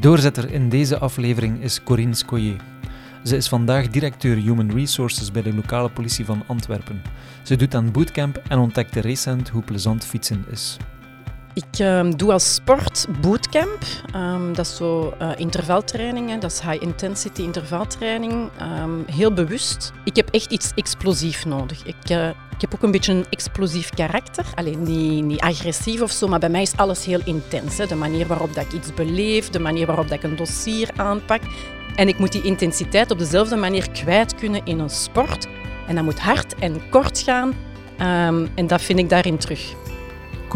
Doorzetter 0.00 0.52
in 0.52 0.68
deze 0.68 0.98
aflevering 0.98 1.62
is 1.62 1.82
Corinne 1.82 2.14
Scoyer. 2.14 2.60
Ze 3.24 3.36
is 3.36 3.48
vandaag 3.48 3.88
directeur 3.88 4.36
Human 4.36 4.70
Resources 4.72 5.30
bij 5.30 5.42
de 5.42 5.54
lokale 5.54 5.90
politie 5.90 6.24
van 6.24 6.42
Antwerpen. 6.46 7.02
Ze 7.42 7.56
doet 7.56 7.74
aan 7.74 7.92
bootcamp 7.92 8.42
en 8.48 8.58
ontdekte 8.58 9.00
recent 9.00 9.48
hoe 9.48 9.62
plezant 9.62 10.04
fietsen 10.04 10.44
is. 10.50 10.76
Ik 11.56 11.78
ehm, 11.78 12.10
doe 12.10 12.32
als 12.32 12.54
sport 12.54 13.06
bootcamp. 13.20 13.82
Ehm, 14.12 14.52
dat 14.52 14.66
is 14.66 14.76
zo 14.76 15.14
uh, 15.22 15.30
intervaltraining, 15.36 16.30
hè. 16.30 16.38
dat 16.38 16.50
is 16.50 16.60
high 16.60 16.82
intensity 16.82 17.42
intervaltraining. 17.42 18.50
Ehm, 18.58 18.90
heel 19.06 19.32
bewust. 19.32 19.92
Ik 20.04 20.16
heb 20.16 20.28
echt 20.30 20.52
iets 20.52 20.72
explosief 20.74 21.44
nodig. 21.44 21.84
Ik, 21.84 22.08
eh, 22.08 22.28
ik 22.28 22.60
heb 22.60 22.74
ook 22.74 22.82
een 22.82 22.90
beetje 22.90 23.12
een 23.12 23.26
explosief 23.30 23.90
karakter. 23.90 24.44
Alleen 24.54 24.82
niet, 24.82 25.24
niet 25.24 25.40
agressief 25.40 26.00
of 26.00 26.10
zo, 26.10 26.28
maar 26.28 26.38
bij 26.38 26.48
mij 26.48 26.62
is 26.62 26.76
alles 26.76 27.04
heel 27.04 27.20
intens. 27.24 27.78
Hè. 27.78 27.86
De 27.86 27.94
manier 27.94 28.26
waarop 28.26 28.54
dat 28.54 28.64
ik 28.64 28.72
iets 28.72 28.94
beleef, 28.94 29.50
de 29.50 29.60
manier 29.60 29.86
waarop 29.86 30.08
dat 30.08 30.18
ik 30.18 30.24
een 30.24 30.36
dossier 30.36 30.90
aanpak. 30.96 31.40
En 31.94 32.08
ik 32.08 32.18
moet 32.18 32.32
die 32.32 32.42
intensiteit 32.42 33.10
op 33.10 33.18
dezelfde 33.18 33.56
manier 33.56 33.90
kwijt 33.90 34.34
kunnen 34.34 34.60
in 34.64 34.78
een 34.78 34.90
sport. 34.90 35.46
En 35.86 35.94
dat 35.94 36.04
moet 36.04 36.20
hard 36.20 36.54
en 36.54 36.88
kort 36.90 37.18
gaan. 37.18 37.54
en 38.54 38.66
dat 38.66 38.82
vind 38.82 38.98
ik 38.98 39.08
daarin 39.08 39.38
terug. 39.38 39.85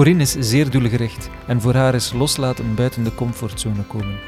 Corinne 0.00 0.22
is 0.22 0.36
zeer 0.38 0.70
doelgericht 0.70 1.30
en 1.46 1.60
voor 1.60 1.74
haar 1.74 1.94
is 1.94 2.12
loslaten 2.12 2.74
buiten 2.74 3.04
de 3.04 3.14
comfortzone 3.14 3.82
komen. 3.82 4.18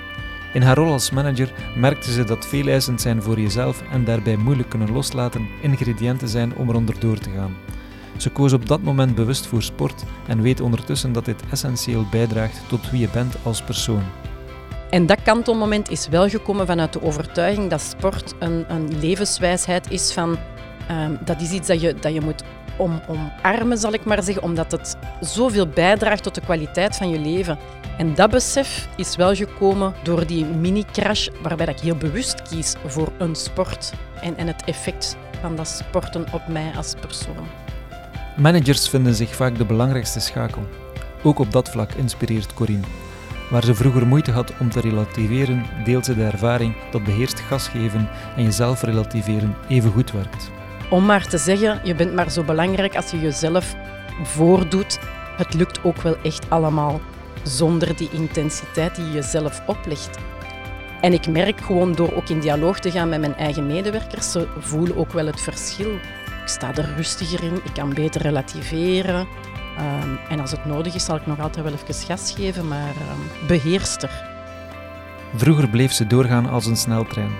In 0.52 0.62
haar 0.62 0.76
rol 0.76 0.92
als 0.92 1.10
manager 1.10 1.52
merkte 1.76 2.12
ze 2.12 2.24
dat 2.24 2.46
veel 2.46 2.66
eisend 2.66 3.00
zijn 3.00 3.22
voor 3.22 3.40
jezelf 3.40 3.82
en 3.92 4.04
daarbij 4.04 4.36
moeilijk 4.36 4.68
kunnen 4.68 4.92
loslaten 4.92 5.48
ingrediënten 5.62 6.28
zijn 6.28 6.56
om 6.56 6.68
eronder 6.68 7.00
door 7.00 7.18
te 7.18 7.30
gaan. 7.30 7.56
Ze 8.16 8.30
koos 8.30 8.52
op 8.52 8.68
dat 8.68 8.82
moment 8.82 9.14
bewust 9.14 9.46
voor 9.46 9.62
sport 9.62 10.04
en 10.26 10.42
weet 10.42 10.60
ondertussen 10.60 11.12
dat 11.12 11.24
dit 11.24 11.42
essentieel 11.50 12.06
bijdraagt 12.10 12.62
tot 12.68 12.90
wie 12.90 13.00
je 13.00 13.08
bent 13.12 13.36
als 13.42 13.62
persoon. 13.62 14.04
En 14.90 15.06
dat 15.06 15.22
kantelmoment 15.22 15.90
is 15.90 16.08
wel 16.08 16.28
gekomen 16.28 16.66
vanuit 16.66 16.92
de 16.92 17.02
overtuiging 17.02 17.70
dat 17.70 17.80
sport 17.80 18.34
een, 18.38 18.64
een 18.68 18.98
levenswijsheid 18.98 19.90
is 19.90 20.12
van 20.12 20.38
um, 20.90 21.18
dat 21.24 21.40
is 21.40 21.50
iets 21.50 21.66
dat 21.66 21.80
je, 21.80 21.94
dat 21.94 22.12
je 22.12 22.20
moet 22.20 22.44
om, 22.82 23.00
omarmen, 23.08 23.78
zal 23.78 23.92
ik 23.92 24.04
maar 24.04 24.22
zeggen, 24.22 24.42
omdat 24.42 24.72
het 24.72 24.96
zoveel 25.20 25.66
bijdraagt 25.66 26.22
tot 26.22 26.34
de 26.34 26.40
kwaliteit 26.40 26.96
van 26.96 27.10
je 27.10 27.18
leven. 27.18 27.58
En 27.98 28.14
dat 28.14 28.30
besef 28.30 28.88
is 28.96 29.16
wel 29.16 29.34
gekomen 29.34 29.94
door 30.02 30.26
die 30.26 30.44
mini-crash, 30.44 31.28
waarbij 31.42 31.66
ik 31.66 31.80
heel 31.80 31.96
bewust 31.96 32.42
kies 32.42 32.74
voor 32.86 33.12
een 33.18 33.34
sport 33.34 33.92
en, 34.22 34.36
en 34.36 34.46
het 34.46 34.62
effect 34.64 35.16
van 35.40 35.56
dat 35.56 35.68
sporten 35.68 36.26
op 36.32 36.48
mij 36.48 36.72
als 36.76 36.94
persoon. 37.00 37.46
Managers 38.36 38.88
vinden 38.88 39.14
zich 39.14 39.34
vaak 39.34 39.58
de 39.58 39.64
belangrijkste 39.64 40.20
schakel. 40.20 40.62
Ook 41.22 41.38
op 41.38 41.52
dat 41.52 41.70
vlak 41.70 41.92
inspireert 41.92 42.54
Corinne. 42.54 42.86
Waar 43.50 43.64
ze 43.64 43.74
vroeger 43.74 44.06
moeite 44.06 44.30
had 44.30 44.52
om 44.58 44.70
te 44.70 44.80
relativeren, 44.80 45.64
deelt 45.84 46.04
ze 46.04 46.14
de 46.14 46.24
ervaring 46.24 46.74
dat 46.90 47.04
beheerst 47.04 47.40
gas 47.40 47.68
geven 47.68 48.08
en 48.36 48.42
jezelf 48.42 48.82
relativeren 48.82 49.56
even 49.68 49.90
goed 49.90 50.12
werkt 50.12 50.50
om 50.92 51.04
maar 51.04 51.26
te 51.26 51.38
zeggen, 51.38 51.80
je 51.82 51.94
bent 51.94 52.14
maar 52.14 52.30
zo 52.30 52.42
belangrijk 52.42 52.96
als 52.96 53.10
je 53.10 53.20
jezelf 53.20 53.74
voordoet. 54.22 54.98
Het 55.36 55.54
lukt 55.54 55.84
ook 55.84 56.02
wel 56.02 56.16
echt 56.22 56.50
allemaal 56.50 57.00
zonder 57.42 57.96
die 57.96 58.08
intensiteit 58.10 58.96
die 58.96 59.04
je 59.04 59.12
jezelf 59.12 59.62
oplegt. 59.66 60.18
En 61.00 61.12
ik 61.12 61.26
merk 61.26 61.60
gewoon 61.60 61.92
door 61.92 62.12
ook 62.14 62.28
in 62.28 62.40
dialoog 62.40 62.78
te 62.78 62.90
gaan 62.90 63.08
met 63.08 63.20
mijn 63.20 63.36
eigen 63.36 63.66
medewerkers, 63.66 64.30
ze 64.30 64.48
voelen 64.58 64.96
ook 64.96 65.12
wel 65.12 65.26
het 65.26 65.40
verschil. 65.40 65.92
Ik 66.42 66.48
sta 66.48 66.74
er 66.74 66.94
rustiger 66.96 67.42
in, 67.42 67.54
ik 67.54 67.72
kan 67.74 67.94
beter 67.94 68.22
relativeren. 68.22 69.26
Ehm, 69.76 70.08
en 70.28 70.40
als 70.40 70.50
het 70.50 70.64
nodig 70.64 70.94
is, 70.94 71.04
zal 71.04 71.16
ik 71.16 71.26
nog 71.26 71.40
altijd 71.40 71.64
wel 71.64 71.74
even 71.74 72.06
gas 72.06 72.32
geven, 72.36 72.68
maar 72.68 72.88
um, 72.88 73.46
beheerster. 73.46 74.10
Vroeger 75.34 75.68
bleef 75.68 75.92
ze 75.92 76.06
doorgaan 76.06 76.48
als 76.48 76.66
een 76.66 76.76
sneltrein. 76.76 77.30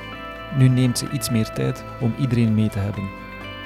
Nu 0.56 0.68
neemt 0.68 0.98
ze 0.98 1.10
iets 1.10 1.30
meer 1.30 1.50
tijd 1.50 1.84
om 2.00 2.14
iedereen 2.18 2.54
mee 2.54 2.68
te 2.68 2.78
hebben. 2.78 3.21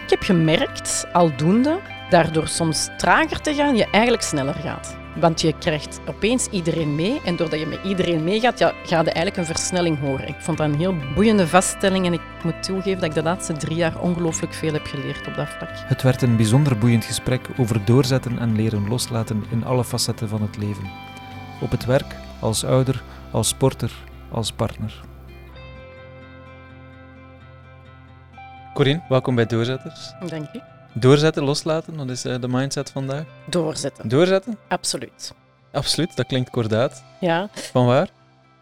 Ik 0.06 0.12
heb 0.12 0.22
gemerkt, 0.22 1.06
aldoende, 1.12 1.80
daardoor 2.10 2.48
soms 2.48 2.88
trager 2.96 3.40
te 3.40 3.54
gaan, 3.54 3.76
je 3.76 3.86
eigenlijk 3.90 4.22
sneller 4.22 4.54
gaat. 4.54 4.96
Want 5.16 5.40
je 5.40 5.54
krijgt 5.58 6.00
opeens 6.08 6.46
iedereen 6.46 6.94
mee 6.94 7.20
en 7.24 7.36
doordat 7.36 7.60
je 7.60 7.66
met 7.66 7.78
iedereen 7.84 8.24
meegaat, 8.24 8.58
ja, 8.58 8.72
ga 8.84 9.00
je 9.00 9.04
eigenlijk 9.04 9.36
een 9.36 9.44
versnelling 9.44 10.00
horen. 10.00 10.28
Ik 10.28 10.34
vond 10.38 10.58
dat 10.58 10.68
een 10.68 10.78
heel 10.78 10.94
boeiende 11.14 11.46
vaststelling 11.46 12.06
en 12.06 12.12
ik 12.12 12.20
moet 12.42 12.62
toegeven 12.62 13.00
dat 13.00 13.08
ik 13.08 13.14
de 13.14 13.22
laatste 13.22 13.52
drie 13.52 13.76
jaar 13.76 14.00
ongelooflijk 14.00 14.54
veel 14.54 14.72
heb 14.72 14.86
geleerd 14.86 15.26
op 15.26 15.34
dat 15.34 15.48
vlak. 15.48 15.70
Het 15.74 16.02
werd 16.02 16.22
een 16.22 16.36
bijzonder 16.36 16.78
boeiend 16.78 17.04
gesprek 17.04 17.48
over 17.56 17.84
doorzetten 17.84 18.38
en 18.38 18.56
leren 18.56 18.88
loslaten 18.88 19.44
in 19.50 19.64
alle 19.64 19.84
facetten 19.84 20.28
van 20.28 20.42
het 20.42 20.56
leven. 20.56 20.90
Op 21.60 21.70
het 21.70 21.84
werk, 21.84 22.16
als 22.40 22.64
ouder, 22.64 23.02
als 23.30 23.48
sporter, 23.48 23.92
als 24.30 24.52
partner. 24.52 25.14
Corinne, 28.76 29.02
welkom 29.08 29.34
bij 29.34 29.46
Doorzetters. 29.46 30.12
Dank 30.28 30.48
u. 30.52 30.60
Doorzetten, 30.94 31.44
loslaten, 31.44 31.96
wat 31.96 32.10
is 32.10 32.24
eh, 32.24 32.40
de 32.40 32.48
mindset 32.48 32.90
vandaag? 32.90 33.24
Doorzetten. 33.50 34.08
Doorzetten? 34.08 34.58
Absoluut. 34.68 35.34
Absoluut, 35.72 36.16
dat 36.16 36.26
klinkt 36.26 36.50
kordaat. 36.50 37.04
Ja. 37.20 37.48
Van 37.52 37.86
waar? 37.86 38.10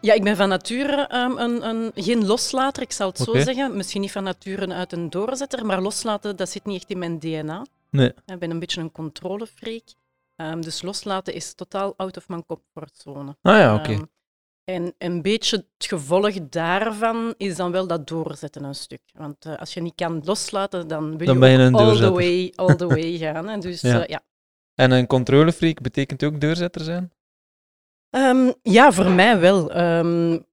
Ja, 0.01 0.13
ik 0.13 0.23
ben 0.23 0.35
van 0.35 0.49
nature 0.49 1.15
um, 1.15 1.37
een, 1.37 1.67
een, 1.67 1.91
geen 1.95 2.25
loslater, 2.25 2.83
ik 2.83 2.91
zal 2.91 3.07
het 3.07 3.17
zo 3.17 3.39
zeggen. 3.39 3.75
Misschien 3.75 4.01
niet 4.01 4.11
van 4.11 4.23
nature 4.23 4.73
uit 4.73 4.91
een 4.91 5.09
doorzetter, 5.09 5.65
maar 5.65 5.81
loslaten, 5.81 6.35
dat 6.35 6.49
zit 6.49 6.65
niet 6.65 6.75
echt 6.75 6.89
in 6.89 6.99
mijn 6.99 7.19
DNA. 7.19 7.65
Nee. 7.89 8.13
Ik 8.25 8.39
ben 8.39 8.51
een 8.51 8.59
beetje 8.59 8.81
een 8.81 8.91
controlefreak. 8.91 9.83
Um, 10.35 10.61
dus 10.61 10.81
loslaten 10.81 11.33
is 11.33 11.53
totaal 11.53 11.93
out 11.97 12.17
of 12.17 12.27
mijn 12.27 12.45
comfortzone. 12.45 13.35
Ah 13.41 13.57
ja, 13.57 13.75
oké. 13.75 13.91
Um, 13.91 14.09
en 14.65 14.93
een 14.97 15.21
beetje 15.21 15.57
het 15.77 15.87
gevolg 15.87 16.33
daarvan 16.49 17.33
is 17.37 17.55
dan 17.55 17.71
wel 17.71 17.87
dat 17.87 18.07
doorzetten 18.07 18.63
een 18.63 18.75
stuk. 18.75 19.01
Want 19.13 19.45
uh, 19.45 19.57
als 19.57 19.73
je 19.73 19.81
niet 19.81 19.95
kan 19.95 20.21
loslaten, 20.23 20.87
dan 20.87 21.17
wil 21.17 21.39
dan 21.39 21.49
je, 21.49 21.57
je 21.57 21.71
all, 21.71 21.97
the 21.97 22.11
way, 22.11 22.53
all 22.55 22.75
the 22.75 22.87
way 22.87 23.17
gaan. 23.23 23.47
Hè. 23.47 23.57
Dus, 23.57 23.81
ja. 23.81 24.01
Uh, 24.01 24.05
ja. 24.05 24.23
En 24.75 24.91
een 24.91 25.07
controlefreak 25.07 25.81
betekent 25.81 26.23
ook 26.23 26.41
doorzetter 26.41 26.81
zijn? 26.81 27.11
Um, 28.09 28.53
ja, 28.61 28.91
voor 28.91 29.11
mij 29.11 29.39
wel. 29.39 29.77
Um, 29.77 30.45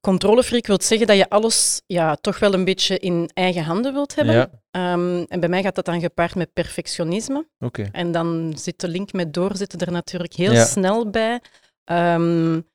controlefreak 0.00 0.66
wil 0.66 0.80
zeggen 0.80 1.06
dat 1.06 1.16
je 1.16 1.28
alles 1.28 1.82
ja, 1.86 2.16
toch 2.16 2.38
wel 2.38 2.54
een 2.54 2.64
beetje 2.64 2.98
in 2.98 3.30
eigen 3.34 3.62
handen 3.62 3.92
wilt 3.92 4.14
hebben. 4.14 4.34
Ja. 4.34 4.92
Um, 4.92 5.24
en 5.24 5.40
bij 5.40 5.48
mij 5.48 5.62
gaat 5.62 5.74
dat 5.74 5.84
dan 5.84 6.00
gepaard 6.00 6.34
met 6.34 6.52
perfectionisme. 6.52 7.46
Okay. 7.58 7.88
En 7.92 8.12
dan 8.12 8.52
zit 8.56 8.80
de 8.80 8.88
link 8.88 9.12
met 9.12 9.34
doorzetten 9.34 9.78
er 9.78 9.92
natuurlijk 9.92 10.32
heel 10.32 10.52
ja. 10.52 10.64
snel 10.64 11.10
bij. 11.10 11.40
Um, 11.84 12.72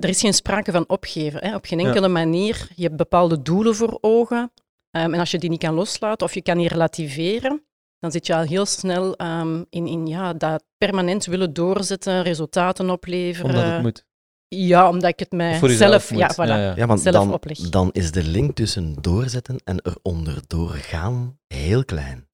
er 0.00 0.08
is 0.08 0.20
geen 0.20 0.34
sprake 0.34 0.72
van 0.72 0.84
opgeven. 0.88 1.44
Hè. 1.44 1.54
Op 1.54 1.64
geen 1.64 1.80
enkele 1.80 2.08
manier. 2.08 2.68
Je 2.74 2.82
hebt 2.82 2.96
bepaalde 2.96 3.42
doelen 3.42 3.74
voor 3.74 3.98
ogen. 4.00 4.52
Um, 4.96 5.14
en 5.14 5.20
als 5.20 5.30
je 5.30 5.38
die 5.38 5.50
niet 5.50 5.58
kan 5.58 5.74
loslaten 5.74 6.26
of 6.26 6.34
je 6.34 6.42
kan 6.42 6.56
niet 6.56 6.70
relativeren, 6.70 7.64
dan 7.98 8.10
zit 8.10 8.26
je 8.26 8.34
al 8.34 8.42
heel 8.42 8.66
snel 8.66 9.20
um, 9.20 9.66
in, 9.70 9.86
in 9.86 10.06
ja, 10.06 10.32
dat 10.32 10.64
permanent 10.78 11.24
willen 11.24 11.52
doorzetten, 11.52 12.22
resultaten 12.22 12.90
opleveren. 12.90 13.50
Omdat 13.50 13.72
het 13.72 13.82
moet. 13.82 14.04
Ja, 14.48 14.88
omdat 14.88 15.10
ik 15.10 15.18
het 15.18 15.32
mijzelf 15.32 16.14
ja, 16.14 16.30
voilà, 16.32 16.36
ja, 16.36 16.56
ja. 16.56 16.72
ja, 16.76 16.86
want 16.86 17.12
dan, 17.12 17.40
dan 17.70 17.90
is 17.92 18.12
de 18.12 18.22
link 18.22 18.56
tussen 18.56 18.94
doorzetten 19.00 19.60
en 19.64 19.80
eronder 19.82 20.42
doorgaan 20.46 21.38
heel 21.46 21.84
klein. 21.84 22.28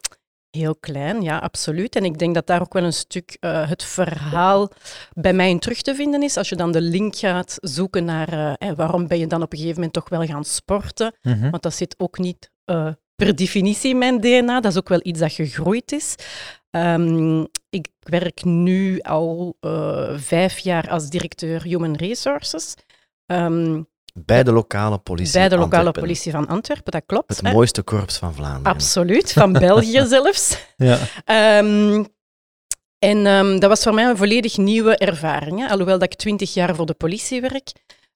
Heel 0.56 0.77
klein, 0.77 1.22
ja, 1.22 1.39
absoluut. 1.39 1.97
En 1.97 2.05
ik 2.05 2.19
denk 2.19 2.34
dat 2.34 2.47
daar 2.47 2.61
ook 2.61 2.72
wel 2.72 2.84
een 2.84 2.93
stuk 2.93 3.37
uh, 3.41 3.69
het 3.69 3.83
verhaal 3.83 4.71
bij 5.15 5.33
mij 5.33 5.50
in 5.50 5.59
terug 5.59 5.83
te 5.83 5.94
vinden 5.94 6.22
is. 6.22 6.37
Als 6.37 6.49
je 6.49 6.56
dan 6.56 6.72
de 6.72 6.81
link 6.81 7.17
gaat 7.17 7.59
zoeken 7.61 8.05
naar 8.05 8.59
uh, 8.62 8.72
waarom 8.77 9.06
ben 9.06 9.19
je 9.19 9.27
dan 9.27 9.43
op 9.43 9.53
een 9.53 9.59
gegeven 9.59 9.77
moment 9.77 9.94
toch 9.94 10.09
wel 10.09 10.27
gaan 10.27 10.44
sporten. 10.44 11.15
Mm 11.22 11.33
-hmm. 11.33 11.50
Want 11.50 11.62
dat 11.62 11.75
zit 11.75 11.94
ook 11.99 12.19
niet 12.19 12.50
uh, 12.71 12.89
per 13.15 13.37
definitie 13.37 13.91
in 13.91 13.99
mijn 13.99 14.21
DNA. 14.21 14.61
Dat 14.61 14.72
is 14.72 14.78
ook 14.78 14.89
wel 14.89 15.00
iets 15.03 15.21
dat 15.21 15.33
gegroeid 15.33 15.93
is. 15.93 16.15
Um, 16.71 17.47
ik 17.71 17.88
werk 18.00 18.44
nu 18.44 19.00
al 19.00 19.56
vijf 20.17 20.59
jaar 20.59 20.91
als 20.91 21.09
directeur 21.09 21.62
Human 21.62 21.97
Resources. 21.97 22.75
Um, 23.26 23.87
bij 24.24 24.42
de 24.42 24.52
lokale 24.52 24.98
politie 24.98 25.38
Bij 25.38 25.48
de 25.48 25.56
lokale 25.56 25.90
politie 25.90 26.32
van 26.32 26.46
Antwerpen, 26.46 26.92
dat 26.92 27.02
klopt. 27.06 27.28
Het 27.28 27.46
hè? 27.46 27.52
mooiste 27.52 27.82
korps 27.82 28.18
van 28.18 28.34
Vlaanderen. 28.34 28.72
Absoluut, 28.72 29.32
van 29.32 29.52
België 29.68 30.04
zelfs. 30.06 30.58
Ja. 30.76 30.98
Um, 31.58 32.06
en 32.98 33.26
um, 33.26 33.60
dat 33.60 33.68
was 33.68 33.82
voor 33.82 33.94
mij 33.94 34.04
een 34.04 34.16
volledig 34.16 34.56
nieuwe 34.56 34.96
ervaring. 34.96 35.60
Hè. 35.60 35.68
Alhoewel 35.68 35.98
dat 35.98 36.12
ik 36.12 36.18
twintig 36.18 36.54
jaar 36.54 36.74
voor 36.74 36.86
de 36.86 36.94
politie 36.94 37.40
werk, 37.40 37.72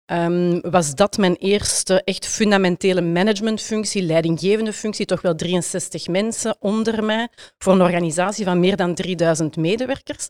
um, 0.06 0.61
was 0.61 0.94
dat 0.94 1.19
mijn 1.19 1.37
eerste 1.37 2.02
echt 2.05 2.26
fundamentele 2.26 3.00
managementfunctie, 3.00 4.02
leidinggevende 4.02 4.73
functie, 4.73 5.06
toch 5.06 5.20
wel 5.20 5.35
63 5.35 6.06
mensen 6.06 6.56
onder 6.61 7.05
mij, 7.05 7.29
voor 7.58 7.73
een 7.73 7.82
organisatie 7.82 8.44
van 8.44 8.61
meer 8.61 8.76
dan 8.76 8.94
3000 8.94 9.56
medewerkers. 9.56 10.29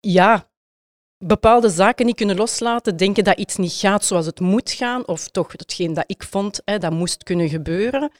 ja, 0.00 0.50
bepaalde 1.22 1.68
zaken 1.68 2.06
niet 2.06 2.16
kunnen 2.16 2.36
loslaten, 2.36 2.96
denken 2.96 3.24
dat 3.24 3.38
iets 3.38 3.56
niet 3.56 3.72
gaat 3.72 4.04
zoals 4.04 4.26
het 4.26 4.40
moet 4.40 4.70
gaan, 4.70 5.06
of 5.06 5.28
toch 5.28 5.52
hetgeen 5.52 5.94
dat 5.94 6.04
ik 6.06 6.22
vond, 6.22 6.60
hè, 6.64 6.78
dat 6.78 6.92
moest 6.92 7.22
kunnen 7.22 7.48
gebeuren. 7.48 8.10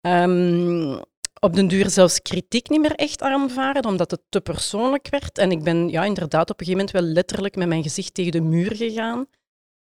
Um, 0.00 1.00
op 1.40 1.54
den 1.54 1.68
duur 1.68 1.90
zelfs 1.90 2.22
kritiek 2.22 2.68
niet 2.68 2.80
meer 2.80 2.94
echt 2.94 3.22
aanvaren, 3.22 3.84
omdat 3.84 4.10
het 4.10 4.20
te 4.28 4.40
persoonlijk 4.40 5.08
werd. 5.10 5.38
En 5.38 5.50
ik 5.50 5.62
ben 5.62 5.88
ja, 5.88 6.04
inderdaad 6.04 6.50
op 6.50 6.60
een 6.60 6.66
gegeven 6.66 6.86
moment 6.86 6.90
wel 6.90 7.14
letterlijk 7.14 7.56
met 7.56 7.68
mijn 7.68 7.82
gezicht 7.82 8.14
tegen 8.14 8.32
de 8.32 8.40
muur 8.40 8.76
gegaan. 8.76 9.26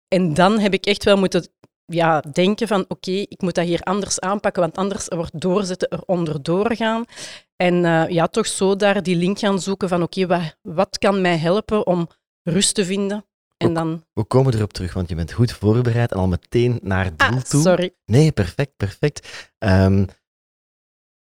En 0.08 0.34
dan 0.34 0.60
heb 0.60 0.74
ik 0.74 0.86
echt 0.86 1.04
wel 1.04 1.18
moeten 1.18 1.48
ja, 1.86 2.20
denken 2.20 2.68
van 2.68 2.86
oké, 2.88 3.12
ik 3.12 3.42
moet 3.42 3.56
dat 3.56 3.66
hier 3.66 3.82
anders 3.82 4.20
aanpakken, 4.20 4.62
want 4.62 4.78
anders 4.78 5.08
wordt 5.08 5.42
doorzetten 5.42 5.90
er 5.90 6.02
onderdoor 6.06 6.76
gaan. 6.76 7.06
En 7.56 7.84
uh, 7.84 8.10
ja, 8.10 8.28
toch 8.28 8.48
zo 8.48 8.76
daar 8.76 9.04
die 9.04 9.16
link 9.16 9.40
gaan 9.40 9.60
zoeken 9.60 9.90
van 9.90 10.04
oké, 10.04 10.28
wat, 10.28 10.56
wat 10.62 10.98
kan 10.98 11.22
mij 11.22 11.38
helpen 11.38 11.88
om 11.88 12.08
rust 12.44 12.76
te 12.76 12.86
vinden? 12.86 13.26
En 13.58 13.74
dan... 13.74 14.06
We 14.14 14.24
komen 14.24 14.54
erop 14.54 14.74
terug, 14.74 14.94
want 14.94 15.10
je 15.10 15.16
bent 15.16 15.32
goed 15.32 15.52
voorbereid 15.52 16.12
en 16.12 16.18
al 16.18 16.28
meteen 16.28 16.80
naar 16.82 17.06
het 17.06 17.20
doel 17.20 17.30
ah, 17.30 17.42
toe. 17.42 17.62
sorry. 17.62 17.94
Nee, 18.06 18.32
perfect, 18.32 18.78
perfect. 18.78 19.50
Um, 19.60 20.08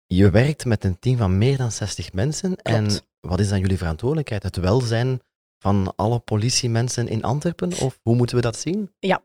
je 0.05 0.29
werkt 0.29 0.65
met 0.65 0.83
een 0.83 0.99
team 0.99 1.17
van 1.17 1.37
meer 1.37 1.57
dan 1.57 1.71
60 1.71 2.13
mensen. 2.13 2.55
Klopt. 2.55 2.69
En 2.69 2.89
wat 3.19 3.39
is 3.39 3.49
dan 3.49 3.59
jullie 3.59 3.77
verantwoordelijkheid? 3.77 4.43
Het 4.43 4.55
welzijn 4.55 5.21
van 5.63 5.93
alle 5.95 6.19
politiemensen 6.19 7.07
in 7.07 7.23
Antwerpen? 7.23 7.71
Of 7.81 7.99
hoe 8.01 8.15
moeten 8.15 8.35
we 8.35 8.41
dat 8.41 8.57
zien? 8.57 8.89
Ja, 8.99 9.21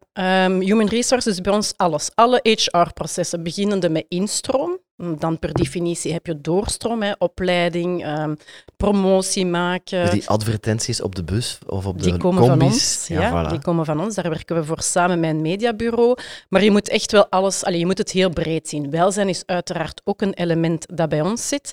um, 0.46 0.60
Human 0.60 0.88
Resources 0.88 1.32
is 1.32 1.40
bij 1.40 1.52
ons 1.52 1.72
alles. 1.76 2.10
Alle 2.14 2.40
HR-processen, 2.42 3.42
beginnende 3.42 3.88
met 3.88 4.04
instroom. 4.08 4.78
Dan 5.18 5.38
per 5.38 5.52
definitie 5.52 6.12
heb 6.12 6.26
je 6.26 6.40
doorstroom, 6.40 7.02
hè, 7.02 7.12
opleiding, 7.18 8.06
um, 8.06 8.36
promotie 8.76 9.46
maken. 9.46 10.02
Dus 10.02 10.10
die 10.10 10.28
advertenties 10.28 11.02
op 11.02 11.14
de 11.14 11.24
bus 11.24 11.58
of 11.66 11.86
op 11.86 12.02
die 12.02 12.12
de 12.12 12.18
komen 12.18 12.42
combis? 12.42 12.58
van 12.58 12.72
ons. 12.72 13.06
Ja, 13.06 13.20
ja 13.20 13.46
voilà. 13.46 13.50
die 13.50 13.60
komen 13.60 13.84
van 13.84 14.00
ons. 14.00 14.14
Daar 14.14 14.30
werken 14.30 14.56
we 14.56 14.64
voor 14.64 14.82
samen 14.82 15.20
met 15.20 15.30
een 15.30 15.40
mediabureau. 15.40 16.16
Maar 16.48 16.64
je 16.64 16.70
moet 16.70 16.88
echt 16.88 17.12
wel 17.12 17.26
alles, 17.28 17.64
allez, 17.64 17.78
je 17.78 17.86
moet 17.86 17.98
het 17.98 18.10
heel 18.10 18.30
breed 18.30 18.68
zien. 18.68 18.90
Welzijn 18.90 19.28
is 19.28 19.42
uiteraard 19.46 20.00
ook 20.04 20.20
een 20.22 20.34
element 20.34 20.86
dat 20.96 21.08
bij 21.08 21.20
ons 21.20 21.48
zit. 21.48 21.72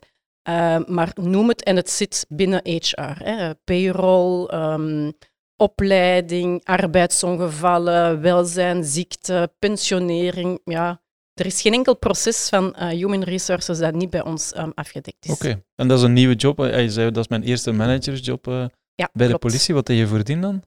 Uh, 0.49 0.77
maar 0.87 1.11
noem 1.21 1.47
het 1.47 1.63
en 1.63 1.75
het 1.75 1.89
zit 1.89 2.25
binnen 2.29 2.61
HR. 2.63 3.23
Hè. 3.23 3.55
Payroll, 3.55 4.49
um, 4.53 5.13
opleiding, 5.57 6.63
arbeidsongevallen, 6.63 8.21
welzijn, 8.21 8.83
ziekte, 8.83 9.53
pensionering. 9.59 10.59
Ja, 10.63 11.01
er 11.33 11.45
is 11.45 11.61
geen 11.61 11.73
enkel 11.73 11.97
proces 11.97 12.49
van 12.49 12.75
uh, 12.79 12.87
human 12.87 13.23
resources 13.23 13.77
dat 13.77 13.93
niet 13.93 14.09
bij 14.09 14.23
ons 14.23 14.57
um, 14.57 14.71
afgedekt 14.75 15.25
is. 15.25 15.31
Oké, 15.31 15.45
okay. 15.45 15.63
en 15.75 15.87
dat 15.87 15.97
is 15.97 16.03
een 16.03 16.13
nieuwe 16.13 16.35
job. 16.35 16.57
Je 16.57 16.89
zei 16.89 17.11
dat 17.11 17.23
is 17.23 17.29
mijn 17.29 17.43
eerste 17.43 17.71
managersjob 17.71 18.47
uh, 18.47 18.65
ja, 18.95 19.09
bij 19.13 19.27
klopt. 19.27 19.31
de 19.31 19.47
politie. 19.47 19.73
Wat 19.73 19.87
heb 19.87 19.97
je 19.97 20.07
voordien 20.07 20.41
dan? 20.41 20.63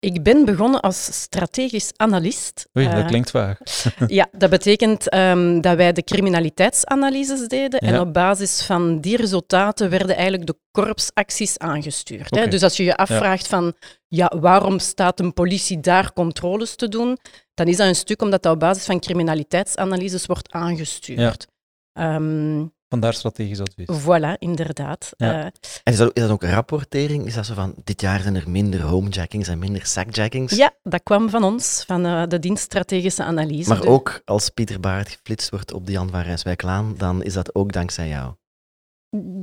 Ik 0.00 0.22
ben 0.22 0.44
begonnen 0.44 0.80
als 0.80 1.04
strategisch 1.12 1.90
analist. 1.96 2.68
Oei, 2.78 2.88
dat 2.88 2.98
uh, 2.98 3.06
klinkt 3.06 3.30
vaag. 3.30 3.58
ja, 4.06 4.28
dat 4.32 4.50
betekent 4.50 5.14
um, 5.14 5.60
dat 5.60 5.76
wij 5.76 5.92
de 5.92 6.02
criminaliteitsanalyses 6.02 7.48
deden 7.48 7.86
Ja. 7.86 7.92
en 7.92 8.00
op 8.00 8.12
basis 8.12 8.62
van 8.62 9.00
die 9.00 9.16
resultaten 9.16 9.90
werden 9.90 10.14
eigenlijk 10.14 10.46
de 10.46 10.56
korpsacties 10.70 11.58
aangestuurd. 11.58 12.34
Hè? 12.34 12.48
Dus 12.48 12.62
als 12.62 12.76
je 12.76 12.84
je 12.84 12.96
afvraagt 12.96 13.46
van 13.46 13.74
ja, 14.08 14.32
waarom 14.40 14.78
staat 14.78 15.20
een 15.20 15.32
politie 15.32 15.80
daar 15.80 16.12
controles 16.12 16.74
te 16.74 16.88
doen, 16.88 17.18
dan 17.54 17.66
is 17.66 17.76
dat 17.76 17.86
een 17.86 17.94
stuk 17.94 18.22
omdat 18.22 18.42
dat 18.42 18.52
op 18.52 18.60
basis 18.60 18.84
van 18.84 19.00
criminaliteitsanalyses 19.00 20.26
wordt 20.26 20.52
aangestuurd. 20.52 21.46
Ehm, 21.92 22.64
Vandaar 22.90 23.14
strategisch 23.14 23.60
advies. 23.60 23.86
voilà, 24.02 24.38
inderdaad. 24.38 25.10
Ja. 25.16 25.38
Uh, 25.38 25.44
En 25.44 25.52
is 25.92 25.96
dat, 25.96 26.10
is 26.16 26.22
dat 26.22 26.30
ook 26.30 26.42
rapportering? 26.42 27.26
Is 27.26 27.34
dat 27.34 27.46
zo 27.46 27.54
van, 27.54 27.74
dit 27.84 28.00
jaar 28.00 28.20
zijn 28.20 28.34
er 28.36 28.50
minder 28.50 28.80
homejackings 28.82 29.48
en 29.48 29.58
minder 29.58 29.86
sackjackings? 29.86 30.56
ja, 30.56 30.70
dat 30.82 31.00
kwam 31.02 31.30
van 31.30 31.44
ons, 31.44 31.84
van 31.86 32.06
uh, 32.06 32.22
de 32.28 32.38
dienst 32.38 32.62
strategische 32.62 33.22
analyse. 33.24 33.68
Maar 33.68 33.78
Dus- 33.80 33.86
ook 33.88 34.20
als 34.24 34.48
Pieter 34.48 34.80
Baart 34.80 35.08
geflitst 35.10 35.50
wordt 35.50 35.72
op 35.72 35.86
de 35.86 35.92
Jan 35.92 36.10
van 36.10 36.20
Rijswijklaan, 36.20 36.94
dan 36.96 37.22
is 37.22 37.32
dat 37.32 37.54
ook 37.54 37.72
dankzij 37.72 38.08
jou. 38.08 38.32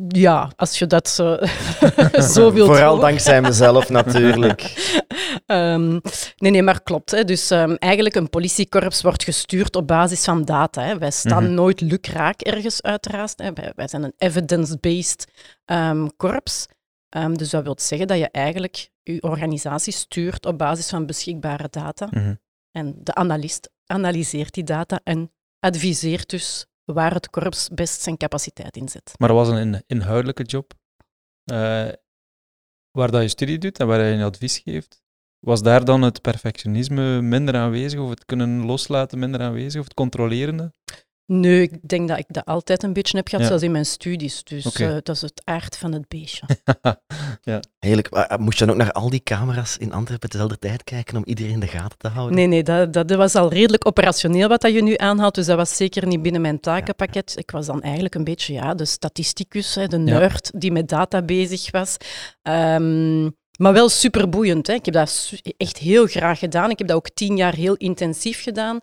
Ja, 0.08 0.52
als 0.56 0.80
je 0.80 0.88
dat 0.88 1.08
zo, 1.10 1.38
zo 2.34 2.52
wilt 2.52 2.68
Vooral 2.68 3.00
dankzij 3.00 3.42
mezelf 3.42 3.90
natuurlijk. 3.90 4.62
Ehm, 5.48 6.00
nee, 6.38 6.52
nee, 6.52 6.64
maar 6.64 6.84
klopt. 6.84 7.12
Hè. 7.12 7.24
Dus 7.24 7.52
um, 7.52 7.76
eigenlijk 7.76 8.16
een 8.16 8.30
politiekorps 8.30 9.02
wordt 9.02 9.24
gestuurd 9.24 9.76
op 9.76 9.88
basis 9.88 10.24
van 10.24 10.46
data. 10.46 10.82
Hè. 10.82 10.98
Wij 10.98 11.12
staan 11.12 11.42
Mm 11.42 11.48
-hmm. 11.48 11.56
nooit 11.56 11.82
lukraak 11.82 12.42
ergens 12.42 12.82
uiteraard. 12.82 13.40
Hè. 13.40 13.54
Wij, 13.54 13.72
wij, 13.76 13.88
zijn 13.88 14.04
een 14.04 14.14
evidence-based 14.18 15.32
um, 15.66 16.16
korps. 16.16 16.66
dus 17.34 17.50
dat 17.50 17.64
wil 17.64 17.76
zeggen 17.78 18.08
dat 18.08 18.18
je 18.18 18.30
eigenlijk 18.32 18.90
je 19.04 19.22
organisatie 19.22 19.94
stuurt 19.94 20.46
op 20.46 20.58
basis 20.58 20.90
van 20.90 21.06
beschikbare 21.06 21.68
data. 21.70 22.08
Mm 22.12 22.24
-hmm. 22.24 22.40
En 22.72 22.96
de 22.98 23.16
analist 23.16 23.70
analyseert 23.86 24.54
die 24.54 24.64
data 24.64 25.00
en 25.04 25.32
adviseert 25.60 26.30
dus 26.30 26.66
waar 26.84 27.14
het 27.14 27.30
korps 27.30 27.70
best 27.70 28.02
zijn 28.02 28.18
capaciteit 28.18 28.78
in 28.78 28.90
zet. 28.90 29.14
Maar 29.18 29.28
dat 29.28 29.38
was 29.38 29.48
een 29.48 29.84
inhoudelijke 29.88 30.44
job, 30.44 30.74
uh, 31.52 31.58
waar 32.92 33.12
dat 33.12 33.22
je 33.22 33.28
studie 33.28 33.58
doet 33.58 33.80
en 33.80 33.88
waar 33.88 34.02
je 34.02 34.14
een 34.14 34.24
advies 34.24 34.58
geeft. 34.58 35.06
Was 35.40 35.62
daar 35.62 35.86
dan 35.86 36.02
het 36.02 36.22
perfectionisme 36.22 37.22
minder 37.22 37.56
aanwezig, 37.56 38.00
of 38.00 38.10
het 38.10 38.26
kunnen 38.26 38.66
loslaten 38.66 39.20
minder 39.20 39.42
aanwezig, 39.42 39.80
of 39.80 39.86
het 39.86 39.94
controlerende? 39.96 40.74
Nee, 41.26 41.62
ik 41.62 41.88
denk 41.88 42.08
dat 42.08 42.18
ik 42.18 42.26
dat 42.28 42.46
altijd 42.46 42.84
een 42.84 42.94
beetje 42.94 43.18
heb 43.18 43.28
gehad, 43.28 43.42
Ja. 43.42 43.48
zoals 43.48 43.64
in 43.64 43.72
mijn 43.72 43.86
studies. 43.86 44.44
Dus 44.44 44.80
uh, 44.80 44.90
dat 45.04 45.10
is 45.10 45.22
het 45.22 45.42
aard 45.44 45.78
van 45.78 45.92
het 45.94 46.08
beestje. 46.08 46.46
ja. 47.42 47.60
Heerlijk. 47.80 48.12
Maar, 48.12 48.32
uh, 48.32 48.38
moest 48.38 48.60
je 48.60 48.66
dan 48.66 48.74
ook 48.74 48.82
naar 48.82 48.92
al 48.92 49.10
die 49.10 49.24
camera's 49.24 49.78
in 49.78 49.94
Antwerpen 49.94 50.30
dezelfde 50.30 50.60
tijd 50.60 50.84
kijken 50.84 51.18
om 51.18 51.24
iedereen 51.26 51.52
in 51.52 51.60
de 51.60 51.68
gaten 51.68 51.98
te 51.98 52.08
houden? 52.08 52.36
Nee, 52.36 52.48
nee, 52.48 52.64
dat, 52.64 52.94
dat 52.94 53.12
was 53.12 53.36
al 53.36 53.50
redelijk 53.50 53.88
operationeel 53.88 54.48
wat 54.48 54.62
dat 54.62 54.74
je 54.74 54.84
nu 54.84 54.94
aanhaalt, 54.98 55.36
dus 55.36 55.46
dat 55.46 55.58
was 55.58 55.76
zeker 55.76 56.08
niet 56.08 56.22
binnen 56.22 56.42
mijn 56.42 56.60
takenpakket. 56.60 57.34
Ik 57.38 57.52
was 57.52 57.66
dan 57.66 57.82
eigenlijk 57.82 58.16
een 58.16 58.24
beetje 58.24 58.54
ja, 58.54 58.74
de 58.74 58.86
statisticus, 58.86 59.76
hè, 59.76 59.88
de 59.88 59.98
Ja. 59.98 60.04
nerd 60.04 60.52
die 60.56 60.72
met 60.72 60.90
data 60.90 61.22
bezig 61.22 61.72
was. 61.72 61.98
Ehm, 62.42 63.30
maar 63.58 63.74
wel 63.74 63.90
superboeiend. 63.90 64.68
Hè. 64.68 64.74
Ik 64.74 64.86
heb 64.86 64.94
dat 64.94 65.34
echt 65.58 65.78
heel 65.78 66.08
graag 66.08 66.40
gedaan. 66.40 66.70
Ik 66.70 66.78
heb 66.78 66.88
dat 66.88 66.98
ook 66.98 67.10
tien 67.10 67.38
jaar 67.38 67.54
heel 67.54 67.76
intensief 67.76 68.44
gedaan. 68.44 68.80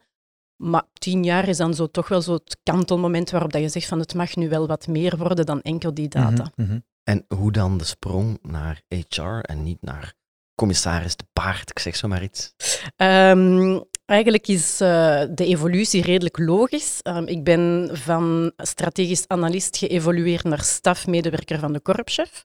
Maar 0.57 0.85
tien 0.93 1.25
jaar 1.25 1.49
is 1.49 1.57
dan 1.57 1.75
zo 1.75 1.87
toch 1.87 2.09
wel 2.09 2.23
zo 2.23 2.33
het 2.33 2.57
kantelmoment 2.63 3.31
waarop 3.31 3.53
dat 3.53 3.63
je 3.63 3.69
zegt 3.69 3.87
van 3.87 3.99
het 3.99 4.15
mag 4.15 4.37
nu 4.37 4.49
wel 4.49 4.67
wat 4.67 4.87
meer 4.87 5.17
worden 5.17 5.47
dan 5.47 5.61
enkel 5.61 5.95
die 5.95 6.09
data. 6.09 6.53
Mhm, 6.55 6.69
mhm. 6.69 6.79
En 7.03 7.25
hoe 7.37 7.53
dan 7.53 7.79
de 7.79 7.85
sprong 7.85 8.39
naar 8.43 8.83
HR 8.89 9.23
en 9.23 9.63
niet 9.63 9.83
naar 9.83 10.15
commissaris 10.55 11.17
de 11.17 11.25
paard, 11.33 11.71
ik 11.71 11.79
zeg 11.79 11.97
zo 11.97 12.09
maar 12.09 12.23
iets. 12.23 12.55
Ehm, 12.97 13.81
eigenlijk 14.05 14.49
is 14.49 14.81
uh, 14.81 15.23
de 15.35 15.47
evolutie 15.47 16.03
redelijk 16.03 16.39
logisch. 16.39 17.01
Um, 17.03 17.27
ik 17.27 17.45
ben 17.45 17.91
van 17.93 18.53
strategisch 18.57 19.29
analist 19.29 19.77
geëvolueerd 19.77 20.45
naar 20.45 20.63
stafmedewerker 20.63 21.59
van 21.59 21.73
de 21.73 21.81
korpschef. 21.81 22.43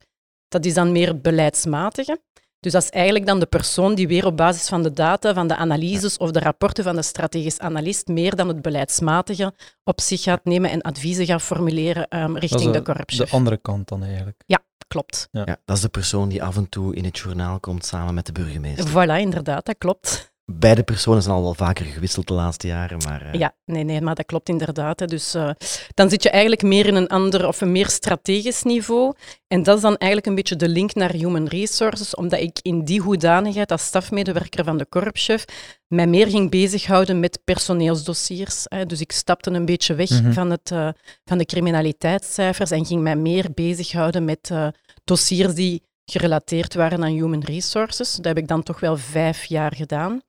Dat 0.50 0.66
is 0.66 0.74
dan 0.74 0.92
meer 0.92 1.22
beleidsmatige. 1.22 2.20
Dus 2.60 2.72
dat 2.72 2.84
is 2.84 2.90
eigenlijk 2.90 3.26
dan 3.26 3.40
de 3.40 3.46
persoon 3.46 3.96
die 3.96 4.08
weer 4.08 4.26
op 4.26 4.38
basis 4.38 4.68
van 4.68 4.84
de 4.84 4.92
data, 4.92 5.34
van 5.34 5.48
de 5.48 5.56
analyses 5.56 6.18
of 6.18 6.32
de 6.32 6.40
rapporten 6.40 6.84
van 6.84 6.96
de 6.96 7.02
strategisch 7.02 7.60
analist 7.60 8.08
meer 8.08 8.36
dan 8.36 8.48
het 8.48 8.62
beleidsmatige 8.62 9.54
op 9.84 10.02
zich 10.02 10.22
gaat 10.22 10.46
nemen 10.46 10.70
en 10.70 10.82
adviezen 10.82 11.26
gaat 11.26 11.42
formuleren 11.42 12.20
um, 12.20 12.38
richting 12.38 12.62
Dat 12.62 12.76
is 12.76 12.84
de 12.84 12.94
korpschef. 12.94 13.30
De 13.30 13.36
andere 13.36 13.58
kant 13.58 13.88
dan 13.88 14.04
eigenlijk. 14.04 14.44
Ja, 14.46 14.60
klopt. 14.88 15.28
Ja. 15.32 15.44
Ja, 15.46 15.58
dat 15.66 15.76
is 15.76 15.82
de 15.82 15.90
persoon 15.90 16.30
die 16.30 16.44
af 16.44 16.58
en 16.58 16.70
toe 16.70 16.96
in 16.96 17.04
het 17.04 17.18
journaal 17.18 17.60
komt 17.60 17.86
samen 17.86 18.14
met 18.14 18.26
de 18.26 18.32
burgemeester. 18.32 18.90
Voilà, 18.90 19.22
inderdaad, 19.22 19.66
dat 19.66 19.78
klopt. 19.78 20.29
Beide 20.52 20.84
personen 20.84 21.22
zijn 21.22 21.36
al 21.36 21.42
wel 21.42 21.54
vaker 21.54 21.86
gewisseld 21.86 22.28
de 22.28 22.34
laatste 22.34 22.68
jaren, 22.68 22.98
maar... 22.98 23.26
Uh... 23.26 23.34
Ja, 23.34 23.56
nee, 23.66 23.84
nee, 23.84 24.02
maar 24.02 24.16
dat 24.16 24.26
klopt 24.26 24.50
inderdaad. 24.50 25.00
Hè. 25.00 25.06
Dus 25.06 25.36
uh, 25.36 25.50
dan 25.94 26.10
zit 26.10 26.24
je 26.24 26.30
eigenlijk 26.30 26.62
meer 26.62 26.86
in 26.86 26.96
een 26.96 27.08
ander 27.08 27.48
of 27.48 27.62
een 27.62 27.72
meer 27.72 27.88
strategisch 27.90 28.64
niveau. 28.64 29.14
En 29.48 29.64
dat 29.64 29.76
is 29.76 29.82
dan 29.82 29.98
eigenlijk 29.98 30.26
een 30.26 30.36
beetje 30.36 30.56
de 30.56 30.70
link 30.70 30.94
naar 30.94 31.12
human 31.12 31.48
resources, 31.48 32.16
omdat 32.16 32.40
ik 32.40 32.60
in 32.62 32.84
die 32.84 33.02
hoedanigheid 33.02 33.72
als 33.72 33.84
stafmedewerker 33.86 34.64
van 34.64 34.78
de 34.78 34.86
korpschef 34.86 35.46
mij 35.88 36.08
meer 36.08 36.28
ging 36.28 36.50
bezighouden 36.50 37.20
met 37.20 37.40
personeelsdossiers. 37.44 38.64
Hè. 38.64 38.86
Dus 38.86 39.02
ik 39.02 39.12
stapte 39.12 39.52
een 39.52 39.66
beetje 39.66 39.96
weg 39.96 40.10
Mhm. 40.10 40.32
van, 40.32 40.50
het, 40.50 40.72
uh, 40.74 40.90
van 41.26 41.38
de 41.38 41.46
criminaliteitscijfers 41.46 42.72
en 42.72 42.86
ging 42.86 43.02
mij 43.02 43.16
meer 43.16 43.46
bezighouden 43.54 44.26
met 44.26 44.50
uh, 44.52 44.68
dossiers 45.04 45.54
die 45.54 45.84
gerelateerd 46.06 46.74
waren 46.74 47.04
aan 47.04 47.12
human 47.12 47.44
resources. 47.44 48.16
Dat 48.16 48.26
heb 48.26 48.38
ik 48.38 48.48
dan 48.48 48.64
toch 48.64 48.80
wel 48.80 48.98
vijf 48.98 49.46
jaar 49.46 49.76
gedaan. 49.76 50.22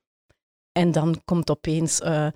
En 0.71 0.91
dan 0.91 1.21
komt 1.25 1.49
opeens 1.49 2.01
uh, 2.01 2.27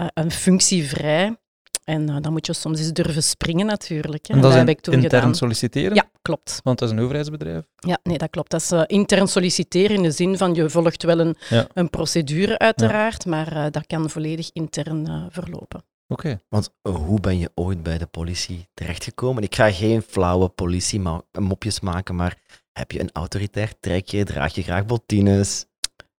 uh, 0.00 0.06
een 0.14 0.30
functie 0.30 0.88
vrij. 0.88 1.36
En 1.84 2.10
uh, 2.10 2.16
dan 2.20 2.32
moet 2.32 2.46
je 2.46 2.52
soms 2.52 2.78
eens 2.78 2.92
durven 2.92 3.22
springen 3.22 3.66
natuurlijk. 3.66 4.26
Hè. 4.26 4.34
En 4.34 4.40
dat 4.40 4.54
heb 4.54 4.68
ik 4.68 4.80
toen 4.80 4.94
intern 4.94 5.12
gedaan. 5.12 5.34
solliciteren? 5.34 5.94
Ja, 5.94 6.10
klopt. 6.22 6.60
Want 6.62 6.78
dat 6.78 6.88
is 6.88 6.94
een 6.94 7.02
overheidsbedrijf? 7.02 7.64
Ja, 7.76 7.98
nee, 8.02 8.18
dat 8.18 8.30
klopt. 8.30 8.50
Dat 8.50 8.60
is 8.60 8.72
uh, 8.72 8.82
intern 8.86 9.28
solliciteren 9.28 9.96
in 9.96 10.02
de 10.02 10.10
zin 10.10 10.36
van 10.36 10.54
je 10.54 10.70
volgt 10.70 11.02
wel 11.02 11.20
een, 11.20 11.36
ja. 11.48 11.66
een 11.74 11.90
procedure 11.90 12.58
uiteraard, 12.58 13.24
ja. 13.24 13.30
maar 13.30 13.56
uh, 13.56 13.66
dat 13.70 13.86
kan 13.86 14.10
volledig 14.10 14.50
intern 14.52 15.10
uh, 15.10 15.24
verlopen. 15.28 15.84
Oké. 16.08 16.26
Okay. 16.26 16.38
Want 16.48 16.70
hoe 16.82 17.20
ben 17.20 17.38
je 17.38 17.50
ooit 17.54 17.82
bij 17.82 17.98
de 17.98 18.06
politie 18.06 18.68
terechtgekomen? 18.74 19.42
Ik 19.42 19.54
ga 19.54 19.72
geen 19.72 20.02
flauwe 20.02 20.48
politie-mopjes 20.48 21.80
maken, 21.80 22.14
maar 22.14 22.36
heb 22.72 22.92
je 22.92 23.00
een 23.00 23.10
autoritair 23.12 23.72
trekje? 23.80 24.24
Draag 24.24 24.54
je 24.54 24.62
graag 24.62 24.86
bottines? 24.86 25.66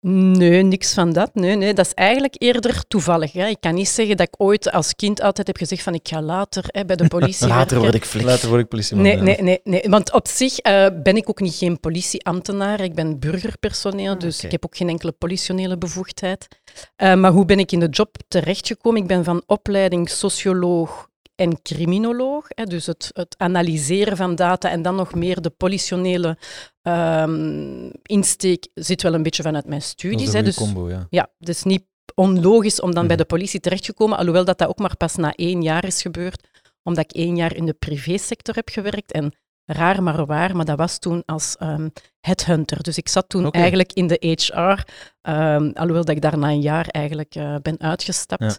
Nee, 0.02 0.62
niks 0.62 0.95
van 0.95 1.12
dat. 1.12 1.35
Nee, 1.35 1.57
nee, 1.57 1.75
dat 1.75 1.87
is 1.87 1.95
eigenlijk 1.95 2.35
eerder 2.38 2.87
toevallig. 2.88 3.33
Hè. 3.33 3.47
Ik 3.47 3.61
kan 3.61 3.75
niet 3.75 3.88
zeggen 3.88 4.16
dat 4.16 4.26
ik 4.26 4.35
ooit 4.38 4.71
als 4.73 4.95
kind 4.95 5.21
altijd 5.23 5.47
heb 5.47 5.57
gezegd 5.57 5.83
van 5.83 5.95
ik 5.95 6.09
ga 6.09 6.23
later 6.23 6.64
hè, 6.66 6.85
bij 6.85 6.97
de 6.97 7.09
politie 7.09 7.47
Later 7.49 7.59
werken. 7.59 7.80
word 7.80 7.95
ik 7.95 8.04
flink. 8.04 8.26
Later 8.26 8.49
word 8.49 8.61
ik 8.61 8.69
politieman. 8.69 9.04
Nee, 9.04 9.16
nee, 9.16 9.42
nee, 9.42 9.61
nee. 9.64 9.83
Want 9.88 10.12
op 10.12 10.28
zich 10.28 10.59
eh, 10.59 10.87
ben 11.02 11.16
ik 11.16 11.28
ook 11.28 11.40
niet 11.40 11.54
geen 11.54 11.80
politieambtenaar. 11.80 12.80
Ik 12.80 12.95
ben 12.95 13.19
burgerpersoneel, 13.19 14.19
dus 14.19 14.37
oké. 14.37 14.47
ik 14.47 14.52
heb 14.52 14.64
ook 14.64 14.76
geen 14.76 14.88
enkele 14.88 15.12
politionele 15.12 15.78
bevoegdheid. 15.78 16.49
Eh, 16.97 17.14
maar 17.14 17.30
hoe 17.30 17.45
ben 17.45 17.59
ik 17.59 17.73
in 17.73 17.80
de 17.80 17.88
job 17.88 18.16
terechtgekomen? 18.28 19.00
Ik 19.02 19.07
ben 19.09 19.25
van 19.25 19.42
opleiding 19.47 20.11
socioloog 20.11 21.09
en 21.40 21.62
criminoloog. 21.62 22.47
Hè, 22.49 22.64
dus 22.64 22.87
het, 22.87 23.11
het 23.12 23.35
analyseren 23.38 24.16
van 24.16 24.35
data 24.35 24.70
en 24.70 24.82
dan 24.82 24.94
nog 24.94 25.14
meer 25.14 25.40
de 25.40 25.50
politionele 25.50 26.38
ehm, 26.82 27.90
insteek 28.02 28.68
zit 28.75 29.02
wel 29.02 29.14
een 29.14 29.23
beetje 29.23 29.42
vanuit 29.42 29.66
mijn 29.66 29.82
studies. 29.82 30.28
een 30.28 30.35
Hè, 30.35 30.42
dus 30.42 30.56
combo, 30.56 31.06
ja. 31.11 31.28
is 31.38 31.62
niet 31.62 31.85
onlogisch 32.14 32.80
om 32.80 32.94
dan 32.94 33.06
bij 33.06 33.16
Mhm. 33.16 33.25
de 33.25 33.35
politie 33.35 33.61
terecht 33.61 33.85
te 33.85 33.92
komen, 33.94 34.18
alhoewel 34.18 34.44
dat, 34.44 34.59
dat 34.59 34.68
ook 34.68 34.78
maar 34.78 34.97
pas 34.97 35.16
na 35.16 35.32
één 35.35 35.62
jaar 35.62 35.85
is 35.85 36.02
gebeurd, 36.02 36.49
omdat 36.82 37.04
ik 37.04 37.12
één 37.12 37.37
jaar 37.37 37.56
in 37.56 37.66
de 37.66 37.73
privésector 37.73 38.54
heb 38.54 38.68
gewerkt. 38.68 39.12
En 39.12 39.32
raar 39.64 40.02
maar 40.02 40.26
waar, 40.26 40.56
maar 40.56 40.64
dat 40.64 40.78
was 40.78 40.99
toen 40.99 41.23
als 41.26 41.56
ehm 41.56 41.88
headhunter. 42.20 42.82
Dus 42.82 42.97
ik 42.97 43.09
zat 43.09 43.28
toen 43.28 43.50
eigenlijk 43.50 43.92
in 43.92 44.06
de 44.06 44.16
HR, 44.37 44.82
ehm, 45.20 45.70
alhoewel 45.75 46.04
dat 46.04 46.16
ik 46.16 46.23
daar 46.23 46.38
na 46.38 46.49
een 46.49 46.61
jaar 46.61 46.87
eigenlijk 46.87 47.35
eh, 47.35 47.54
ben 47.62 47.80
uitgestapt. 47.80 48.42
Ja. 48.42 48.56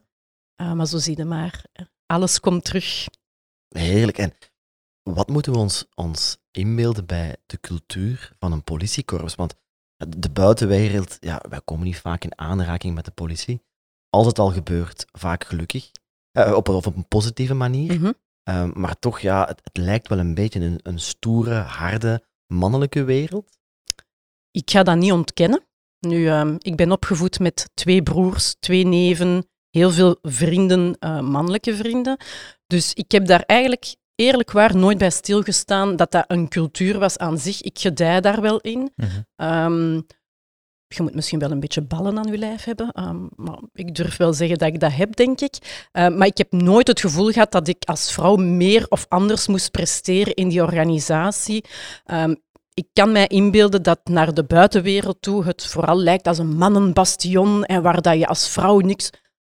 Eh, 0.55 0.73
maar 0.73 0.87
zo 0.87 0.97
zie 0.97 1.17
je 1.17 1.25
maar, 1.25 1.63
eh, 1.73 1.85
alles 2.11 2.39
komt 2.39 2.63
terug. 2.63 3.07
Heerlijk. 3.67 4.17
En 4.17 4.33
wat 5.03 5.27
moeten 5.27 5.51
we 5.51 5.57
ons, 5.57 5.85
ons 5.95 6.37
inbeelden 6.51 7.05
bij 7.05 7.35
de 7.45 7.59
cultuur 7.59 8.31
van 8.39 8.51
een 8.51 8.63
politiekorps? 8.63 9.35
Want 9.35 9.55
de 10.17 10.29
buitenwereld, 10.29 11.17
ja, 11.19 11.43
wij 11.49 11.61
komen 11.65 11.85
niet 11.85 11.99
vaak 11.99 12.23
in 12.23 12.37
aanraking 12.37 12.95
met 12.95 13.05
de 13.05 13.11
politie. 13.11 13.61
Als 14.09 14.25
het 14.25 14.39
al 14.39 14.51
gebeurt, 14.51 15.05
vaak 15.11 15.43
gelukkig. 15.43 15.91
Eh, 16.31 16.53
op, 16.53 16.69
of 16.69 16.87
op 16.87 16.95
een 16.95 17.07
positieve 17.07 17.53
manier. 17.53 17.99
Mhm. 17.99 18.11
Ehm, 18.43 18.71
maar 18.73 18.99
toch, 18.99 19.19
ja, 19.19 19.45
het, 19.45 19.59
het 19.63 19.77
lijkt 19.77 20.07
wel 20.07 20.19
een 20.19 20.33
beetje 20.33 20.59
een, 20.59 20.79
een 20.83 20.99
stoere, 20.99 21.55
harde, 21.55 22.25
mannelijke 22.47 23.03
wereld. 23.03 23.57
Ik 24.51 24.71
ga 24.71 24.83
dat 24.83 24.97
niet 24.97 25.11
ontkennen. 25.11 25.65
Nu, 25.99 26.27
ehm, 26.27 26.55
ik 26.57 26.75
ben 26.75 26.91
opgevoed 26.91 27.39
met 27.39 27.69
twee 27.73 28.03
broers, 28.03 28.55
twee 28.59 28.85
neven, 28.85 29.50
heel 29.71 29.91
veel 29.91 30.17
vrienden, 30.21 30.95
eh, 30.99 31.19
mannelijke 31.19 31.75
vrienden. 31.75 32.17
Dus 32.67 32.93
ik 32.93 33.11
heb 33.11 33.25
daar 33.25 33.43
eigenlijk 33.45 33.95
eerlijk 34.15 34.51
waar 34.51 34.75
nooit 34.75 34.97
bij 34.97 35.09
stilgestaan 35.09 35.95
dat 35.95 36.11
dat 36.11 36.25
een 36.27 36.47
cultuur 36.47 36.99
was 36.99 37.17
aan 37.17 37.37
zich. 37.37 37.61
Ik 37.61 37.79
gedij 37.79 38.21
daar 38.21 38.41
wel 38.41 38.59
in. 38.59 38.91
Mhm. 38.95 39.09
Ehm, 39.35 40.01
je 40.87 41.01
moet 41.01 41.15
misschien 41.15 41.39
wel 41.39 41.51
een 41.51 41.59
beetje 41.59 41.81
ballen 41.81 42.17
aan 42.17 42.31
je 42.31 42.37
lijf 42.37 42.63
hebben, 42.63 42.91
ehm, 42.91 43.27
maar 43.35 43.59
ik 43.73 43.95
durf 43.95 44.17
wel 44.17 44.33
zeggen 44.33 44.57
dat 44.57 44.67
ik 44.67 44.79
dat 44.79 44.93
heb, 44.93 45.15
denk 45.15 45.41
ik. 45.41 45.87
Eh, 45.91 46.07
maar 46.07 46.27
ik 46.27 46.37
heb 46.37 46.51
nooit 46.51 46.87
het 46.87 46.99
gevoel 46.99 47.31
gehad 47.31 47.51
dat 47.51 47.67
ik 47.67 47.83
als 47.83 48.11
vrouw 48.11 48.35
meer 48.35 48.85
of 48.89 49.05
anders 49.09 49.47
moest 49.47 49.71
presteren 49.71 50.33
in 50.33 50.49
die 50.49 50.61
organisatie. 50.61 51.65
Ehm, 52.05 52.35
ik 52.73 52.87
kan 52.93 53.11
mij 53.11 53.27
inbeelden 53.27 53.83
dat 53.83 53.99
naar 54.03 54.33
de 54.33 54.43
buitenwereld 54.43 55.21
toe 55.21 55.45
het 55.45 55.65
vooral 55.65 55.97
lijkt 55.97 56.27
als 56.27 56.37
een 56.37 56.55
mannenbastion 56.55 57.63
en 57.63 57.81
waar 57.81 58.01
dat 58.01 58.17
je 58.17 58.27
als 58.27 58.49
vrouw 58.49 58.79
niks... 58.79 59.09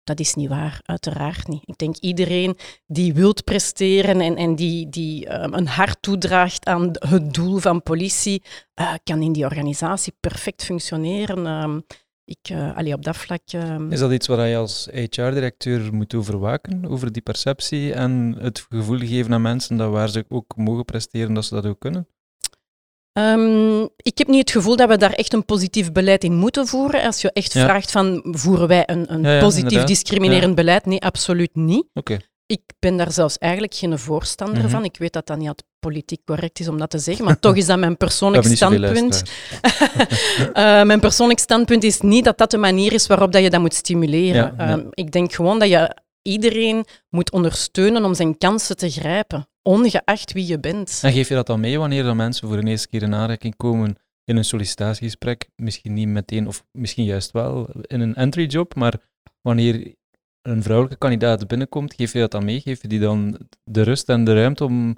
Dat 0.05 0.19
is 0.19 0.33
niet 0.33 0.49
waar, 0.49 0.79
uiteraard 0.85 1.47
niet. 1.47 1.61
Ik 1.65 1.77
denk 1.77 1.95
iedereen 1.97 2.57
die 2.87 3.13
wilt 3.13 3.43
presteren 3.43 4.21
en, 4.21 4.35
en 4.35 4.55
die, 4.55 4.89
die 4.89 5.27
ehm, 5.27 5.53
een 5.53 5.67
hart 5.67 5.97
toedraagt 6.01 6.65
aan 6.65 6.91
het 6.91 7.33
doel 7.33 7.57
van 7.57 7.83
politie, 7.83 8.43
eh, 8.73 8.93
kan 9.03 9.21
in 9.21 9.31
die 9.31 9.43
organisatie 9.43 10.13
perfect 10.19 10.63
functioneren. 10.63 11.45
Ehm, 11.47 11.79
ik, 12.25 12.51
allee, 12.75 12.93
op 12.93 13.03
dat 13.03 13.17
vlak... 13.17 13.41
ehm, 13.45 13.91
Is 13.91 13.99
dat 13.99 14.11
iets 14.11 14.27
waar 14.27 14.47
je 14.47 14.57
als 14.57 14.87
HR-directeur 14.91 15.93
moet 15.93 16.13
over 16.13 16.39
waken, 16.39 16.85
over 16.87 17.11
die 17.11 17.21
perceptie 17.21 17.93
en 17.93 18.35
het 18.39 18.65
gevoel 18.69 18.99
geven 18.99 19.33
aan 19.33 19.41
mensen 19.41 19.77
dat 19.77 19.91
waar 19.91 20.09
ze 20.09 20.25
ook 20.29 20.55
mogen 20.55 20.85
presteren, 20.85 21.33
dat 21.33 21.45
ze 21.45 21.53
dat 21.53 21.65
ook 21.65 21.79
kunnen? 21.79 22.07
Ehm, 23.15 23.81
ik 23.97 24.17
heb 24.17 24.27
niet 24.27 24.39
het 24.39 24.51
gevoel 24.51 24.75
dat 24.75 24.89
we 24.89 24.97
daar 24.97 25.13
echt 25.13 25.33
een 25.33 25.45
positief 25.45 25.91
beleid 25.91 26.23
in 26.23 26.35
moeten 26.35 26.67
voeren. 26.67 27.03
Als 27.03 27.21
je 27.21 27.31
echt 27.31 27.53
Ja. 27.53 27.63
vraagt 27.63 27.91
van, 27.91 28.21
voeren 28.31 28.67
wij 28.67 28.83
een, 28.85 29.13
een 29.13 29.21
Ja, 29.23 29.31
ja, 29.33 29.39
positief 29.39 29.63
inderdaad. 29.63 29.87
discriminerend 29.87 30.55
beleid? 30.55 30.85
Nee, 30.85 31.01
absoluut 31.01 31.55
niet. 31.55 31.85
Ik 32.47 32.61
ben 32.79 32.97
daar 32.97 33.11
zelfs 33.11 33.37
eigenlijk 33.37 33.73
geen 33.73 33.99
voorstander 33.99 34.57
Mhm. 34.61 34.69
van. 34.69 34.83
Ik 34.83 34.97
weet 34.97 35.13
dat 35.13 35.27
dat 35.27 35.37
niet 35.37 35.47
altijd 35.47 35.67
politiek 35.79 36.21
correct 36.25 36.59
is 36.59 36.67
om 36.67 36.77
dat 36.77 36.89
te 36.89 36.97
zeggen, 36.99 37.25
maar 37.25 37.39
toch 37.39 37.55
is 37.55 37.65
dat 37.65 37.77
mijn 37.77 37.97
persoonlijk 37.97 38.45
standpunt. 38.45 39.23
Eh, 40.53 40.83
mijn 40.83 40.99
persoonlijk 40.99 41.39
standpunt 41.39 41.83
is 41.83 42.01
niet 42.01 42.23
dat 42.25 42.37
dat 42.37 42.51
de 42.51 42.57
manier 42.57 42.93
is 42.93 43.07
waarop 43.07 43.31
dat 43.31 43.41
je 43.41 43.49
dat 43.49 43.61
moet 43.61 43.73
stimuleren. 43.73 44.57
Ehm, 44.57 44.81
ik 44.91 45.11
denk 45.11 45.33
gewoon 45.33 45.59
dat 45.59 45.69
je 45.69 45.95
iedereen 46.27 46.85
moet 47.09 47.31
ondersteunen 47.31 48.05
om 48.05 48.13
zijn 48.13 48.37
kansen 48.37 48.77
te 48.77 48.89
grijpen, 48.89 49.47
ongeacht 49.61 50.33
wie 50.33 50.47
je 50.47 50.59
bent. 50.59 50.99
En 51.03 51.11
geef 51.11 51.27
je 51.27 51.35
dat 51.35 51.47
dan 51.47 51.59
mee 51.59 51.79
wanneer 51.79 52.03
dan 52.03 52.15
mensen 52.15 52.47
voor 52.47 52.61
de 52.61 52.69
eerste 52.69 52.87
keer 52.87 53.01
in 53.01 53.13
aanraking 53.13 53.55
komen 53.55 53.95
in 54.23 54.37
een 54.37 54.45
sollicitatiegesprek? 54.45 55.49
Misschien 55.55 55.93
niet 55.93 56.07
meteen, 56.07 56.47
of 56.47 56.65
misschien 56.71 57.05
juist 57.05 57.31
wel 57.31 57.69
in 57.81 57.99
een 57.99 58.15
entry 58.15 58.45
job, 58.45 58.75
maar 58.75 58.93
wanneer 59.41 59.95
een 60.41 60.63
vrouwelijke 60.63 60.99
kandidaat 60.99 61.47
binnenkomt, 61.47 61.93
geef 61.93 62.13
je 62.13 62.19
dat 62.19 62.31
dan 62.31 62.45
mee? 62.45 62.61
Geef 62.61 62.81
je 62.81 62.87
die 62.87 62.99
dan 62.99 63.47
de 63.63 63.81
rust 63.81 64.09
en 64.09 64.23
de 64.23 64.33
ruimte 64.33 64.63
om 64.63 64.97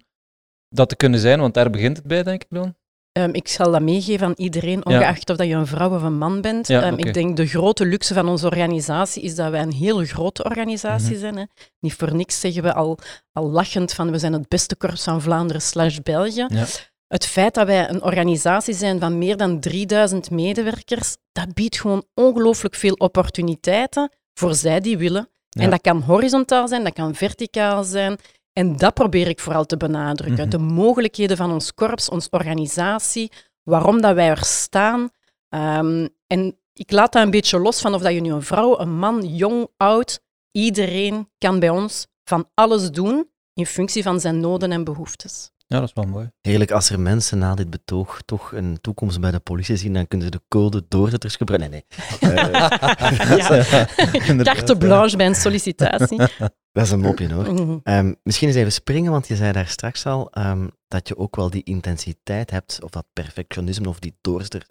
dat 0.70 0.90
te 0.90 0.96
kunnen 0.96 1.20
zijn? 1.20 1.40
Want 1.40 1.54
daar 1.54 1.70
begint 1.70 1.98
het 1.98 2.06
bij, 2.06 2.24
denk 2.24 2.44
ik 2.44 2.50
dan. 2.50 2.76
Ehm, 3.18 3.30
ik 3.34 3.48
zal 3.48 3.72
dat 3.72 3.82
meegeven 3.82 4.28
aan 4.28 4.34
iedereen, 4.36 4.82
Ja. 4.84 4.96
ongeacht 4.96 5.30
of 5.30 5.38
dat 5.38 5.48
je 5.48 5.54
een 5.54 5.68
vrouw 5.68 5.96
of 5.96 6.02
een 6.02 6.18
man 6.18 6.42
bent. 6.42 6.68
Ja, 6.68 6.82
Ehm. 6.82 6.98
Ik 6.98 7.14
denk 7.14 7.38
de 7.38 7.48
grote 7.48 7.86
luxe 7.86 8.14
van 8.14 8.28
onze 8.30 8.46
organisatie 8.46 9.24
is 9.24 9.36
dat 9.36 9.52
wij 9.52 9.62
een 9.62 9.74
heel 9.74 10.06
grote 10.06 10.44
organisatie 10.44 11.12
Mhm. 11.12 11.20
zijn. 11.20 11.38
Hè. 11.38 11.44
Niet 11.80 11.94
voor 11.94 12.16
niks 12.16 12.40
zeggen 12.40 12.64
we 12.64 12.74
al, 12.74 12.98
al 13.32 13.50
lachend 13.50 13.94
van 13.94 14.12
we 14.12 14.20
zijn 14.20 14.34
het 14.34 14.48
beste 14.48 14.76
korps 14.76 15.04
van 15.04 15.22
Vlaanderen 15.22 15.62
slash 15.62 15.98
België. 16.04 16.46
Ja. 16.48 16.66
Het 17.08 17.26
feit 17.26 17.54
dat 17.54 17.66
wij 17.66 17.90
een 17.90 18.04
organisatie 18.04 18.74
zijn 18.74 19.00
van 19.00 19.18
meer 19.18 19.38
dan 19.38 19.60
3000 19.60 20.32
medewerkers, 20.32 21.16
dat 21.32 21.54
biedt 21.54 21.80
gewoon 21.80 22.04
ongelooflijk 22.14 22.76
veel 22.76 22.94
opportuniteiten 22.94 24.12
voor 24.34 24.56
zij 24.56 24.80
die 24.80 24.98
willen. 24.98 25.30
En 25.50 25.70
dat 25.70 25.82
kan 25.82 26.02
horizontaal 26.02 26.68
zijn, 26.68 26.84
dat 26.84 26.94
kan 26.94 27.16
verticaal 27.16 27.84
zijn. 27.84 28.18
En 28.58 28.78
dat 28.78 28.94
probeer 28.94 29.28
ik 29.28 29.40
vooral 29.40 29.66
te 29.66 29.78
benadrukken. 29.78 30.48
Mhm. 30.48 30.50
De 30.50 30.58
mogelijkheden 30.58 31.38
van 31.38 31.52
ons 31.52 31.74
korps, 31.74 32.10
onze 32.10 32.28
organisatie, 32.32 33.32
waarom 33.64 34.02
dat 34.02 34.16
wij 34.16 34.30
er 34.30 34.46
staan. 34.46 35.10
Ehm, 35.50 36.08
en 36.28 36.58
ik 36.74 36.92
laat 36.92 37.12
dat 37.12 37.24
een 37.24 37.30
beetje 37.30 37.60
los 37.60 37.82
van 37.82 37.94
of 37.94 38.02
dat 38.02 38.14
je 38.14 38.22
nu 38.22 38.32
een 38.32 38.42
vrouw, 38.42 38.80
een 38.80 38.98
man, 38.98 39.36
jong, 39.36 39.68
oud, 39.78 40.20
iedereen 40.52 41.30
kan 41.38 41.60
bij 41.60 41.70
ons 41.70 42.08
van 42.24 42.50
alles 42.54 42.92
doen 42.92 43.30
in 43.54 43.66
functie 43.66 44.04
van 44.04 44.20
zijn 44.20 44.40
noden 44.40 44.72
en 44.72 44.84
behoeftes. 44.84 45.52
Ja, 45.68 45.80
dat 45.80 45.88
is 45.88 45.94
wel 45.94 46.04
mooi. 46.06 46.32
Heerlijk, 46.42 46.72
als 46.72 46.90
er 46.90 47.00
mensen 47.00 47.38
na 47.38 47.56
dit 47.56 47.70
betoog 47.70 48.22
toch 48.26 48.52
een 48.52 48.78
toekomst 48.82 49.20
bij 49.20 49.32
de 49.32 49.40
politie 49.40 49.76
zien, 49.78 49.94
dan 49.94 50.08
kunnen 50.08 50.28
ze 50.28 50.32
de 50.38 50.44
code 50.48 50.86
doorzetters 50.88 51.36
gebruiken. 51.36 51.70
Nee, 51.72 51.84
nee. 52.22 52.32
Eh, 52.38 52.52
Ja. 52.52 53.88
Inderdaad, 54.30 54.56
Carte 54.56 54.78
blanche 54.78 55.18
bij 55.18 55.26
een 55.26 55.36
sollicitatie. 55.36 56.18
dat 56.72 56.86
is 56.86 56.92
een 56.92 57.00
mopje 57.00 57.34
hoor. 57.34 57.54
Mhm. 57.54 57.78
Ehm, 57.84 58.14
misschien 58.24 58.48
eens 58.48 58.58
even 58.58 58.72
springen, 58.72 59.12
want 59.12 59.28
je 59.28 59.36
zei 59.36 59.52
daar 59.52 59.68
straks 59.68 60.06
al 60.06 60.32
ehm, 60.32 60.68
dat 60.88 61.08
je 61.08 61.18
ook 61.18 61.36
wel 61.36 61.50
die 61.50 61.64
intensiteit 61.64 62.52
hebt, 62.52 62.84
of 62.84 62.90
dat 62.90 63.06
perfectionisme 63.14 63.90
of 63.90 64.00
die 64.00 64.18
doorster 64.22 64.66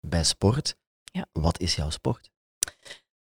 bij 0.00 0.24
sport. 0.24 0.76
Ja. 1.04 1.26
Wat 1.32 1.60
is 1.60 1.74
jouw 1.74 1.90
sport? 1.90 2.30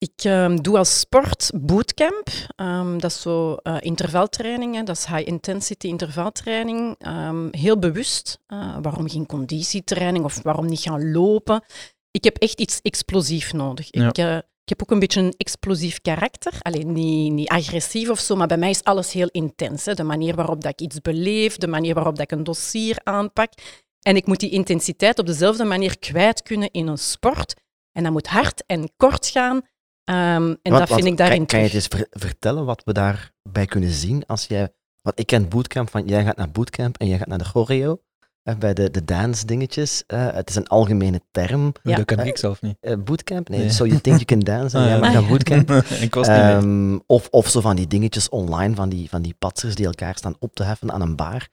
Ik 0.04 0.24
ehm, 0.24 0.56
doe 0.56 0.78
als 0.78 1.00
sport 1.00 1.52
bootcamp. 1.56 2.28
Ehm, 2.56 2.98
dat 2.98 3.12
is 3.12 3.22
zo 3.22 3.56
eh, 3.56 3.78
intervaltraining, 3.80 4.76
hè. 4.76 4.84
dat 4.84 4.98
is 4.98 5.06
high 5.06 5.28
intensity 5.28 5.88
intervaltraining. 5.88 6.96
Ehm, 6.98 7.48
heel 7.52 7.80
bewust. 7.80 8.40
Eh, 8.48 8.78
waarom 8.82 9.10
geen 9.10 9.26
conditietraining 9.26 10.26
of 10.26 10.42
waarom 10.42 10.66
niet 10.66 10.80
gaan 10.80 11.12
lopen? 11.12 11.64
Ik 12.12 12.24
heb 12.24 12.38
echt 12.38 12.60
iets 12.60 12.80
explosief 12.82 13.54
nodig. 13.54 13.88
Ja. 13.90 14.08
Ik, 14.08 14.18
eh, 14.18 14.36
ik 14.36 14.70
heb 14.70 14.82
ook 14.82 14.92
een 14.92 15.00
beetje 15.00 15.22
een 15.22 15.34
explosief 15.38 16.02
karakter. 16.02 16.54
Alleen 16.62 16.92
niet, 16.92 17.32
niet 17.32 17.50
agressief 17.50 18.10
of 18.10 18.20
zo, 18.20 18.36
maar 18.36 18.48
bij 18.48 18.58
mij 18.58 18.70
is 18.70 18.84
alles 18.84 19.12
heel 19.12 19.30
intens. 19.32 19.86
Hè. 19.86 19.94
De 19.94 20.04
manier 20.04 20.36
waarop 20.36 20.62
dat 20.62 20.72
ik 20.72 20.82
iets 20.82 21.02
beleef, 21.02 21.58
de 21.58 21.68
manier 21.68 21.94
waarop 21.94 22.16
dat 22.16 22.32
ik 22.32 22.38
een 22.38 22.44
dossier 22.44 23.00
aanpak. 23.04 23.54
En 24.02 24.16
ik 24.16 24.26
moet 24.26 24.40
die 24.40 24.50
intensiteit 24.50 25.20
op 25.20 25.26
dezelfde 25.26 25.64
manier 25.64 26.00
kwijt 26.00 26.42
kunnen 26.42 26.72
in 26.72 26.88
een 26.88 26.98
sport. 26.98 27.54
En 27.92 28.04
dat 28.04 28.12
moet 28.12 28.28
hard 28.28 28.64
en 28.66 28.92
kort 28.98 29.28
gaan. 29.28 29.62
Ehm, 30.04 30.18
en 30.18 30.58
Wat- 30.64 30.80
dat 30.80 30.90
wat- 30.90 30.98
vind 30.98 31.06
ik 31.06 31.18
daarin 31.18 31.38
kan, 31.38 31.46
kan 31.46 31.60
je 31.60 31.66
het 31.66 31.74
eens 31.76 31.88
ver- 31.88 32.08
vertellen 32.10 32.66
wat 32.66 32.82
we 32.86 32.94
daarbij 32.94 33.66
kunnen 33.66 33.90
zien 33.92 34.26
als 34.26 34.46
jij... 34.46 34.74
Want 35.02 35.20
ik 35.20 35.28
ken 35.28 35.50
bootcamp 35.50 35.90
van, 35.90 36.06
jij 36.08 36.24
gaat 36.24 36.38
naar 36.38 36.52
bootcamp 36.52 36.98
en 36.98 37.08
jij 37.08 37.18
gaat 37.18 37.28
naar 37.28 37.38
de 37.38 37.44
choreo. 37.46 38.02
eh, 38.44 38.56
bij 38.56 38.74
de, 38.74 38.92
de 38.92 39.06
dance 39.06 39.46
dingetjes. 39.46 40.04
Eh, 40.08 40.32
het 40.34 40.50
is 40.50 40.56
een 40.56 40.68
algemene 40.68 41.22
term. 41.32 41.72
Ja. 41.84 41.96
Dat 41.96 42.06
ken 42.06 42.18
Eh, 42.20 42.26
ik 42.26 42.38
zelf 42.38 42.62
niet. 42.62 42.78
Eh, 42.80 42.96
bootcamp? 43.04 43.50
Nee, 43.50 43.60
Nee. 43.60 43.70
so 43.70 43.86
you 43.86 44.00
think 44.02 44.16
you 44.16 44.26
can 44.26 44.40
dance 44.40 44.78
en 44.78 44.84
jij 44.84 44.94
ja. 44.94 45.00
mag 45.00 45.14
naar 45.14 45.26
bootcamp. 45.26 45.70
ik 46.08 46.14
was 46.16 46.28
niet 46.28 46.38
mee. 46.38 46.46
Ehm, 46.56 47.00
of, 47.06 47.28
of 47.30 47.48
zo 47.50 47.62
van 47.62 47.76
die 47.76 47.88
dingetjes 47.88 48.30
online, 48.30 48.76
van 48.76 48.90
die, 48.90 49.10
van 49.10 49.22
die 49.22 49.36
patsers 49.40 49.76
die 49.76 49.86
elkaar 49.86 50.16
staan 50.16 50.36
op 50.40 50.56
te 50.56 50.64
heffen 50.64 50.92
aan 50.92 51.02
een 51.02 51.16
bar. 51.16 51.48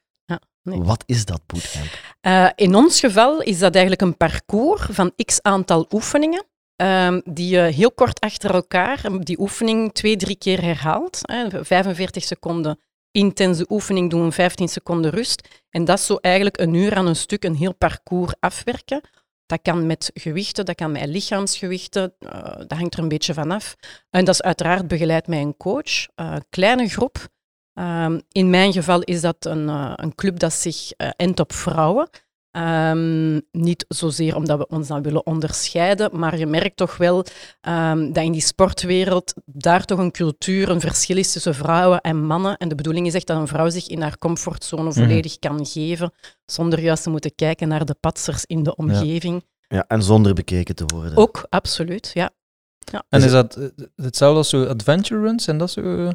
nee. 0.63 0.83
Wat 0.83 1.03
is 1.07 1.25
dat 1.25 1.41
bootcamp? 1.47 1.87
Eh, 2.21 2.49
in 2.55 2.75
ons 2.75 3.01
geval 3.01 3.41
is 3.43 3.59
dat 3.59 3.73
eigenlijk 3.73 4.03
een 4.03 4.17
parcours 4.17 4.83
van 4.91 5.13
x 5.25 5.43
aantal 5.43 5.87
oefeningen. 5.91 6.45
Ehm, 6.81 7.21
die 7.25 7.49
je 7.49 7.61
heel 7.61 7.93
kort 7.93 8.21
achter 8.21 8.55
elkaar, 8.55 9.01
die 9.19 9.41
oefening 9.41 9.93
twee, 9.93 10.17
drie 10.17 10.37
keer 10.37 10.63
herhaalt. 10.63 11.19
Hè, 11.23 11.65
45 11.65 12.25
seconden 12.25 12.79
intense 13.11 13.67
oefening 13.69 14.11
doen, 14.11 14.33
15 14.33 14.69
seconden 14.69 15.11
rust. 15.11 15.49
En 15.71 15.85
dat 15.85 15.99
is 15.99 16.07
zo 16.07 16.17
eigenlijk 16.17 16.59
een 16.59 16.75
uur 16.75 16.95
aan 16.95 17.07
een 17.07 17.17
stuk 17.17 17.45
een 17.45 17.55
heel 17.55 17.75
parcours 17.75 18.35
afwerken. 18.41 19.01
Dat 19.47 19.63
kan 19.63 19.87
met 19.87 20.11
gewichten, 20.15 20.65
dat 20.65 20.75
kan 20.75 20.93
met 20.93 21.07
lichaamsgewichten, 21.07 22.15
uh, 22.21 22.31
dat 22.57 22.73
hangt 22.73 22.95
er 22.95 23.01
een 23.01 23.09
beetje 23.09 23.35
vanaf. 23.35 23.77
En 24.11 24.25
dat 24.25 24.35
is 24.35 24.43
uiteraard 24.43 24.89
begeleid 24.89 25.27
met 25.27 25.39
een 25.39 25.57
coach. 25.57 26.07
Uh, 26.17 26.37
kleine 26.51 26.89
groep. 26.89 27.29
Um, 27.75 28.23
in 28.29 28.51
mijn 28.51 28.73
geval 28.73 29.03
is 29.03 29.21
dat 29.21 29.45
een, 29.45 29.69
uh, 29.69 29.93
een 29.97 30.15
club 30.15 30.39
dat 30.39 30.53
zich 30.53 30.91
endt 31.17 31.41
op 31.41 31.53
vrouwen. 31.53 32.09
Um, 32.53 33.43
niet 33.53 33.85
zozeer 33.89 34.37
omdat 34.37 34.59
we 34.59 34.67
ons 34.67 34.89
dan 34.89 35.03
willen 35.03 35.27
onderscheiden, 35.27 36.19
maar 36.19 36.39
je 36.39 36.47
merkt 36.47 36.77
toch 36.77 36.97
wel 36.97 37.25
um, 37.69 38.13
dat 38.13 38.25
in 38.25 38.33
die 38.33 38.41
sportwereld 38.41 39.35
daar 39.45 39.85
toch 39.85 39.99
een 39.99 40.11
cultuur, 40.11 40.69
een 40.69 40.81
verschil 40.81 41.17
is 41.17 41.33
tussen 41.33 41.55
vrouwen 41.55 42.01
en 42.01 42.25
mannen. 42.27 42.57
En 42.57 42.69
de 42.69 42.75
bedoeling 42.75 43.07
is 43.07 43.15
echt 43.15 43.27
dat 43.27 43.37
een 43.37 43.49
vrouw 43.49 43.69
zich 43.69 43.89
in 43.89 44.01
haar 44.01 44.19
comfortzone 44.19 44.93
volledig 44.93 45.33
mm. 45.33 45.39
kan 45.39 45.67
geven, 45.67 46.13
zonder 46.45 46.81
juist 46.81 47.03
te 47.03 47.11
moeten 47.11 47.35
kijken 47.35 47.69
naar 47.69 47.85
de 47.85 47.97
patsers 48.01 48.45
in 48.45 48.63
de 48.63 48.77
omgeving. 48.77 49.45
Ja, 49.59 49.77
ja 49.77 49.85
en 49.89 50.03
zonder 50.03 50.35
bekeken 50.35 50.75
te 50.75 50.85
worden. 50.87 51.17
Ook, 51.17 51.47
absoluut, 51.49 52.11
ja. 52.15 52.31
ja. 52.79 53.05
En 53.09 53.23
is 53.23 53.31
dat 53.31 53.73
hetzelfde 53.97 54.39
als 54.39 54.49
zo 54.49 54.65
adventure 54.65 55.21
runs 55.21 55.47
en 55.47 55.59
dat 55.59 55.71
zo... 55.71 56.13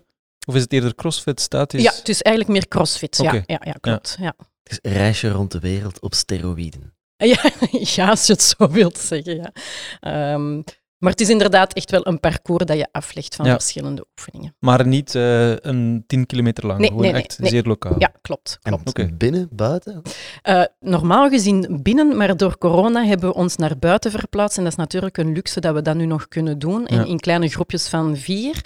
Of 0.48 0.56
is 0.56 0.62
het 0.62 0.74
eerder 0.74 0.96
crossfit, 0.96 1.42
statisch? 1.42 1.84
Ja, 1.84 1.94
het 1.94 2.10
is 2.10 2.22
eigenlijk 2.22 2.58
meer 2.58 2.68
crossfit, 2.68 3.20
okay. 3.20 3.36
ja, 3.36 3.44
ja, 3.46 3.60
ja, 3.64 3.76
klopt. 3.82 4.18
Ja. 4.20 4.36
Is 4.70 4.80
een 4.82 4.92
reisje 4.92 5.30
rond 5.30 5.52
de 5.52 5.60
wereld 5.60 6.00
op 6.00 6.14
steroïden. 6.14 6.94
Ja, 7.18 7.52
ja 7.96 8.10
als 8.10 8.26
je 8.26 8.34
het 8.34 8.42
zo 8.42 8.70
wilt 8.70 8.98
zeggen, 8.98 9.36
ja. 9.36 10.34
Um, 10.34 10.64
maar 10.98 11.12
het 11.12 11.22
is 11.22 11.30
inderdaad 11.30 11.74
echt 11.74 11.92
wel 11.92 12.08
een 12.08 12.20
parcours 12.20 12.66
dat 12.66 12.78
je 12.78 12.88
aflegt 12.92 13.36
van 13.36 13.46
ja. 13.46 13.52
verschillende 13.52 14.06
oefeningen. 14.18 14.56
Maar 14.60 14.88
niet 14.88 15.14
uh, 15.16 15.56
een 15.56 16.04
10 16.08 16.26
kilometer 16.26 16.66
lang, 16.66 16.80
nee, 16.80 16.88
gewoon 16.88 17.04
nee, 17.04 17.12
nee, 17.12 17.22
echt 17.22 17.38
zeer 17.42 17.64
lokaal. 17.64 17.96
Ja, 17.98 18.12
klopt. 18.22 18.60
klopt. 18.62 18.90
Okay. 18.90 19.14
Binnen, 19.14 19.50
buiten? 19.52 20.02
Uh, 20.44 20.64
normaal 20.80 21.30
gezien 21.30 21.80
binnen, 21.82 22.18
maar 22.18 22.38
door 22.38 22.58
corona 22.58 23.06
hebben 23.06 23.30
we 23.30 23.36
ons 23.36 23.56
naar 23.56 23.78
buiten 23.78 24.12
verplaatst. 24.12 24.58
En 24.58 24.64
dat 24.64 24.72
is 24.72 24.78
natuurlijk 24.78 25.18
een 25.18 25.32
luxe 25.32 25.60
dat 25.60 25.74
we 25.74 25.82
dat 25.82 25.96
nu 25.96 26.06
nog 26.06 26.28
kunnen 26.28 26.60
doen, 26.60 26.88
in, 26.88 27.20
kleine 27.20 27.48
groepjes 27.48 27.88
van 27.88 28.18
vier. 28.18 28.62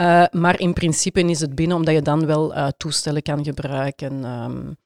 Uh, 0.00 0.24
maar 0.30 0.60
in 0.60 0.72
principe 0.72 1.20
is 1.20 1.40
het 1.40 1.54
binnen, 1.54 1.76
omdat 1.76 1.94
je 1.94 2.02
dan 2.02 2.26
wel 2.26 2.72
toestellen 2.76 3.22
kan 3.22 3.44
gebruiken. 3.44 4.24
Um, 4.24 4.76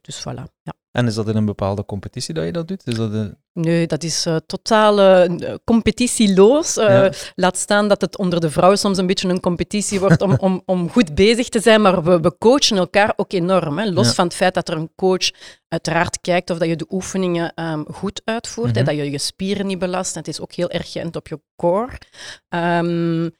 dus 0.00 0.20
voilà. 0.20 0.42
Ja. 0.62 0.72
En 0.98 1.06
is 1.06 1.14
dat 1.14 1.28
in 1.28 1.36
een 1.36 1.44
bepaalde 1.44 1.84
competitie 1.84 2.34
dat 2.34 2.44
je 2.44 2.52
dat 2.52 2.68
doet? 2.68 2.86
Is 2.86 2.94
dat 2.94 3.12
een... 3.12 3.36
Nee, 3.52 3.86
dat 3.86 4.02
is 4.02 4.26
uh, 4.26 4.36
totaal 4.46 5.00
uh, 5.00 5.54
competitieloos. 5.64 6.74
Ja. 6.74 7.12
Laat 7.34 7.56
staan 7.56 7.88
dat 7.88 8.00
het 8.00 8.18
onder 8.18 8.40
de 8.40 8.50
vrouwen 8.50 8.78
soms 8.78 8.98
een 8.98 9.06
beetje 9.06 9.28
een 9.28 9.40
competitie 9.40 10.00
wordt 10.00 10.22
om, 10.22 10.36
om, 10.46 10.62
om 10.64 10.90
goed 10.90 11.14
bezig 11.14 11.48
te 11.48 11.60
zijn, 11.60 11.82
maar 11.82 12.02
we, 12.02 12.20
we 12.20 12.38
coachen 12.38 12.76
elkaar 12.76 13.12
ook 13.16 13.32
enorm. 13.32 13.78
Hè. 13.78 13.90
Los 13.90 14.06
ja. 14.06 14.12
van 14.12 14.24
het 14.24 14.34
feit 14.34 14.54
dat 14.54 14.68
er 14.68 14.76
een 14.76 14.90
coach 14.96 15.30
uiteraard 15.68 16.20
kijkt 16.20 16.50
of 16.50 16.58
dat 16.58 16.68
je 16.68 16.76
de 16.76 16.86
oefeningen 16.88 17.62
um, 17.62 17.84
goed 17.92 18.22
uitvoert, 18.24 18.76
en 18.76 18.84
dat 18.84 18.94
je 18.94 19.10
je 19.10 19.18
spieren 19.18 19.66
niet 19.66 19.78
belast. 19.78 20.14
Het 20.14 20.28
is 20.28 20.40
ook 20.40 20.52
heel 20.52 20.70
erg 20.70 20.92
geënt 20.92 21.16
op 21.16 21.28
je 21.28 21.40
core. 21.56 21.98
Um, 22.48 23.30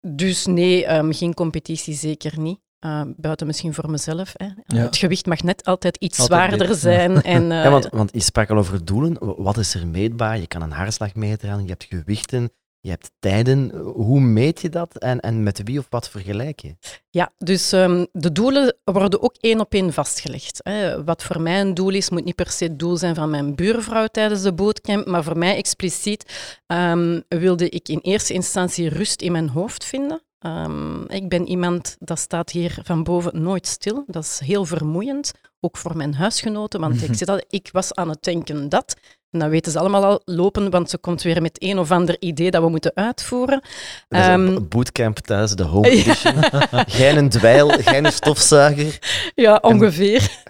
dus 0.00 0.46
nee, 0.46 0.94
um, 0.96 1.12
geen 1.12 1.34
competitie 1.34 1.94
zeker 1.94 2.40
niet. 2.40 2.58
Uh, 2.86 3.00
buiten 3.16 3.46
misschien 3.46 3.74
voor 3.74 3.90
mezelf. 3.90 4.32
Hè. 4.36 4.46
Ja. 4.66 4.82
Het 4.82 4.96
gewicht 4.96 5.26
mag 5.26 5.42
net 5.42 5.64
altijd 5.64 5.96
iets 5.96 6.18
altijd 6.18 6.50
zwaarder 6.50 6.76
zijn. 6.76 7.22
En, 7.34 7.42
uh, 7.42 7.48
ja, 7.62 7.70
want, 7.70 7.88
want 7.90 8.10
je 8.12 8.20
sprak 8.20 8.50
al 8.50 8.56
over 8.56 8.84
doelen. 8.84 9.16
Wat 9.20 9.56
is 9.56 9.74
er 9.74 9.86
meetbaar? 9.86 10.38
Je 10.38 10.46
kan 10.46 10.62
een 10.62 10.72
hartslag 10.72 11.14
meten, 11.14 11.62
je 11.62 11.68
hebt 11.68 11.84
gewichten, 11.84 12.50
je 12.80 12.90
hebt 12.90 13.10
tijden. 13.18 13.70
Hoe 13.94 14.20
meet 14.20 14.60
je 14.60 14.68
dat 14.68 14.98
en, 14.98 15.20
en 15.20 15.42
met 15.42 15.60
wie 15.64 15.78
of 15.78 15.86
wat 15.90 16.08
vergelijk 16.08 16.60
je? 16.60 16.76
Ja, 17.10 17.32
dus 17.38 17.72
um, 17.72 18.06
de 18.12 18.32
doelen 18.32 18.76
worden 18.84 19.22
ook 19.22 19.34
één 19.40 19.60
op 19.60 19.72
één 19.72 19.92
vastgelegd. 19.92 20.60
Hè. 20.62 21.04
Wat 21.04 21.22
voor 21.22 21.40
mij 21.40 21.60
een 21.60 21.74
doel 21.74 21.90
is, 21.90 22.10
moet 22.10 22.24
niet 22.24 22.34
per 22.34 22.50
se 22.50 22.64
het 22.64 22.78
doel 22.78 22.96
zijn 22.96 23.14
van 23.14 23.30
mijn 23.30 23.54
buurvrouw 23.54 24.06
tijdens 24.06 24.42
de 24.42 24.52
bootcamp, 24.52 25.06
maar 25.06 25.24
voor 25.24 25.38
mij 25.38 25.56
expliciet 25.56 26.58
um, 26.66 27.22
wilde 27.28 27.68
ik 27.68 27.88
in 27.88 27.98
eerste 28.02 28.32
instantie 28.32 28.88
rust 28.88 29.22
in 29.22 29.32
mijn 29.32 29.48
hoofd 29.48 29.84
vinden. 29.84 30.22
Um, 30.46 31.08
ik 31.08 31.28
ben 31.28 31.46
iemand, 31.46 31.96
dat 31.98 32.18
staat 32.18 32.50
hier 32.50 32.78
van 32.82 33.02
boven 33.02 33.42
nooit 33.42 33.66
stil. 33.66 34.04
Dat 34.06 34.24
is 34.24 34.40
heel 34.44 34.64
vermoeiend, 34.64 35.32
ook 35.60 35.76
voor 35.76 35.96
mijn 35.96 36.14
huisgenoten, 36.14 36.80
want 36.80 37.02
ik, 37.02 37.14
zit 37.18 37.28
al, 37.28 37.40
ik 37.48 37.68
was 37.72 37.94
aan 37.94 38.08
het 38.08 38.22
denken 38.22 38.68
dat. 38.68 38.96
En 39.30 39.38
dan 39.38 39.48
weten 39.48 39.72
ze 39.72 39.78
allemaal 39.78 40.04
al 40.04 40.22
lopen, 40.24 40.70
want 40.70 40.90
ze 40.90 40.98
komt 40.98 41.22
weer 41.22 41.42
met 41.42 41.62
een 41.62 41.78
of 41.78 41.90
ander 41.90 42.16
idee 42.18 42.50
dat 42.50 42.62
we 42.62 42.68
moeten 42.68 42.94
uitvoeren. 42.94 43.62
Um, 44.08 44.68
bootcamp 44.68 45.18
thuis, 45.18 45.52
de 45.52 45.62
home 45.62 45.90
edition. 45.98 46.34
Geen 46.70 47.16
een 47.16 47.28
dweil, 47.28 47.68
geen 47.68 48.04
een 48.04 48.12
stofzuiger. 48.12 48.98
Ja, 49.34 49.58
ongeveer. 49.62 50.44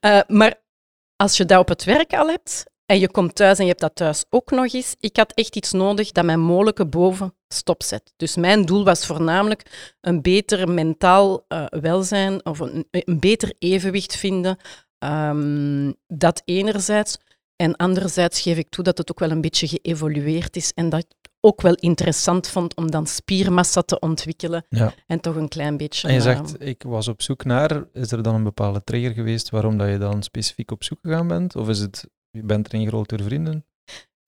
uh, 0.00 0.20
maar 0.38 0.54
als 1.16 1.36
je 1.36 1.44
dat 1.44 1.58
op 1.58 1.68
het 1.68 1.84
werk 1.84 2.12
al 2.12 2.28
hebt, 2.28 2.64
en 2.90 2.98
je 2.98 3.10
komt 3.10 3.34
thuis 3.34 3.58
en 3.58 3.64
je 3.64 3.70
hebt 3.70 3.80
dat 3.80 3.94
thuis 3.94 4.24
ook 4.30 4.50
nog 4.50 4.72
eens. 4.72 4.96
Ik 5.00 5.16
had 5.16 5.32
echt 5.32 5.56
iets 5.56 5.72
nodig 5.72 6.12
dat 6.12 6.24
mijn 6.24 6.40
molenke 6.40 6.86
boven 6.86 7.34
stopzet. 7.48 8.12
Dus 8.16 8.36
mijn 8.36 8.64
doel 8.64 8.84
was 8.84 9.06
voornamelijk 9.06 9.94
een 10.00 10.22
beter 10.22 10.68
mentaal 10.68 11.44
uh, 11.48 11.64
welzijn 11.66 12.46
of 12.46 12.58
een, 12.58 12.86
een, 12.90 13.20
beter 13.20 13.54
evenwicht 13.58 14.16
vinden. 14.16 14.56
Um, 14.98 15.94
dat 16.06 16.42
enerzijds. 16.44 17.18
En 17.56 17.76
anderzijds 17.76 18.40
geef 18.40 18.56
ik 18.58 18.68
toe 18.68 18.84
dat 18.84 18.98
het 18.98 19.10
ook 19.10 19.18
wel 19.18 19.30
een 19.30 19.40
beetje 19.40 19.68
geëvolueerd 19.68 20.56
is 20.56 20.72
en 20.72 20.88
dat 20.88 21.00
ik 21.00 21.12
het 21.22 21.30
ook 21.40 21.60
wel 21.60 21.74
interessant 21.74 22.48
vond 22.48 22.76
om 22.76 22.90
dan 22.90 23.06
spiermassa 23.06 23.82
te 23.82 23.98
ontwikkelen 23.98 24.66
ja. 24.68 24.94
en 25.06 25.20
toch 25.20 25.36
een 25.36 25.48
klein 25.48 25.76
beetje... 25.76 26.08
En 26.08 26.14
je 26.14 26.20
zegt, 26.20 26.60
uh, 26.60 26.68
ik 26.68 26.82
was 26.82 27.08
op 27.08 27.22
zoek 27.22 27.44
naar, 27.44 27.84
is 27.92 28.12
er 28.12 28.22
dan 28.22 28.34
een 28.34 28.44
bepaalde 28.44 28.84
trigger 28.84 29.12
geweest 29.12 29.50
waarom 29.50 29.78
dat 29.78 29.88
je 29.88 29.98
dan 29.98 30.22
specifiek 30.22 30.70
op 30.70 30.84
zoek 30.84 30.98
gegaan 31.02 31.28
bent? 31.28 31.56
Of 31.56 31.68
is 31.68 31.78
het 31.78 32.08
je 32.30 32.42
bent 32.42 32.72
erin 32.72 32.84
gerold 32.84 33.08
door 33.08 33.22
vrienden? 33.22 33.64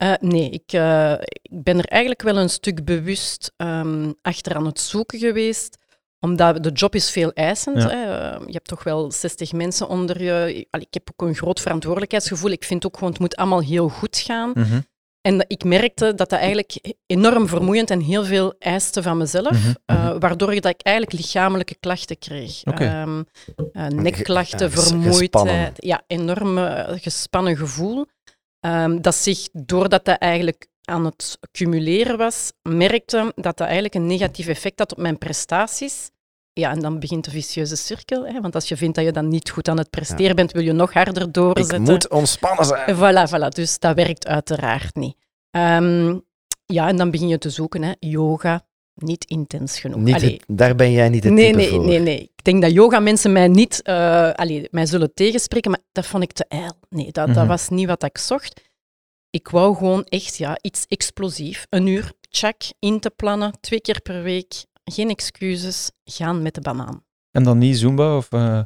Uh, 0.02 0.14
nee, 0.20 0.50
ik, 0.50 0.72
uh, 0.72 1.12
ik, 1.20 1.62
ben 1.62 1.78
er 1.78 1.84
eigenlijk 1.84 2.22
wel 2.22 2.36
een 2.36 2.50
stuk 2.50 2.84
bewust 2.84 3.52
um, 3.56 4.14
achter 4.22 4.54
aan 4.54 4.66
het 4.66 4.80
zoeken 4.80 5.18
geweest, 5.18 5.78
omdat 6.20 6.62
de 6.62 6.70
job 6.70 6.94
is 6.94 7.10
veel 7.10 7.32
eisend. 7.32 7.82
Ja. 7.82 7.88
Hè. 7.88 8.04
Uh, 8.36 8.46
je 8.46 8.52
hebt 8.52 8.68
toch 8.68 8.82
wel 8.82 9.12
60 9.12 9.52
mensen 9.52 9.88
onder 9.88 10.22
je. 10.22 10.66
Allee, 10.70 10.86
ik 10.86 10.94
heb 10.94 11.10
ook 11.12 11.28
een 11.28 11.34
groot 11.34 11.60
verantwoordelijkheidsgevoel. 11.60 12.50
Ik 12.50 12.64
vind 12.64 12.86
ook 12.86 12.94
gewoon, 12.94 13.10
het 13.10 13.20
moet 13.20 13.36
allemaal 13.36 13.62
heel 13.62 13.88
goed 13.88 14.16
gaan. 14.18 14.50
Mm-hmm. 14.54 14.84
En 15.20 15.44
ik 15.46 15.64
merkte 15.64 16.14
dat 16.14 16.30
dat 16.30 16.38
eigenlijk 16.38 16.94
enorm 17.06 17.48
vermoeiend 17.48 17.90
en 17.90 18.00
heel 18.00 18.24
veel 18.24 18.54
eiste 18.58 19.02
van 19.02 19.16
mezelf, 19.18 19.50
Mhm, 19.50 19.74
uh, 19.86 20.16
waardoor 20.18 20.54
ik, 20.54 20.62
dat 20.62 20.72
ik 20.72 20.82
eigenlijk 20.82 21.16
lichamelijke 21.16 21.74
klachten 21.74 22.18
kreeg. 22.18 22.62
Um, 22.64 23.26
uh, 23.72 23.86
nekklachten, 23.86 24.70
vermoeidheid, 24.70 25.72
ja, 25.84 26.02
enorm 26.06 26.58
uh, 26.58 26.88
gespannen 26.88 27.56
gevoel. 27.56 28.06
Um, 28.66 29.02
dat 29.02 29.14
zich, 29.14 29.48
doordat 29.52 30.04
dat 30.04 30.18
eigenlijk 30.18 30.66
aan 30.84 31.04
het 31.04 31.38
cumuleren 31.52 32.18
was, 32.18 32.52
merkte 32.62 33.32
dat 33.34 33.56
dat 33.56 33.60
eigenlijk 33.60 33.94
een 33.94 34.06
negatief 34.06 34.46
effect 34.46 34.78
had 34.78 34.92
op 34.92 34.98
mijn 34.98 35.18
prestaties. 35.18 36.10
Ja, 36.52 36.70
en 36.70 36.80
dan 36.80 36.98
begint 37.00 37.24
de 37.24 37.30
vicieuze 37.30 37.76
cirkel. 37.76 38.26
Hè? 38.26 38.40
Want 38.40 38.54
als 38.54 38.68
je 38.68 38.76
vindt 38.76 38.94
dat 38.96 39.04
je 39.04 39.12
dan 39.12 39.28
niet 39.28 39.50
goed 39.50 39.68
aan 39.68 39.78
het 39.78 39.90
presteren 39.90 40.36
bent, 40.36 40.52
wil 40.52 40.62
je 40.62 40.72
nog 40.72 40.92
harder 40.92 41.22
Ik 41.22 41.32
doorzetten. 41.32 41.82
moet 41.82 42.08
ontspannen 42.08 42.64
zijn. 42.64 42.96
Voilà, 42.96 43.30
voilà. 43.34 43.48
Dus 43.48 43.78
dat 43.78 43.94
werkt 43.96 44.26
uiteraard 44.26 44.94
niet. 44.94 45.16
Ehm, 45.50 46.18
ja, 46.66 46.88
en 46.88 46.96
dan 46.96 47.10
begin 47.10 47.28
je 47.28 47.38
te 47.38 47.50
zoeken. 47.50 47.82
Hè. 47.82 47.92
Yoga, 47.98 48.66
niet 48.94 49.24
intens 49.24 49.78
genoeg. 49.80 50.00
Niet 50.00 50.20
het- 50.20 50.44
daar 50.46 50.74
ben 50.74 50.92
jij 50.92 51.08
niet 51.08 51.24
het 51.24 51.32
nee, 51.32 51.46
type 51.46 51.56
nee, 51.56 51.68
voor. 51.70 51.84
nee, 51.86 51.98
nee. 51.98 52.20
Ik 52.20 52.44
denk 52.44 52.62
dat 52.62 52.72
yoga 52.72 53.00
mensen 53.00 53.32
mij 53.32 53.48
niet 53.48 53.82
allee, 54.34 54.68
mij 54.70 54.86
zullen 54.86 55.14
tegenspreken, 55.14 55.70
maar 55.70 55.80
dat 55.92 56.06
vond 56.06 56.22
ik 56.22 56.32
te 56.32 56.44
ijl. 56.48 56.72
Nee, 56.88 57.04
dat, 57.12 57.26
dat 57.26 57.36
Mhm. 57.36 57.46
was 57.46 57.68
niet 57.68 57.86
wat 57.86 58.02
ik 58.04 58.18
zocht. 58.18 58.60
Ik 59.30 59.48
wou 59.48 59.76
gewoon 59.76 60.04
echt 60.04 60.36
ja, 60.36 60.58
iets 60.60 60.84
explosief. 60.88 61.66
Een 61.68 61.86
uur, 61.86 62.12
check, 62.30 62.56
in 62.78 63.00
te 63.00 63.10
plannen, 63.10 63.52
twee 63.60 63.80
keer 63.80 64.00
per 64.00 64.22
week. 64.22 64.64
Geen 64.90 65.08
excuses, 65.10 65.90
gaan 66.04 66.42
met 66.42 66.54
de 66.54 66.60
banaan. 66.60 67.04
En 67.30 67.42
dan 67.42 67.58
niet 67.58 67.78
Zumba 67.78 68.16
of 68.16 68.32
eh, 68.32 68.58
eh, 68.58 68.64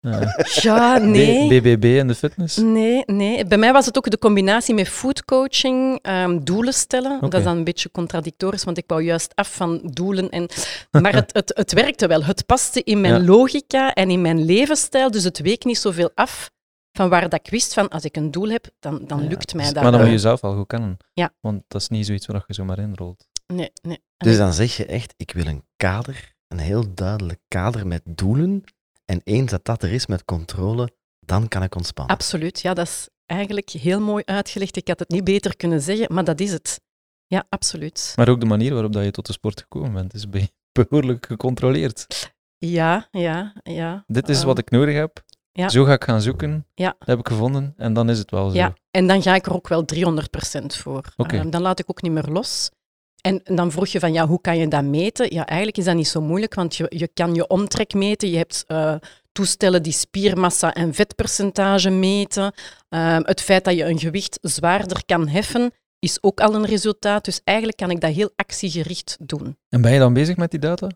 Ja, 0.62 0.98
nee. 0.98 1.48
BBB 1.60 1.98
en 1.98 2.06
de 2.06 2.14
fitness? 2.14 2.56
Nee, 2.56 3.02
nee. 3.06 3.44
Bij 3.46 3.58
mij 3.58 3.72
was 3.72 3.86
het 3.86 3.96
ook 3.96 4.10
de 4.10 4.18
combinatie 4.18 4.74
met 4.74 4.88
foodcoaching, 4.88 5.98
ehm 6.02 6.38
doelen 6.38 6.72
stellen. 6.74 7.20
Dat 7.20 7.34
is 7.34 7.44
dan 7.44 7.56
een 7.56 7.64
beetje 7.64 7.90
contradictorisch, 7.90 8.64
want 8.64 8.78
ik 8.78 8.84
wou 8.86 9.02
juist 9.02 9.34
af 9.34 9.54
van 9.54 9.80
doelen. 9.84 10.30
En... 10.30 10.48
Maar 11.02 11.14
het, 11.14 11.32
het, 11.32 11.52
het 11.54 11.72
werkte 11.72 12.06
wel. 12.06 12.24
Het 12.24 12.46
paste 12.46 12.82
in 12.82 13.00
mijn 13.00 13.14
Ja. 13.22 13.28
logica 13.28 13.92
en 13.94 14.10
in 14.10 14.20
mijn 14.20 14.44
levensstijl, 14.44 15.10
dus 15.10 15.24
het 15.24 15.38
week 15.38 15.64
niet 15.64 15.78
zoveel 15.78 16.10
af 16.14 16.50
van 16.92 17.08
waar 17.08 17.28
dat 17.28 17.40
ik 17.44 17.50
wist 17.50 17.74
van 17.74 17.88
als 17.88 18.04
ik 18.04 18.16
een 18.16 18.30
doel 18.30 18.48
heb, 18.48 18.66
dan, 18.78 19.00
dan 19.06 19.22
Ja, 19.22 19.28
lukt 19.28 19.54
mij 19.54 19.64
dus- 19.64 19.72
dat. 19.74 19.82
Maar 19.82 19.92
dan 19.92 20.00
moet 20.00 20.10
je 20.10 20.16
jezelf 20.16 20.40
wel 20.40 20.54
goed 20.56 20.66
kennen. 20.66 20.96
Ja. 21.12 21.32
Want 21.40 21.62
dat 21.68 21.80
is 21.80 21.88
niet 21.88 22.06
zoiets 22.06 22.26
waar 22.26 22.44
je 22.46 22.54
zomaar 22.54 22.78
inrolt. 22.78 23.26
Nee, 23.46 23.72
nee. 23.82 23.98
Dus 24.16 24.36
dan 24.36 24.52
zeg 24.52 24.76
je 24.76 24.86
echt, 24.86 25.14
ik 25.16 25.32
wil 25.32 25.46
een 25.46 25.64
kader, 25.76 26.34
een 26.48 26.58
heel 26.58 26.94
duidelijk 26.94 27.40
kader 27.48 27.86
met 27.86 28.02
doelen. 28.04 28.64
En 29.04 29.20
eens 29.24 29.50
dat 29.50 29.64
dat 29.64 29.82
er 29.82 29.92
is 29.92 30.06
met 30.06 30.24
controle, 30.24 30.90
dan 31.20 31.48
kan 31.48 31.62
ik 31.62 31.74
ontspannen. 31.74 32.14
Absoluut, 32.14 32.60
ja, 32.60 32.74
dat 32.74 32.86
is 32.86 33.08
eigenlijk 33.26 33.70
heel 33.70 34.00
mooi 34.00 34.22
uitgelegd. 34.24 34.76
Ik 34.76 34.88
had 34.88 34.98
het 34.98 35.08
niet 35.08 35.24
beter 35.24 35.56
kunnen 35.56 35.80
zeggen, 35.80 36.14
maar 36.14 36.24
dat 36.24 36.40
is 36.40 36.52
het. 36.52 36.80
Ja, 37.26 37.44
absoluut. 37.48 38.12
Maar 38.16 38.28
ook 38.28 38.40
de 38.40 38.46
manier 38.46 38.72
waarop 38.72 38.92
dat 38.92 39.04
je 39.04 39.10
tot 39.10 39.26
de 39.26 39.32
sport 39.32 39.60
gekomen 39.60 39.92
bent, 39.92 40.14
is 40.14 40.28
be- 40.28 40.48
behoorlijk 40.88 41.26
gecontroleerd. 41.26 42.06
Ja, 42.58 43.08
ja, 43.10 43.52
ja. 43.62 44.04
Dit 44.06 44.28
is 44.28 44.38
Ehm, 44.38 44.46
wat 44.46 44.58
ik 44.58 44.70
nodig 44.70 44.94
heb. 44.94 45.24
ja. 45.52 45.68
Zo 45.68 45.84
ga 45.84 45.92
ik 45.92 46.04
gaan 46.04 46.20
zoeken. 46.22 46.66
Ja. 46.74 46.94
Dat 46.98 47.08
heb 47.08 47.18
ik 47.18 47.28
gevonden. 47.28 47.74
En 47.76 47.92
dan 47.92 48.10
is 48.10 48.18
het 48.18 48.30
wel 48.30 48.48
zo. 48.50 48.56
Ja, 48.56 48.74
en 48.90 49.06
dan 49.06 49.22
ga 49.22 49.34
ik 49.34 49.46
er 49.46 49.54
ook 49.54 49.68
wel 49.68 49.84
300% 49.84 50.76
voor. 50.76 51.12
Oké. 51.16 51.36
Ehm, 51.36 51.50
dan 51.50 51.62
laat 51.62 51.78
ik 51.78 51.90
ook 51.90 52.02
niet 52.02 52.12
meer 52.12 52.26
los. 52.26 52.70
En, 53.26 53.40
dan 53.44 53.72
vroeg 53.72 53.86
je 53.86 54.00
van, 54.00 54.12
ja, 54.12 54.26
hoe 54.26 54.40
kan 54.40 54.58
je 54.58 54.68
dat 54.68 54.84
meten? 54.84 55.34
Ja, 55.34 55.46
eigenlijk 55.46 55.78
is 55.78 55.84
dat 55.84 55.94
niet 55.94 56.08
zo 56.08 56.20
moeilijk, 56.20 56.54
want 56.54 56.76
je, 56.76 56.86
je 56.88 57.08
kan 57.14 57.34
je 57.34 57.46
omtrek 57.46 57.94
meten. 57.94 58.30
Je 58.30 58.36
hebt 58.36 58.64
eh, 58.66 58.94
toestellen 59.32 59.82
die 59.82 59.92
spiermassa 59.92 60.74
en 60.74 60.94
vetpercentage 60.94 61.90
meten. 61.90 62.52
Ehm, 62.88 63.22
het 63.24 63.40
feit 63.40 63.64
dat 63.64 63.76
je 63.76 63.84
een 63.84 63.98
gewicht 63.98 64.38
zwaarder 64.42 65.04
kan 65.04 65.28
heffen, 65.28 65.72
is 65.98 66.22
ook 66.22 66.40
al 66.40 66.54
een 66.54 66.66
resultaat. 66.66 67.24
Dus 67.24 67.40
eigenlijk 67.44 67.78
kan 67.78 67.90
ik 67.90 68.00
dat 68.00 68.12
heel 68.12 68.30
actiegericht 68.36 69.16
doen. 69.20 69.56
En 69.68 69.80
ben 69.80 69.92
je 69.92 69.98
dan 69.98 70.12
bezig 70.12 70.36
met 70.36 70.50
die 70.50 70.60
data? 70.60 70.88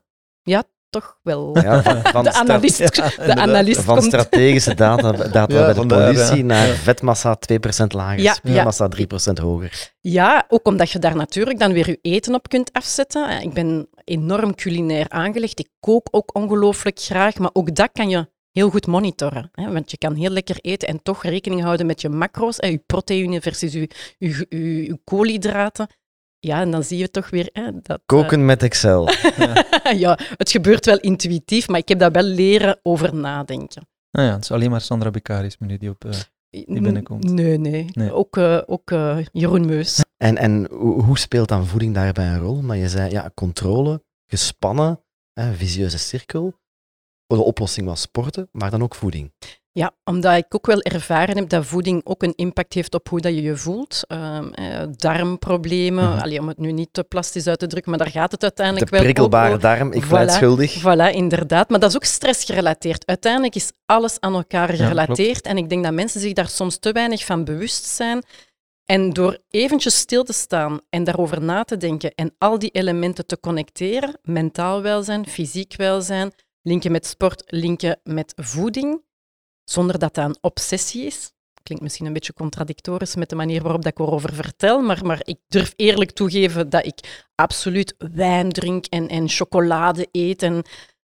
Toch 0.91 1.19
wel. 1.23 1.59
Ja, 1.63 1.83
van, 1.83 2.01
van 2.03 2.25
De 2.25 2.31
stra- 2.31 2.41
analist, 2.41 2.79
de 3.27 3.35
analist 3.35 3.81
van 3.81 3.97
komt... 3.99 4.07
strategische 4.09 4.75
data, 4.75 5.13
data 5.13 5.55
Ja, 5.55 5.65
bij 5.65 5.75
de 5.75 5.87
politie 5.87 6.37
ja. 6.37 6.43
naar 6.43 6.67
vetmassa 6.67 7.39
2% 7.83 7.87
lager, 7.87 8.21
Ja, 8.21 8.33
spiermassa 8.35 8.89
3% 8.97 9.03
hoger. 9.43 9.93
Ja, 10.01 10.45
ook 10.49 10.67
omdat 10.67 10.91
je 10.91 10.99
daar 10.99 11.17
natuurlijk 11.17 11.59
dan 11.59 11.73
weer 11.73 11.89
je 11.89 11.99
eten 12.03 12.35
op 12.35 12.49
kunt 12.49 12.73
afzetten. 12.73 13.29
Eh, 13.29 13.43
Ik 13.43 13.53
ben 13.53 13.89
enorm 14.05 14.55
culinair 14.55 15.09
aangelegd. 15.09 15.59
Ik 15.59 15.69
kook 15.81 16.09
ook 16.11 16.35
ongelooflijk 16.37 16.99
graag, 17.01 17.39
maar 17.39 17.51
ook 17.53 17.75
dat 17.75 17.89
kan 17.93 18.09
je 18.09 18.29
heel 18.53 18.71
goed 18.71 18.87
monitoren. 18.87 19.51
Hè? 19.53 19.73
Want 19.73 19.91
je 19.91 19.99
kan 19.99 20.15
heel 20.15 20.31
lekker 20.31 20.57
eten 20.61 20.89
en 20.89 21.03
toch 21.03 21.23
rekening 21.23 21.63
houden 21.63 21.87
met 21.87 22.01
je 22.01 22.09
macro's, 22.09 22.57
hè? 22.57 22.67
je 22.67 22.83
proteïne 22.87 23.41
versus 23.41 23.73
je, 23.73 23.89
je, 24.19 24.47
je, 24.49 24.85
je 24.85 24.99
koolhydraten. 25.05 25.87
Ja, 26.41 26.61
en 26.61 26.71
dan 26.71 26.83
zie 26.85 26.99
je 26.99 27.11
toch 27.11 27.31
weer 27.31 27.49
hè, 27.53 27.73
dat... 27.73 27.99
eh, 27.99 28.05
Koken 28.07 28.45
met 28.45 28.63
Excel. 28.63 29.09
ja, 30.05 30.19
het 30.37 30.51
gebeurt 30.51 30.87
wel 30.87 30.99
intuïtief, 30.99 31.69
maar 31.69 31.79
ik 31.79 31.89
heb 31.89 31.99
dat 31.99 32.15
wel 32.15 32.23
leren 32.23 32.79
over 32.83 33.15
nadenken. 33.15 33.89
Nou 34.11 34.27
ja, 34.27 34.33
het 34.35 34.43
is 34.43 34.51
alleen 34.51 34.71
maar 34.71 34.81
Sandra 34.81 35.11
Becaris, 35.11 35.59
meneer, 35.59 35.79
die 35.79 35.91
op... 35.91 36.05
eh, 36.05 36.13
binnenkomt. 36.67 37.25
Nee, 37.33 37.59
nee. 37.59 37.87
Nee. 37.93 38.13
Ook, 38.13 38.37
eh, 38.37 38.61
ook 38.67 38.91
eh, 38.91 39.19
Jeroen 39.33 39.67
Meus. 39.67 40.01
En, 40.17 40.37
en 40.37 40.67
hoe 40.71 41.03
hoe 41.03 41.19
speelt 41.19 41.49
dan 41.49 41.67
voeding 41.67 41.95
daarbij 41.95 42.27
een 42.27 42.39
rol? 42.41 42.63
Maar 42.63 42.77
je 42.77 42.89
zei, 42.89 43.11
ja, 43.11 43.31
controle, 43.35 44.03
gespannen, 44.27 45.01
hè, 45.33 45.55
visieuze 45.55 45.99
cirkel. 45.99 46.55
De 47.27 47.43
oplossing 47.43 47.87
was 47.87 48.01
sporten, 48.01 48.49
maar 48.53 48.71
dan 48.71 48.83
ook 48.83 48.95
voeding. 48.95 49.33
Ja, 49.73 49.93
omdat 50.05 50.37
ik 50.37 50.55
ook 50.55 50.67
wel 50.67 50.81
ervaren 50.81 51.37
heb 51.37 51.49
dat 51.49 51.67
voeding 51.67 52.01
ook 52.05 52.23
een 52.23 52.33
impact 52.37 52.73
heeft 52.75 52.95
op 52.95 53.09
hoe 53.09 53.21
dat 53.21 53.35
je 53.35 53.43
je 53.43 53.57
voelt. 53.57 54.03
Ehm, 54.07 54.49
eh, 54.53 54.83
darmproblemen, 54.97 56.09
Mhm. 56.11 56.19
allee, 56.23 56.39
om 56.41 56.49
het 56.49 56.59
nu 56.59 56.73
niet 56.73 56.89
te 56.93 57.05
plastisch 57.05 57.47
uit 57.47 57.59
te 57.59 57.67
drukken, 57.67 57.91
maar 57.91 58.01
daar 58.01 58.11
gaat 58.11 58.31
het 58.31 58.41
De 58.41 58.47
uiteindelijk 58.47 58.91
wel 58.91 59.01
prikkelbare 59.01 59.49
ook 59.49 59.55
over. 59.57 59.69
darm, 59.69 59.93
ik 59.93 60.05
Voilà. 60.05 60.09
pleit 60.09 60.31
schuldig. 60.33 60.81
Voilà, 60.81 61.15
inderdaad. 61.15 61.69
Maar 61.69 61.81
dat 61.81 61.91
is 61.91 61.97
ook 61.97 62.05
stressgerelateerd. 62.05 63.07
Uiteindelijk 63.07 63.55
is 63.55 63.71
alles 63.87 64.21
aan 64.21 64.35
elkaar 64.35 64.71
Ja, 64.77 64.77
gerelateerd. 64.77 65.47
en 65.47 65.57
ik 65.57 65.69
denk 65.69 65.85
dat 65.85 65.93
mensen 65.93 66.21
zich 66.21 66.33
daar 66.33 66.49
soms 66.49 66.79
te 66.79 66.93
weinig 66.93 67.25
van 67.25 67.45
bewust 67.45 67.85
zijn. 67.85 68.23
En 68.85 69.11
door 69.13 69.39
eventjes 69.51 69.97
stil 69.97 70.25
te 70.25 70.33
staan 70.33 70.81
en 70.89 71.05
daarover 71.05 71.43
na 71.43 71.65
te 71.65 71.77
denken 71.77 72.13
en 72.15 72.35
al 72.39 72.59
die 72.59 72.71
elementen 72.71 73.27
te 73.27 73.41
connecteren, 73.41 74.19
mentaal 74.23 74.83
welzijn, 74.83 75.27
fysiek 75.29 75.77
welzijn, 75.77 76.33
linken 76.63 76.93
met 76.93 77.07
sport, 77.07 77.43
linken 77.47 78.01
met 78.03 78.33
voeding, 78.37 79.03
zonder 79.71 79.99
dat 79.99 80.15
dat 80.15 80.25
een 80.25 80.37
obsessie 80.41 81.07
is. 81.07 81.33
Klinkt 81.63 81.85
misschien 81.85 82.07
een 82.07 82.13
beetje 82.13 82.33
contradictorisch 82.33 83.15
met 83.15 83.29
de 83.29 83.37
manier 83.37 83.63
waarop 83.63 83.83
dat 83.83 83.93
ik 83.93 83.99
erover 83.99 84.35
vertel, 84.35 84.81
maar, 84.81 85.07
maar 85.07 85.21
ik 85.23 85.39
durf 85.49 85.73
eerlijk 85.77 86.11
toegeven 86.11 86.71
dat 86.71 86.87
ik 86.87 87.25
absoluut 87.35 87.95
wijn 88.13 88.53
drink 88.53 88.87
en, 88.87 89.09
en 89.09 89.29
chocolade 89.29 90.09
eet. 90.13 90.43
En, 90.43 90.63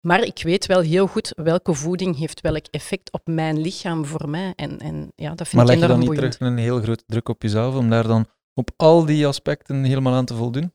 maar 0.01 0.23
ik 0.23 0.43
weet 0.43 0.67
wel 0.67 0.81
heel 0.81 1.07
goed 1.07 1.33
welke 1.37 1.75
voeding 1.75 2.17
heeft 2.17 2.41
welk 2.41 2.67
effect 2.71 3.13
op 3.13 3.21
mijn 3.25 3.61
lichaam 3.61 4.05
voor 4.05 4.29
mij. 4.29 4.53
En, 4.57 4.79
en 4.79 5.13
ja, 5.15 5.35
dat 5.35 5.49
vind 5.49 5.63
Maar 5.63 5.75
ik 5.75 5.79
leg 5.79 5.81
je 5.81 5.87
dan 5.87 5.99
niet 5.99 6.09
boeiend. 6.09 6.33
terug 6.33 6.49
een 6.49 6.59
heel 6.59 6.81
grote 6.81 7.05
druk 7.07 7.29
op 7.29 7.43
jezelf 7.43 7.75
om 7.75 7.91
daar 7.91 8.07
dan 8.07 8.27
op 8.55 8.71
al 8.77 9.05
die 9.05 9.27
aspecten 9.27 9.85
helemaal 9.85 10.15
aan 10.15 10.25
te 10.25 10.35
voldoen? 10.35 10.73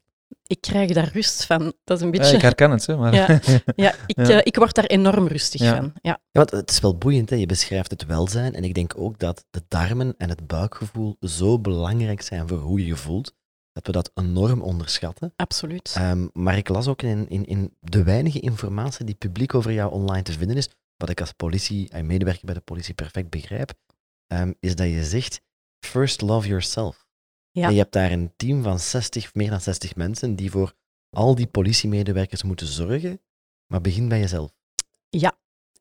Ik 0.52 0.62
krijg 0.62 0.92
daar 0.92 1.10
rust 1.14 1.46
van. 1.46 1.74
Dat 1.84 1.98
is 1.98 2.04
een 2.04 2.12
Ja, 2.12 2.20
beetje... 2.20 2.36
ik 2.36 2.42
herken 2.42 2.72
het, 2.72 2.86
hè, 2.86 2.96
maar... 2.98 3.14
Ja. 3.14 3.40
Ja, 3.76 3.94
ik, 4.06 4.18
Ja. 4.28 4.30
eh, 4.30 4.40
ik 4.44 4.56
word 4.56 4.76
daar 4.76 4.86
enorm 4.86 5.28
rustig 5.28 5.62
Ja. 5.62 5.76
van. 5.76 5.94
Ja. 6.02 6.10
Ja, 6.12 6.20
want 6.32 6.52
het 6.52 6.72
is 6.72 6.80
wel 6.80 6.98
boeiend, 6.98 7.30
hè? 7.30 7.36
je 7.36 7.46
beschrijft 7.46 7.92
het 7.92 8.06
welzijn. 8.06 8.54
En 8.56 8.64
ik 8.64 8.74
denk 8.74 8.94
ook 8.98 9.20
dat 9.20 9.46
de 9.50 9.64
darmen 9.68 10.14
en 10.18 10.30
het 10.30 10.48
buikgevoel 10.48 11.16
zo 11.20 11.60
belangrijk 11.60 12.22
zijn 12.22 12.48
voor 12.48 12.58
hoe 12.58 12.80
je 12.80 12.86
je 12.86 12.96
voelt, 12.96 13.34
dat 13.72 13.86
we 13.86 13.92
dat 13.92 14.12
enorm 14.14 14.62
onderschatten. 14.62 15.34
Absoluut. 15.36 15.94
Ehm, 15.98 16.28
maar 16.34 16.58
ik 16.58 16.70
las 16.70 16.88
ook 16.88 17.02
in, 17.02 17.30
in, 17.30 17.46
in 17.46 17.76
de 17.80 18.04
weinige 18.04 18.40
informatie 18.40 19.06
die 19.06 19.16
publiek 19.16 19.54
over 19.54 19.72
jou 19.72 19.92
online 19.92 20.24
te 20.24 20.32
vinden 20.32 20.58
is, 20.58 20.70
wat 20.98 21.10
ik 21.10 21.20
als 21.20 21.32
politie 21.32 21.90
en 21.90 22.06
medewerker 22.06 22.46
bij 22.46 22.54
de 22.56 22.62
politie 22.62 22.94
perfect 22.94 23.30
begrijp, 23.30 23.72
ehm, 24.28 24.52
is 24.60 24.76
dat 24.76 24.88
je 24.88 25.04
zegt, 25.04 25.42
first 25.86 26.22
love 26.22 26.48
yourself. 26.48 27.01
Ja. 27.52 27.68
En 27.68 27.72
je 27.72 27.80
hebt 27.80 27.94
daar 27.94 28.12
een 28.12 28.34
team 28.36 28.64
van 28.64 28.80
60, 28.80 29.34
meer 29.34 29.50
dan 29.50 29.62
60 29.62 29.96
mensen 29.96 30.36
die 30.36 30.52
voor 30.52 30.74
al 31.10 31.36
die 31.36 31.48
politiemedewerkers 31.48 32.44
moeten 32.44 32.68
zorgen, 32.68 33.22
maar 33.68 33.82
begin 33.82 34.10
bij 34.10 34.20
jezelf. 34.20 34.52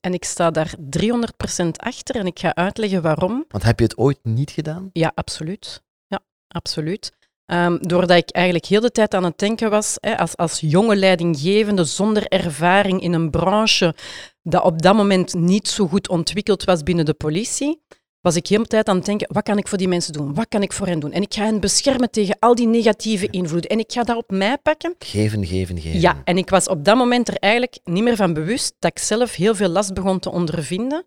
En 0.00 0.14
ik 0.14 0.24
sta 0.24 0.50
daar 0.50 0.74
300% 0.78 1.66
achter 1.76 2.16
en 2.16 2.26
ik 2.26 2.38
ga 2.38 2.54
uitleggen 2.54 3.02
waarom. 3.02 3.44
Want 3.48 3.64
heb 3.64 3.78
je 3.78 3.84
het 3.84 3.96
ooit 3.96 4.18
niet 4.22 4.50
gedaan? 4.50 4.90
Ja, 4.92 5.12
absoluut. 5.14 5.82
Ja, 6.06 6.20
absoluut. 6.48 7.12
Ehm, 7.46 7.76
doordat 7.80 8.16
ik 8.16 8.30
eigenlijk 8.30 8.66
heel 8.66 8.80
de 8.80 8.90
tijd 8.90 9.14
aan 9.14 9.24
het 9.24 9.38
denken 9.38 9.70
was, 9.70 9.96
hè, 10.00 10.18
als, 10.18 10.36
als 10.36 10.60
jonge 10.60 10.96
leidinggevende 10.96 11.84
zonder 11.84 12.26
ervaring 12.26 13.02
in 13.02 13.12
een 13.12 13.30
branche 13.30 13.94
dat 14.42 14.62
op 14.62 14.82
dat 14.82 14.94
moment 14.94 15.34
niet 15.34 15.68
zo 15.68 15.86
goed 15.86 16.08
ontwikkeld 16.08 16.64
was 16.64 16.82
binnen 16.82 17.04
de 17.04 17.14
politie, 17.14 17.82
was 18.20 18.36
ik 18.36 18.46
heel 18.46 18.62
de 18.62 18.68
tijd 18.68 18.88
aan 18.88 18.96
het 18.96 19.04
denken, 19.04 19.28
wat 19.32 19.42
kan 19.42 19.58
ik 19.58 19.68
voor 19.68 19.78
die 19.78 19.88
mensen 19.88 20.12
doen? 20.12 20.34
Wat 20.34 20.48
kan 20.48 20.62
ik 20.62 20.72
voor 20.72 20.86
hen 20.86 21.00
doen? 21.00 21.12
En 21.12 21.22
ik 21.22 21.34
ga 21.34 21.44
hen 21.44 21.60
beschermen 21.60 22.10
tegen 22.10 22.36
al 22.38 22.54
die 22.54 22.66
negatieve 22.66 23.28
invloeden. 23.30 23.70
En 23.70 23.78
ik 23.78 23.92
ga 23.92 24.02
dat 24.02 24.16
op 24.16 24.30
mij 24.30 24.58
pakken. 24.58 24.94
Geven, 24.98 25.46
geven, 25.46 25.80
geven. 25.80 26.00
Ja, 26.00 26.20
en 26.24 26.38
ik 26.38 26.50
was 26.50 26.68
op 26.68 26.84
dat 26.84 26.96
moment 26.96 27.28
er 27.28 27.36
eigenlijk 27.36 27.78
niet 27.84 28.02
meer 28.02 28.16
van 28.16 28.32
bewust 28.32 28.74
dat 28.78 28.90
ik 28.90 28.98
zelf 28.98 29.34
heel 29.34 29.54
veel 29.54 29.68
last 29.68 29.94
begon 29.94 30.18
te 30.18 30.30
ondervinden, 30.30 31.06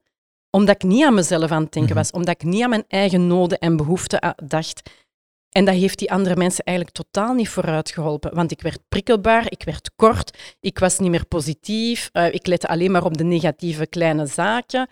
omdat 0.49 0.76
ik 0.76 0.84
niet 0.84 1.06
aan 1.06 1.13
mezelf 1.13 1.52
aan 1.52 1.63
het 1.63 1.71
denken 1.73 1.91
Mhm. 1.93 1.99
was, 2.04 2.12
omdat 2.12 2.36
ik 2.36 2.43
niet 2.43 2.63
aan 2.63 2.69
mijn 2.69 2.86
eigen 2.88 3.28
noden 3.28 3.58
en 3.60 3.78
behoeften 3.78 4.26
a- 4.26 4.36
dacht. 4.45 4.82
En 5.49 5.65
dat 5.65 5.76
heeft 5.76 5.99
die 5.99 6.12
andere 6.12 6.36
mensen 6.36 6.63
eigenlijk 6.63 6.97
totaal 6.97 7.34
niet 7.34 7.49
vooruit 7.49 7.91
geholpen, 7.91 8.36
want 8.36 8.52
ik 8.52 8.62
werd 8.62 8.80
prikkelbaar, 8.89 9.45
ik 9.52 9.63
werd 9.63 9.91
kort, 9.95 10.38
ik 10.60 10.80
was 10.80 10.99
niet 10.99 11.10
meer 11.10 11.26
positief, 11.26 12.10
eh, 12.12 12.34
ik 12.34 12.47
lette 12.47 12.67
alleen 12.67 12.91
maar 12.91 13.04
op 13.06 13.17
de 13.17 13.23
negatieve 13.23 13.88
kleine 13.88 14.26
zaken. 14.26 14.89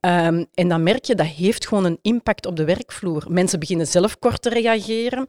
Ehm, 0.00 0.44
en 0.54 0.68
dan 0.68 0.82
merk 0.82 1.04
je, 1.04 1.14
dat 1.14 1.26
heeft 1.26 1.66
gewoon 1.66 1.84
een 1.84 1.98
impact 2.02 2.46
op 2.46 2.56
de 2.56 2.64
werkvloer. 2.64 3.24
Mensen 3.28 3.58
beginnen 3.58 3.86
zelf 3.86 4.18
kort 4.18 4.42
te 4.42 4.48
reageren. 4.48 5.28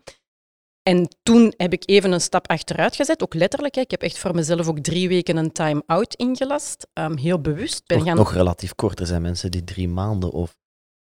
En 0.84 1.08
toen 1.24 1.54
heb 1.58 1.74
ik 1.74 1.84
even 1.86 2.12
een 2.12 2.22
stap 2.22 2.48
achteruit 2.48 2.96
gezet, 2.96 3.24
ook 3.24 3.34
letterlijk. 3.34 3.76
Hè. 3.76 3.82
Ik 3.82 3.92
heb 3.92 4.02
echt 4.02 4.18
voor 4.18 4.36
mezelf 4.36 4.68
ook 4.68 4.80
drie 4.80 5.08
weken 5.08 5.38
een 5.38 5.52
time-out 5.52 6.14
ingelast. 6.14 6.88
Ehm, 6.94 7.18
heel 7.18 7.42
bewust. 7.42 7.86
Ben 7.86 7.98
Nog, 7.98 8.08
gaan... 8.08 8.16
nog 8.16 8.34
relatief 8.34 8.76
kort. 8.76 9.00
Er 9.00 9.06
zijn 9.06 9.22
mensen 9.22 9.52
die 9.52 9.64
drie 9.64 9.88
maanden 9.88 10.32
of 10.32 10.58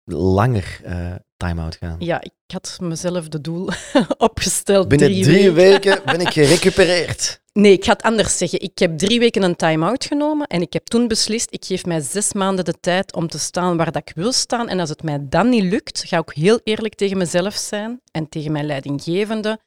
langer 0.04 0.80
eh 0.84 1.14
time-out 1.36 1.76
gaan. 1.76 1.96
Ja, 1.98 2.20
ik 2.20 2.32
had 2.46 2.78
mezelf 2.80 3.28
de 3.28 3.40
doel 3.40 3.68
opgesteld. 4.28 4.88
Binnen 4.88 5.08
drie, 5.08 5.22
drie, 5.22 5.50
weken. 5.50 5.90
weken 5.90 6.04
ben 6.04 6.20
ik 6.20 6.28
gerecupereerd. 6.28 7.39
Nee, 7.52 7.72
ik 7.72 7.84
ga 7.84 7.92
het 7.92 8.02
anders 8.02 8.38
zeggen. 8.38 8.60
Ik 8.60 8.78
heb 8.78 8.98
drie 8.98 9.18
weken 9.18 9.42
een 9.42 9.56
time-out 9.56 10.04
genomen 10.04 10.46
en 10.46 10.60
ik 10.60 10.72
heb 10.72 10.84
toen 10.84 11.08
beslist, 11.08 11.52
ik 11.52 11.64
geef 11.64 11.84
mij 11.84 12.00
zes 12.00 12.32
maanden 12.32 12.64
de 12.64 12.80
tijd 12.80 13.14
om 13.14 13.28
te 13.28 13.38
staan 13.38 13.76
waar 13.76 13.92
dat 13.92 14.08
ik 14.08 14.14
wil 14.14 14.32
staan. 14.32 14.68
En 14.68 14.80
als 14.80 14.88
het 14.88 15.02
mij 15.02 15.28
dan 15.28 15.48
niet 15.48 15.62
lukt, 15.62 16.04
ga 16.04 16.18
ik 16.18 16.30
heel 16.30 16.60
eerlijk 16.64 16.94
tegen 16.94 17.18
mezelf 17.18 17.54
zijn 17.54 18.00
en 18.12 18.28
tegen 18.28 18.52
mijn 18.52 18.66
leidinggevende. 18.66 19.60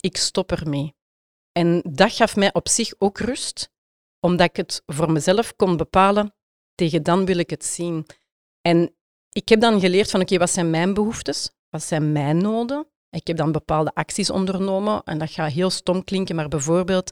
Ik 0.00 0.16
stop 0.16 0.52
ermee. 0.52 0.94
En 1.52 1.82
dat 1.90 2.12
gaf 2.12 2.36
mij 2.36 2.52
op 2.52 2.68
zich 2.68 2.94
ook 2.98 3.18
rust, 3.18 3.70
omdat 4.20 4.48
ik 4.48 4.56
het 4.56 4.82
voor 4.86 5.12
mezelf 5.12 5.56
kon 5.56 5.76
bepalen, 5.76 6.34
tegen 6.74 7.02
dan 7.02 7.24
wil 7.24 7.38
ik 7.38 7.50
het 7.50 7.64
zien. 7.64 8.06
En 8.60 8.94
ik 9.32 9.48
heb 9.48 9.60
dan 9.60 9.80
geleerd 9.80 10.10
van, 10.10 10.20
oké, 10.20 10.38
wat 10.38 10.50
zijn 10.50 10.70
mijn 10.70 10.94
behoeftes? 10.94 11.50
Wat 11.70 11.82
zijn 11.82 12.12
mijn 12.12 12.38
noden? 12.38 12.86
Ik 13.10 13.26
heb 13.26 13.36
dan 13.36 13.52
bepaalde 13.52 13.94
acties 13.94 14.30
ondernomen 14.30 15.02
en 15.02 15.18
dat 15.18 15.30
gaat 15.30 15.52
heel 15.52 15.70
stom 15.70 16.04
klinken, 16.04 16.36
maar 16.36 16.48
bijvoorbeeld 16.48 17.10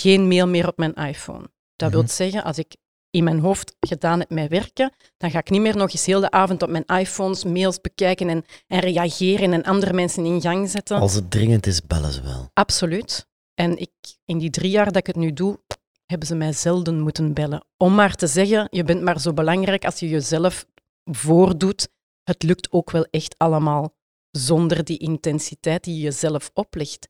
geen 0.00 0.28
mail 0.28 0.46
meer 0.48 0.68
op 0.68 0.76
mijn 0.78 0.94
iPhone. 0.94 1.44
Dat 1.76 1.90
wil 1.90 2.02
Mhm. 2.02 2.10
zeggen, 2.10 2.44
als 2.44 2.58
ik 2.58 2.76
in 3.10 3.24
mijn 3.24 3.38
hoofd 3.38 3.76
gedaan 3.80 4.18
heb 4.18 4.30
met 4.30 4.48
werken, 4.50 4.92
dan 5.16 5.30
ga 5.30 5.38
ik 5.38 5.50
niet 5.50 5.60
meer 5.60 5.76
nog 5.76 5.90
eens 5.92 6.06
heel 6.06 6.20
de 6.20 6.30
avond 6.30 6.62
op 6.62 6.68
mijn 6.70 6.84
iPhones 6.86 7.44
mails 7.44 7.80
bekijken 7.80 8.28
en, 8.28 8.44
en 8.66 8.80
reageren 8.80 9.52
en 9.52 9.62
andere 9.62 9.92
mensen 9.92 10.24
in 10.24 10.40
gang 10.40 10.70
zetten. 10.70 10.98
Als 11.00 11.14
het 11.14 11.30
dringend 11.30 11.66
is, 11.66 11.82
bellen 11.86 12.12
ze 12.12 12.22
wel. 12.22 12.50
Absoluut. 12.52 13.26
En 13.54 13.76
ik, 13.78 13.90
in 14.24 14.38
die 14.38 14.50
drie 14.50 14.70
jaar 14.70 14.84
dat 14.86 14.96
ik 14.96 15.06
het 15.06 15.16
nu 15.16 15.32
doe, 15.32 15.60
hebben 16.06 16.28
ze 16.28 16.34
mij 16.34 16.52
zelden 16.52 17.00
moeten 17.00 17.32
bellen. 17.32 17.64
Om 17.76 17.94
maar 17.94 18.14
te 18.14 18.26
zeggen, 18.26 18.66
je 18.70 18.84
bent 18.84 19.02
maar 19.02 19.20
zo 19.20 19.32
belangrijk 19.32 19.84
als 19.84 19.98
je 19.98 20.08
jezelf 20.08 20.66
voordoet 21.04 21.88
het 22.24 22.42
lukt 22.42 22.72
ook 22.72 22.90
wel 22.90 23.06
echt 23.10 23.34
allemaal 23.38 23.94
zonder 24.30 24.84
die 24.84 24.98
intensiteit 24.98 25.84
die 25.84 25.94
je 25.94 26.00
jezelf 26.00 26.50
oplegt. 26.54 27.08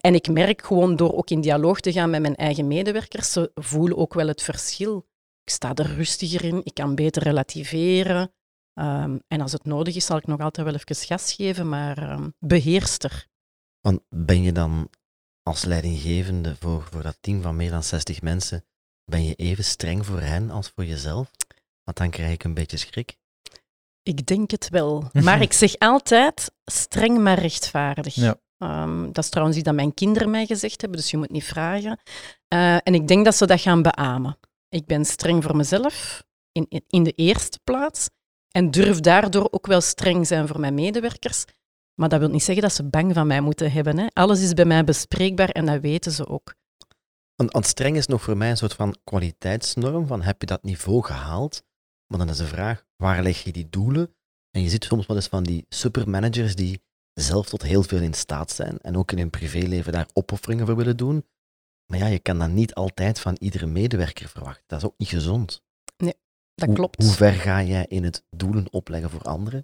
En 0.00 0.14
ik 0.14 0.28
merk 0.28 0.66
gewoon 0.66 0.96
door 0.96 1.12
ook 1.16 1.30
in 1.30 1.40
dialoog 1.40 1.80
te 1.80 1.92
gaan 1.92 2.10
met 2.10 2.20
mijn 2.20 2.36
eigen 2.36 2.66
medewerkers, 2.66 3.32
ze 3.32 3.50
voelen 3.54 3.96
ook 3.96 4.14
wel 4.14 4.26
het 4.26 4.42
verschil. 4.42 5.06
Ik 5.44 5.52
sta 5.52 5.74
er 5.74 5.94
rustiger 5.94 6.44
in, 6.44 6.60
ik 6.64 6.74
kan 6.74 6.94
beter 6.94 7.22
relativeren. 7.22 8.32
Ehm, 8.74 9.18
en 9.28 9.40
als 9.40 9.52
het 9.52 9.64
nodig 9.64 9.94
is, 9.94 10.06
zal 10.06 10.16
ik 10.16 10.26
nog 10.26 10.40
altijd 10.40 10.66
wel 10.66 10.74
even 10.74 11.06
gas 11.06 11.32
geven, 11.32 11.68
maar 11.68 12.12
um, 12.12 12.34
beheerster. 12.38 13.26
Want 13.80 14.00
ben 14.08 14.42
je 14.42 14.52
dan 14.52 14.90
als 15.42 15.64
leidinggevende 15.64 16.56
voor, 16.56 16.82
voor 16.82 17.02
dat 17.02 17.18
team 17.20 17.42
van 17.42 17.56
meer 17.56 17.70
dan 17.70 17.82
60 17.82 18.22
mensen, 18.22 18.64
ben 19.04 19.24
je 19.24 19.34
even 19.34 19.64
streng 19.64 20.06
voor 20.06 20.20
hen 20.20 20.50
als 20.50 20.68
voor 20.74 20.84
jezelf? 20.84 21.30
Want 21.84 21.96
dan 21.96 22.10
krijg 22.10 22.32
ik 22.32 22.44
een 22.44 22.54
beetje 22.54 22.76
schrik. 22.76 23.16
Ik 24.02 24.26
denk 24.26 24.50
het 24.50 24.68
wel. 24.68 25.10
Maar 25.22 25.40
ik 25.40 25.52
zeg 25.52 25.78
altijd 25.78 26.52
streng 26.64 27.18
maar 27.18 27.38
rechtvaardig. 27.38 28.14
Ja. 28.14 28.40
Um, 28.58 29.12
dat 29.12 29.24
is 29.24 29.30
trouwens 29.30 29.56
iets 29.56 29.66
dat 29.66 29.76
mijn 29.76 29.94
kinderen 29.94 30.30
mij 30.30 30.46
gezegd 30.46 30.80
hebben, 30.80 31.00
dus 31.00 31.10
je 31.10 31.16
moet 31.16 31.30
niet 31.30 31.44
vragen. 31.44 32.00
Uh, 32.54 32.74
en 32.74 32.94
ik 32.94 33.08
denk 33.08 33.24
dat 33.24 33.36
ze 33.36 33.46
dat 33.46 33.60
gaan 33.60 33.82
beamen. 33.82 34.38
Ik 34.68 34.86
ben 34.86 35.04
streng 35.04 35.42
voor 35.42 35.56
mezelf, 35.56 36.24
in, 36.52 36.82
in 36.88 37.02
de 37.02 37.12
eerste 37.12 37.58
plaats. 37.64 38.08
En 38.48 38.70
durf 38.70 39.00
daardoor 39.00 39.48
ook 39.50 39.66
wel 39.66 39.80
streng 39.80 40.26
zijn 40.26 40.46
voor 40.46 40.60
mijn 40.60 40.74
medewerkers. 40.74 41.44
Maar 41.94 42.08
dat 42.08 42.20
wil 42.20 42.28
niet 42.28 42.42
zeggen 42.42 42.62
dat 42.62 42.72
ze 42.72 42.84
bang 42.84 43.14
van 43.14 43.26
mij 43.26 43.40
moeten 43.40 43.72
hebben. 43.72 43.98
Hè. 43.98 44.06
Alles 44.12 44.42
is 44.42 44.52
bij 44.52 44.64
mij 44.64 44.84
bespreekbaar 44.84 45.48
en 45.48 45.66
dat 45.66 45.80
weten 45.80 46.12
ze 46.12 46.26
ook. 46.26 46.54
Want 47.34 47.66
streng 47.66 47.96
is 47.96 48.06
nog 48.06 48.22
voor 48.22 48.36
mij 48.36 48.50
een 48.50 48.56
soort 48.56 48.74
van 48.74 48.96
kwaliteitsnorm, 49.04 50.06
van 50.06 50.22
heb 50.22 50.40
je 50.40 50.46
dat 50.46 50.62
niveau 50.62 51.04
gehaald? 51.04 51.62
Maar 52.06 52.18
dan 52.18 52.28
is 52.28 52.36
de 52.36 52.46
vraag, 52.46 52.84
waar 52.96 53.22
leg 53.22 53.42
je 53.42 53.52
die 53.52 53.68
doelen? 53.70 54.14
En 54.50 54.62
je 54.62 54.68
ziet 54.68 54.84
soms 54.84 55.06
wel 55.06 55.16
eens 55.16 55.26
van 55.26 55.42
die 55.42 55.66
supermanagers 55.68 56.54
die 56.54 56.82
zelf 57.20 57.48
tot 57.48 57.62
heel 57.62 57.82
veel 57.82 58.00
in 58.00 58.14
staat 58.14 58.50
zijn 58.50 58.78
en 58.80 58.96
ook 58.96 59.12
in 59.12 59.18
hun 59.18 59.30
privéleven 59.30 59.92
daar 59.92 60.08
opofferingen 60.12 60.66
voor 60.66 60.76
willen 60.76 60.96
doen. 60.96 61.26
Maar 61.86 61.98
ja, 61.98 62.06
je 62.06 62.18
kan 62.18 62.38
dat 62.38 62.50
niet 62.50 62.74
altijd 62.74 63.20
van 63.20 63.36
iedere 63.38 63.66
medewerker 63.66 64.28
verwachten. 64.28 64.64
Dat 64.66 64.78
is 64.78 64.86
ook 64.86 64.98
niet 64.98 65.08
gezond. 65.08 65.62
Nee, 65.96 66.14
dat 66.54 66.72
klopt. 66.72 67.02
Hoe 67.02 67.12
ver 67.12 67.32
ga 67.32 67.62
jij 67.62 67.86
in 67.88 68.04
het 68.04 68.24
doelen 68.30 68.72
opleggen 68.72 69.10
voor 69.10 69.22
anderen? 69.22 69.62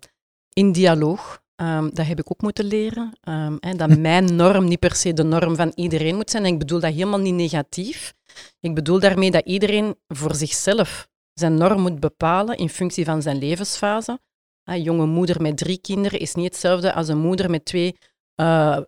In 0.52 0.72
dialoog. 0.72 1.42
Um, 1.56 1.94
dat 1.94 2.06
heb 2.06 2.18
ik 2.18 2.30
ook 2.30 2.42
moeten 2.42 2.64
leren. 2.64 3.18
Um, 3.28 3.56
hè, 3.60 3.74
dat 3.74 3.98
mijn 3.98 4.36
norm 4.36 4.64
niet 4.64 4.78
per 4.78 4.94
se 4.94 5.12
de 5.12 5.22
norm 5.22 5.56
van 5.56 5.72
iedereen 5.74 6.14
moet 6.14 6.30
zijn. 6.30 6.44
En 6.44 6.52
ik 6.52 6.58
bedoel 6.58 6.80
dat 6.80 6.92
helemaal 6.92 7.18
niet 7.18 7.34
negatief. 7.34 8.14
Ik 8.60 8.74
bedoel 8.74 9.00
daarmee 9.00 9.30
dat 9.30 9.44
iedereen 9.44 9.96
voor 10.08 10.34
zichzelf 10.34 11.08
zijn 11.32 11.54
norm 11.54 11.80
moet 11.80 12.00
bepalen 12.00 12.56
in 12.56 12.68
functie 12.68 13.04
van 13.04 13.22
zijn 13.22 13.38
levensfase. 13.38 14.20
Een 14.64 14.82
jonge 14.82 15.06
moeder 15.06 15.42
met 15.42 15.56
drie 15.56 15.78
kinderen 15.78 16.18
is 16.18 16.34
niet 16.34 16.44
hetzelfde 16.44 16.92
als 16.92 17.08
een 17.08 17.18
moeder 17.18 17.50
met 17.50 17.64
twee 17.64 17.96
uh, 18.40 18.78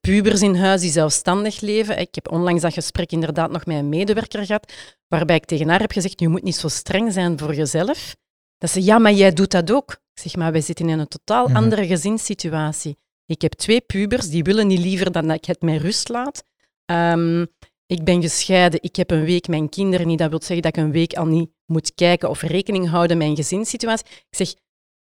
pubers 0.00 0.42
in 0.42 0.54
huis 0.54 0.80
die 0.80 0.90
zelfstandig 0.90 1.60
leven. 1.60 1.98
Ik 1.98 2.14
heb 2.14 2.30
onlangs 2.30 2.62
dat 2.62 2.72
gesprek 2.72 3.12
inderdaad 3.12 3.50
nog 3.50 3.66
met 3.66 3.76
een 3.76 3.88
medewerker 3.88 4.46
gehad, 4.46 4.72
waarbij 5.08 5.36
ik 5.36 5.44
tegen 5.44 5.68
haar 5.68 5.80
heb 5.80 5.92
gezegd, 5.92 6.20
je 6.20 6.28
moet 6.28 6.42
niet 6.42 6.56
zo 6.56 6.68
streng 6.68 7.12
zijn 7.12 7.38
voor 7.38 7.54
jezelf. 7.54 8.16
Dat 8.58 8.70
ze, 8.70 8.84
ja, 8.84 8.98
maar 8.98 9.12
jij 9.12 9.32
doet 9.32 9.50
dat 9.50 9.70
ook. 9.70 9.90
Ik 9.90 10.22
zeg, 10.22 10.36
maar 10.36 10.52
wij 10.52 10.60
zitten 10.60 10.88
in 10.88 10.98
een 10.98 11.08
totaal 11.08 11.46
mhm. 11.46 11.56
andere 11.56 11.86
gezinssituatie. 11.86 12.96
Ik 13.26 13.42
heb 13.42 13.52
twee 13.52 13.80
pubers, 13.80 14.28
die 14.28 14.42
willen 14.42 14.66
niet 14.66 14.78
liever 14.78 15.12
dan 15.12 15.26
dat 15.26 15.36
ik 15.36 15.44
het 15.44 15.62
met 15.62 15.80
rust 15.80 16.08
laat. 16.08 16.44
Um, 16.86 17.46
ik 17.86 18.04
ben 18.04 18.22
gescheiden, 18.22 18.82
ik 18.82 18.96
heb 18.96 19.10
een 19.10 19.24
week 19.24 19.48
mijn 19.48 19.68
kinderen 19.68 20.06
niet. 20.06 20.18
Dat 20.18 20.30
wil 20.30 20.42
zeggen 20.42 20.62
dat 20.62 20.76
ik 20.76 20.82
een 20.82 20.92
week 20.92 21.12
al 21.12 21.26
niet 21.26 21.50
moet 21.66 21.94
kijken 21.94 22.30
of 22.30 22.42
rekening 22.42 22.88
houden 22.88 23.16
met 23.16 23.26
mijn 23.26 23.38
gezinssituatie. 23.38 24.06
Ik 24.06 24.36
zeg, 24.36 24.54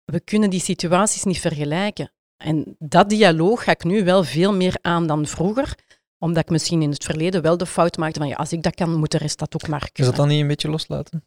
we 0.05 0.19
kunnen 0.19 0.49
die 0.49 0.59
situaties 0.59 1.23
niet 1.23 1.39
vergelijken. 1.39 2.11
En 2.37 2.75
dat 2.79 3.09
dialoog 3.09 3.63
ga 3.63 3.71
ik 3.71 3.83
nu 3.83 4.03
wel 4.03 4.23
veel 4.23 4.53
meer 4.53 4.77
aan 4.81 5.07
dan 5.07 5.25
vroeger, 5.25 5.77
omdat 6.17 6.43
ik 6.43 6.49
misschien 6.49 6.81
in 6.81 6.89
het 6.89 7.03
verleden 7.03 7.41
wel 7.41 7.57
de 7.57 7.65
fout 7.65 7.97
maakte 7.97 8.19
van 8.19 8.27
ja, 8.27 8.35
als 8.35 8.51
ik 8.51 8.63
dat 8.63 8.75
kan, 8.75 8.93
moet 8.93 9.11
de 9.11 9.17
rest 9.17 9.39
dat 9.39 9.55
ook 9.55 9.67
maar 9.67 9.89
kunnen. 9.91 9.93
Is 9.93 10.05
dat 10.05 10.15
dan 10.15 10.27
niet 10.27 10.41
een 10.41 10.47
beetje 10.47 10.69
loslaten? 10.69 11.23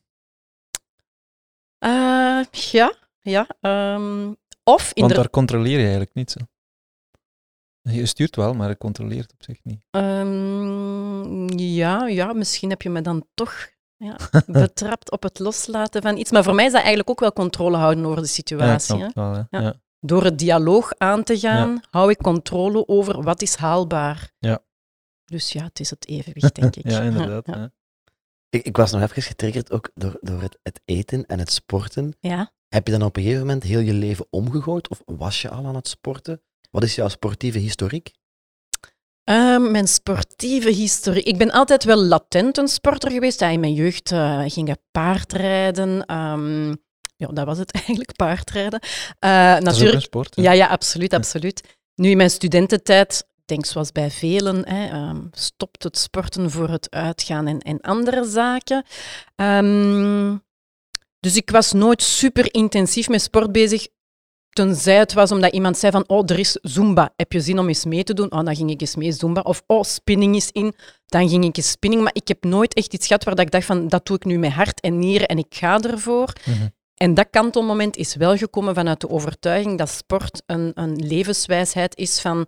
Uh, 1.85 2.45
ja, 2.51 2.95
ja. 3.21 3.47
Um, 3.95 4.37
of 4.64 4.93
Want 4.95 5.14
daar 5.14 5.31
controleer 5.31 5.77
je 5.77 5.83
eigenlijk 5.83 6.14
niet 6.14 6.31
zo. 6.31 6.41
Je 7.83 8.07
stuurt 8.07 8.37
wel, 8.37 8.55
maar 8.55 8.69
je 8.69 8.77
controleert 8.77 9.33
op 9.33 9.43
zich 9.43 9.59
niet. 9.62 9.81
Um, 9.91 11.59
ja, 11.59 12.07
ja, 12.07 12.33
misschien 12.33 12.71
heb 12.71 12.83
je 12.83 12.91
me 12.91 13.01
dan 13.01 13.27
toch 13.35 13.69
ja, 13.99 14.17
betrapt 14.47 15.11
op 15.11 15.23
het 15.23 15.39
loslaten 15.39 16.03
van 16.03 16.17
iets. 16.17 16.31
Maar 16.31 16.43
voor 16.43 16.55
mij 16.55 16.65
is 16.65 16.73
dat 16.73 16.81
eigenlijk 16.81 17.11
ook 17.11 17.21
wel 17.21 17.33
controle 17.33 17.77
houden 17.77 18.07
over 18.07 18.23
de 18.23 18.29
situatie. 18.29 18.97
Ja, 18.97 19.11
wel, 19.15 19.47
ja. 19.51 19.75
Door 20.01 20.25
het 20.25 20.39
dialoog 20.39 20.93
aan 20.99 21.23
te 21.23 21.39
gaan, 21.39 21.81
hou 21.91 22.11
ik 22.11 22.19
controle 22.19 22.89
over 22.89 23.23
wat 23.23 23.43
is 23.43 23.55
haalbaar. 23.55 24.33
Ja. 24.39 24.63
Dus 25.25 25.53
ja, 25.53 25.65
het 25.65 25.81
is 25.81 25.91
het 25.91 26.09
evenwicht, 26.09 26.55
denk 26.55 26.77
ik. 26.77 26.89
ja, 26.91 27.01
inderdaad. 27.01 27.71
Ik, 28.51 28.63
ik, 28.63 28.77
was 28.77 28.93
nog 28.93 29.03
even 29.03 29.23
getriggerd 29.23 29.71
ook 29.71 29.91
door, 29.95 30.19
door 30.21 30.43
het, 30.43 30.59
het, 30.63 30.81
eten 30.85 31.27
en 31.27 31.39
het 31.39 31.53
sporten. 31.53 32.17
Ja. 32.21 32.53
Heb 32.69 32.87
je 32.87 32.93
dan 32.93 33.03
op 33.03 33.17
een 33.17 33.23
gegeven 33.23 33.47
moment 33.47 33.63
heel 33.63 33.81
je 33.81 33.93
leven 33.93 34.27
omgegooid 34.31 34.89
of 34.89 35.03
was 35.05 35.43
je 35.43 35.49
al 35.49 35.67
aan 35.67 35.75
het 35.75 35.89
sporten? 35.89 36.43
Wat 36.71 36.83
is 36.83 36.95
jouw 36.95 37.09
sportieve 37.09 37.59
historiek? 37.59 38.13
Um, 39.31 39.71
mijn 39.71 39.88
sportieve 39.88 40.71
historie. 40.71 41.23
Ik 41.23 41.38
ben 41.38 41.51
altijd 41.51 41.85
wel 41.85 41.97
latent 41.97 42.59
een 42.59 42.69
sporter 42.69 43.11
geweest. 43.11 43.41
Ja, 43.41 43.49
in 43.49 43.61
mijn 43.61 43.75
jeugd 43.75 44.11
uh, 44.11 44.43
ging 44.47 44.69
ik 44.69 44.77
paardrijden. 44.91 46.14
Um, 46.14 46.69
ja, 47.17 47.27
dat 47.27 47.47
was 47.47 47.59
het 47.59 47.73
eigenlijk, 47.87 48.17
paardrijden. 48.17 48.81
Uh, 49.25 49.55
dat 49.55 49.62
natuurlijk, 49.62 49.97
is 49.97 50.03
sport. 50.03 50.37
Ja, 50.37 50.53
ja, 50.53 50.67
absoluut, 50.67 51.12
absoluut. 51.12 51.77
Nu 51.95 52.11
in 52.11 52.17
mijn 52.17 52.31
studententijd, 52.31 53.27
denk 53.45 53.67
zoals 53.67 53.93
bij 53.93 54.11
velen, 54.11 54.69
hè, 54.69 55.09
um, 55.09 55.29
stopt 55.33 55.83
het 55.83 55.99
sporten 55.99 56.51
voor 56.51 56.69
het 56.69 56.91
uitgaan 56.91 57.47
en, 57.47 57.59
en 57.59 57.81
andere 57.81 58.25
zaken. 58.25 58.85
dus 61.21 61.37
ik 61.37 61.51
was 61.51 61.73
nooit 61.73 62.03
super 62.03 62.55
intensief 62.55 63.09
met 63.09 63.23
sport 63.23 63.53
bezig. 63.53 63.87
Tenzij 64.59 64.97
het 64.99 65.12
was 65.12 65.33
omdat 65.33 65.53
iemand 65.53 65.79
zei 65.79 65.92
van, 65.92 66.05
oh, 66.09 66.23
er 66.27 66.38
is 66.38 66.59
Zumba, 66.62 67.12
heb 67.16 67.33
je 67.33 67.40
zin 67.40 67.59
om 67.59 67.68
eens 67.68 67.85
mee 67.85 68.05
te 68.05 68.14
doen? 68.14 68.33
Oh, 68.33 68.44
dan 68.44 68.57
ging 68.57 68.71
ik 68.71 68.81
eens 68.81 68.97
mee 68.97 69.12
Zumba. 69.12 69.40
Of, 69.40 69.62
oh, 69.66 69.83
spinning 69.83 70.37
is 70.37 70.51
in, 70.53 70.75
dan 71.07 71.29
ging 71.29 71.44
ik 71.44 71.57
eens 71.57 71.71
spinning. 71.71 72.03
Maar 72.03 72.14
ik 72.14 72.29
heb 72.29 72.44
nooit 72.44 72.75
echt 72.75 72.94
iets 72.94 73.07
gehad 73.07 73.25
waar 73.25 73.35
dat 73.35 73.44
ik 73.44 73.51
dacht 73.51 73.64
van, 73.64 73.88
dat 73.88 74.07
doe 74.07 74.16
ik 74.16 74.25
nu 74.25 74.38
met 74.38 74.53
hart 74.53 74.81
en 74.81 74.99
nieren 74.99 75.29
en 75.29 75.38
ik 75.38 75.55
ga 75.55 75.81
ervoor. 75.81 76.33
Mm 76.44 76.71
En 76.94 77.14
dat 77.14 77.31
kantelmoment 77.31 77.97
is 77.97 78.14
wel 78.14 78.37
gekomen 78.37 78.75
vanuit 78.75 79.01
de 79.01 79.09
overtuiging 79.09 79.79
dat 79.79 79.90
sport 79.90 80.42
een, 80.47 80.71
een 80.75 80.97
levenswijsheid 80.97 81.97
is 81.97 82.21
van, 82.21 82.47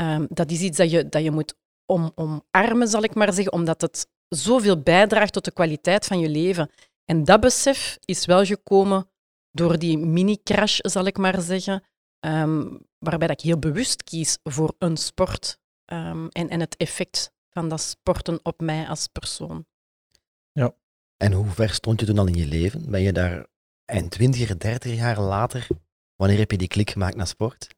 um, 0.00 0.26
dat 0.28 0.50
is 0.50 0.60
iets 0.60 0.76
dat 0.76 0.90
je, 0.90 1.08
dat 1.08 1.22
je 1.22 1.30
moet 1.30 1.54
om, 1.86 2.12
omarmen, 2.14 2.88
zal 2.88 3.02
ik 3.02 3.14
maar 3.14 3.32
zeggen, 3.32 3.52
omdat 3.52 3.80
het 3.80 4.06
zoveel 4.28 4.82
bijdraagt 4.82 5.32
tot 5.32 5.44
de 5.44 5.52
kwaliteit 5.52 6.06
van 6.06 6.18
je 6.18 6.28
leven. 6.28 6.70
En 7.04 7.24
dat 7.24 7.40
besef 7.40 7.98
is 8.04 8.26
wel 8.26 8.44
gekomen 8.44 9.09
door 9.50 9.78
die 9.78 9.98
mini-crash, 9.98 10.78
zal 10.78 11.04
ik 11.04 11.16
maar 11.16 11.40
zeggen, 11.40 11.84
um, 12.20 12.78
waarbij 12.98 13.28
dat 13.28 13.40
ik 13.40 13.46
heel 13.46 13.58
bewust 13.58 14.04
kies 14.04 14.38
voor 14.42 14.74
een 14.78 14.96
sport 14.96 15.58
um, 15.92 16.28
en, 16.28 16.48
en 16.48 16.60
het 16.60 16.76
effect 16.76 17.32
van 17.50 17.68
dat 17.68 17.80
sporten 17.80 18.40
op 18.42 18.60
mij 18.60 18.88
als 18.88 19.06
persoon. 19.06 19.66
Ja. 20.52 20.74
En 21.16 21.32
hoe 21.32 21.46
ver 21.46 21.70
stond 21.70 22.00
je 22.00 22.06
toen 22.06 22.18
al 22.18 22.26
in 22.26 22.34
je 22.34 22.46
leven? 22.46 22.90
Ben 22.90 23.00
je 23.00 23.12
daar 23.12 23.46
eind 23.84 24.10
20, 24.10 24.56
30 24.56 24.94
jaar 24.94 25.20
later, 25.20 25.66
wanneer 26.16 26.38
heb 26.38 26.50
je 26.50 26.56
die 26.56 26.68
klik 26.68 26.90
gemaakt 26.90 27.16
naar 27.16 27.26
sport? 27.26 27.68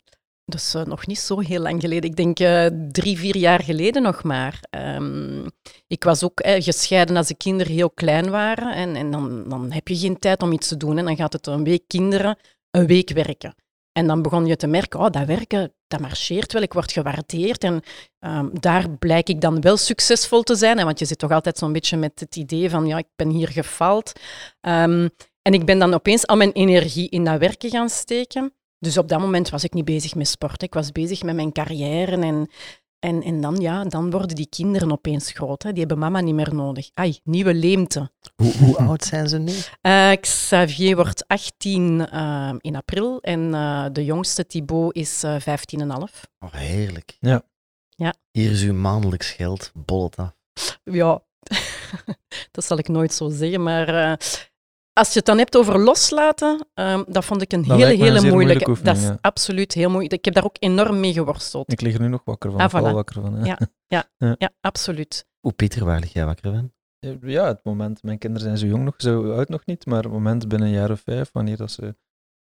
Uh, 0.46 0.84
nog 0.84 1.06
niet 1.06 1.18
zo 1.18 1.40
heel 1.40 1.60
lang 1.60 1.80
geleden. 1.80 2.10
Ik 2.10 2.16
denk 2.16 2.40
uh, 2.40 2.66
drie, 2.92 3.18
vier 3.18 3.36
jaar 3.36 3.62
geleden 3.62 4.02
nog 4.02 4.22
maar. 4.22 4.60
Um, 4.96 5.44
ik 5.86 6.04
was 6.04 6.22
ook 6.22 6.46
uh, 6.46 6.62
gescheiden 6.62 7.16
als 7.16 7.26
de 7.26 7.36
kinderen 7.36 7.72
heel 7.72 7.90
klein 7.90 8.30
waren. 8.30 8.74
En, 8.74 8.96
en 8.96 9.10
dan, 9.10 9.48
dan 9.48 9.72
heb 9.72 9.88
je 9.88 9.96
geen 9.96 10.18
tijd 10.18 10.42
om 10.42 10.52
iets 10.52 10.68
te 10.68 10.76
doen. 10.76 10.98
En 10.98 11.04
dan 11.04 11.16
gaat 11.16 11.32
het 11.32 11.46
een 11.46 11.64
week 11.64 11.82
kinderen, 11.86 12.38
een 12.70 12.86
week 12.86 13.10
werken. 13.10 13.54
En 13.92 14.06
dan 14.06 14.22
begon 14.22 14.46
je 14.46 14.56
te 14.56 14.66
merken, 14.66 15.00
oh, 15.00 15.10
dat 15.10 15.26
werken, 15.26 15.74
dat 15.86 16.00
marcheert 16.00 16.52
wel, 16.52 16.62
ik 16.62 16.72
word 16.72 16.92
gewaardeerd. 16.92 17.64
En 17.64 17.82
um, 18.20 18.50
daar 18.60 18.90
blijk 18.90 19.28
ik 19.28 19.40
dan 19.40 19.60
wel 19.60 19.76
succesvol 19.76 20.42
te 20.42 20.54
zijn. 20.54 20.78
Hè, 20.78 20.84
want 20.84 20.98
je 20.98 21.04
zit 21.04 21.18
toch 21.18 21.30
altijd 21.30 21.58
zo'n 21.58 21.72
beetje 21.72 21.96
met 21.96 22.20
het 22.20 22.36
idee 22.36 22.70
van, 22.70 22.86
ja, 22.86 22.98
ik 22.98 23.08
ben 23.16 23.30
hier 23.30 23.48
gefaald. 23.48 24.12
Um, 24.60 25.10
en 25.42 25.52
ik 25.52 25.64
ben 25.64 25.78
dan 25.78 25.94
opeens 25.94 26.26
al 26.26 26.36
mijn 26.36 26.52
energie 26.52 27.08
in 27.08 27.24
dat 27.24 27.38
werken 27.38 27.70
gaan 27.70 27.88
steken. 27.88 28.54
Dus 28.82 28.98
op 28.98 29.08
dat 29.08 29.20
moment 29.20 29.50
was 29.50 29.64
ik 29.64 29.72
niet 29.72 29.84
bezig 29.84 30.14
met 30.14 30.28
sport. 30.28 30.62
Ik 30.62 30.74
was 30.74 30.92
bezig 30.92 31.22
met 31.22 31.34
mijn 31.34 31.52
carrière. 31.52 32.16
En, 32.16 32.48
en, 32.98 33.22
en 33.22 33.40
dan, 33.40 33.56
ja, 33.56 33.84
dan 33.84 34.10
worden 34.10 34.36
die 34.36 34.48
kinderen 34.48 34.92
opeens 34.92 35.30
groot. 35.30 35.62
Hè. 35.62 35.70
Die 35.70 35.78
hebben 35.80 35.98
mama 35.98 36.20
niet 36.20 36.34
meer 36.34 36.54
nodig. 36.54 36.90
Ai, 36.94 37.18
nieuwe 37.24 37.54
leemte. 37.54 38.10
Hoe, 38.36 38.56
hoe 38.56 38.76
oud 38.76 39.04
zijn 39.04 39.28
ze 39.28 39.38
nu? 39.38 39.52
Uh, 39.82 40.12
Xavier 40.20 40.96
wordt 40.96 41.28
18 41.28 41.98
uh, 41.98 42.48
eh, 42.48 42.54
in 42.58 42.76
april. 42.76 43.20
En 43.20 43.40
uh, 43.40 43.86
de 43.92 44.04
jongste, 44.04 44.46
Thibaut, 44.46 44.94
is 44.96 45.24
15,5. 45.24 45.28
Oh, 46.38 46.52
heerlijk. 46.52 47.16
Ja. 47.20 47.42
ja. 47.88 48.14
Hier 48.30 48.50
is 48.50 48.62
uw 48.62 48.74
maandelijks 48.74 49.30
geld. 49.30 49.70
Bollet 49.74 50.16
af. 50.16 50.34
Ja, 50.84 51.22
dat 52.56 52.64
zal 52.64 52.78
ik 52.78 52.88
nooit 52.88 53.12
zo 53.12 53.28
zeggen. 53.28 53.62
Maar 53.62 54.18
als 54.92 55.08
je 55.12 55.16
het 55.18 55.26
dan 55.26 55.38
hebt 55.38 55.56
over 55.56 55.78
loslaten, 55.78 56.66
um, 56.74 57.04
dat 57.08 57.24
vond 57.24 57.42
ik 57.42 57.52
een 57.52 57.62
Dat 57.64 57.78
hele, 57.78 57.92
een 57.92 58.00
hele 58.00 58.20
zeer 58.20 58.32
moeilijke. 58.32 58.64
moeilijke 58.64 58.64
dat 58.64 58.96
is 58.96 59.00
oefening, 59.00 59.20
ja. 59.22 59.28
absoluut 59.28 59.72
heel 59.72 59.90
moeilijk. 59.90 60.12
Ik 60.12 60.24
heb 60.24 60.34
daar 60.34 60.44
ook 60.44 60.56
enorm 60.58 61.00
mee 61.00 61.12
geworsteld. 61.12 61.72
Ik 61.72 61.80
lig 61.80 61.94
er 61.94 62.00
nu 62.00 62.08
nog 62.08 62.22
wakker 62.24 62.50
van. 62.50 62.60
Ah, 62.60 62.70
voilà. 62.70 62.94
wakker 62.94 63.22
van. 63.22 63.34
hè. 63.34 63.54
Ja. 63.86 64.08
Ja, 64.38 64.50
absoluut. 64.60 65.26
Hoe 65.40 65.52
Pieter, 65.52 65.84
waar 65.84 66.00
lig 66.00 66.12
jij 66.12 66.24
wakker 66.24 66.52
van? 66.52 66.72
Ja, 67.20 67.46
het 67.46 67.64
moment. 67.64 68.02
Mijn 68.02 68.18
kinderen 68.18 68.46
zijn 68.46 68.58
zo 68.58 68.66
jong 68.66 68.84
nog, 68.84 68.94
zo 68.96 69.32
oud 69.32 69.48
nog 69.48 69.66
niet, 69.66 69.86
maar 69.86 70.02
het 70.02 70.12
moment 70.12 70.48
binnen 70.48 70.68
een 70.68 70.74
jaar 70.74 70.90
of 70.90 71.00
vijf, 71.00 71.30
wanneer 71.32 71.56
dat 71.56 71.70
ze 71.70 71.96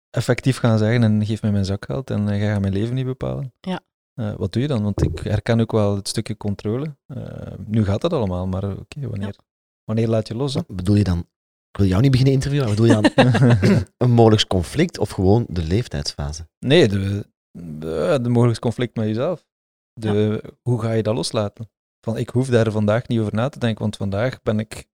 effectief 0.09 0.57
gaan 0.57 0.77
zeggen 0.77 1.03
en 1.03 1.25
geef 1.25 1.41
mij 1.41 1.51
mijn 1.51 1.65
zakgeld 1.65 2.09
en 2.09 2.27
uh, 2.27 2.39
jij 2.39 2.51
gaat 2.51 2.61
mijn 2.61 2.73
leven 2.73 2.95
niet 2.95 3.05
bepalen. 3.05 3.53
Ja. 3.59 3.79
Eh, 4.13 4.33
wat 4.35 4.53
doe 4.53 4.61
je 4.61 4.67
dan? 4.67 4.83
Want 4.83 5.01
ik 5.01 5.19
herken 5.19 5.59
ook 5.59 5.71
wel 5.71 5.95
het 5.95 6.07
stukje 6.07 6.37
controle. 6.37 6.95
Eh, 7.07 7.53
nu 7.65 7.85
gaat 7.85 8.01
dat 8.01 8.13
allemaal, 8.13 8.47
maar 8.47 8.77
oké, 8.77 9.07
wanneer, 9.07 9.35
wanneer 9.83 10.07
laat 10.07 10.27
je 10.27 10.35
los? 10.35 10.53
hè? 10.53 10.61
Bedoel 10.67 10.95
je 10.95 11.03
dan, 11.03 11.27
ik 11.71 11.77
wil 11.77 11.85
jou 11.85 12.01
niet 12.01 12.11
beginnen 12.11 12.35
interviewen, 12.35 12.67
maar 12.67 12.75
bedoel 12.75 12.95
je 12.95 13.11
dan 13.13 13.85
een 13.97 14.11
mogelijk 14.11 14.47
conflict 14.47 14.97
of 14.97 15.09
gewoon 15.09 15.45
de 15.49 15.63
leeftijdsfase? 15.63 16.47
nee, 16.59 16.87
de, 16.87 17.25
de, 17.51 18.19
de 18.21 18.29
mogelijk 18.29 18.59
conflict 18.59 18.95
met 18.95 19.05
jezelf. 19.07 19.45
De, 19.93 20.43
Hoe 20.61 20.81
ga 20.81 20.91
je 20.91 21.03
dat 21.03 21.15
loslaten? 21.15 21.69
Van, 22.01 22.17
ik 22.17 22.29
hoef 22.29 22.47
daar 22.49 22.71
vandaag 22.71 23.07
niet 23.07 23.19
over 23.19 23.33
na 23.33 23.49
te 23.49 23.59
denken, 23.59 23.81
want 23.81 23.95
vandaag 23.97 24.41
ben 24.43 24.59
ik 24.59 24.87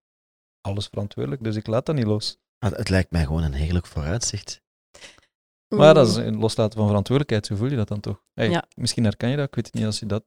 alles 0.61 0.87
verantwoordelijk, 0.87 1.43
dus 1.43 1.55
ik 1.55 1.67
laat 1.67 1.85
dat 1.85 1.95
niet 1.95 2.05
los. 2.05 2.37
Maar 2.59 2.71
Het 2.71 2.89
lijkt 2.89 3.11
mij 3.11 3.25
gewoon 3.25 3.43
een 3.43 3.53
heerlijk 3.53 3.85
vooruitzicht. 3.85 4.61
Maar 5.75 5.93
dat 5.93 6.07
is 6.07 6.15
een 6.15 6.37
loslaten 6.37 6.77
van 6.77 6.87
verantwoordelijkheid, 6.87 7.45
zo 7.45 7.55
voel 7.55 7.69
je 7.69 7.75
dat 7.75 7.87
dan 7.87 7.99
toch? 7.99 8.23
Hey, 8.33 8.49
Ja. 8.49 8.65
Misschien 8.75 9.03
herken 9.03 9.29
je 9.29 9.35
dat, 9.35 9.47
ik 9.47 9.55
weet 9.55 9.65
het 9.65 9.73
niet, 9.73 9.85
als 9.85 9.99
je 9.99 10.05
dat, 10.05 10.23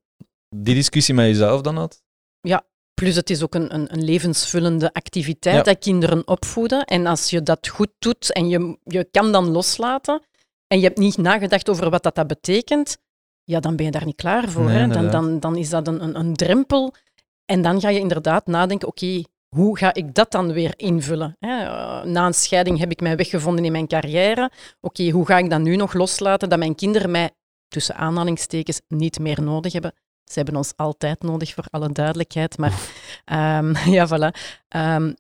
die 0.57 0.75
discussie 0.75 1.15
met 1.15 1.27
jezelf 1.27 1.61
dan 1.61 1.77
had. 1.77 2.03
Plus 3.01 3.17
het 3.17 3.31
is 3.31 3.43
ook 3.43 3.55
een, 3.55 3.75
een, 3.75 3.93
een 3.93 4.05
levensvullende 4.05 4.93
activiteit, 4.93 5.57
Ja. 5.57 5.63
dat 5.63 5.79
kinderen 5.79 6.27
opvoeden. 6.29 6.85
En 6.85 7.07
als 7.07 7.31
je 7.31 7.43
dat 7.43 7.69
goed 7.69 7.91
doet 7.99 8.33
en 8.33 8.49
je, 8.49 8.79
je 8.85 9.09
kan 9.11 9.33
dan 9.33 9.49
loslaten 9.51 10.23
en 10.67 10.79
je 10.79 10.85
hebt 10.85 10.99
niet 10.99 11.17
nagedacht 11.17 11.69
over 11.69 11.91
wat 11.91 12.03
dat, 12.03 12.15
dat 12.15 12.27
betekent, 12.27 12.97
ja, 13.45 13.61
dan 13.61 13.77
ben 13.77 13.85
je 13.85 13.91
daar 13.93 14.05
niet 14.05 14.17
klaar 14.17 14.49
voor. 14.49 14.65
Nee, 14.65 14.77
hè? 14.77 14.89
Dan, 14.89 15.11
dan, 15.11 15.41
dan 15.41 15.57
is 15.57 15.69
dat 15.71 15.87
een, 15.89 16.03
een, 16.03 16.19
een 16.19 16.35
drempel. 16.35 16.95
En 17.45 17.63
dan 17.63 17.81
ga 17.81 17.89
je 17.89 17.99
inderdaad 17.99 18.47
nadenken, 18.47 18.89
oké, 18.89 19.23
hoe 19.57 19.79
ga 19.79 19.95
ik 19.95 20.15
dat 20.15 20.31
dan 20.31 20.53
weer 20.53 20.73
invullen? 20.77 21.37
Hè? 21.39 21.65
Eh, 21.65 22.05
Na 22.05 22.27
een 22.27 22.35
scheiding 22.35 22.79
heb 22.79 22.91
ik 22.91 23.01
mij 23.01 23.17
weggevonden 23.17 23.65
in 23.65 23.73
mijn 23.73 23.87
carrière. 23.87 24.51
Oké, 24.81 25.11
hoe 25.11 25.27
ga 25.27 25.39
ik 25.39 25.51
dat 25.51 25.61
nu 25.61 25.77
nog 25.77 25.93
loslaten, 25.93 26.49
dat 26.49 26.59
mijn 26.59 26.75
kinderen 26.75 27.11
mij, 27.11 27.31
tussen 27.69 27.95
aanhalingstekens, 27.97 28.81
niet 28.89 29.19
meer 29.19 29.43
nodig 29.43 29.73
hebben? 29.73 29.93
Ze 30.31 30.33
hebben 30.35 30.57
ons 30.57 30.73
altijd 30.77 31.23
nodig, 31.23 31.55
voor 31.55 31.67
alle 31.71 31.93
duidelijkheid. 31.93 32.59
Maar 32.59 32.73
ehm, 33.25 33.91
ja, 33.91 34.09
voilà. 34.09 34.41
Ehm, 34.69 35.13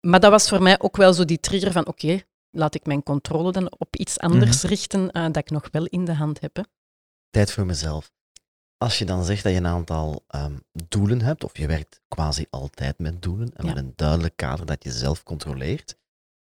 maar 0.00 0.20
dat 0.20 0.30
was 0.30 0.48
voor 0.48 0.62
mij 0.62 0.80
ook 0.80 0.96
wel 0.96 1.12
zo 1.12 1.24
die 1.24 1.40
trigger 1.40 1.72
van, 1.72 1.86
oké, 1.86 2.20
laat 2.50 2.74
ik 2.74 2.86
mijn 2.86 3.02
controle 3.02 3.52
dan 3.52 3.72
op 3.78 3.96
iets 3.96 4.18
anders 4.18 4.62
richten 4.62 5.10
eh, 5.10 5.24
dat 5.24 5.36
ik 5.36 5.50
nog 5.50 5.68
wel 5.72 5.84
in 5.86 6.04
de 6.04 6.14
hand 6.14 6.40
heb. 6.40 6.56
Hè. 6.56 6.62
Tijd 7.30 7.52
voor 7.52 7.66
mezelf. 7.66 8.10
Als 8.76 8.98
je 8.98 9.04
dan 9.04 9.24
zegt 9.24 9.42
dat 9.42 9.52
je 9.52 9.58
een 9.58 9.66
aantal 9.66 10.24
ehm, 10.26 10.56
doelen 10.72 11.20
hebt, 11.22 11.44
of 11.44 11.56
je 11.58 11.66
werkt 11.66 12.00
quasi 12.08 12.46
altijd 12.50 12.98
met 12.98 13.22
doelen 13.22 13.50
en 13.54 13.66
Ja. 13.66 13.72
met 13.74 13.82
een 13.84 13.92
duidelijk 13.96 14.36
kader 14.36 14.66
dat 14.66 14.84
je 14.84 14.90
zelf 14.92 15.22
controleert. 15.22 15.96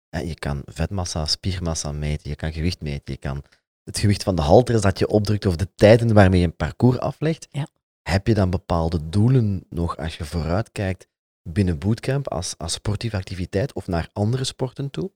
En 0.09 0.27
je 0.27 0.35
kan 0.35 0.63
vetmassa, 0.65 1.27
spiermassa 1.27 1.93
meten, 1.93 2.31
je 2.31 2.37
kan 2.37 2.53
gewicht 2.53 2.81
meten, 2.81 3.13
je 3.13 3.17
kan 3.19 3.43
het 3.85 3.99
gewicht 3.99 4.23
van 4.23 4.35
de 4.35 4.43
halteres 4.43 4.81
dat 4.81 4.99
je 4.99 5.09
opdrukt 5.09 5.47
of 5.47 5.57
de 5.57 5.75
tijden 5.75 6.15
waarmee 6.15 6.41
je 6.41 6.47
een 6.47 6.57
parcours 6.57 6.99
aflegt. 6.99 7.47
Ja. 7.51 7.67
Heb 8.03 8.27
je 8.27 8.35
dan 8.35 8.51
bepaalde 8.51 9.09
doelen 9.09 9.65
nog 9.69 9.97
als 9.97 10.17
je 10.17 10.25
vooruitkijkt 10.25 11.07
binnen 11.43 11.79
bootcamp 11.79 12.29
als, 12.29 12.55
als 12.59 12.73
sportieve 12.73 13.17
activiteit 13.17 13.73
of 13.73 13.87
naar 13.87 14.09
andere 14.13 14.45
sporten 14.45 14.91
toe? 14.91 15.11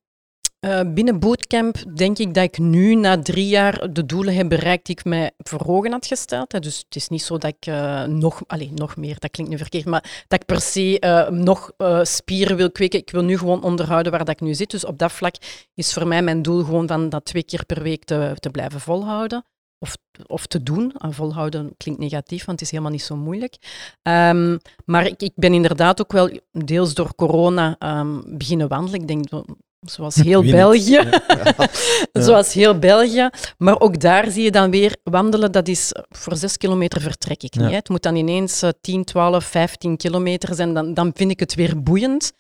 Eh, 0.61 0.81
binnen 0.87 1.19
bootcamp 1.19 1.97
denk 1.97 2.19
ik 2.19 2.35
dat 2.35 2.45
ik 2.45 2.59
nu 2.59 2.95
na 2.95 3.23
drie 3.23 3.49
jaar 3.49 3.93
de 3.93 4.07
doelen 4.07 4.35
heb 4.35 4.49
bereikt 4.49 4.87
die 4.87 4.97
ik 4.99 5.05
mij 5.05 5.31
voor 5.37 5.67
ogen 5.67 5.93
had 5.93 6.07
gesteld. 6.07 6.63
Dus 6.63 6.79
het 6.79 6.97
is 6.97 7.09
niet 7.09 7.23
zo 7.23 7.39
dat 7.39 7.55
ik 7.59 7.67
eh, 7.67 8.05
nog, 8.05 8.43
allez, 8.47 8.71
nog 8.71 8.97
meer, 8.97 9.19
dat 9.19 9.31
klinkt 9.31 9.53
nu 9.53 9.59
verkeerd, 9.59 9.85
maar 9.85 10.25
dat 10.29 10.41
ik 10.41 10.47
per 10.47 10.61
se 10.61 10.99
eh, 10.99 11.29
nog 11.29 11.73
spieren 12.03 12.57
wil 12.57 12.71
kweken. 12.71 12.99
Ik 12.99 13.11
wil 13.11 13.25
nu 13.25 13.39
gewoon 13.39 13.63
onderhouden 13.63 14.13
waar 14.13 14.25
dat 14.25 14.35
ik 14.35 14.41
nu 14.41 14.55
zit. 14.55 14.71
Dus 14.71 14.85
op 14.85 14.99
dat 14.99 15.13
vlak 15.13 15.35
is 15.75 15.93
voor 15.93 16.07
mij 16.07 16.23
mijn 16.23 16.43
doel 16.43 16.65
gewoon 16.65 16.89
van 16.89 17.09
dat 17.09 17.25
twee 17.25 17.45
keer 17.45 17.67
per 17.67 17.83
week 17.83 18.05
te, 18.05 18.37
te 18.39 18.51
blijven 18.51 18.81
volhouden. 18.81 19.45
Of, 19.79 19.97
of 20.27 20.47
te 20.47 20.63
doen. 20.63 20.93
Ah, 20.99 21.13
volhouden 21.13 21.75
klinkt 21.77 22.01
negatief, 22.01 22.45
want 22.45 22.59
het 22.59 22.61
is 22.61 22.71
helemaal 22.71 22.93
niet 22.93 23.03
zo 23.03 23.17
moeilijk. 23.17 23.57
Ehm, 24.03 24.59
maar 24.85 25.07
ik, 25.07 25.23
ik 25.23 25.33
ben 25.35 25.53
inderdaad 25.55 26.01
ook 26.01 26.13
wel 26.13 26.31
deels 26.53 26.95
door 26.95 27.15
corona 27.15 27.77
ehm, 27.79 28.21
beginnen 28.27 28.69
wandelen. 28.69 29.01
Ik 29.01 29.09
denk, 29.09 29.29
zo- 29.29 29.45
zoals 29.81 30.15
heel 30.15 30.43
Wie? 30.43 30.53
België. 30.53 30.91
Ja. 30.91 31.69
Zoals 32.27 32.53
heel 32.53 32.79
België. 32.79 33.29
Maar 33.59 33.81
ook 33.81 34.01
daar 34.01 34.31
zie 34.31 34.43
je 34.43 34.51
dan 34.51 34.71
weer 34.71 34.97
wandelen. 35.03 35.53
Dat 35.53 35.69
is 35.69 35.93
eh, 35.93 36.03
voor 36.09 36.37
zes 36.37 36.57
kilometer 36.57 37.01
vertrek 37.01 37.43
ik 37.43 37.55
niet. 37.55 37.65
Ja. 37.65 37.69
Hè. 37.71 37.75
Het 37.75 37.89
moet 37.89 38.03
dan 38.03 38.17
ineens 38.17 38.63
eh, 38.63 38.71
10, 38.81 39.05
12, 39.05 39.45
15 39.45 39.97
kilometer 39.97 40.55
zijn. 40.55 40.75
Dan, 40.75 40.95
dan 40.95 41.11
vind 41.15 41.31
ik 41.31 41.41
het 41.41 41.55
weer 41.55 41.83
boeiend. 41.83 42.33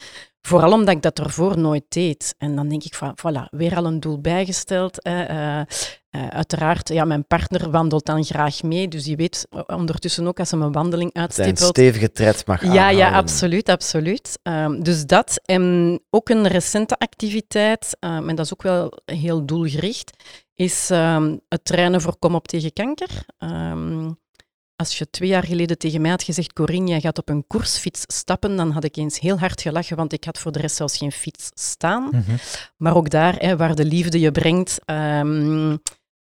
Vooral 0.46 0.72
omdat 0.72 0.94
ik 0.94 1.02
dat 1.02 1.18
ervoor 1.18 1.58
nooit 1.58 1.84
deed. 1.88 2.34
En 2.38 2.56
dan 2.56 2.68
denk 2.68 2.84
ik 2.84 2.94
van, 2.94 3.14
voilà, 3.20 3.48
weer 3.50 3.76
al 3.76 3.86
een 3.86 4.00
doel 4.00 4.20
bijgesteld. 4.20 5.04
Hè. 5.04 5.22
Eh, 5.22 5.60
eh, 5.60 5.66
uiteraard, 6.28 6.88
ja, 6.88 7.04
mijn 7.04 7.26
partner 7.26 7.70
wandelt 7.70 8.06
dan 8.06 8.24
graag 8.24 8.62
mee. 8.62 8.88
Dus 8.88 9.04
die 9.04 9.16
weet 9.16 9.46
ondertussen 9.66 10.26
ook 10.26 10.38
als 10.38 10.48
ze 10.48 10.56
mijn 10.56 10.72
wandeling 10.72 11.14
uitstippelt. 11.14 11.68
stevige 11.68 12.12
tred 12.12 12.46
mag 12.46 12.62
Ja, 12.62 12.72
ja, 12.72 12.88
aanhouden. 12.88 13.12
absoluut, 13.14 13.68
absoluut. 13.68 14.38
Ehm, 14.42 14.82
dus 14.82 15.06
dat. 15.06 15.40
En 15.44 16.00
ook 16.10 16.28
een 16.28 16.46
recente 16.48 16.98
activiteit, 16.98 17.96
ehm, 18.00 18.28
en 18.28 18.36
dat 18.36 18.44
is 18.44 18.52
ook 18.52 18.62
wel 18.62 18.92
heel 19.04 19.46
doelgericht, 19.46 20.10
is 20.54 20.90
ehm, 20.90 21.36
het 21.48 21.64
trainen 21.64 22.00
voor 22.00 22.16
Kom 22.18 22.34
op 22.34 22.48
tegen 22.48 22.72
kanker. 22.72 23.10
Ehm, 23.38 24.10
als 24.76 24.98
je 24.98 25.10
twee 25.10 25.28
jaar 25.28 25.44
geleden 25.44 25.78
tegen 25.78 26.00
mij 26.00 26.10
had 26.10 26.22
gezegd, 26.22 26.52
Corinne, 26.52 26.88
jij 26.90 27.00
gaat 27.00 27.18
op 27.18 27.28
een 27.28 27.46
koersfiets 27.46 28.02
stappen, 28.06 28.56
dan 28.56 28.70
had 28.70 28.84
ik 28.84 28.96
eens 28.96 29.20
heel 29.20 29.38
hard 29.38 29.60
gelachen, 29.60 29.96
want 29.96 30.12
ik 30.12 30.24
had 30.24 30.38
voor 30.38 30.52
de 30.52 30.58
rest 30.58 30.76
zelfs 30.76 30.96
geen 30.98 31.12
fiets 31.12 31.50
staan. 31.54 32.02
Mhm. 32.12 32.36
Maar 32.76 32.96
ook 32.96 33.10
daar, 33.10 33.34
hè, 33.38 33.56
waar 33.56 33.74
de 33.74 33.84
liefde 33.84 34.20
je 34.20 34.30
brengt. 34.32 34.78
ehm, 34.84 35.76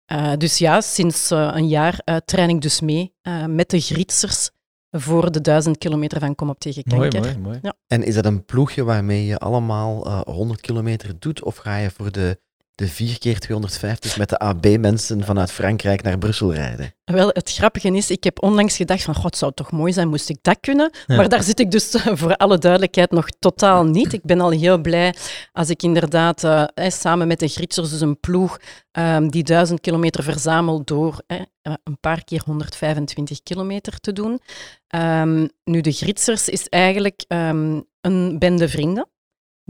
eh, 0.05 0.33
dus 0.37 0.57
ja, 0.57 0.81
sinds 0.81 1.31
eh, 1.31 1.51
een 1.53 1.67
jaar 1.67 2.01
eh, 2.03 2.15
train 2.15 2.49
ik 2.49 2.61
dus 2.61 2.81
mee 2.81 3.13
eh, 3.21 3.45
met 3.45 3.69
de 3.69 3.79
Grietzers 3.81 4.49
voor 4.97 5.31
de 5.31 5.41
duizend 5.41 5.77
kilometer 5.77 6.19
van 6.19 6.35
Kom 6.35 6.49
op 6.49 6.59
tegen 6.59 6.83
Mooi, 6.85 7.09
kanker. 7.09 7.39
mooi, 7.39 7.59
mooi. 7.61 7.73
En 7.87 8.03
is 8.03 8.13
dat 8.15 8.25
een 8.25 8.45
ploegje 8.45 8.83
waarmee 8.83 9.25
je 9.25 9.37
allemaal 9.37 10.05
eh 10.05 10.21
100 10.21 10.61
kilometer 10.61 11.19
doet? 11.19 11.43
Of 11.43 11.55
ga 11.55 11.77
je 11.77 11.89
voor 11.89 12.11
de, 12.11 12.39
de 12.81 12.87
4 12.87 13.17
keer 13.17 13.39
250 13.39 14.17
met 14.17 14.29
de 14.29 14.39
AB-mensen 14.39 15.23
vanuit 15.23 15.51
Frankrijk 15.51 16.01
naar 16.01 16.17
Brussel 16.17 16.53
rijden? 16.53 16.93
Wel, 17.03 17.27
het 17.27 17.51
grappige 17.51 17.95
is, 17.95 18.11
ik 18.11 18.23
heb 18.23 18.43
onlangs 18.43 18.75
gedacht 18.75 19.03
van, 19.03 19.15
god, 19.15 19.23
het 19.23 19.37
zou 19.37 19.51
toch 19.53 19.71
mooi 19.71 19.93
zijn, 19.93 20.09
moest 20.09 20.29
ik 20.29 20.37
dat 20.41 20.57
kunnen? 20.59 20.91
Ja. 21.07 21.15
Maar 21.15 21.29
daar 21.29 21.43
zit 21.43 21.59
ik 21.59 21.71
dus 21.71 21.95
voor 22.19 22.35
alle 22.35 22.57
duidelijkheid 22.57 23.11
nog 23.11 23.29
totaal 23.39 23.85
niet. 23.85 24.13
Ik 24.13 24.23
ben 24.23 24.39
al 24.39 24.49
heel 24.49 24.77
blij 24.81 25.15
als 25.51 25.69
ik 25.69 25.83
inderdaad 25.83 26.43
eh, 26.43 26.63
eh, 26.73 26.91
samen 26.91 27.27
met 27.27 27.39
de 27.39 27.47
Gritsers, 27.47 27.89
dus 27.89 28.01
een 28.01 28.19
ploeg, 28.19 28.59
ehm, 28.91 29.27
die 29.27 29.43
duizend 29.43 29.81
kilometer 29.81 30.23
verzamel 30.23 30.83
door 30.83 31.21
eh, 31.27 31.41
eh, 31.61 31.73
een 31.83 31.99
paar 31.99 32.23
keer 32.23 32.41
125 32.45 33.43
kilometer 33.43 33.99
te 33.99 34.13
doen. 34.13 34.39
Ehm, 34.87 35.47
nu, 35.63 35.81
de 35.81 35.91
Gritsers 35.91 36.49
is 36.49 36.69
eigenlijk 36.69 37.23
ehm, 37.27 37.79
een 38.01 38.39
bende 38.39 38.69
vrienden 38.69 39.10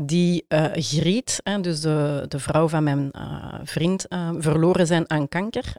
die 0.05 0.45
eh 0.47 0.65
Griet, 0.73 1.39
hè, 1.43 1.59
dus 1.61 1.81
de, 1.81 2.25
de 2.27 2.39
vrouw 2.39 2.67
van 2.67 2.83
mijn 2.83 3.11
eh, 3.11 3.59
vriend, 3.63 4.07
eh, 4.07 4.29
verloren 4.37 4.87
zijn 4.87 5.09
aan 5.09 5.27
kanker. 5.27 5.73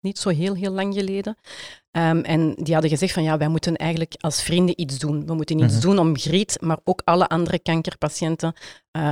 niet 0.00 0.18
zo 0.18 0.28
heel, 0.28 0.54
heel 0.54 0.72
lang 0.72 0.94
geleden. 0.94 1.36
Ehm, 1.90 2.18
en 2.18 2.54
die 2.54 2.72
hadden 2.72 2.90
gezegd 2.90 3.12
van 3.12 3.22
ja, 3.22 3.36
wij 3.38 3.48
moeten 3.48 3.76
eigenlijk 3.76 4.14
als 4.18 4.42
vrienden 4.42 4.80
iets 4.80 4.98
doen. 4.98 5.26
We 5.26 5.34
moeten 5.34 5.58
iets 5.62 5.72
Mhm. 5.74 5.82
doen 5.82 5.98
om 5.98 6.18
Griet, 6.18 6.56
maar 6.60 6.78
ook 6.84 7.00
alle 7.04 7.28
andere 7.28 7.58
kankerpatiënten 7.58 8.52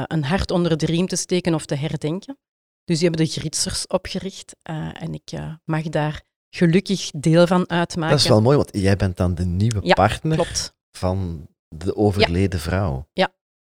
een 0.07 0.25
hart 0.25 0.51
onder 0.51 0.77
de 0.77 0.87
riem 0.87 1.07
te 1.07 1.17
steken 1.17 1.55
of 1.55 1.67
te 1.67 1.75
herdenken. 1.75 2.39
Dus 2.85 2.99
die 2.99 3.09
hebben 3.09 3.27
de 3.27 3.33
Grietzers 3.33 3.87
opgericht 3.87 4.57
en 4.93 5.15
ik 5.15 5.33
mag 5.65 5.83
daar 5.83 6.23
gelukkig 6.51 7.11
deel 7.11 7.47
van 7.47 7.71
uitmaken. 7.71 8.11
Dat 8.11 8.21
is 8.25 8.29
wel 8.29 8.43
mooi, 8.43 8.57
want 8.57 8.69
jij 8.73 8.97
bent 8.97 9.17
dan 9.17 9.35
de 9.35 9.45
nieuwe 9.45 9.81
Ja, 9.83 9.95
partner 9.95 10.35
Klopt, 10.37 10.75
van 10.91 11.47
de 11.69 11.97
overleden 11.97 12.61
vrouw. 12.61 13.09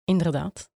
inderdaad. 0.05 0.69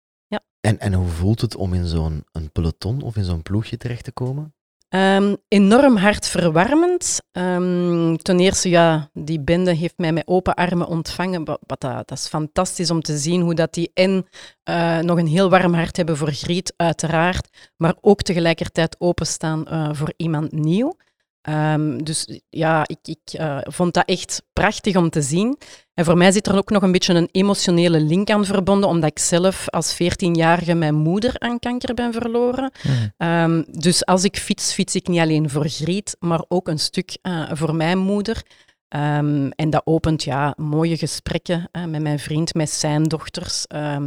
En, 0.62 0.78
en 0.78 0.92
hoe 0.92 1.08
voelt 1.08 1.40
het 1.40 1.56
om 1.56 1.74
in 1.74 1.86
zo'n 1.86 2.24
peloton 2.52 3.02
of 3.02 3.16
in 3.16 3.24
zo'n 3.24 3.42
ploegje 3.42 3.76
terecht 3.76 4.04
te 4.04 4.12
komen? 4.12 4.54
Ehm, 4.88 5.34
enorm 5.48 5.96
hartverwarmend. 5.96 7.20
Ehm, 7.32 8.16
ten 8.16 8.40
eerste, 8.40 8.68
ja, 8.68 9.10
die 9.12 9.40
bende 9.40 9.74
heeft 9.74 9.98
mij 9.98 10.12
met 10.12 10.26
open 10.26 10.54
armen 10.54 10.86
ontvangen. 10.86 11.44
Wat, 11.44 11.80
dat, 11.80 12.10
is 12.10 12.28
fantastisch 12.28 12.90
om 12.90 13.00
te 13.00 13.18
zien 13.18 13.40
hoe 13.40 13.54
dat 13.54 13.74
die 13.74 13.90
en 13.94 14.26
eh, 14.62 14.98
nog 14.98 15.18
een 15.18 15.26
heel 15.26 15.50
warm 15.50 15.74
hart 15.74 15.96
hebben 15.96 16.16
voor 16.16 16.32
Griet, 16.32 16.74
uiteraard, 16.76 17.72
maar 17.76 17.94
ook 18.00 18.22
tegelijkertijd 18.22 18.96
openstaan 18.98 19.66
eh, 19.66 19.88
voor 19.92 20.12
iemand 20.16 20.52
nieuw. 20.52 20.96
Ehm, 21.42 21.98
dus 21.98 22.40
ja, 22.50 22.84
ik, 22.86 22.98
ik 23.02 23.32
eh, 23.32 23.58
vond 23.62 23.94
dat 23.94 24.08
echt 24.08 24.42
prachtig 24.52 24.96
om 24.96 25.10
te 25.10 25.22
zien. 25.22 25.58
En 25.94 26.04
voor 26.04 26.16
mij 26.16 26.32
zit 26.32 26.46
er 26.46 26.56
ook 26.56 26.70
nog 26.70 26.82
een 26.82 26.92
beetje 26.92 27.14
een 27.14 27.28
emotionele 27.32 28.00
link 28.00 28.30
aan 28.30 28.44
verbonden, 28.44 28.88
omdat 28.88 29.10
ik 29.10 29.18
zelf 29.18 29.68
als 29.68 29.94
14-jarige 29.94 30.74
mijn 30.74 30.94
moeder 30.94 31.38
aan 31.38 31.58
kanker 31.58 31.94
ben 31.94 32.12
verloren. 32.12 32.72
Mhm. 32.82 33.08
Ehm, 33.16 33.62
dus 33.66 34.06
als 34.06 34.24
ik 34.24 34.36
fiets, 34.36 34.72
fiets 34.72 34.94
ik 34.94 35.08
niet 35.08 35.20
alleen 35.20 35.50
voor 35.50 35.68
Griet, 35.68 36.16
maar 36.18 36.44
ook 36.48 36.68
een 36.68 36.78
stuk 36.78 37.18
eh, 37.22 37.50
voor 37.52 37.74
mijn 37.74 37.98
moeder. 37.98 38.42
Ehm, 38.88 39.50
en 39.50 39.70
dat 39.70 39.82
opent 39.84 40.24
ja, 40.24 40.54
mooie 40.56 40.96
gesprekken 40.96 41.68
eh, 41.70 41.84
met 41.84 42.02
mijn 42.02 42.18
vriend, 42.18 42.54
met 42.54 42.70
zijn 42.70 43.02
dochters, 43.02 43.64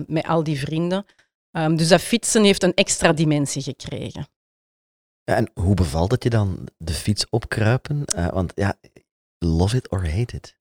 met 0.07 0.27
al 0.27 0.43
die 0.43 0.59
vrienden. 0.59 1.05
Dus 1.75 1.87
dat 1.87 2.01
fietsen 2.01 2.43
heeft 2.43 2.63
een 2.63 2.73
extra 2.73 3.13
dimensie 3.13 3.61
gekregen. 3.61 4.27
Ja, 5.25 5.35
en 5.35 5.51
hoe 5.53 5.73
bevalt 5.73 6.11
het 6.11 6.23
je 6.23 6.29
dan, 6.29 6.67
de 6.77 6.93
fiets 6.93 7.29
opkruipen? 7.29 8.05
Eh, 8.05 8.27
want 8.27 8.51
ja, 8.55 8.75
love 9.37 9.77
it 9.77 9.89
or 9.89 10.09
hate 10.09 10.35
it. 10.35 10.55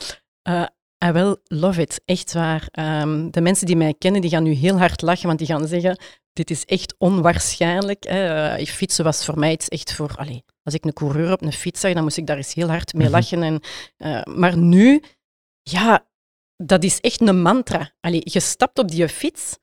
Uh, 0.49 0.67
I 1.05 1.11
will 1.11 1.37
love 1.45 1.81
it, 1.81 2.01
echt 2.05 2.33
waar. 2.33 2.69
Ehm, 2.71 3.31
de 3.31 3.41
mensen 3.41 3.67
die 3.67 3.77
mij 3.77 3.95
kennen, 3.99 4.21
die 4.21 4.31
gaan 4.31 4.43
nu 4.43 4.53
heel 4.53 4.79
hard 4.79 5.03
lachen, 5.03 5.27
want 5.27 5.39
die 5.39 5.49
gaan 5.49 5.67
zeggen, 5.67 5.99
dit 6.33 6.51
is 6.51 6.65
echt 6.65 6.95
onwaarschijnlijk. 6.99 8.05
Hè. 8.05 8.59
Uh, 8.59 8.67
fietsen 8.67 9.05
was 9.05 9.25
voor 9.25 9.39
mij 9.39 9.53
iets 9.53 9.69
echt 9.69 9.93
voor... 9.93 10.15
Allez, 10.17 10.41
als 10.63 10.75
ik 10.75 10.85
een 10.85 10.93
coureur 10.93 11.33
op 11.33 11.43
een 11.43 11.53
fiets 11.53 11.81
zag, 11.81 11.93
dan 11.93 12.03
moest 12.03 12.17
ik 12.17 12.27
daar 12.27 12.37
eens 12.37 12.55
heel 12.55 12.69
hard 12.69 12.93
mee 12.93 13.11
lachen. 13.11 13.43
En, 13.43 13.61
maar 14.39 14.57
nu, 14.57 15.03
ja, 15.63 16.07
dat 16.57 16.85
is 16.85 17.01
echt 17.01 17.21
een 17.21 17.43
mantra. 17.43 17.93
Allee, 18.01 18.21
je 18.25 18.41
stapt 18.41 18.79
op 18.79 18.89
die 18.89 19.09
fiets, 19.09 19.59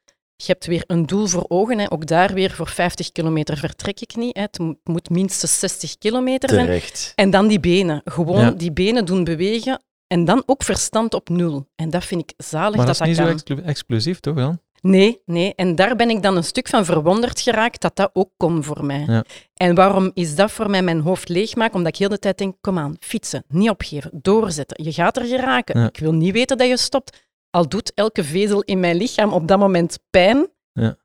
je 0.45 0.51
hebt 0.51 0.65
weer 0.65 0.83
een 0.87 1.05
doel 1.05 1.27
voor 1.27 1.45
ogen. 1.47 1.79
Hè. 1.79 1.91
Ook 1.91 2.05
daar 2.05 2.33
weer 2.33 2.51
voor 2.51 2.67
50 2.67 3.11
kilometer 3.11 3.57
vertrek 3.57 3.99
ik 3.99 4.15
niet. 4.15 4.35
Hè. 4.35 4.41
Het 4.41 4.59
moet 4.83 5.09
minstens 5.09 5.59
60 5.59 5.97
kilometer 5.97 6.49
zijn. 6.49 6.65
Terecht. 6.65 7.11
En 7.15 7.29
dan 7.29 7.47
die 7.47 7.59
benen. 7.59 8.01
Gewoon 8.05 8.39
ja. 8.39 8.51
die 8.51 8.71
benen 8.71 9.05
doen 9.05 9.23
bewegen. 9.23 9.81
En 10.07 10.25
dan 10.25 10.43
ook 10.45 10.63
verstand 10.63 11.13
op 11.13 11.29
nul. 11.29 11.67
En 11.75 11.89
dat 11.89 12.05
vind 12.05 12.21
ik 12.21 12.33
zalig 12.37 12.75
maar 12.75 12.85
dat 12.85 12.97
dat 12.97 13.07
is 13.07 13.17
dat 13.17 13.27
niet 13.27 13.43
kan. 13.43 13.57
zo 13.57 13.63
explosief, 13.63 14.19
toch 14.19 14.37
Jan? 14.37 14.59
Nee, 14.81 15.21
nee. 15.25 15.55
En 15.55 15.75
daar 15.75 15.95
ben 15.95 16.09
ik 16.09 16.21
dan 16.21 16.37
een 16.37 16.43
stuk 16.43 16.67
van 16.67 16.85
verwonderd 16.85 17.41
geraakt 17.41 17.81
dat 17.81 17.95
dat 17.95 18.09
ook 18.13 18.29
kon 18.37 18.63
voor 18.63 18.85
mij. 18.85 19.03
Ja. 19.07 19.23
En 19.53 19.75
waarom 19.75 20.11
is 20.13 20.35
dat 20.35 20.51
voor 20.51 20.69
mij 20.69 20.81
mijn 20.81 20.99
hoofd 20.99 21.29
leegmaken? 21.29 21.75
Omdat 21.75 21.93
ik 21.93 21.99
heel 21.99 22.09
de 22.09 22.19
tijd 22.19 22.37
denk, 22.37 22.55
kom 22.61 22.77
aan, 22.77 22.95
fietsen, 22.99 23.43
niet 23.47 23.69
opgeven, 23.69 24.09
doorzetten. 24.13 24.83
Je 24.83 24.93
gaat 24.93 25.17
er 25.17 25.25
geraken. 25.25 25.79
Ja. 25.79 25.87
Ik 25.87 25.97
wil 25.97 26.13
niet 26.13 26.33
weten 26.33 26.57
dat 26.57 26.67
je 26.67 26.77
stopt. 26.77 27.29
Al 27.52 27.70
doet 27.70 27.93
elke 27.93 28.24
vezel 28.24 28.62
in 28.62 28.80
mijn 28.80 28.95
lichaam 28.95 29.34
op 29.34 29.47
dat 29.47 29.60
moment 29.60 29.99
pijn, 30.10 30.49
Ja. 30.72 30.97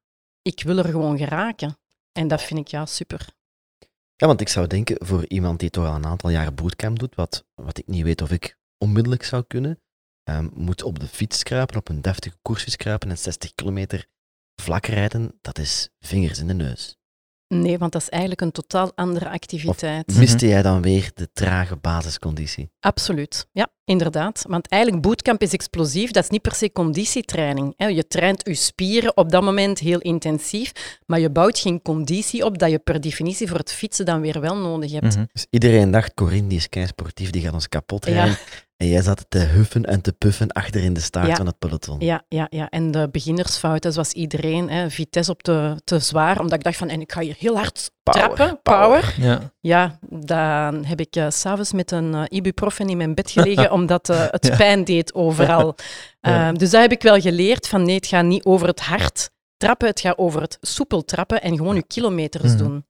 ik 0.42 0.62
wil 0.62 0.78
er 0.78 0.84
gewoon 0.84 1.18
geraken. 1.18 1.78
En 2.12 2.28
dat 2.28 2.42
vind 2.42 2.60
ik 2.60 2.68
ja 2.68 2.86
super. 2.86 3.34
Ja, 4.16 4.26
want 4.26 4.40
ik 4.40 4.48
zou 4.48 4.66
denken, 4.66 5.06
voor 5.06 5.26
iemand 5.28 5.60
die 5.60 5.70
toch 5.70 5.86
al 5.86 5.94
een 5.94 6.06
aantal 6.06 6.30
jaren 6.30 6.54
bootcamp 6.54 6.98
doet, 6.98 7.14
wat, 7.14 7.44
wat 7.54 7.78
ik 7.78 7.86
niet 7.86 8.02
weet 8.02 8.22
of 8.22 8.30
ik 8.30 8.58
onmiddellijk 8.78 9.22
zou 9.22 9.44
kunnen, 9.46 9.80
um, 10.30 10.50
moet 10.54 10.82
op 10.82 10.98
de 10.98 11.06
fiets 11.08 11.42
kruipen, 11.42 11.76
op 11.76 11.88
een 11.88 12.00
deftige 12.02 12.36
koersfiets 12.42 12.76
kruipen 12.76 13.10
en 13.10 13.18
60 13.18 13.54
kilometer 13.54 14.06
vlak 14.62 14.86
rijden, 14.86 15.38
dat 15.40 15.58
is 15.58 15.88
vingers 16.00 16.38
in 16.38 16.46
de 16.46 16.54
neus. 16.54 16.96
Nee, 17.48 17.78
want 17.78 17.92
dat 17.92 18.02
is 18.02 18.08
eigenlijk 18.08 18.40
een 18.40 18.52
totaal 18.52 18.92
andere 18.94 19.28
activiteit. 19.30 20.06
Mhm. 20.06 20.18
Miste 20.18 20.46
jij 20.48 20.62
dan 20.62 20.82
weer 20.82 21.10
de 21.14 21.32
trage 21.32 21.76
basisconditie? 21.76 22.70
Absoluut, 22.80 23.48
ja, 23.52 23.68
inderdaad. 23.86 24.44
Want 24.48 24.68
eigenlijk 24.68 25.02
bootcamp 25.02 25.42
is 25.42 25.52
explosief, 25.52 26.10
dat 26.10 26.22
is 26.22 26.30
niet 26.30 26.42
per 26.42 26.54
se 26.54 26.72
conditietraining. 26.72 27.74
Hè. 27.76 27.86
Je 27.86 28.06
traint 28.06 28.42
je 28.46 28.54
spieren 28.54 29.16
op 29.16 29.30
dat 29.30 29.42
moment 29.42 29.78
heel 29.78 29.98
intensief, 29.98 30.72
maar 31.06 31.20
je 31.20 31.30
bouwt 31.30 31.58
geen 31.58 31.82
conditie 31.82 32.44
op 32.44 32.58
dat 32.58 32.70
je 32.70 32.78
per 32.78 33.00
definitie 33.00 33.48
voor 33.48 33.58
het 33.58 33.72
fietsen 33.72 34.04
dan 34.04 34.20
weer 34.20 34.40
wel 34.40 34.56
nodig 34.56 34.92
hebt. 34.92 35.16
Mhm. 35.16 35.24
Dus 35.32 35.46
iedereen 35.50 35.90
dacht, 35.90 36.14
Corinne 36.14 36.48
die 36.48 36.58
is 36.58 36.68
kei 36.68 36.86
sportief, 36.86 37.30
die 37.30 37.42
gaat 37.42 37.52
ons 37.52 37.68
kapot 37.68 38.04
rijden. 38.04 38.30
Ja. 38.30 38.36
En 38.76 38.88
jij 38.88 39.02
zat 39.02 39.26
te 39.28 39.38
huffen 39.38 39.84
en 39.84 40.00
te 40.00 40.12
puffen 40.12 40.52
achter 40.52 40.82
in 40.82 40.92
de 40.94 41.00
staart 41.00 41.26
Ja. 41.26 41.36
van 41.36 41.46
het 41.46 41.58
peloton. 41.58 42.00
Ja, 42.00 42.22
ja, 42.28 42.46
ja, 42.50 42.68
en 42.68 42.90
de 42.90 43.08
beginnersfouten 43.12 43.92
zoals 43.92 44.12
iedereen, 44.12 44.70
hè, 44.70 44.90
vitesse 44.90 45.30
op 45.30 45.42
te, 45.42 45.80
te 45.84 45.98
zwaar, 45.98 46.40
omdat 46.40 46.58
ik 46.58 46.64
dacht 46.64 46.76
van, 46.76 46.88
en 46.88 47.00
ik 47.00 47.12
ga 47.12 47.20
hier 47.20 47.36
heel 47.38 47.56
hard 47.56 47.90
Power, 48.12 48.20
trappen, 48.34 48.60
power. 48.62 49.00
power. 49.00 49.14
Ja. 49.18 49.52
Ja, 49.60 49.98
dan 50.08 50.84
heb 50.84 51.00
ik 51.00 51.16
uh, 51.16 51.26
s'avonds 51.30 51.72
met 51.72 51.90
een 51.90 52.12
uh, 52.14 52.22
ibuprofen 52.28 52.88
in 52.88 52.96
mijn 52.96 53.14
bed 53.14 53.30
gelegen, 53.30 53.70
omdat 53.78 54.08
uh, 54.08 54.24
het 54.30 54.46
Ja. 54.46 54.56
pijn 54.56 54.84
deed 54.84 55.14
overal. 55.14 55.74
Ja. 56.20 56.48
Uh, 56.50 56.54
dus 56.58 56.70
dat 56.70 56.80
heb 56.80 56.92
ik 56.92 57.02
wel 57.02 57.20
geleerd, 57.20 57.68
van 57.68 57.82
nee, 57.82 57.94
het 57.94 58.06
gaat 58.06 58.24
niet 58.24 58.44
over 58.44 58.66
het 58.66 58.80
hard 58.80 59.30
trappen, 59.56 59.88
het 59.88 60.00
gaat 60.00 60.18
over 60.18 60.40
het 60.40 60.58
soepel 60.60 61.04
trappen 61.04 61.42
en 61.42 61.56
gewoon 61.56 61.74
je 61.74 61.82
kilometers 61.86 62.52
Mhm. 62.52 62.56
doen. 62.58 62.84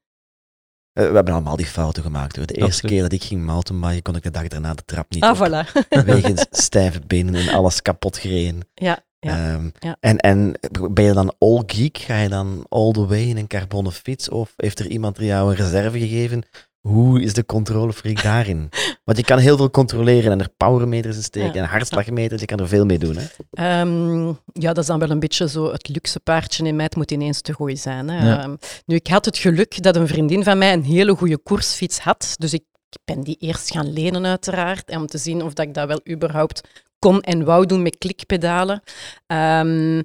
Eh, 0.93 1.09
we 1.09 1.15
hebben 1.15 1.35
allemaal 1.35 1.57
die 1.57 1.67
fouten 1.67 2.03
gemaakt. 2.03 2.37
Hoor. 2.37 2.47
De 2.47 2.55
eerste 2.55 2.71
Absoluut. 2.73 2.93
keer 2.93 3.03
dat 3.03 3.13
ik 3.13 3.23
ging 3.25 3.45
mountainbiken, 3.45 4.03
kon 4.03 4.17
ik 4.17 4.23
de 4.23 4.31
dag 4.31 4.49
daarna 4.49 4.75
de 4.75 4.85
trap 4.85 5.07
niet 5.11 5.23
Ah, 5.23 5.41
op. 5.41 5.49
voilà. 5.49 5.87
Wegens 6.05 6.47
stijve 6.51 7.01
benen 7.07 7.35
en 7.35 7.49
alles 7.55 7.83
kapot 7.83 8.17
gereden. 8.19 8.69
Ja, 8.75 8.99
ja. 9.27 9.55
Ehm, 9.55 9.69
ja. 9.79 9.97
En, 10.01 10.19
en 10.19 10.55
ben 10.91 11.05
je 11.05 11.13
dan 11.13 11.35
all 11.39 11.63
geek? 11.67 11.99
Ga 11.99 12.19
je 12.21 12.29
dan 12.29 12.67
all 12.69 12.93
the 12.93 13.07
way 13.07 13.23
in 13.23 13.37
een 13.37 13.47
carbonnen 13.47 13.93
fiets? 13.93 14.29
Of 14.29 14.53
heeft 14.57 14.79
er 14.79 14.87
iemand 14.87 15.17
er 15.17 15.25
jou 15.25 15.51
een 15.51 15.57
reserve 15.57 15.99
gegeven? 15.99 16.43
Hoe 16.81 17.23
is 17.23 17.35
de 17.35 17.45
controlefreak 17.47 18.23
daarin? 18.23 18.69
Want 19.05 19.19
je 19.19 19.25
kan 19.25 19.39
heel 19.39 19.57
veel 19.57 19.71
controleren 19.71 20.33
en 20.33 20.41
er 20.41 20.49
powermeters 20.57 21.17
in 21.17 21.23
steken 21.23 21.55
Ja. 21.55 21.63
en 21.63 21.69
hartslagmeters. 21.69 22.41
Je 22.41 22.47
kan 22.47 22.59
er 22.61 22.69
veel 22.69 22.85
mee 22.85 22.99
doen. 22.99 23.17
Hè? 23.17 23.25
Ehm, 23.51 24.27
ja, 24.53 24.69
dat 24.73 24.79
is 24.79 24.87
dan 24.87 24.99
wel 24.99 25.11
een 25.11 25.19
beetje 25.19 25.49
zo 25.49 25.73
het 25.73 25.89
luxe 25.89 26.21
paardje 26.21 26.65
in 26.65 26.77
mij. 26.77 26.85
Het 26.85 26.97
moet 26.97 27.11
ineens 27.11 27.41
te 27.41 27.53
goed 27.53 27.79
zijn. 27.79 28.09
Hè. 28.09 28.29
Ja. 28.29 28.43
Ehm, 28.43 28.55
nu, 28.87 28.95
ik 28.95 29.07
had 29.07 29.25
het 29.25 29.39
geluk 29.39 29.83
dat 29.83 29.97
een 29.97 30.09
vriendin 30.09 30.45
van 30.45 30.59
mij 30.59 30.73
een 30.73 30.85
hele 30.85 31.15
goede 31.17 31.39
koersfiets 31.39 31.99
had. 31.99 32.35
Dus 32.39 32.53
ik 32.53 32.63
ben 33.05 33.21
die 33.21 33.37
eerst 33.41 33.71
gaan 33.71 33.93
lenen, 33.93 34.27
uiteraard. 34.27 34.89
En 34.91 34.99
om 34.99 35.07
te 35.07 35.19
zien 35.19 35.43
of 35.43 35.53
dat 35.53 35.67
ik 35.67 35.75
dat 35.75 35.89
wel 35.89 36.01
überhaupt 36.11 36.69
kon 36.99 37.21
en 37.21 37.45
wou 37.45 37.67
doen 37.67 37.83
met 37.83 37.99
klikpedalen. 37.99 38.83
Ehm, 39.27 40.03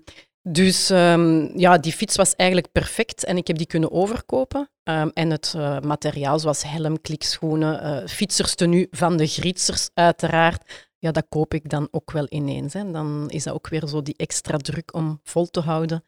dus 0.49 0.89
ehm, 0.89 1.59
ja, 1.59 1.77
die 1.77 1.91
fiets 1.93 2.15
was 2.15 2.35
eigenlijk 2.35 2.71
perfect 2.71 3.23
en 3.25 3.37
ik 3.37 3.47
heb 3.47 3.57
die 3.57 3.67
kunnen 3.67 3.91
overkopen. 3.91 4.69
Ehm, 4.83 5.09
en 5.13 5.29
het 5.29 5.53
eh, 5.57 5.79
materiaal 5.79 6.39
zoals 6.39 6.63
helm, 6.63 7.01
klikschoenen, 7.01 7.81
eh 7.81 8.07
fietserstenu 8.07 8.87
van 8.91 9.17
de 9.17 9.27
Grietsers 9.27 9.89
uiteraard, 9.93 10.89
ja, 10.99 11.11
dat 11.11 11.25
koop 11.29 11.53
ik 11.53 11.69
dan 11.69 11.87
ook 11.91 12.11
wel 12.11 12.25
ineens. 12.29 12.73
Hè. 12.73 12.91
Dan 12.91 13.29
is 13.29 13.43
dat 13.43 13.53
ook 13.53 13.67
weer 13.69 13.87
zo 13.87 14.01
die 14.01 14.13
extra 14.17 14.57
druk 14.57 14.93
om 14.93 15.19
vol 15.23 15.45
te 15.45 15.59
houden. 15.59 16.03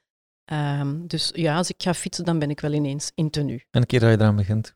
Dus 1.07 1.31
ja, 1.33 1.57
als 1.57 1.69
ik 1.69 1.75
ga 1.83 1.93
fietsen, 1.93 2.25
dan 2.25 2.39
ben 2.39 2.49
ik 2.49 2.59
wel 2.59 2.71
ineens 2.73 3.11
in 3.15 3.29
tenue. 3.29 3.65
En 3.71 3.81
een 3.81 3.85
keer 3.85 3.99
dat 3.99 4.09
je 4.09 4.15
eraan 4.15 4.35
begint, 4.35 4.71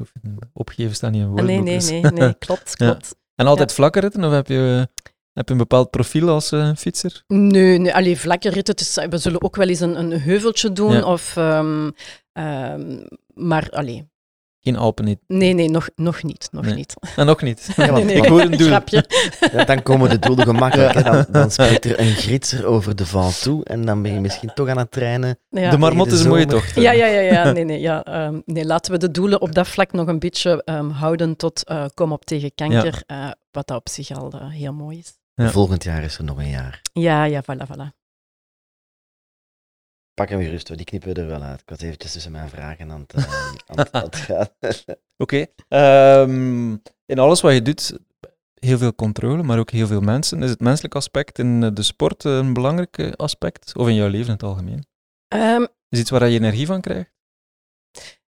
opgeven 0.54 0.96
staan 0.96 1.12
niet 1.12 1.22
in 1.22 1.28
Ah, 1.28 1.34
woorden. 1.34 1.64
nee, 1.64 1.80
nee, 1.80 2.02
nee, 2.02 2.12
nee, 2.22 2.34
klopt, 2.38 2.74
Ja. 2.78 2.86
klopt. 2.90 3.16
En 3.36 3.48
altijd 3.48 3.74
vlakke 3.74 4.00
ritten, 4.00 4.24
of 4.24 4.32
heb 4.32 4.48
je, 4.48 4.90
heb 5.38 5.48
je 5.48 5.52
een 5.54 5.60
bepaald 5.60 5.90
profiel 5.90 6.30
als 6.30 6.52
eh, 6.52 6.72
fietser? 6.78 7.24
Nee, 7.28 7.78
nee 7.78 7.94
allee, 7.96 8.18
vlakke 8.18 8.50
ritten. 8.50 8.76
We 9.10 9.18
zullen 9.18 9.42
ook 9.44 9.56
wel 9.56 9.68
eens 9.68 9.80
een, 9.80 10.00
een 10.00 10.12
heuveltje 10.22 10.72
doen. 10.72 10.92
Ja. 10.94 11.04
Of, 11.06 11.38
ehm, 11.38 11.90
ehm, 12.32 12.98
maar 13.34 13.70
allee, 13.70 14.10
Geen 14.60 14.76
Alpen 14.76 15.06
niet. 15.06 15.20
nee, 15.28 15.54
nee, 15.54 15.70
nog, 15.70 15.90
nog 15.96 16.24
niet. 16.24 16.48
Nog 16.52 16.66
Nee. 16.66 16.74
niet. 16.74 16.94
En 17.16 17.26
nog 17.26 17.42
niet. 17.42 17.70
Ja, 17.76 17.92
want- 17.92 18.06
nee, 18.06 18.16
ik 18.16 18.26
hoor 18.26 18.42
een 18.42 18.58
doel. 18.58 18.68
Ja, 19.52 19.64
dan 19.66 19.84
komen 19.84 20.10
de 20.10 20.20
doelen 20.20 20.46
gemakkelijk. 20.46 21.04
Dan, 21.04 21.26
dan 21.32 21.52
spreekt 21.52 21.86
er 21.86 22.00
een 22.00 22.14
gritser 22.16 22.66
over 22.66 22.96
de 22.96 23.06
Ventoux 23.06 23.64
en 23.64 23.86
dan 23.86 24.02
ben 24.02 24.14
je 24.14 24.20
misschien 24.20 24.52
toch 24.54 24.68
aan 24.70 24.78
het 24.78 24.92
trainen. 24.92 25.40
Ja. 25.50 25.70
de 25.70 25.78
marmot 25.78 26.10
de 26.10 26.16
is 26.16 26.22
een 26.22 26.30
mooie 26.30 26.46
tocht. 26.46 26.76
Ja, 26.76 26.92
ja, 26.92 27.06
ja, 27.06 27.20
ja. 27.20 27.52
Nee, 27.52 27.64
nee, 27.64 27.80
ja. 27.80 28.04
ehm, 28.04 28.40
nee, 28.46 28.66
laten 28.66 28.92
we 28.92 28.98
de 28.98 29.12
doelen 29.12 29.42
op 29.42 29.56
dat 29.56 29.68
vlak 29.68 29.92
nog 29.92 30.08
een 30.08 30.20
beetje 30.20 30.64
ehm, 30.64 30.90
houden 30.90 31.36
tot 31.36 31.64
eh, 31.64 31.86
kom 31.94 32.12
op 32.12 32.26
tegen 32.26 32.52
kanker, 32.56 33.04
eh, 33.06 33.30
wat 33.52 33.68
dat 33.68 33.78
op 33.78 33.90
zich 33.90 34.12
al 34.12 34.32
heel 34.50 34.74
mooi 34.74 34.98
is. 34.98 35.14
Ja. 35.44 35.50
Volgend 35.50 35.84
jaar 35.84 36.04
is 36.04 36.18
er 36.18 36.24
nog 36.24 36.38
een 36.38 36.50
jaar. 36.50 36.82
Ja, 36.94 37.24
ja, 37.24 37.44
voilà, 37.44 37.68
voilà. 37.68 37.96
Pak 40.14 40.30
hem 40.30 40.42
gerust, 40.42 40.68
hoor. 40.68 40.78
die 40.78 40.86
knippen 40.86 41.14
we 41.14 41.22
er 41.22 41.28
wel 41.28 41.42
uit. 41.42 41.62
Ik 41.62 41.70
was 41.70 41.80
eventjes 41.80 42.12
tussen 42.12 42.32
mijn 42.32 42.50
vragen 42.50 42.92
aan 42.92 43.02
het, 43.02 43.14
eh, 43.14 43.24
aan 43.68 43.78
het, 43.78 43.92
aan 43.92 44.04
het 44.04 44.16
gaan. 44.16 44.48
Oké. 45.24 45.46
Ehm, 45.68 46.72
in 47.06 47.20
alles 47.20 47.42
wat 47.42 47.54
je 47.54 47.62
doet, 47.62 48.00
heel 48.54 48.78
veel 48.78 48.96
controle, 48.96 49.44
maar 49.44 49.60
ook 49.60 49.70
heel 49.70 49.88
veel 49.88 50.02
mensen. 50.02 50.44
Is 50.44 50.50
het 50.50 50.60
menselijk 50.60 50.96
aspect 50.96 51.40
in 51.40 51.64
eh, 51.64 51.70
de 51.74 51.84
sport 51.84 52.24
een 52.24 52.54
belangrijk 52.54 52.98
eh, 52.98 53.12
aspect? 53.12 53.76
Of 53.76 53.88
in 53.88 53.96
jouw 53.96 54.10
leven 54.10 54.26
in 54.28 54.34
het 54.34 54.44
algemeen? 54.44 54.86
Ehm, 55.28 55.66
Is 55.90 56.00
iets 56.00 56.10
waar 56.10 56.28
je 56.28 56.40
energie 56.40 56.66
van 56.66 56.82
krijgt? 56.82 57.12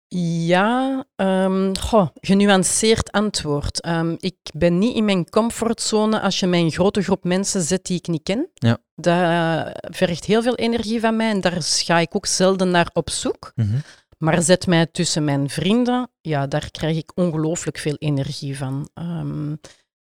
Ja, 0.10 1.05
ehm, 1.16 1.74
goh, 1.80 2.08
genuanceerd 2.14 3.12
antwoord. 3.12 3.82
Ehm, 3.82 4.16
ik 4.20 4.38
ben 4.53 4.78
niet 4.78 4.95
in 4.95 5.05
mijn 5.05 5.30
comfortzone 5.30 6.22
als 6.22 6.39
je 6.39 6.47
mij 6.47 6.60
een 6.60 6.72
grote 6.72 7.01
groep 7.01 7.24
mensen 7.24 7.62
zet 7.62 7.86
die 7.86 7.97
ik 7.97 8.08
niet 8.08 8.24
ken. 8.24 8.49
Ja. 8.53 8.78
Dat 8.95 9.72
vergt 9.82 10.26
heel 10.26 10.41
veel 10.41 10.55
energie 10.55 10.99
van 10.99 11.16
mij 11.16 11.30
en 11.30 11.41
daar 11.41 11.58
ga 11.62 11.99
ik 11.99 12.16
ook 12.16 12.26
zelden 12.26 12.72
naar 12.72 12.89
op 12.93 13.10
zoek. 13.10 13.51
Mhm. 13.55 13.78
Maar 14.18 14.41
zet 14.41 14.68
mij 14.68 14.86
tussen 14.86 15.24
mijn 15.24 15.49
vrienden, 15.49 16.10
ja, 16.22 16.47
daar 16.47 16.72
krijg 16.72 16.97
ik 16.97 17.12
ongelooflijk 17.16 17.78
veel 17.78 17.95
energie 17.95 18.58
van. 18.58 18.89
Ehm, 18.93 19.55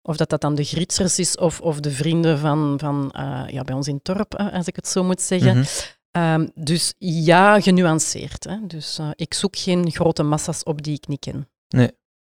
of 0.02 0.16
dat 0.16 0.28
dat 0.28 0.40
dan 0.40 0.54
de 0.54 0.64
Gritsers 0.64 1.18
is 1.18 1.36
of, 1.36 1.60
of 1.60 1.80
de 1.80 1.90
vrienden 1.90 2.38
van, 2.38 2.74
van 2.78 3.10
eh, 3.10 3.44
ja, 3.48 3.62
bij 3.62 3.74
ons 3.74 3.88
in 3.88 3.94
het 3.94 4.04
dorp, 4.04 4.34
eh, 4.34 4.52
als 4.52 4.66
ik 4.66 4.76
het 4.76 4.88
zo 4.88 5.04
moet 5.04 5.20
zeggen. 5.20 5.56
Mhm. 5.56 5.66
Ehm, 6.12 6.48
dus 6.54 6.94
ja, 6.98 7.60
genuanceerd. 7.60 8.44
Hè? 8.44 8.66
Dus 8.66 8.98
eh, 8.98 9.10
ik 9.14 9.34
zoek 9.34 9.56
geen 9.56 9.90
grote 9.90 10.22
massa's 10.22 10.62
op 10.62 10.82
die 10.82 10.94
ik 10.94 11.08
niet 11.08 11.20
ken. 11.20 11.48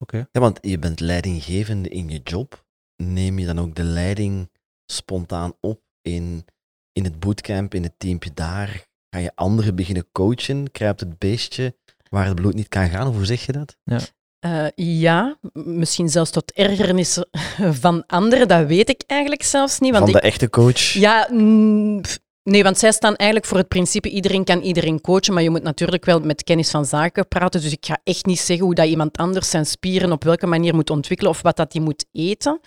Oké. 0.02 0.28
Ja, 0.32 0.40
want 0.40 0.58
je 0.60 0.78
bent 0.78 1.00
leidinggevende 1.00 1.88
in 1.88 2.08
je 2.08 2.20
job. 2.24 2.64
Neem 2.96 3.38
je 3.38 3.46
dan 3.46 3.60
ook 3.60 3.74
de 3.74 3.82
leiding 3.82 4.50
spontaan 4.86 5.52
op 5.60 5.80
in, 6.02 6.44
in 6.92 7.04
het 7.04 7.20
bootcamp, 7.20 7.74
in 7.74 7.82
het 7.82 7.94
teampje 7.98 8.30
daar? 8.34 8.88
Ga 9.10 9.18
je 9.20 9.32
anderen 9.34 9.74
beginnen 9.74 10.08
coachen? 10.12 10.70
Kruipt 10.70 11.00
het 11.00 11.18
beestje 11.18 11.76
waar 12.08 12.26
het 12.26 12.34
bloed 12.34 12.54
niet 12.54 12.68
kan 12.68 12.88
gaan? 12.88 13.08
Of 13.08 13.14
hoe 13.14 13.24
zeg 13.24 13.46
je 13.46 13.52
dat? 13.52 13.76
Eh, 14.38 14.66
ja, 14.74 15.38
misschien 15.52 16.08
zelfs 16.08 16.30
tot 16.30 16.52
ergernis 16.52 17.24
van 17.82 18.06
anderen, 18.06 18.48
dat 18.48 18.66
weet 18.66 18.88
ik 18.88 19.02
eigenlijk 19.06 19.42
zelfs 19.42 19.78
niet. 19.78 19.92
Want 19.92 20.04
Van 20.04 20.14
ik, 20.14 20.20
de 20.20 20.28
echte 20.28 20.50
coach? 20.50 20.80
Ja, 20.80 21.28
mm, 21.30 22.00
pff, 22.00 22.18
nee, 22.50 22.62
want 22.62 22.78
zij 22.78 22.92
staan 22.92 23.16
eigenlijk 23.16 23.48
voor 23.48 23.58
het 23.58 23.68
principe 23.68 24.08
iedereen 24.08 24.44
kan 24.44 24.60
iedereen 24.60 25.00
coachen, 25.00 25.34
maar 25.34 25.42
je 25.42 25.50
moet 25.50 25.62
natuurlijk 25.62 26.04
wel 26.04 26.20
met 26.20 26.44
kennis 26.44 26.70
van 26.70 26.84
zaken 26.84 27.28
praten. 27.28 27.60
Dus 27.60 27.72
ik 27.72 27.86
ga 27.86 27.98
echt 28.04 28.26
niet 28.26 28.38
zeggen 28.38 28.64
hoe 28.64 28.74
dat 28.74 28.86
iemand 28.86 29.16
anders 29.16 29.50
zijn 29.50 29.66
spieren 29.66 30.12
op 30.12 30.24
welke 30.24 30.46
manier 30.46 30.74
moet 30.74 30.90
ontwikkelen 30.90 31.32
of 31.32 31.42
wat 31.42 31.56
dat 31.56 31.72
hij 31.72 31.82
moet 31.82 32.04
eten. 32.12 32.60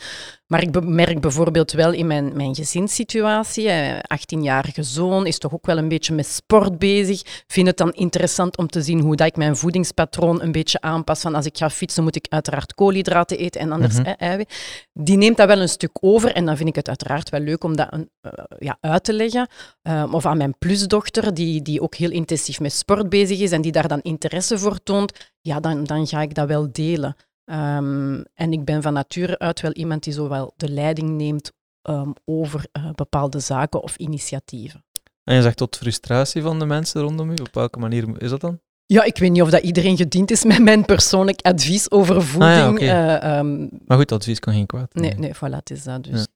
Maar 0.54 0.62
ik 0.62 0.86
merk 0.86 1.22
bijvoorbeeld 1.22 1.72
wel 1.72 1.92
in 1.92 2.08
mijn, 2.08 2.36
mijn 2.36 2.56
gezinssituatie, 2.56 3.70
eh, 3.70 4.00
18-jarige 4.00 4.84
zoon 4.84 5.26
is 5.26 5.38
toch 5.38 5.54
ook 5.54 5.66
wel 5.66 5.78
een 5.78 5.88
beetje 5.88 6.14
met 6.14 6.26
sport 6.26 6.80
bezig. 6.80 7.44
Vind 7.48 7.68
het 7.68 7.78
dan 7.78 7.92
interessant 7.92 8.58
om 8.58 8.68
te 8.68 8.82
zien 8.82 9.00
hoe 9.00 9.16
dat 9.16 9.28
ik 9.28 9.36
mijn 9.36 9.56
voedingspatroon 9.56 10.42
een 10.42 10.52
beetje 10.52 10.82
aanpas. 10.82 11.22
Van 11.22 11.36
als 11.36 11.46
ik 11.46 11.58
ga 11.58 11.70
fietsen 11.70 12.04
moet 12.04 12.16
ik 12.16 12.26
uiteraard 12.30 12.74
koolhydraten 12.74 13.38
eten 13.38 13.62
en 13.62 13.72
anders 13.72 13.98
eh, 13.98 14.14
eiwit. 14.18 14.88
Die 14.94 15.18
neemt 15.18 15.38
dat 15.38 15.48
wel 15.48 15.62
een 15.62 15.70
stuk 15.70 15.98
over 16.00 16.34
en 16.34 16.46
dan 16.46 16.58
vind 16.58 16.70
ik 16.70 16.76
het 16.76 16.88
uiteraard 16.88 17.30
wel 17.30 17.40
leuk 17.40 17.64
om 17.64 17.76
dat 17.76 17.88
een, 17.90 18.10
eh, 18.22 18.32
ja, 18.60 18.78
uit 18.82 19.04
te 19.04 19.14
leggen. 19.14 19.48
Um, 19.82 20.14
of 20.14 20.26
aan 20.26 20.38
mijn 20.38 20.58
plusdochter, 20.58 21.34
die, 21.34 21.62
die 21.62 21.82
ook 21.82 21.96
heel 21.96 22.12
intensief 22.12 22.60
met 22.60 22.74
sport 22.74 23.10
bezig 23.10 23.40
is 23.40 23.52
en 23.52 23.62
die 23.62 23.72
daar 23.72 23.88
dan 23.88 24.02
interesse 24.02 24.58
voor 24.58 24.84
toont, 24.84 25.32
ja, 25.42 25.60
dan, 25.60 25.84
dan 25.84 26.08
ga 26.08 26.22
ik 26.22 26.34
dat 26.34 26.48
wel 26.48 26.72
delen. 26.72 27.16
Um, 27.46 28.24
en 28.34 28.52
ik 28.52 28.66
ben 28.66 28.82
van 28.82 28.94
nature 28.94 29.40
uit 29.40 29.62
wel 29.62 29.72
iemand 29.72 30.04
die 30.04 30.14
zowel 30.14 30.54
de 30.58 30.70
leiding 30.70 31.10
neemt 31.10 31.52
um, 31.90 32.14
over 32.26 32.66
uh, 32.78 32.92
bepaalde 32.92 33.40
zaken 33.40 33.84
of 33.84 33.96
initiatieven. 33.98 34.86
En 35.24 35.36
je 35.36 35.42
zegt 35.42 35.58
tot 35.58 35.78
frustratie 35.78 36.42
van 36.42 36.60
de 36.60 36.66
mensen 36.66 37.02
rondom 37.02 37.30
u. 37.30 37.34
Op 37.34 37.54
welke 37.54 37.80
manier 37.80 38.22
is 38.22 38.30
dat 38.30 38.42
dan? 38.42 38.60
Ja, 38.86 39.04
ik 39.04 39.18
weet 39.18 39.32
niet 39.32 39.42
of 39.42 39.50
dat 39.50 39.64
iedereen 39.64 39.98
gediend 39.98 40.32
is 40.32 40.44
met 40.44 40.62
mijn 40.62 40.86
persoonlijk 40.86 41.42
advies 41.42 41.92
over 41.92 42.22
voeding. 42.22 42.52
Ah, 42.52 42.58
ja, 42.58 42.72
okay. 42.72 43.34
uh, 43.34 43.40
um, 43.40 43.70
maar 43.86 43.98
goed, 43.98 44.12
advies 44.12 44.40
kan 44.40 44.54
geen 44.54 44.66
kwaad. 44.66 44.94
Nee, 44.94 45.14
nee, 45.14 45.36
voilà, 45.36 45.56
het 45.56 45.70
is 45.70 45.84
dat 45.84 46.04
dus. 46.04 46.28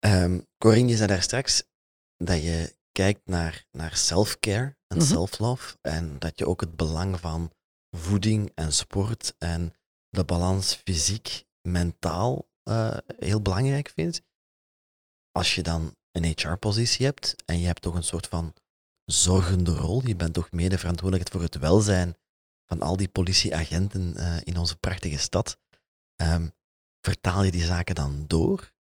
Ja. 0.00 0.22
Um, 0.22 0.46
Corinne, 0.58 0.90
je 0.90 0.96
zei 0.96 1.08
daar 1.08 1.22
straks 1.22 1.64
dat 2.24 2.42
je 2.42 2.76
kijkt 2.92 3.20
naar, 3.24 3.66
naar 3.70 3.96
self-care 3.96 4.76
en 4.86 4.96
mm 4.96 4.98
-hmm. 4.98 5.08
self-love 5.08 5.76
en 5.80 6.18
dat 6.18 6.38
je 6.38 6.46
ook 6.46 6.60
het 6.60 6.76
belang 6.76 7.20
van 7.20 7.52
voeding 7.90 8.50
en 8.54 8.72
sport 8.72 9.34
en 9.38 9.74
de 10.08 10.24
balans 10.24 10.74
fysiek, 10.74 11.44
mentaal 11.62 12.48
uh, 12.68 12.96
heel 13.18 13.42
belangrijk 13.42 13.88
vindt. 13.88 14.22
Als 15.30 15.54
je 15.54 15.62
dan 15.62 15.96
een 16.10 16.24
HR-positie 16.24 17.06
hebt 17.06 17.34
en 17.44 17.60
je 17.60 17.66
hebt 17.66 17.82
toch 17.82 17.94
een 17.94 18.04
soort 18.04 18.26
van 18.26 18.54
zorgende 19.04 19.74
rol, 19.74 20.06
je 20.06 20.16
bent 20.16 20.34
toch 20.34 20.52
mede 20.52 20.78
verantwoordelijk 20.78 21.30
voor 21.30 21.42
het 21.42 21.58
welzijn 21.58 22.16
van 22.66 22.82
al 22.82 22.96
die 22.96 23.08
politieagenten 23.08 24.14
uh, 24.16 24.36
in 24.44 24.56
onze 24.56 24.76
prachtige 24.76 25.18
stad, 25.18 25.58
um, 26.22 26.52
vertaal 27.00 27.42
je 27.42 27.50
die 27.50 27.64
zaken 27.64 27.94
dan 27.94 28.24
door? 28.26 28.73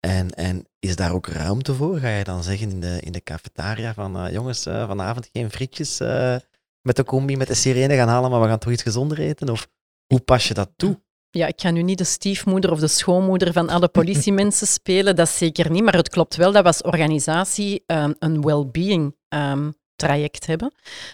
En, 0.00 0.30
en 0.30 0.68
is 0.78 0.96
daar 0.96 1.12
ook 1.12 1.26
ruimte 1.26 1.74
voor? 1.74 1.98
Ga 1.98 2.08
je 2.08 2.24
dan 2.24 2.42
zeggen 2.42 2.70
in 2.70 2.80
de, 2.80 3.00
in 3.00 3.12
de 3.12 3.22
cafetaria 3.22 3.94
van 3.94 4.24
uh, 4.26 4.32
jongens, 4.32 4.66
uh, 4.66 4.86
vanavond 4.86 5.28
geen 5.32 5.50
frietjes 5.50 6.00
uh, 6.00 6.36
met 6.80 6.96
de 6.96 7.04
combi, 7.04 7.36
met 7.36 7.48
de 7.48 7.54
sirene 7.54 7.94
gaan 7.94 8.08
halen, 8.08 8.30
maar 8.30 8.40
we 8.40 8.46
gaan 8.46 8.58
toch 8.58 8.72
iets 8.72 8.82
gezonder 8.82 9.18
eten? 9.18 9.48
Of 9.48 9.68
hoe 10.06 10.20
pas 10.20 10.48
je 10.48 10.54
dat 10.54 10.70
toe? 10.76 11.00
Ja, 11.30 11.46
ik 11.46 11.60
ga 11.60 11.70
nu 11.70 11.82
niet 11.82 11.98
de 11.98 12.04
stiefmoeder 12.04 12.70
of 12.70 12.80
de 12.80 12.88
schoonmoeder 12.88 13.52
van 13.52 13.68
alle 13.68 13.88
politiemensen 13.88 14.66
spelen, 14.66 15.16
dat 15.16 15.28
zeker 15.28 15.70
niet. 15.70 15.82
Maar 15.82 15.96
het 15.96 16.08
klopt 16.08 16.36
wel 16.36 16.52
dat 16.52 16.62
we 16.62 16.68
als 16.68 16.82
organisatie 16.82 17.84
um, 17.86 18.14
een 18.18 18.42
well-being 18.42 19.16
um, 19.28 19.74
traject 19.96 20.46
hebben. 20.46 20.72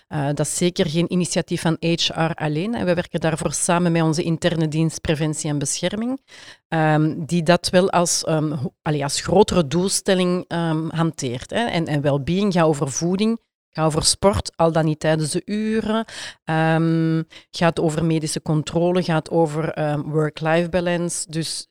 Uh, 0.08 0.26
dat 0.26 0.38
is 0.46 0.56
zeker 0.56 0.88
geen 0.88 1.12
initiatief 1.12 1.60
van 1.60 1.76
HR 1.80 2.32
alleen. 2.34 2.74
En 2.74 2.86
we 2.86 2.94
werken 2.94 3.20
daarvoor 3.20 3.52
samen 3.52 3.92
met 3.92 4.02
onze 4.02 4.22
interne 4.22 4.68
dienst 4.68 5.00
Preventie 5.00 5.50
en 5.50 5.58
Bescherming, 5.58 6.20
um, 6.68 7.24
die 7.26 7.42
dat 7.42 7.68
wel 7.70 7.90
als, 7.90 8.24
um, 8.28 8.58
als 8.82 9.20
grotere 9.20 9.66
doelstelling 9.66 10.44
um, 10.48 10.90
hanteert. 10.90 11.50
Hè. 11.50 11.64
En, 11.64 11.86
en 11.86 12.00
well-being 12.00 12.52
gaat 12.52 12.66
over 12.66 12.90
voeding, 12.90 13.40
gaat 13.70 13.86
over 13.86 14.04
sport, 14.04 14.52
al 14.56 14.72
dan 14.72 14.84
niet 14.84 15.00
tijdens 15.00 15.30
de 15.30 15.42
uren, 15.44 16.04
gaat 17.50 17.80
over 17.80 18.04
medische 18.04 18.42
controle, 18.42 19.02
gaat 19.02 19.30
over 19.30 19.74
work-life 20.06 20.68
balance. 20.68 21.30
Dus 21.30 21.68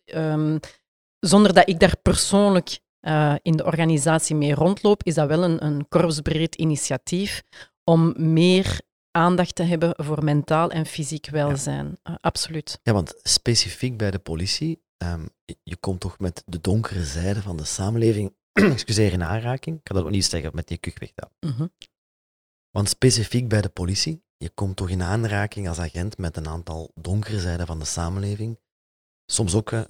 zonder 1.19 1.53
dat 1.53 1.69
ik 1.69 1.79
daar 1.79 1.95
persoonlijk 2.01 2.79
uh, 3.01 3.35
in 3.41 3.55
de 3.55 3.65
organisatie 3.65 4.35
mee 4.35 4.53
rondloop, 4.53 5.03
is 5.03 5.13
dat 5.13 5.27
wel 5.27 5.43
een, 5.43 5.65
een 5.65 5.87
korpsbreed 5.87 6.55
initiatief 6.55 7.43
om 7.83 8.13
meer 8.17 8.81
aandacht 9.11 9.55
te 9.55 9.63
hebben 9.63 9.93
voor 9.97 10.23
mentaal 10.23 10.69
en 10.69 10.85
fysiek 10.85 11.29
welzijn. 11.29 11.97
Ja. 12.03 12.11
Uh, 12.11 12.17
absoluut. 12.21 12.79
Ja, 12.83 12.93
want 12.93 13.13
specifiek 13.23 13.97
bij 13.97 14.11
de 14.11 14.19
politie, 14.19 14.83
um, 14.97 15.29
je 15.63 15.75
komt 15.75 15.99
toch 15.99 16.19
met 16.19 16.43
de 16.45 16.61
donkere 16.61 17.03
zijde 17.03 17.41
van 17.41 17.57
de 17.57 17.65
samenleving, 17.65 18.35
excuseer, 18.51 19.13
in 19.13 19.23
aanraking. 19.23 19.77
Ik 19.77 19.83
kan 19.83 19.95
dat 19.95 20.05
ook 20.05 20.11
niet 20.11 20.25
zeggen 20.25 20.51
met 20.53 20.67
die 20.67 20.77
kuchweg. 20.77 21.11
Mm 21.39 21.51
-hmm. 21.51 21.71
Want 22.69 22.89
specifiek 22.89 23.47
bij 23.47 23.61
de 23.61 23.69
politie, 23.69 24.23
je 24.37 24.49
komt 24.49 24.75
toch 24.75 24.89
in 24.89 25.01
aanraking 25.01 25.67
als 25.67 25.79
agent 25.79 26.17
met 26.17 26.37
een 26.37 26.47
aantal 26.47 26.91
donkere 26.95 27.39
zijden 27.39 27.67
van 27.67 27.79
de 27.79 27.85
samenleving. 27.85 28.59
Soms 29.31 29.55
ook 29.55 29.71
uh, 29.71 29.83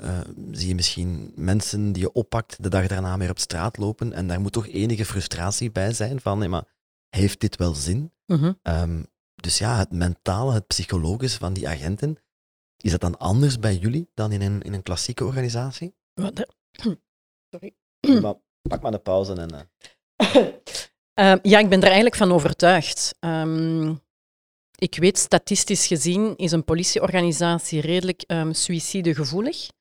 zie 0.51 0.67
je 0.67 0.75
misschien 0.75 1.31
mensen 1.35 1.91
die 1.91 2.01
je 2.01 2.11
oppakt 2.11 2.63
de 2.63 2.69
dag 2.69 2.87
daarna 2.87 3.17
weer 3.17 3.29
op 3.29 3.39
straat 3.39 3.77
lopen 3.77 4.13
en 4.13 4.27
daar 4.27 4.41
moet 4.41 4.51
toch 4.51 4.67
enige 4.67 5.05
frustratie 5.05 5.71
bij 5.71 5.93
zijn 5.93 6.21
van, 6.21 6.39
nee, 6.39 6.47
maar 6.47 6.63
heeft 7.09 7.39
dit 7.39 7.55
wel 7.55 7.73
zin? 7.73 8.11
-hmm. 8.25 8.59
um, 8.63 9.05
dus 9.35 9.57
ja, 9.57 9.77
het 9.77 9.91
mentale, 9.91 10.53
het 10.53 10.67
psychologische 10.67 11.39
van 11.39 11.53
die 11.53 11.67
agenten, 11.67 12.17
is 12.77 12.91
dat 12.91 12.99
dan 12.99 13.17
anders 13.17 13.59
bij 13.59 13.75
jullie 13.75 14.09
dan 14.13 14.31
in 14.31 14.41
een, 14.41 14.61
in 14.61 14.73
een 14.73 14.83
klassieke 14.83 15.25
organisatie? 15.25 15.95
Wat? 16.13 16.47
Sorry. 17.51 17.75
Maar, 18.21 18.35
pak 18.61 18.81
maar 18.81 18.91
de 18.91 18.99
pauze 18.99 19.33
en... 19.33 19.53
Uh... 19.53 20.45
uh, 21.15 21.35
ja, 21.51 21.59
ik 21.59 21.69
ben 21.69 21.79
er 21.79 21.85
eigenlijk 21.85 22.15
van 22.15 22.31
overtuigd. 22.31 23.15
Um, 23.19 24.01
ik 24.81 24.95
weet, 24.95 25.17
statistisch 25.17 25.87
gezien 25.87 26.35
is 26.35 26.51
een 26.51 26.63
politieorganisatie 26.63 27.81
redelijk 27.81 28.23
um, 28.27 28.53
suïcidegevoelig. 28.53 29.67
Um, 29.67 29.71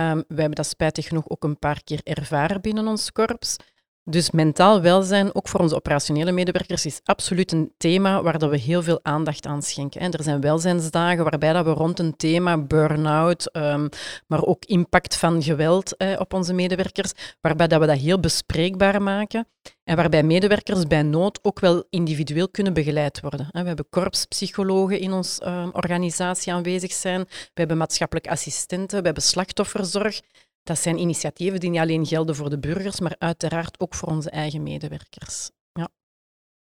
wij 0.00 0.24
hebben 0.28 0.54
dat 0.54 0.66
spijtig 0.66 1.06
genoeg 1.06 1.28
ook 1.28 1.44
een 1.44 1.58
paar 1.58 1.82
keer 1.84 2.00
ervaren 2.02 2.60
binnen 2.60 2.86
ons 2.86 3.12
korps. 3.12 3.56
Dus 4.04 4.30
mentaal 4.30 4.80
welzijn, 4.80 5.34
ook 5.34 5.48
voor 5.48 5.60
onze 5.60 5.74
operationele 5.74 6.32
medewerkers, 6.32 6.86
is 6.86 7.00
absoluut 7.04 7.52
een 7.52 7.72
thema 7.76 8.22
waar 8.22 8.50
we 8.50 8.56
heel 8.56 8.82
veel 8.82 9.00
aandacht 9.02 9.46
aan 9.46 9.62
schenken. 9.62 10.00
En 10.00 10.12
er 10.12 10.22
zijn 10.22 10.40
welzijnsdagen 10.40 11.24
waarbij 11.24 11.52
dat 11.52 11.64
we 11.64 11.70
rond 11.70 11.98
een 11.98 12.16
thema, 12.16 12.58
burn-out, 12.58 13.56
um, 13.56 13.88
maar 14.26 14.44
ook 14.44 14.64
impact 14.64 15.16
van 15.16 15.42
geweld 15.42 15.96
op 16.18 16.34
onze 16.34 16.52
medewerkers, 16.52 17.12
waarbij 17.40 17.66
dat 17.66 17.80
we 17.80 17.86
dat 17.86 17.98
heel 17.98 18.20
bespreekbaar 18.20 19.02
maken. 19.02 19.46
En 19.84 19.96
waarbij 19.96 20.22
medewerkers 20.22 20.86
bij 20.86 21.02
nood 21.02 21.38
ook 21.42 21.60
wel 21.60 21.84
individueel 21.90 22.48
kunnen 22.48 22.72
begeleid 22.72 23.20
worden. 23.20 23.48
We 23.52 23.58
hebben 23.58 23.88
korpspsychologen 23.90 24.98
in 24.98 25.12
onze 25.12 25.44
uh, 25.44 25.68
organisatie 25.72 26.52
aanwezig 26.52 26.92
zijn. 26.92 27.20
We 27.28 27.50
hebben 27.54 27.76
maatschappelijk 27.76 28.28
assistenten, 28.28 28.98
we 28.98 29.04
hebben 29.04 29.22
slachtofferzorg. 29.22 30.20
Dat 30.62 30.78
zijn 30.78 30.98
initiatieven 30.98 31.60
die 31.60 31.70
niet 31.70 31.80
alleen 31.80 32.06
gelden 32.06 32.36
voor 32.36 32.50
de 32.50 32.58
burgers, 32.58 33.00
maar 33.00 33.14
uiteraard 33.18 33.80
ook 33.80 33.94
voor 33.94 34.08
onze 34.08 34.30
eigen 34.30 34.62
medewerkers. 34.62 35.50
Ja, 35.72 35.88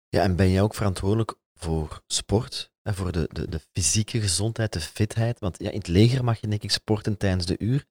ja 0.09 0.21
en 0.21 0.35
ben 0.35 0.51
jij 0.51 0.61
ook 0.61 0.75
verantwoordelijk 0.75 1.35
voor 1.53 2.01
sport? 2.07 2.71
En 2.81 2.95
voor 2.95 3.11
de, 3.11 3.29
de, 3.31 3.49
de 3.49 3.59
fysieke 3.71 4.21
gezondheid, 4.21 4.73
de 4.73 4.79
fitheid? 4.79 5.39
Want 5.39 5.59
ja, 5.59 5.69
in 5.69 5.77
het 5.77 5.87
leger 5.87 6.23
mag 6.23 6.41
je 6.41 6.47
denk 6.47 6.63
ik 6.63 6.71
sporten 6.71 7.17
tijdens 7.17 7.45
de 7.45 7.55
uur. 7.59 7.85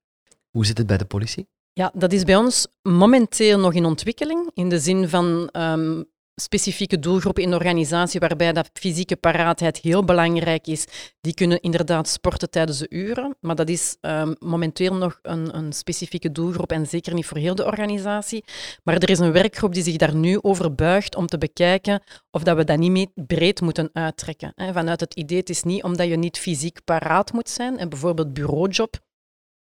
Hoe 0.51 0.67
zit 0.67 0.79
het 0.79 0.87
bij 0.87 0.99
de 0.99 1.05
politie? 1.05 1.49
Ja, 1.73 1.91
dat 1.95 2.13
is 2.13 2.25
bij 2.25 2.37
ons 2.37 2.67
momenteel 2.83 3.59
nog 3.59 3.73
in 3.73 3.85
ontwikkeling, 3.85 4.51
in 4.55 4.69
de 4.69 4.79
zin 4.79 5.09
van 5.09 5.49
um, 5.53 6.05
specifieke 6.41 6.99
doelgroepen 6.99 7.43
in 7.43 7.51
de 7.51 7.57
organisatie 7.57 8.21
waarbij 8.21 8.53
dat 8.53 8.71
fysieke 8.73 9.17
paraatheid 9.17 9.77
heel 9.77 10.05
belangrijk 10.05 10.67
is. 10.67 10.85
Die 11.21 11.35
kunnen 11.35 11.61
inderdaad 11.61 12.09
sporten 12.09 12.51
tijdens 12.51 12.79
de 12.79 12.87
uren, 12.89 13.37
maar 13.41 13.55
dat 13.55 13.69
is 13.69 13.97
um, 14.01 14.37
momenteel 14.39 14.95
nog 14.95 15.19
een, 15.23 15.57
een, 15.57 15.73
specifieke 15.73 16.33
doelgroep 16.33 16.73
en 16.73 16.87
zeker 16.87 17.15
niet 17.15 17.27
voor 17.27 17.37
heel 17.37 17.55
de 17.55 17.65
organisatie. 17.65 18.45
Maar 18.83 18.95
er 18.95 19.11
is 19.11 19.19
een 19.19 19.33
werkgroep 19.33 19.75
die 19.75 19.83
zich 19.83 19.97
daar 19.97 20.15
nu 20.15 20.39
over 20.43 20.75
buigt 20.75 21.17
om 21.17 21.27
te 21.27 21.39
bekijken 21.39 22.03
of 22.31 22.43
dat 22.43 22.57
we 22.57 22.65
dat 22.65 22.79
niet 22.79 22.91
mee 22.91 23.11
breed 23.15 23.61
moeten 23.61 23.91
uittrekken. 23.93 24.53
Vanuit 24.73 25.01
het 25.01 25.15
idee, 25.15 25.39
het 25.39 25.51
is 25.51 25.63
niet 25.63 25.83
omdat 25.83 26.09
je 26.09 26.17
niet 26.17 26.39
fysiek 26.39 26.85
paraat 26.85 27.33
moet 27.33 27.49
zijn, 27.49 27.79
en 27.79 27.89
bijvoorbeeld 27.89 28.33
bureaujob, 28.33 28.97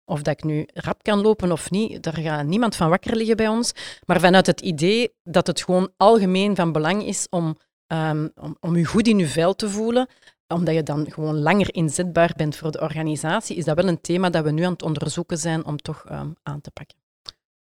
of 0.05 0.21
dat 0.21 0.33
ik 0.37 0.43
nu 0.43 0.67
rap 0.73 1.03
kan 1.03 1.21
lopen 1.21 1.51
of 1.51 1.71
niet, 1.71 2.03
daar 2.03 2.17
gaat 2.17 2.45
niemand 2.45 2.75
van 2.75 2.89
wakker 2.89 3.15
liggen 3.15 3.37
bij 3.37 3.47
ons. 3.47 3.71
Maar 4.05 4.19
vanuit 4.19 4.45
het 4.45 4.61
idee 4.61 5.13
dat 5.23 5.47
het 5.47 5.63
gewoon 5.63 5.91
algemeen 5.97 6.55
van 6.55 6.71
belang 6.71 7.03
is 7.03 7.27
om, 7.29 7.57
um, 7.87 8.31
om, 8.35 8.57
om 8.59 8.75
je 8.75 8.85
goed 8.85 9.07
in 9.07 9.19
je 9.19 9.27
vel 9.27 9.55
te 9.55 9.69
voelen, 9.69 10.07
omdat 10.47 10.73
je 10.73 10.83
dan 10.83 11.11
gewoon 11.11 11.39
langer 11.39 11.73
inzetbaar 11.73 12.33
bent 12.35 12.55
voor 12.55 12.71
de 12.71 12.81
organisatie, 12.81 13.55
is 13.55 13.65
dat 13.65 13.75
wel 13.75 13.87
een 13.87 14.01
thema 14.01 14.29
dat 14.29 14.43
we 14.43 14.51
nu 14.51 14.63
aan 14.63 14.71
het 14.71 14.83
onderzoeken 14.83 15.37
zijn 15.37 15.65
om 15.65 15.77
toch 15.77 16.05
ehm, 16.05 16.29
aan 16.43 16.61
te 16.61 16.71
pakken. 16.71 16.97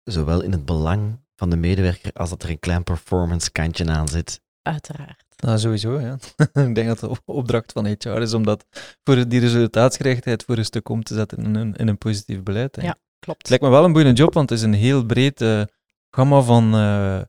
Zowel 0.03 0.41
in 0.41 0.51
het 0.51 0.65
belang 0.65 1.19
van 1.35 1.49
de 1.49 1.55
medewerker 1.55 2.13
als 2.13 2.29
dat 2.29 2.43
er 2.43 2.49
een 2.49 2.59
klein 2.59 2.83
performance 2.83 3.51
kantje 3.51 3.85
aan 3.85 4.07
zit. 4.07 4.41
Uiteraard. 4.61 5.28
Nou, 5.39 5.57
sowieso, 5.57 5.99
ja. 5.99 6.17
ik 6.67 6.75
denk 6.75 6.87
dat 6.87 6.99
de 6.99 7.21
opdracht 7.25 7.71
van 7.71 7.85
HR 7.85 8.09
is 8.09 8.33
om 8.33 8.43
dat 8.43 8.65
voor 9.03 9.27
die 9.27 9.39
resultaatsgerichtheid 9.39 10.43
voor 10.43 10.57
een 10.57 10.65
stuk 10.65 10.89
om 10.89 11.03
te 11.03 11.13
zetten 11.13 11.37
in 11.37 11.55
een, 11.55 11.75
in 11.75 11.87
een 11.87 11.97
positief 11.97 12.43
beleid. 12.43 12.73
Denk. 12.73 12.87
Ja, 12.87 12.97
klopt. 13.19 13.39
Het 13.39 13.49
lijkt 13.49 13.63
me 13.63 13.69
wel 13.69 13.83
een 13.83 13.91
boeiende 13.91 14.17
job, 14.21 14.33
want 14.33 14.49
het 14.49 14.59
is 14.59 14.65
een 14.65 14.73
heel 14.73 15.05
breed 15.05 15.41
uh, 15.41 15.61
gamma 16.09 16.41
van 16.41 16.75
uh, 16.75 17.21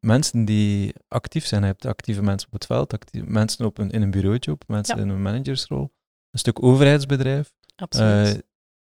mensen 0.00 0.44
die 0.44 0.94
actief 1.08 1.46
zijn. 1.46 1.60
Je 1.60 1.66
hebt 1.66 1.84
actieve 1.84 2.22
mensen 2.22 2.46
op 2.46 2.52
het 2.52 2.66
veld, 2.66 2.92
actieve, 2.92 3.30
mensen 3.30 3.66
op 3.66 3.78
een, 3.78 3.90
in 3.90 4.02
een 4.02 4.10
bureaujob, 4.10 4.64
mensen 4.66 4.96
ja. 4.96 5.02
in 5.02 5.08
een 5.08 5.22
managersrol, 5.22 5.92
een 6.30 6.38
stuk 6.38 6.62
overheidsbedrijf. 6.62 7.52
Absoluut. 7.76 8.34
Uh, 8.34 8.40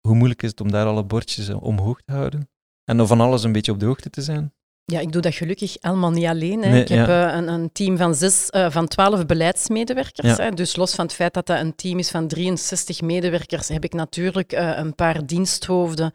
hoe 0.01 0.15
moeilijk 0.15 0.43
is 0.43 0.51
het 0.51 0.61
om 0.61 0.71
daar 0.71 0.87
alle 0.87 1.05
bordjes 1.05 1.49
omhoog 1.51 2.01
te 2.03 2.13
houden? 2.13 2.51
En 2.85 3.07
van 3.07 3.21
alles 3.21 3.43
een 3.43 3.53
beetje 3.53 3.73
op 3.73 3.81
de 3.81 3.87
hoogte 3.87 4.11
te 4.11 4.23
zijn? 4.23 4.55
Ja, 4.85 5.01
ik 5.01 5.13
doe 5.13 5.23
dat 5.23 5.35
gelukkig 5.35 5.77
allemaal 5.81 6.11
niet 6.11 6.27
alleen. 6.27 6.63
Hè. 6.63 6.71
Nee, 6.71 6.81
ik 6.83 6.89
heb 6.89 7.07
ja. 7.07 7.31
uh, 7.31 7.37
een, 7.37 7.49
een, 7.49 7.73
team 7.73 7.97
van, 7.97 8.15
zes, 8.15 8.49
uh, 8.51 8.71
van 8.71 8.89
12 8.89 9.27
beleidsmedewerkers. 9.27 10.37
Ja. 10.37 10.45
Hè. 10.45 10.51
Dus 10.51 10.77
los 10.77 10.95
van 10.95 11.05
het 11.05 11.15
feit 11.15 11.35
dat 11.35 11.47
dat 11.47 11.61
een 11.61 11.75
team 11.75 11.99
is 11.99 12.11
van 12.11 12.29
63 12.29 13.01
medewerkers, 13.01 13.69
heb 13.69 13.85
ik 13.85 13.93
natuurlijk 13.93 14.53
uh, 14.53 14.77
een 14.77 14.95
paar 14.95 15.27
diensthoofden 15.27 16.15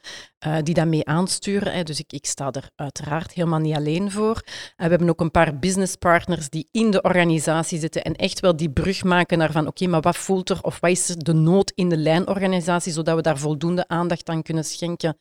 die 0.63 0.73
dat 0.73 0.87
mee 0.87 1.05
aansturen. 1.05 1.73
Hè. 1.73 1.83
Dus 1.83 1.99
ik, 1.99 2.13
ik 2.13 2.25
sta 2.25 2.51
er 2.51 2.69
uiteraard 2.75 3.33
helemaal 3.33 3.59
niet 3.59 3.75
alleen 3.75 4.11
voor. 4.11 4.41
we 4.75 4.83
hebben 4.83 5.09
ook 5.09 5.21
een 5.21 5.31
paar 5.31 5.59
businesspartners 5.59 6.49
die 6.49 6.67
in 6.71 6.91
de 6.91 7.01
organisatie 7.01 7.79
zitten 7.79 8.03
en 8.03 8.15
echt 8.15 8.39
wel 8.39 8.55
die 8.55 8.69
brug 8.69 9.03
maken 9.03 9.37
naar 9.37 9.51
van 9.51 9.61
oké, 9.61 9.69
okay, 9.69 9.87
maar 9.87 10.01
wat 10.01 10.17
voelt 10.17 10.49
er 10.49 10.61
of 10.61 10.79
wat 10.79 10.89
is 10.89 11.09
er 11.09 11.23
de 11.23 11.33
nood 11.33 11.71
in 11.75 11.89
de 11.89 11.97
lijnorganisatie, 11.97 12.91
zodat 12.91 13.15
we 13.15 13.21
daar 13.21 13.37
voldoende 13.37 13.87
aandacht 13.87 14.29
aan 14.29 14.43
kunnen 14.43 14.65
schenken 14.65 15.17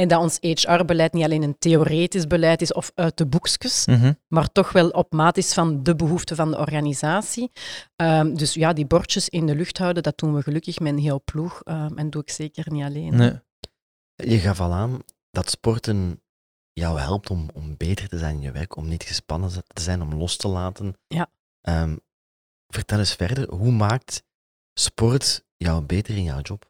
en 0.00 0.08
dat 0.08 0.20
ons 0.20 0.38
HR-beleid 0.40 1.12
niet 1.12 1.24
alleen 1.24 1.42
een 1.42 1.58
theoretisch 1.58 2.26
beleid 2.26 2.62
is 2.62 2.72
of 2.72 2.92
uit 2.94 3.16
de 3.16 3.26
boekjes, 3.26 3.86
mm 3.86 3.94
-hmm. 3.94 4.18
maar 4.28 4.52
toch 4.52 4.72
wel 4.72 4.88
op 4.88 5.12
maat 5.12 5.36
is 5.36 5.52
van 5.52 5.82
de 5.82 5.96
behoeften 5.96 6.36
van 6.36 6.50
de 6.50 6.58
organisatie. 6.58 7.50
Um, 7.96 8.36
dus 8.36 8.54
ja, 8.54 8.72
die 8.72 8.86
bordjes 8.86 9.28
in 9.28 9.46
de 9.46 9.54
lucht 9.54 9.78
houden, 9.78 10.02
dat 10.02 10.18
doen 10.18 10.34
we 10.34 10.42
gelukkig 10.42 10.78
met 10.78 10.92
een 10.92 10.98
heel 10.98 11.22
ploeg. 11.24 11.60
Um, 11.64 11.98
en 11.98 12.10
doe 12.10 12.22
ik 12.22 12.30
zeker 12.30 12.72
niet 12.72 12.84
alleen. 12.84 13.16
Nee. 13.16 13.40
Je 14.14 14.38
gaf 14.38 14.60
al 14.60 14.72
aan 14.72 14.98
dat 15.30 15.50
sporten 15.50 16.22
jou 16.72 17.00
helpt 17.00 17.30
om, 17.30 17.48
om 17.54 17.76
beter 17.76 18.08
te 18.08 18.18
zijn 18.18 18.34
in 18.34 18.42
je 18.42 18.52
werk, 18.52 18.76
om 18.76 18.88
niet 18.88 19.02
gespannen 19.02 19.50
te 19.66 19.82
zijn, 19.82 20.02
om 20.02 20.14
los 20.14 20.36
te 20.36 20.48
laten. 20.48 20.94
Ja. 21.06 21.30
Um, 21.62 22.00
vertel 22.66 22.98
eens 22.98 23.14
verder, 23.14 23.54
hoe 23.54 23.72
maakt 23.72 24.22
sport 24.74 25.44
jou 25.56 25.82
beter 25.82 26.16
in 26.16 26.22
jouw 26.22 26.40
job? 26.40 26.69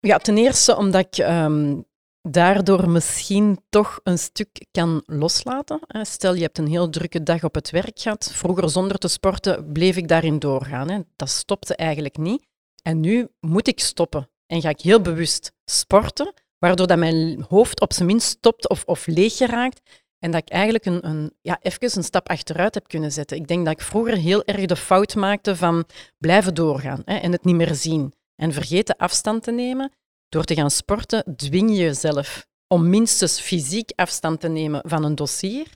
Ja, 0.00 0.18
ten 0.18 0.38
eerste 0.38 0.76
omdat 0.76 1.06
ik 1.06 1.26
um, 1.26 1.84
daardoor 2.22 2.90
misschien 2.90 3.58
toch 3.68 4.00
een 4.02 4.18
stuk 4.18 4.66
kan 4.70 5.02
loslaten. 5.06 5.80
Stel, 6.02 6.34
je 6.34 6.42
hebt 6.42 6.58
een 6.58 6.68
heel 6.68 6.88
drukke 6.88 7.22
dag 7.22 7.44
op 7.44 7.54
het 7.54 7.70
werk 7.70 7.98
gehad. 8.00 8.30
Vroeger 8.32 8.70
zonder 8.70 8.98
te 8.98 9.08
sporten 9.08 9.72
bleef 9.72 9.96
ik 9.96 10.08
daarin 10.08 10.38
doorgaan. 10.38 10.90
Hè. 10.90 11.00
Dat 11.16 11.28
stopte 11.28 11.76
eigenlijk 11.76 12.16
niet. 12.16 12.46
En 12.82 13.00
nu 13.00 13.28
moet 13.40 13.68
ik 13.68 13.80
stoppen 13.80 14.30
en 14.46 14.60
ga 14.60 14.68
ik 14.68 14.80
heel 14.80 15.00
bewust 15.00 15.52
sporten, 15.64 16.32
waardoor 16.58 16.86
dat 16.86 16.98
mijn 16.98 17.44
hoofd 17.48 17.80
op 17.80 17.92
zijn 17.92 18.06
minst 18.06 18.28
stopt 18.28 18.68
of, 18.68 18.84
of 18.84 19.06
leeg 19.06 19.36
geraakt. 19.36 19.80
En 20.18 20.30
dat 20.30 20.40
ik 20.40 20.48
eigenlijk 20.48 20.84
een, 20.84 21.06
een, 21.08 21.32
ja, 21.40 21.58
even 21.60 21.96
een 21.96 22.04
stap 22.04 22.28
achteruit 22.28 22.74
heb 22.74 22.88
kunnen 22.88 23.12
zetten. 23.12 23.36
Ik 23.36 23.48
denk 23.48 23.64
dat 23.64 23.74
ik 23.74 23.86
vroeger 23.86 24.16
heel 24.16 24.44
erg 24.44 24.66
de 24.66 24.76
fout 24.76 25.14
maakte 25.14 25.56
van 25.56 25.84
blijven 26.18 26.54
doorgaan 26.54 27.02
hè, 27.04 27.16
en 27.16 27.32
het 27.32 27.44
niet 27.44 27.54
meer 27.54 27.74
zien. 27.74 28.12
En 28.42 28.52
vergeten 28.52 28.96
afstand 28.96 29.42
te 29.42 29.50
nemen. 29.50 29.92
Door 30.28 30.44
te 30.44 30.54
gaan 30.54 30.70
sporten 30.70 31.36
dwing 31.36 31.70
je 31.70 31.76
jezelf 31.76 32.46
om 32.66 32.88
minstens 32.88 33.40
fysiek 33.40 33.92
afstand 33.94 34.40
te 34.40 34.48
nemen 34.48 34.80
van 34.84 35.04
een 35.04 35.14
dossier. 35.14 35.66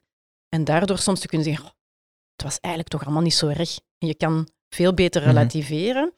En 0.49 0.65
daardoor 0.65 0.99
soms 0.99 1.21
te 1.21 1.27
kunnen 1.27 1.47
zeggen, 1.47 1.65
oh, 1.65 1.73
het 2.37 2.43
was 2.43 2.59
eigenlijk 2.61 2.95
toch 2.95 3.05
allemaal 3.05 3.23
niet 3.23 3.35
zo 3.35 3.49
erg. 3.49 3.79
En 3.99 4.09
je 4.09 4.15
kan 4.15 4.49
veel 4.69 4.95
beter 4.95 5.23
relativeren. 5.23 6.13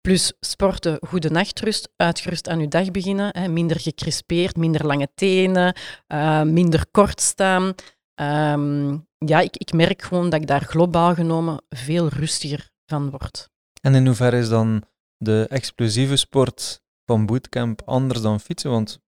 Plus 0.00 0.32
sporten, 0.40 0.98
goede 1.06 1.30
nachtrust, 1.30 1.88
uitgerust 1.96 2.48
aan 2.48 2.60
je 2.60 2.68
dag 2.68 2.90
beginnen. 2.90 3.38
Hè, 3.38 3.48
minder 3.48 3.80
gecrispeerd, 3.80 4.56
minder 4.56 4.86
lange 4.86 5.08
tenen, 5.14 5.76
uh, 6.08 6.42
minder 6.42 6.86
kort 6.90 7.20
staan. 7.20 7.74
Um, 8.14 9.06
ja, 9.18 9.40
ik, 9.40 9.56
ik 9.56 9.72
merk 9.72 10.02
gewoon 10.02 10.30
dat 10.30 10.40
ik 10.40 10.46
daar 10.46 10.64
globaal 10.64 11.14
genomen 11.14 11.62
veel 11.68 12.08
rustiger 12.08 12.70
van 12.86 13.10
word. 13.10 13.48
En 13.80 13.94
in 13.94 14.06
hoeverre 14.06 14.38
is 14.38 14.48
dan 14.48 14.84
de 15.22 15.46
explosieve 15.48 16.16
sport 16.16 16.82
van 17.04 17.26
bootcamp 17.26 17.82
anders 17.84 18.20
dan 18.20 18.40
fietsen? 18.40 18.70
Want 18.70 19.00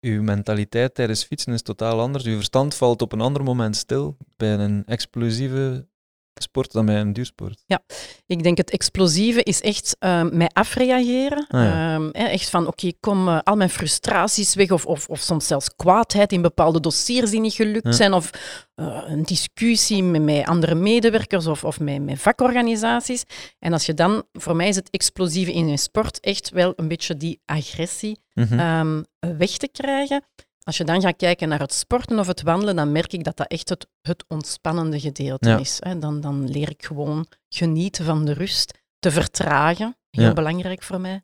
uw 0.00 0.22
mentaliteit 0.22 0.94
tijdens 0.94 1.24
fietsen 1.24 1.52
is 1.52 1.62
totaal 1.62 2.00
anders. 2.00 2.24
Uw 2.24 2.34
verstand 2.34 2.74
valt 2.74 3.02
op 3.02 3.12
een 3.12 3.20
ander 3.20 3.42
moment 3.42 3.76
stil 3.76 4.16
bij 4.36 4.54
een 4.54 4.84
explosieve 4.86 5.88
sport 6.34 6.72
dan 6.72 6.86
bij 6.86 7.00
een 7.00 7.12
duursport. 7.12 7.62
Ja, 7.66 7.82
ik 8.26 8.42
denk 8.42 8.56
het 8.56 8.70
explosieve 8.70 9.42
is 9.42 9.60
echt 9.60 9.96
uh, 10.00 10.22
mij 10.22 10.50
afreageren. 10.52 11.46
Ah, 11.48 11.60
ja. 11.60 11.98
uh, 11.98 12.10
echt 12.12 12.50
van, 12.50 12.66
oké, 12.66 12.86
okay, 12.86 12.94
kom 13.00 13.28
uh, 13.28 13.38
al 13.42 13.56
mijn 13.56 13.70
frustraties 13.70 14.54
weg 14.54 14.70
of, 14.70 14.86
of, 14.86 15.08
of 15.08 15.20
soms 15.20 15.46
zelfs 15.46 15.76
kwaadheid 15.76 16.32
in 16.32 16.42
bepaalde 16.42 16.80
dossiers 16.80 17.30
die 17.30 17.40
niet 17.40 17.54
gelukt 17.54 17.86
ja. 17.86 17.92
zijn 17.92 18.12
of 18.12 18.30
uh, 18.76 19.02
een 19.06 19.22
discussie 19.22 20.02
met, 20.02 20.22
met 20.22 20.46
andere 20.46 20.74
medewerkers 20.74 21.46
of, 21.46 21.64
of 21.64 21.80
met, 21.80 22.02
met 22.02 22.18
vakorganisaties. 22.18 23.24
En 23.58 23.72
als 23.72 23.86
je 23.86 23.94
dan, 23.94 24.24
voor 24.32 24.56
mij 24.56 24.68
is 24.68 24.76
het 24.76 24.90
explosieve 24.90 25.52
in 25.52 25.68
een 25.68 25.78
sport 25.78 26.20
echt 26.20 26.50
wel 26.50 26.72
een 26.76 26.88
beetje 26.88 27.16
die 27.16 27.40
agressie 27.44 28.18
mm 28.34 28.44
-hmm. 28.44 28.60
um, 28.60 29.04
weg 29.38 29.50
te 29.56 29.68
krijgen. 29.72 30.24
Als 30.64 30.76
je 30.76 30.84
dan 30.84 31.00
gaat 31.00 31.16
kijken 31.16 31.48
naar 31.48 31.60
het 31.60 31.72
sporten 31.72 32.18
of 32.18 32.26
het 32.26 32.42
wandelen, 32.42 32.76
dan 32.76 32.92
merk 32.92 33.12
ik 33.12 33.24
dat 33.24 33.36
dat 33.36 33.48
echt 33.48 33.68
het, 33.68 33.86
het 34.00 34.24
ontspannende 34.28 35.00
gedeelte 35.00 35.48
ja. 35.48 35.58
is. 35.58 35.78
Dan, 35.98 36.20
dan 36.20 36.50
leer 36.50 36.70
ik 36.70 36.84
gewoon 36.84 37.26
genieten 37.48 38.04
van 38.04 38.24
de 38.24 38.32
rust, 38.32 38.80
te 38.98 39.10
vertragen, 39.10 39.96
heel 40.10 40.24
ja. 40.24 40.32
belangrijk 40.32 40.82
voor 40.82 41.00
mij. 41.00 41.22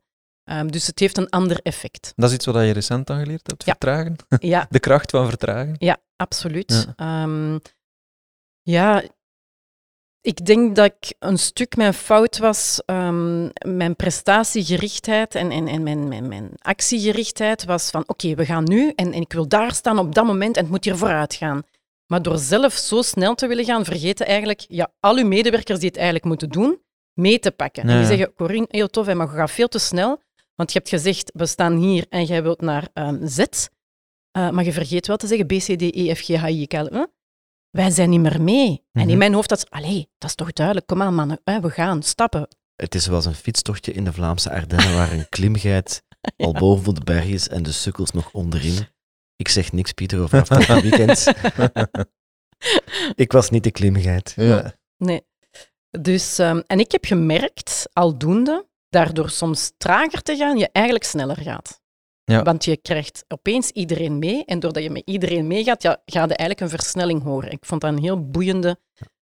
Um, 0.51 0.71
dus 0.71 0.87
het 0.87 0.99
heeft 0.99 1.17
een 1.17 1.29
ander 1.29 1.61
effect. 1.63 2.13
Dat 2.17 2.29
is 2.29 2.35
iets 2.35 2.47
wat 2.47 2.55
je 2.55 2.71
recent 2.71 3.11
aangeleerd 3.11 3.47
hebt, 3.47 3.65
ja. 3.65 3.71
vertragen? 3.71 4.17
Ja. 4.39 4.67
De 4.71 4.81
kracht 4.81 5.11
van 5.11 5.29
vertragen? 5.29 5.75
Ja, 5.79 5.97
absoluut. 6.17 6.89
Ja, 6.97 7.23
um, 7.23 7.61
ja 8.63 9.03
ik 10.29 10.47
denk 10.47 10.77
dat 10.77 10.87
ik 10.87 11.15
een 11.19 11.39
stuk 11.39 11.77
mijn 11.77 11.95
fout 11.95 12.39
was. 12.39 12.83
Um, 12.87 13.51
mijn 13.67 13.97
prestatiegerichtheid 13.97 15.35
en, 15.35 15.51
en, 15.51 15.69
en 15.69 15.83
mijn, 15.83 16.09
mijn, 16.09 16.29
mijn 16.29 16.51
actiegerichtheid 16.59 17.65
was 17.65 17.91
van 17.91 18.01
oké, 18.01 18.11
okay, 18.11 18.37
we 18.37 18.45
gaan 18.45 18.65
nu 18.65 18.93
en, 18.95 19.13
en 19.13 19.21
ik 19.21 19.33
wil 19.33 19.49
daar 19.49 19.75
staan 19.75 19.99
op 19.99 20.15
dat 20.15 20.25
moment 20.25 20.57
en 20.57 20.63
het 20.63 20.71
moet 20.71 20.85
hier 20.85 20.97
vooruit 20.97 21.35
gaan. 21.35 21.63
Maar 22.07 22.23
door 22.23 22.39
zelf 22.39 22.73
zo 22.73 23.03
snel 23.03 23.35
te 23.35 23.47
willen 23.47 23.65
gaan, 23.65 23.85
vergeten 23.85 24.27
eigenlijk 24.27 24.65
ja, 24.69 24.93
al 25.01 25.17
uw 25.17 25.27
medewerkers 25.27 25.79
die 25.79 25.89
het 25.89 25.97
eigenlijk 25.97 26.27
moeten 26.27 26.49
doen, 26.49 26.81
mee 27.13 27.39
te 27.39 27.51
pakken. 27.51 27.87
Nee. 27.87 27.95
En 27.95 28.01
die 28.01 28.17
zeggen, 28.17 28.35
Corinne, 28.35 28.67
heel 28.71 28.89
tof, 28.89 29.15
maar 29.15 29.31
je 29.31 29.37
gaat 29.37 29.51
veel 29.51 29.69
te 29.69 29.79
snel, 29.79 30.23
want 30.55 30.73
je 30.73 30.79
hebt 30.79 30.91
gezegd, 30.91 31.31
we 31.35 31.47
staan 31.47 31.77
hier 31.77 32.07
en 32.09 32.25
jij 32.25 32.43
wilt 32.43 32.61
naar 32.61 32.89
um, 32.95 33.29
Z. 33.29 33.39
Uh, 33.39 34.51
maar 34.51 34.65
je 34.65 34.73
vergeet 34.73 35.07
wel 35.07 35.17
te 35.17 35.27
zeggen 35.27 35.47
B, 35.47 35.51
C, 35.51 35.79
D, 35.79 35.83
E, 35.83 36.15
F, 36.15 36.21
G, 36.21 36.29
H, 36.35 36.49
I, 36.49 36.67
K, 36.67 36.73
L. 36.73 37.07
Wij 37.71 37.91
zijn 37.91 38.11
niet 38.11 38.21
meer 38.21 38.43
mee. 38.43 38.67
Mm-hmm. 38.69 38.87
En 38.93 39.01
in 39.03 39.07
Mhm. 39.09 39.19
mijn 39.19 39.35
hoofd 39.35 39.49
dat 39.49 39.59
is, 39.59 39.71
allee, 39.71 40.11
dat 40.19 40.31
is 40.31 40.37
toch 40.37 40.53
duidelijk, 40.53 40.87
kom 40.87 41.03
aan 41.03 41.15
mannen, 41.15 41.41
we 41.45 41.71
gaan, 41.71 42.03
stappen. 42.03 42.49
Het 42.77 42.95
is 42.95 43.05
zoals 43.05 43.25
een 43.27 43.35
fietstochtje 43.35 43.93
in 43.93 44.05
de 44.05 44.13
Vlaamse 44.13 44.51
Ardennen 44.51 44.95
waar 44.95 45.13
een 45.13 45.29
klimgeit 45.29 46.03
al 46.37 46.53
boven 46.53 46.95
de 46.95 47.05
berg 47.05 47.25
is 47.25 47.49
en 47.49 47.63
de 47.63 47.73
sukkels 47.73 48.11
nog 48.11 48.33
onderin. 48.33 48.87
Ik 49.37 49.49
zeg 49.49 49.73
niks, 49.73 49.93
Pieter, 49.93 50.21
over 50.21 50.41
afgelopen 50.41 50.83
weekend. 50.83 51.27
ik 53.15 53.33
was 53.33 53.51
niet 53.51 53.65
de 53.65 53.71
klimgeit. 53.71 54.33
Ja. 54.37 54.73
Nee. 54.97 55.27
Dus, 56.01 56.39
um, 56.39 56.63
en 56.67 56.79
ik 56.81 56.93
heb 56.93 57.05
gemerkt, 57.05 57.89
aldoende, 57.93 58.67
daardoor 58.89 59.31
soms 59.31 59.73
trager 59.77 60.23
te 60.23 60.37
gaan, 60.37 60.59
je 60.59 60.69
eigenlijk 60.73 61.05
sneller 61.05 61.37
gaat. 61.41 61.81
Ja. 62.29 62.43
Want 62.43 62.65
je 62.65 62.77
krijgt 62.77 63.25
opeens 63.29 63.71
iedereen 63.71 64.19
mee. 64.19 64.45
En 64.45 64.61
doordat 64.61 64.83
je 64.83 64.91
met 64.91 65.03
iedereen 65.05 65.47
meegaat, 65.47 65.83
ja, 65.83 66.03
ga 66.07 66.21
je 66.21 66.27
eigenlijk 66.27 66.61
een 66.61 66.69
versnelling 66.69 67.23
horen. 67.23 67.51
Ik 67.51 67.65
vond 67.65 67.81
dat 67.81 67.93
een 67.93 68.03
heel 68.03 68.31
boeiende, 68.31 68.79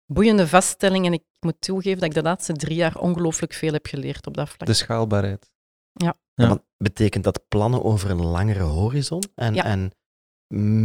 boeiende 0.07 0.49
vaststelling. 0.49 1.07
En 1.07 1.12
ik 1.12 1.22
moet 1.40 1.61
toegeven 1.61 1.99
dat 1.99 2.09
ik 2.09 2.14
de 2.14 2.22
laatste 2.22 2.53
drie 2.53 2.76
jaar 2.76 2.99
ongelooflijk 2.99 3.53
veel 3.53 3.72
heb 3.72 3.86
geleerd 3.86 4.26
op 4.26 4.36
dat 4.36 4.49
vlak. 4.49 4.68
De 4.68 4.74
schaalbaarheid. 4.74 5.51
Ja. 5.92 6.16
ja. 6.34 6.49
Want 6.49 6.61
betekent 6.76 7.24
dat 7.24 7.49
plannen 7.49 7.84
over 7.84 8.11
een 8.11 8.24
langere 8.24 8.62
horizon 8.62 9.22
en, 9.34 9.55
ja. 9.55 9.64
en 9.64 9.92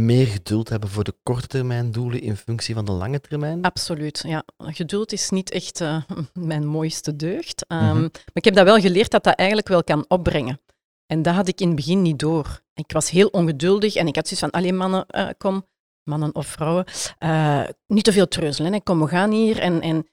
meer 0.04 0.26
geduld 0.26 0.68
hebben 0.68 0.88
voor 0.88 1.04
de 1.04 1.14
korte 1.22 1.46
termijn 1.46 1.90
doelen 1.90 2.20
in 2.20 2.36
functie 2.36 2.74
van 2.74 2.84
de 2.84 2.92
lange 2.92 3.20
termijn? 3.20 3.62
Absoluut, 3.62 4.24
ja. 4.26 4.44
Geduld 4.56 5.12
is 5.12 5.30
niet 5.30 5.50
echt 5.50 5.80
uh, 5.80 6.02
mijn 6.32 6.66
mooiste 6.66 7.16
deugd. 7.16 7.64
Um, 7.68 7.78
mm-hmm. 7.78 8.00
Maar 8.00 8.32
ik 8.32 8.44
heb 8.44 8.54
dat 8.54 8.64
wel 8.64 8.80
geleerd 8.80 9.10
dat 9.10 9.24
dat 9.24 9.34
eigenlijk 9.34 9.68
wel 9.68 9.84
kan 9.84 10.04
opbrengen. 10.08 10.60
En 11.06 11.22
dat 11.22 11.34
had 11.34 11.48
ik 11.48 11.60
in 11.60 11.66
het 11.66 11.76
begin 11.76 12.02
niet 12.02 12.18
door. 12.18 12.62
Ik 12.74 12.92
was 12.92 13.10
heel 13.10 13.28
ongeduldig 13.28 13.94
en 13.94 14.06
ik 14.06 14.16
had 14.16 14.28
zoiets 14.28 14.46
van, 14.46 14.60
alleen 14.60 14.76
mannen, 14.76 15.06
uh, 15.10 15.28
kom, 15.38 15.66
mannen 16.02 16.34
of 16.34 16.46
vrouwen, 16.46 16.84
uh, 17.24 17.64
niet 17.86 18.04
te 18.04 18.12
veel 18.12 18.28
treuzelen. 18.28 18.72
Hè. 18.72 18.80
Kom, 18.80 19.00
we 19.00 19.08
gaan 19.08 19.30
hier. 19.30 19.58
En, 19.58 19.80
en 19.80 20.08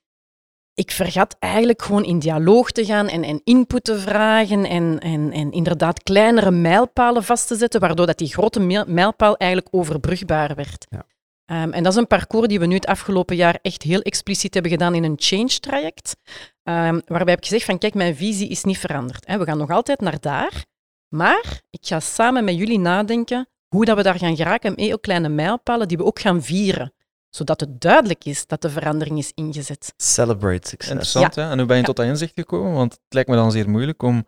ik 0.74 0.92
vergat 0.92 1.36
eigenlijk 1.40 1.82
gewoon 1.82 2.04
in 2.04 2.20
dialoog 2.20 2.72
te 2.72 2.86
gaan 2.86 3.08
en, 3.08 3.24
en 3.24 3.42
input 3.44 3.84
te 3.84 4.00
vragen 4.00 4.66
en, 4.66 5.00
en, 5.00 5.32
en 5.32 5.52
inderdaad 5.52 6.04
kleinere 6.04 6.52
mijlpalen 6.52 7.24
vast 7.24 7.48
te 7.48 7.56
zetten, 7.56 7.80
waardoor 7.80 8.06
dat 8.06 8.18
die 8.18 8.34
grote 8.34 8.60
mijlpaal 8.88 9.38
eigenlijk 9.38 9.76
overbrugbaar 9.76 10.56
werd. 10.56 10.86
Ja. 10.90 11.06
Ehm, 11.46 11.72
en 11.72 11.84
dat 11.84 11.92
is 11.92 12.00
een 12.00 12.08
parcours 12.08 12.48
die 12.48 12.60
we 12.60 12.66
nu 12.66 12.76
het 12.76 12.86
afgelopen 12.86 13.36
jaar 13.36 13.60
echt 13.62 13.82
heel 13.82 14.02
expliciet 14.02 14.54
hebben 14.54 14.72
gedaan 14.72 14.96
in 14.96 15.04
een 15.04 15.16
change-traject, 15.18 16.16
um, 16.64 17.02
waarbij 17.06 17.34
heb 17.34 17.38
ik 17.38 17.46
gezegd 17.46 17.66
van 17.66 17.78
kijk, 17.78 17.94
mijn 17.94 18.16
visie 18.16 18.50
is 18.50 18.64
niet 18.64 18.78
veranderd. 18.78 19.28
Hè. 19.28 19.38
We 19.38 19.46
gaan 19.46 19.58
nog 19.58 19.70
altijd 19.70 20.00
naar 20.00 20.20
daar, 20.20 20.66
maar 21.12 21.62
ik 21.70 21.86
ga 21.86 22.00
samen 22.00 22.44
met 22.44 22.56
jullie 22.56 22.80
nadenken 22.80 23.50
hoe 23.68 23.86
dat 23.86 23.98
we 23.98 24.04
daar 24.04 24.18
gaan 24.18 24.36
geraken 24.36 24.74
met 24.76 24.94
ook 24.94 25.02
kleine 25.02 25.30
mijlpalen 25.30 25.88
die 25.88 25.98
we 25.98 26.04
ook 26.04 26.20
gaan 26.20 26.44
vieren 26.44 26.94
zodat 27.32 27.60
het 27.60 27.82
duidelijk 27.82 28.26
is 28.26 28.48
dat 28.48 28.62
de 28.62 28.70
verandering 28.70 29.18
is 29.18 29.32
ingezet. 29.36 29.94
Celebrate 29.98 30.68
success. 30.68 30.92
Interessant, 30.92 31.36
ja. 31.36 31.52
En 31.52 31.58
hoe 31.58 31.68
ben 31.68 31.78
je 31.78 31.84
tot 31.84 31.96
dat 31.96 32.06
inzicht 32.06 32.34
gekomen? 32.36 32.74
Want 32.74 32.92
het 32.92 33.02
lijkt 33.10 33.30
me 33.30 33.36
dan 33.36 33.52
zeer 33.52 33.70
moeilijk 33.70 34.04
om 34.04 34.28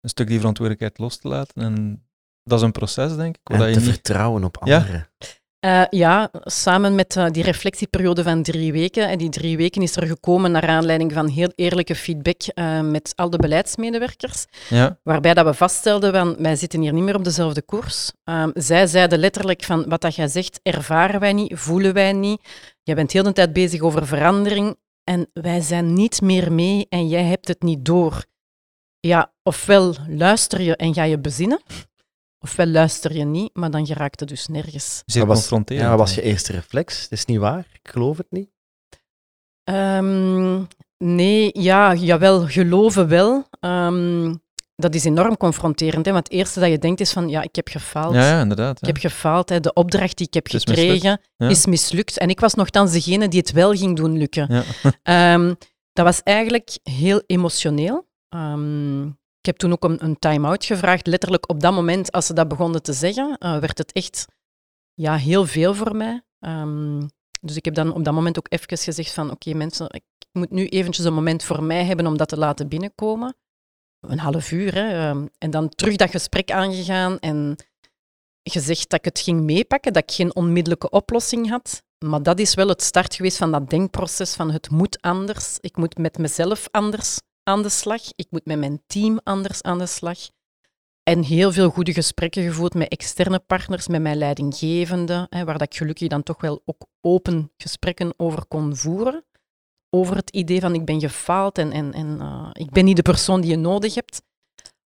een 0.00 0.08
stuk 0.08 0.26
die 0.26 0.38
verantwoordelijkheid 0.38 0.98
los 0.98 1.16
te 1.16 1.28
laten. 1.28 1.62
En 1.62 2.06
dat 2.42 2.58
is 2.58 2.64
een 2.64 2.72
proces, 2.72 3.16
denk 3.16 3.36
ik. 3.36 3.50
En 3.50 3.72
te 3.72 3.80
vertrouwen 3.80 4.44
op 4.44 4.58
anderen. 4.58 5.08
Uh, 5.66 5.84
ja, 5.90 6.30
samen 6.32 6.94
met 6.94 7.16
uh, 7.16 7.30
die 7.30 7.42
reflectieperiode 7.42 8.22
van 8.22 8.42
drie 8.42 8.72
weken. 8.72 9.08
En 9.08 9.18
die 9.18 9.28
drie 9.28 9.56
weken 9.56 9.82
is 9.82 9.96
er 9.96 10.06
gekomen 10.06 10.50
naar 10.50 10.68
aanleiding 10.68 11.12
van 11.12 11.28
heel 11.28 11.52
eerlijke 11.54 11.94
feedback 11.94 12.40
uh, 12.54 12.80
met 12.80 13.12
al 13.16 13.30
de 13.30 13.36
beleidsmedewerkers. 13.36 14.46
Ja. 14.68 14.98
Waarbij 15.02 15.34
dat 15.34 15.44
we 15.44 15.54
vaststelden, 15.54 16.12
van, 16.12 16.36
wij 16.38 16.56
zitten 16.56 16.80
hier 16.80 16.92
niet 16.92 17.02
meer 17.02 17.14
op 17.14 17.24
dezelfde 17.24 17.62
koers. 17.62 18.12
Um, 18.24 18.50
zij 18.54 18.86
zeiden 18.86 19.18
letterlijk 19.18 19.64
van, 19.64 19.88
wat 19.88 20.00
dat 20.00 20.14
jij 20.14 20.28
zegt, 20.28 20.60
ervaren 20.62 21.20
wij 21.20 21.32
niet, 21.32 21.58
voelen 21.58 21.94
wij 21.94 22.12
niet. 22.12 22.40
Jij 22.82 22.94
bent 22.94 23.12
heel 23.12 23.22
de 23.22 23.32
tijd 23.32 23.52
bezig 23.52 23.80
over 23.80 24.06
verandering 24.06 24.76
en 25.04 25.30
wij 25.32 25.60
zijn 25.60 25.92
niet 25.92 26.20
meer 26.20 26.52
mee 26.52 26.86
en 26.88 27.08
jij 27.08 27.24
hebt 27.24 27.48
het 27.48 27.62
niet 27.62 27.84
door. 27.84 28.24
Ja, 29.00 29.32
ofwel 29.42 29.94
luister 30.08 30.60
je 30.60 30.76
en 30.76 30.94
ga 30.94 31.02
je 31.02 31.18
bezinnen, 31.18 31.60
Ofwel 32.40 32.66
luister 32.66 33.16
je 33.16 33.24
niet, 33.24 33.50
maar 33.54 33.70
dan 33.70 33.86
geraakt 33.86 34.20
het 34.20 34.28
dus 34.28 34.46
nergens. 34.46 35.02
Zeer 35.06 35.26
was, 35.26 35.38
confronterend. 35.38 35.88
Ja, 35.88 35.96
was 35.96 36.14
je 36.14 36.22
eerste 36.22 36.52
reflex? 36.52 37.02
Dat 37.08 37.18
is 37.18 37.24
niet 37.24 37.38
waar, 37.38 37.66
ik 37.72 37.90
geloof 37.90 38.16
het 38.16 38.30
niet. 38.30 38.50
Um, 39.64 40.66
nee, 40.98 41.50
ja, 41.52 41.94
jawel, 41.94 42.46
geloven 42.46 43.08
wel. 43.08 43.48
Um, 43.60 44.42
dat 44.76 44.94
is 44.94 45.04
enorm 45.04 45.36
confronterend, 45.36 46.06
hè, 46.06 46.12
want 46.12 46.24
het 46.26 46.36
eerste 46.36 46.60
dat 46.60 46.70
je 46.70 46.78
denkt 46.78 47.00
is 47.00 47.12
van, 47.12 47.28
ja, 47.28 47.42
ik 47.42 47.56
heb 47.56 47.68
gefaald. 47.68 48.14
Ja, 48.14 48.28
ja 48.28 48.40
inderdaad. 48.40 48.80
Ik 48.80 48.86
heb 48.86 48.96
gefaald, 48.96 49.48
hè. 49.48 49.60
de 49.60 49.72
opdracht 49.72 50.16
die 50.16 50.26
ik 50.26 50.34
heb 50.34 50.46
gekregen 50.48 51.20
is 51.36 51.66
mislukt. 51.66 52.18
En 52.18 52.28
ik 52.28 52.40
was 52.40 52.54
nogthans 52.54 52.92
degene 52.92 53.28
die 53.28 53.40
het 53.40 53.52
wel 53.52 53.74
ging 53.74 53.96
doen 53.96 54.18
lukken. 54.18 54.64
um, 55.02 55.56
dat 55.92 56.04
was 56.04 56.22
eigenlijk 56.22 56.78
heel 56.82 57.22
emotioneel. 57.26 58.08
Um, 58.34 59.17
ik 59.38 59.46
heb 59.46 59.56
toen 59.56 59.72
ook 59.72 59.84
een, 59.84 60.04
een 60.04 60.18
time-out 60.18 60.64
gevraagd. 60.64 61.06
Letterlijk 61.06 61.50
op 61.50 61.60
dat 61.60 61.72
moment, 61.72 62.12
als 62.12 62.26
ze 62.26 62.32
dat 62.32 62.48
begonnen 62.48 62.82
te 62.82 62.92
zeggen, 62.92 63.36
uh, 63.38 63.58
werd 63.58 63.78
het 63.78 63.92
echt 63.92 64.26
ja, 64.94 65.16
heel 65.16 65.46
veel 65.46 65.74
voor 65.74 65.96
mij. 65.96 66.22
Um, 66.40 67.08
dus 67.40 67.56
ik 67.56 67.64
heb 67.64 67.74
dan 67.74 67.92
op 67.92 68.04
dat 68.04 68.14
moment 68.14 68.38
ook 68.38 68.46
even 68.48 68.78
gezegd 68.78 69.12
van 69.12 69.30
oké 69.30 69.54
mensen, 69.54 69.86
ik 69.90 70.04
moet 70.32 70.50
nu 70.50 70.66
eventjes 70.66 71.04
een 71.04 71.14
moment 71.14 71.44
voor 71.44 71.62
mij 71.62 71.84
hebben 71.84 72.06
om 72.06 72.16
dat 72.16 72.28
te 72.28 72.38
laten 72.38 72.68
binnenkomen. 72.68 73.36
Een 74.00 74.18
half 74.18 74.50
uur. 74.50 74.76
Um, 75.08 75.28
en 75.38 75.50
dan 75.50 75.68
terug 75.68 75.96
dat 75.96 76.10
gesprek 76.10 76.50
aangegaan 76.50 77.18
en 77.18 77.56
gezegd 78.42 78.90
dat 78.90 78.98
ik 78.98 79.04
het 79.04 79.20
ging 79.20 79.40
meepakken, 79.40 79.92
dat 79.92 80.02
ik 80.02 80.16
geen 80.16 80.34
onmiddellijke 80.34 80.90
oplossing 80.90 81.48
had. 81.48 81.82
Maar 82.04 82.22
dat 82.22 82.38
is 82.38 82.54
wel 82.54 82.68
het 82.68 82.82
start 82.82 83.14
geweest 83.14 83.36
van 83.36 83.52
dat 83.52 83.70
denkproces 83.70 84.34
van 84.34 84.50
het 84.50 84.70
moet 84.70 85.00
anders. 85.00 85.58
Ik 85.60 85.76
moet 85.76 85.98
met 85.98 86.18
mezelf 86.18 86.68
anders 86.70 87.18
aan 87.48 87.62
de 87.62 87.68
slag. 87.68 88.02
Ik 88.16 88.26
moet 88.30 88.44
met 88.44 88.58
mijn 88.58 88.82
team 88.86 89.20
anders 89.24 89.62
aan 89.62 89.78
de 89.78 89.86
slag. 89.86 90.18
En 91.02 91.22
heel 91.22 91.52
veel 91.52 91.70
goede 91.70 91.92
gesprekken 91.92 92.42
gevoerd 92.42 92.74
met 92.74 92.88
externe 92.88 93.38
partners, 93.38 93.88
met 93.88 94.02
mijn 94.02 94.16
leidinggevende, 94.16 95.26
hè, 95.30 95.44
waar 95.44 95.58
dat 95.58 95.72
ik 95.72 95.76
gelukkig 95.76 96.08
dan 96.08 96.22
toch 96.22 96.40
wel 96.40 96.62
ook 96.64 96.86
open 97.00 97.52
gesprekken 97.56 98.14
over 98.16 98.46
kon 98.46 98.76
voeren. 98.76 99.24
Over 99.90 100.16
het 100.16 100.30
idee 100.30 100.60
van 100.60 100.74
ik 100.74 100.84
ben 100.84 101.00
gefaald 101.00 101.58
en, 101.58 101.72
en, 101.72 101.92
en 101.92 102.18
uh, 102.20 102.50
ik 102.52 102.70
ben 102.70 102.84
niet 102.84 102.96
de 102.96 103.02
persoon 103.02 103.40
die 103.40 103.50
je 103.50 103.56
nodig 103.56 103.94
hebt. 103.94 104.22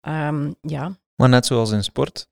Um, 0.09 0.55
ja. 0.61 0.99
Maar 1.15 1.29
net 1.29 1.47
zoals 1.47 1.71
in 1.71 1.85
sport, 1.85 2.29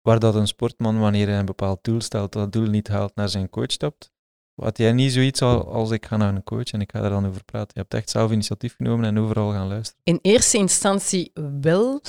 waar 0.00 0.18
dat 0.18 0.34
een 0.34 0.46
sportman 0.46 0.98
wanneer 0.98 1.28
hij 1.28 1.38
een 1.38 1.44
bepaald 1.46 1.84
doel 1.84 2.00
stelt, 2.00 2.32
dat 2.32 2.52
doel 2.52 2.68
niet 2.68 2.88
haalt, 2.88 3.14
naar 3.14 3.28
zijn 3.28 3.50
coach 3.50 3.72
stapt, 3.72 4.10
had 4.60 4.78
jij 4.78 4.92
niet 4.92 5.12
zoiets 5.12 5.42
als 5.42 5.90
ik 5.90 6.06
ga 6.06 6.16
naar 6.16 6.34
een 6.34 6.42
coach 6.42 6.70
en 6.70 6.80
ik 6.80 6.90
ga 6.90 7.02
er 7.02 7.10
dan 7.10 7.26
over 7.26 7.44
praten? 7.44 7.70
Je 7.72 7.80
hebt 7.80 7.94
echt 7.94 8.10
zelf 8.10 8.30
initiatief 8.30 8.76
genomen 8.76 9.04
en 9.04 9.18
overal 9.18 9.52
gaan 9.52 9.68
luisteren. 9.68 10.00
In 10.04 10.18
eerste 10.22 10.56
instantie 10.56 11.30
wel. 11.60 12.00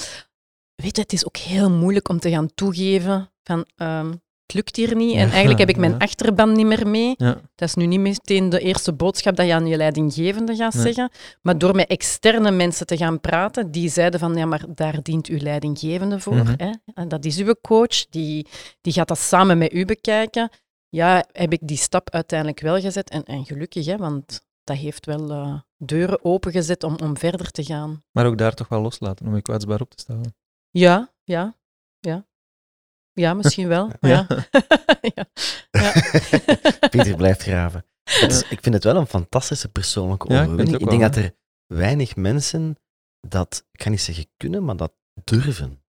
Weet 0.76 0.96
je, 0.96 1.02
het 1.02 1.14
is 1.14 1.26
ook 1.26 1.38
heel 1.38 1.72
moeilijk 1.72 2.10
om 2.10 2.20
te 2.20 2.30
gaan 2.30 2.54
toegeven 2.54 3.32
van 3.44 3.66
um, 3.78 4.22
het 4.52 4.54
lukt 4.54 4.76
hier 4.76 4.96
niet. 4.96 5.16
En 5.16 5.30
eigenlijk 5.30 5.60
heb 5.60 5.70
ik 5.70 5.78
mijn 5.78 5.98
achterban 5.98 6.52
niet 6.52 6.66
meer 6.66 6.88
mee. 6.88 7.14
Ja. 7.18 7.42
Dat 7.56 7.68
is 7.68 7.76
nu 7.76 7.86
niet 7.86 8.00
meteen 8.00 8.50
de 8.50 8.60
eerste 8.60 8.94
boodschap 8.94 9.36
dat 9.36 9.46
je 9.46 9.54
aan 9.54 9.68
je 9.68 9.78
leidinggevende 9.78 10.56
gaat 10.56 10.74
zeggen. 10.74 11.12
Maar 11.42 11.58
door 11.58 11.76
met 11.76 11.88
externe 11.88 12.52
mensen 12.52 12.86
te 12.86 12.98
gaan 12.98 13.20
praten, 13.20 13.72
die 13.72 13.90
zeiden 13.90 14.20
van 14.20 14.36
ja, 14.36 14.46
maar 14.46 14.66
daar 14.76 15.00
dient 15.02 15.28
uw 15.28 15.40
leidinggevende 15.40 16.20
voor. 16.20 16.36
Mhm. 16.36 16.54
hè? 16.58 16.72
En 16.94 17.08
dat 17.08 17.26
is 17.26 17.38
uw 17.38 17.56
coach, 17.62 18.06
die, 18.10 18.48
die 18.82 18.94
gaat 18.94 19.08
dat 19.08 19.20
samen 19.20 19.58
met 19.58 19.74
u 19.74 19.86
bekijken 19.86 20.50
ja, 20.92 21.26
heb 21.32 21.54
ik 21.54 21.60
die 21.64 21.78
stap 21.78 22.10
uiteindelijk 22.10 22.60
wel 22.60 22.80
gezet. 22.80 23.10
En, 23.10 23.24
en 23.24 23.46
gelukkig, 23.46 23.86
hè, 23.86 23.98
want 23.98 24.46
dat 24.64 24.78
heeft 24.78 25.06
wel 25.06 25.32
uh, 25.32 25.60
deuren 25.78 26.26
opengezet 26.26 26.84
om, 26.84 26.98
om 27.04 27.18
verder 27.18 27.52
te 27.52 27.64
gaan. 27.64 28.04
Maar 28.12 28.26
ook 28.26 28.38
daar 28.38 28.54
toch 28.54 28.68
wel 28.68 28.82
loslaten 28.82 29.26
om 29.26 29.36
je 29.36 29.42
kwetsbaar 29.42 29.82
op 29.82 29.90
te 29.90 30.02
stellen. 30.02 30.36
Ja, 30.70 31.14
ja, 31.24 31.58
ja. 32.00 32.26
Ja, 33.14 33.34
misschien 33.34 33.68
wel. 33.68 33.90
ja. 34.00 34.28
ja. 35.02 35.26
ja. 35.72 35.94
Pieter 36.90 37.16
blijft 37.16 37.42
graven. 37.42 37.86
ik 38.50 38.60
vind 38.62 38.74
het 38.76 38.84
wel 38.84 38.96
een 38.96 39.08
fantastische 39.08 39.70
persoonlijke 39.70 40.28
overwinning. 40.28 40.76
ik, 40.76 40.82
ik 40.82 40.90
denk 40.90 41.02
dat 41.02 41.16
er 41.16 41.36
weinig 41.66 42.16
mensen 42.16 42.78
dat, 43.28 43.68
ik 43.72 43.82
ga 43.82 43.90
niet 43.90 44.02
zeggen 44.02 44.26
kunnen, 44.38 44.66
maar 44.66 44.78
dat 44.78 44.94
durven. 45.24 45.81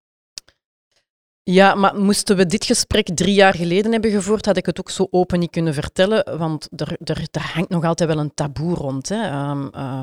Ja, 1.44 1.74
maar 1.74 1.96
moesten 1.96 2.36
we 2.36 2.46
dit 2.46 2.64
gesprek 2.64 3.06
drie 3.14 3.34
jaar 3.34 3.54
geleden 3.54 3.92
hebben 3.92 4.10
gevoerd, 4.10 4.46
had 4.46 4.56
ik 4.56 4.66
het 4.66 4.80
ook 4.80 4.90
zo 4.90 5.06
open 5.10 5.38
niet 5.38 5.50
kunnen 5.50 5.74
vertellen, 5.74 6.38
want 6.38 6.68
er, 6.80 6.96
er, 7.04 7.28
er 7.30 7.52
hangt 7.52 7.68
nog 7.68 7.84
altijd 7.84 8.08
wel 8.08 8.18
een 8.18 8.34
taboe 8.34 8.74
rond. 8.74 9.08
Hè. 9.08 9.50
Um, 9.50 9.70
uh, 9.74 10.00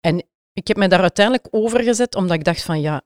en 0.00 0.22
ik 0.52 0.68
heb 0.68 0.76
mij 0.76 0.88
daar 0.88 1.00
uiteindelijk 1.00 1.48
over 1.50 1.82
gezet, 1.82 2.14
omdat 2.14 2.36
ik 2.36 2.44
dacht 2.44 2.62
van 2.62 2.80
ja, 2.80 3.02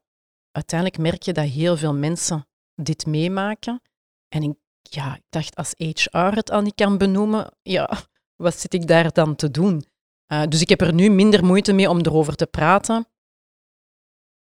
uiteindelijk 0.51 1.01
merk 1.01 1.22
je 1.22 1.32
dat 1.32 1.45
heel 1.45 1.76
veel 1.76 1.95
mensen 1.95 2.47
dit 2.74 3.07
meemaken. 3.07 3.80
En 4.28 4.43
ik, 4.43 4.55
ja, 4.82 5.14
ik 5.14 5.24
dacht, 5.28 5.57
als 5.57 5.74
HR 5.76 6.18
het 6.18 6.51
al 6.51 6.61
niet 6.61 6.74
kan 6.74 6.99
benoemen, 6.99 7.57
ja, 7.62 7.99
wat 8.37 8.59
zit 8.59 8.74
ik 8.74 8.87
daar 8.87 9.12
dan 9.12 9.37
te 9.37 9.51
doen? 9.51 9.85
Uh, 10.32 10.43
dus 10.49 10.61
ik 10.61 10.68
heb 10.68 10.80
er 10.80 10.95
nu 10.95 11.09
minder 11.09 11.45
moeite 11.45 11.72
mee 11.72 11.89
om 11.89 11.99
erover 11.99 12.35
te 12.37 12.47
praten. 12.47 13.07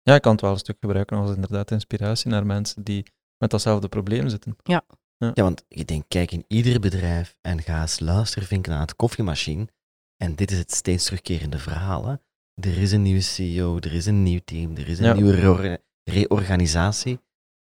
Ja, 0.02 0.16
ik 0.16 0.22
kan 0.22 0.32
het 0.32 0.42
wel 0.42 0.52
een 0.52 0.58
stuk 0.58 0.78
gebruiken 0.80 1.18
als 1.18 1.36
inderdaad 1.36 1.72
inspiratie 1.72 2.30
naar 2.30 2.46
mensen 2.46 2.84
die 2.84 3.06
met 3.44 3.52
datzelfde 3.52 3.88
probleem 3.88 4.30
zitten. 4.30 4.56
Ja. 4.64 4.86
ja. 5.18 5.32
Ja, 5.34 5.44
want 5.44 5.66
ik 5.68 5.88
denk, 5.88 6.04
kijk 6.08 6.32
in 6.32 6.46
ieder 6.48 6.80
bedrijf 6.80 7.36
en 7.42 7.62
ga 7.62 7.82
eens 7.82 8.00
luisteren, 8.00 8.48
vinken 8.48 8.74
aan 8.74 8.82
het 8.82 8.96
koffiemachine. 8.96 9.68
En 10.18 10.36
dit 10.36 10.52
is 10.52 10.58
het 10.58 10.72
steeds 10.72 11.04
terugkerende 11.04 11.60
verhaal. 11.60 12.06
Hè. 12.06 12.16
Er 12.54 12.78
is 12.78 12.92
een 12.92 13.02
nieuwe 13.02 13.22
CEO, 13.22 13.78
er 13.80 13.94
is 13.94 14.06
een 14.06 14.24
nieuw 14.24 14.40
team, 14.46 14.76
er 14.76 14.88
is 14.88 15.00
een 15.00 15.16
nieuwe 15.16 15.80
reorganisatie. 16.04 17.20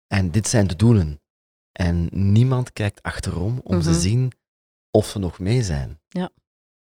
En 0.07 0.31
dit 0.31 0.49
zijn 0.49 0.67
de 0.67 0.77
doelen. 0.77 1.21
En 1.73 2.09
niemand 2.11 2.73
kijkt 2.73 3.03
achterom 3.03 3.61
om 3.65 3.81
te 3.81 3.91
mhm. 3.91 3.99
zien 3.99 4.33
of 4.91 5.07
ze 5.07 5.19
nog 5.19 5.39
mee 5.39 5.63
zijn. 5.63 6.01
Ja. 6.09 6.31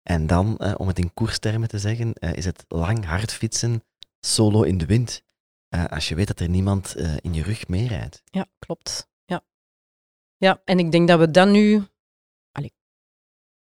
En 0.01 0.27
dan, 0.27 0.57
eh, 0.57 0.73
om 0.77 0.87
het 0.87 0.99
in 0.99 1.13
koerstermen 1.13 1.67
te 1.67 1.79
zeggen, 1.79 2.13
eh, 2.13 2.33
is 2.33 2.45
het 2.45 2.65
lang 2.67 3.05
hard 3.05 3.33
fietsen, 3.33 3.83
solo 4.19 4.61
in 4.61 4.77
de 4.77 4.85
wind. 4.85 5.23
Uh, 5.75 5.85
als 5.85 6.09
je 6.09 6.15
weet 6.15 6.27
dat 6.27 6.39
er 6.39 6.49
niemand 6.49 6.95
uh, 6.97 7.15
in 7.21 7.33
je 7.33 7.43
rug 7.43 7.67
meerijdt. 7.67 8.21
Ja, 8.25 8.45
klopt. 8.59 9.09
Ja. 9.25 9.43
ja, 10.37 10.61
en 10.63 10.79
ik 10.79 10.91
denk 10.91 11.07
dat 11.07 11.19
we 11.19 11.31
dan 11.31 11.51
nu. 11.51 11.83
Allee, 12.51 12.73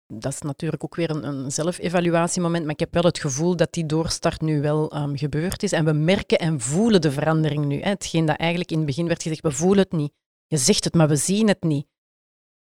dat 0.06 0.32
is 0.32 0.40
natuurlijk 0.40 0.84
ook 0.84 0.94
weer 0.94 1.10
een, 1.10 1.26
een 1.26 1.50
zelfevaluatiemoment, 1.50 2.62
maar 2.62 2.72
ik 2.72 2.80
heb 2.80 2.94
wel 2.94 3.02
het 3.02 3.18
gevoel 3.18 3.56
dat 3.56 3.72
die 3.72 3.86
doorstart 3.86 4.40
nu 4.40 4.60
wel 4.60 4.96
um, 4.96 5.16
gebeurd 5.16 5.62
is. 5.62 5.72
En 5.72 5.84
we 5.84 5.92
merken 5.92 6.38
en 6.38 6.60
voelen 6.60 7.00
de 7.00 7.12
verandering 7.12 7.64
nu. 7.64 7.80
Hè. 7.80 7.88
Hetgeen 7.88 8.26
dat 8.26 8.36
eigenlijk 8.36 8.70
in 8.70 8.76
het 8.76 8.86
begin 8.86 9.06
werd 9.06 9.22
gezegd, 9.22 9.42
we 9.42 9.50
voelen 9.50 9.82
het 9.82 9.92
niet. 9.92 10.12
Je 10.46 10.56
zegt 10.56 10.84
het, 10.84 10.94
maar 10.94 11.08
we 11.08 11.16
zien 11.16 11.48
het 11.48 11.62
niet. 11.62 11.86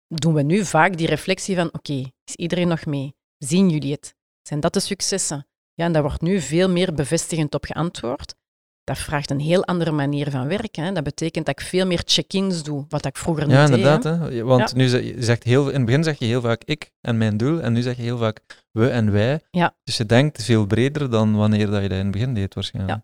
Doen 0.08 0.34
we 0.34 0.42
nu 0.42 0.66
vaak 0.66 0.98
die 0.98 1.08
reflectie 1.08 1.56
van, 1.56 1.74
oké, 1.74 2.12
is 2.24 2.36
iedereen 2.36 2.68
nog 2.68 2.86
mee? 2.86 3.16
Zien 3.38 3.70
jullie 3.70 3.92
het? 3.92 4.16
Zijn 4.42 4.60
dat 4.60 4.74
de 4.74 4.80
successen? 4.80 5.48
Ja, 5.74 5.86
en 5.86 5.94
daar 5.94 6.02
wordt 6.02 6.22
nu 6.22 6.42
veel 6.42 6.70
meer 6.70 6.94
bevestigend 6.94 7.54
op 7.54 7.66
geantwoord. 7.66 8.36
Dat 8.84 8.98
vraagt 8.98 9.30
een 9.30 9.40
heel 9.40 9.66
andere 9.66 9.92
manier 9.92 10.32
van 10.32 10.48
werken. 10.48 10.84
Hè. 10.84 10.92
Dat 10.92 11.04
betekent 11.04 11.46
dat 11.46 11.60
ik 11.60 11.66
veel 11.68 11.86
meer 11.86 12.02
check-ins 12.06 12.64
doe, 12.64 12.86
wat 12.90 13.06
ik 13.06 13.18
vroeger 13.18 13.46
niet 13.48 13.56
Ja, 13.56 13.66
deed. 13.66 13.76
inderdaad. 13.78 14.04
hè. 14.04 14.12
Hè? 14.36 14.44
Want 14.44 14.70
Ja. 14.70 14.76
nu 14.78 14.88
zeg 14.88 15.04
je 15.04 15.16
zegt 15.24 15.44
heel, 15.44 15.68
in 15.70 15.76
het 15.76 15.86
begin 15.86 16.04
zeg 16.04 16.20
je 16.20 16.26
heel 16.26 16.42
vaak 16.42 16.62
ik 16.64 16.92
en 17.02 17.18
mijn 17.18 17.38
doel, 17.38 17.62
en 17.62 17.74
nu 17.74 17.82
zeg 17.82 17.96
je 17.96 18.02
heel 18.02 18.18
vaak 18.18 18.40
we 18.72 18.90
en 18.90 19.12
wij. 19.12 19.42
Ja. 19.52 19.76
Dus 19.84 19.98
je 19.98 20.06
denkt 20.06 20.44
veel 20.44 20.66
breder 20.66 21.10
dan 21.10 21.36
wanneer 21.36 21.70
dat 21.70 21.82
je 21.82 21.90
dat 21.90 21.98
in 21.98 22.04
het 22.04 22.12
begin 22.12 22.34
deed, 22.34 22.54
waarschijnlijk. 22.54 23.00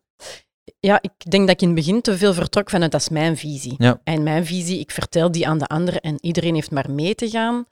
Ja, 0.79 0.99
ik 1.01 1.31
denk 1.31 1.47
dat 1.47 1.55
ik 1.55 1.61
in 1.61 1.67
het 1.67 1.77
begin 1.77 2.01
te 2.01 2.17
veel 2.17 2.33
vertrok 2.33 2.69
vanuit 2.69 2.91
dat 2.91 3.01
is 3.01 3.09
mijn 3.09 3.37
visie. 3.37 3.75
Ja. 3.77 4.01
En 4.03 4.23
mijn 4.23 4.45
visie, 4.45 4.79
ik 4.79 4.91
vertel 4.91 5.31
die 5.31 5.47
aan 5.47 5.57
de 5.57 5.67
anderen 5.67 6.01
en 6.01 6.17
iedereen 6.21 6.55
heeft 6.55 6.71
maar 6.71 6.91
mee 6.91 7.15
te 7.15 7.29
gaan. 7.29 7.65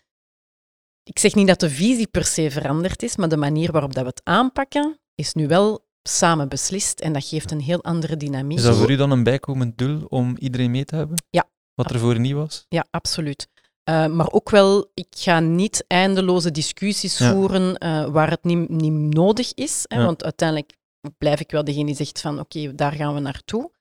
Ik 1.04 1.20
zeg 1.20 1.36
niet 1.36 1.48
dat 1.48 1.60
de 1.60 1.70
visie 1.70 2.08
per 2.08 2.24
se 2.26 2.52
veranderd 2.52 3.04
is, 3.04 3.16
maar 3.16 3.30
de 3.30 3.38
manier 3.38 3.72
waarop 3.72 3.94
dat 3.94 4.04
we 4.04 4.10
het 4.10 4.22
aanpakken 4.24 5.00
is 5.16 5.34
nu 5.34 5.48
wel 5.48 5.85
samen 6.10 6.50
beslist 6.50 7.00
en 7.00 7.14
dat 7.14 7.26
geeft 7.28 7.52
een 7.52 7.62
heel 7.62 7.84
andere 7.84 8.18
dynamiek. 8.18 8.58
Is 8.58 8.64
dat 8.64 8.78
voor 8.78 8.92
u 8.92 8.96
dan 8.96 9.12
een 9.12 9.24
bijkomend 9.24 9.78
doel 9.78 10.06
om 10.10 10.36
iedereen 10.38 10.72
mee 10.72 10.86
te 10.86 10.96
hebben? 10.96 11.18
Ja. 11.30 11.50
Wat 11.74 11.92
er 11.92 12.00
voor 12.00 12.20
niet 12.20 12.34
was? 12.34 12.66
Ja, 12.70 12.86
absoluut. 12.92 13.48
Eh, 13.84 14.08
maar 14.08 14.32
ook 14.32 14.50
wel, 14.50 14.92
ik 14.94 15.08
ga 15.10 15.40
niet 15.40 15.86
eindeloze 15.88 16.52
discussies 16.52 17.18
Ja. 17.18 17.32
voeren 17.34 17.78
eh, 17.78 18.06
waar 18.06 18.30
het 18.30 18.44
niet, 18.44 18.70
niet 18.70 19.14
nodig 19.16 19.54
is. 19.54 19.84
Hè, 19.88 20.00
Ja. 20.00 20.06
Want 20.06 20.24
uiteindelijk 20.24 20.78
blijf 21.18 21.40
ik 21.40 21.52
wel 21.52 21.64
degene 21.64 21.86
die 21.86 21.96
zegt 21.96 22.22
van 22.22 22.40
oké, 22.40 22.76
daar 22.76 22.92
gaan 22.92 23.14
we 23.14 23.20
naartoe. 23.20 23.72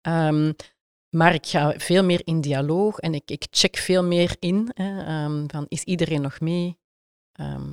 Ehm, 0.00 0.52
maar 1.10 1.34
ik 1.34 1.46
ga 1.46 1.74
veel 1.76 2.04
meer 2.04 2.20
in 2.24 2.40
dialoog 2.40 2.98
en 2.98 3.14
ik, 3.14 3.30
ik 3.30 3.46
check 3.50 3.76
veel 3.76 4.04
meer 4.04 4.36
in. 4.38 4.70
Hè, 4.74 5.02
ehm, 5.04 5.44
van, 5.46 5.64
is 5.68 5.82
iedereen 5.84 6.20
nog 6.22 6.40
mee? 6.40 6.78
Ehm, 7.32 7.70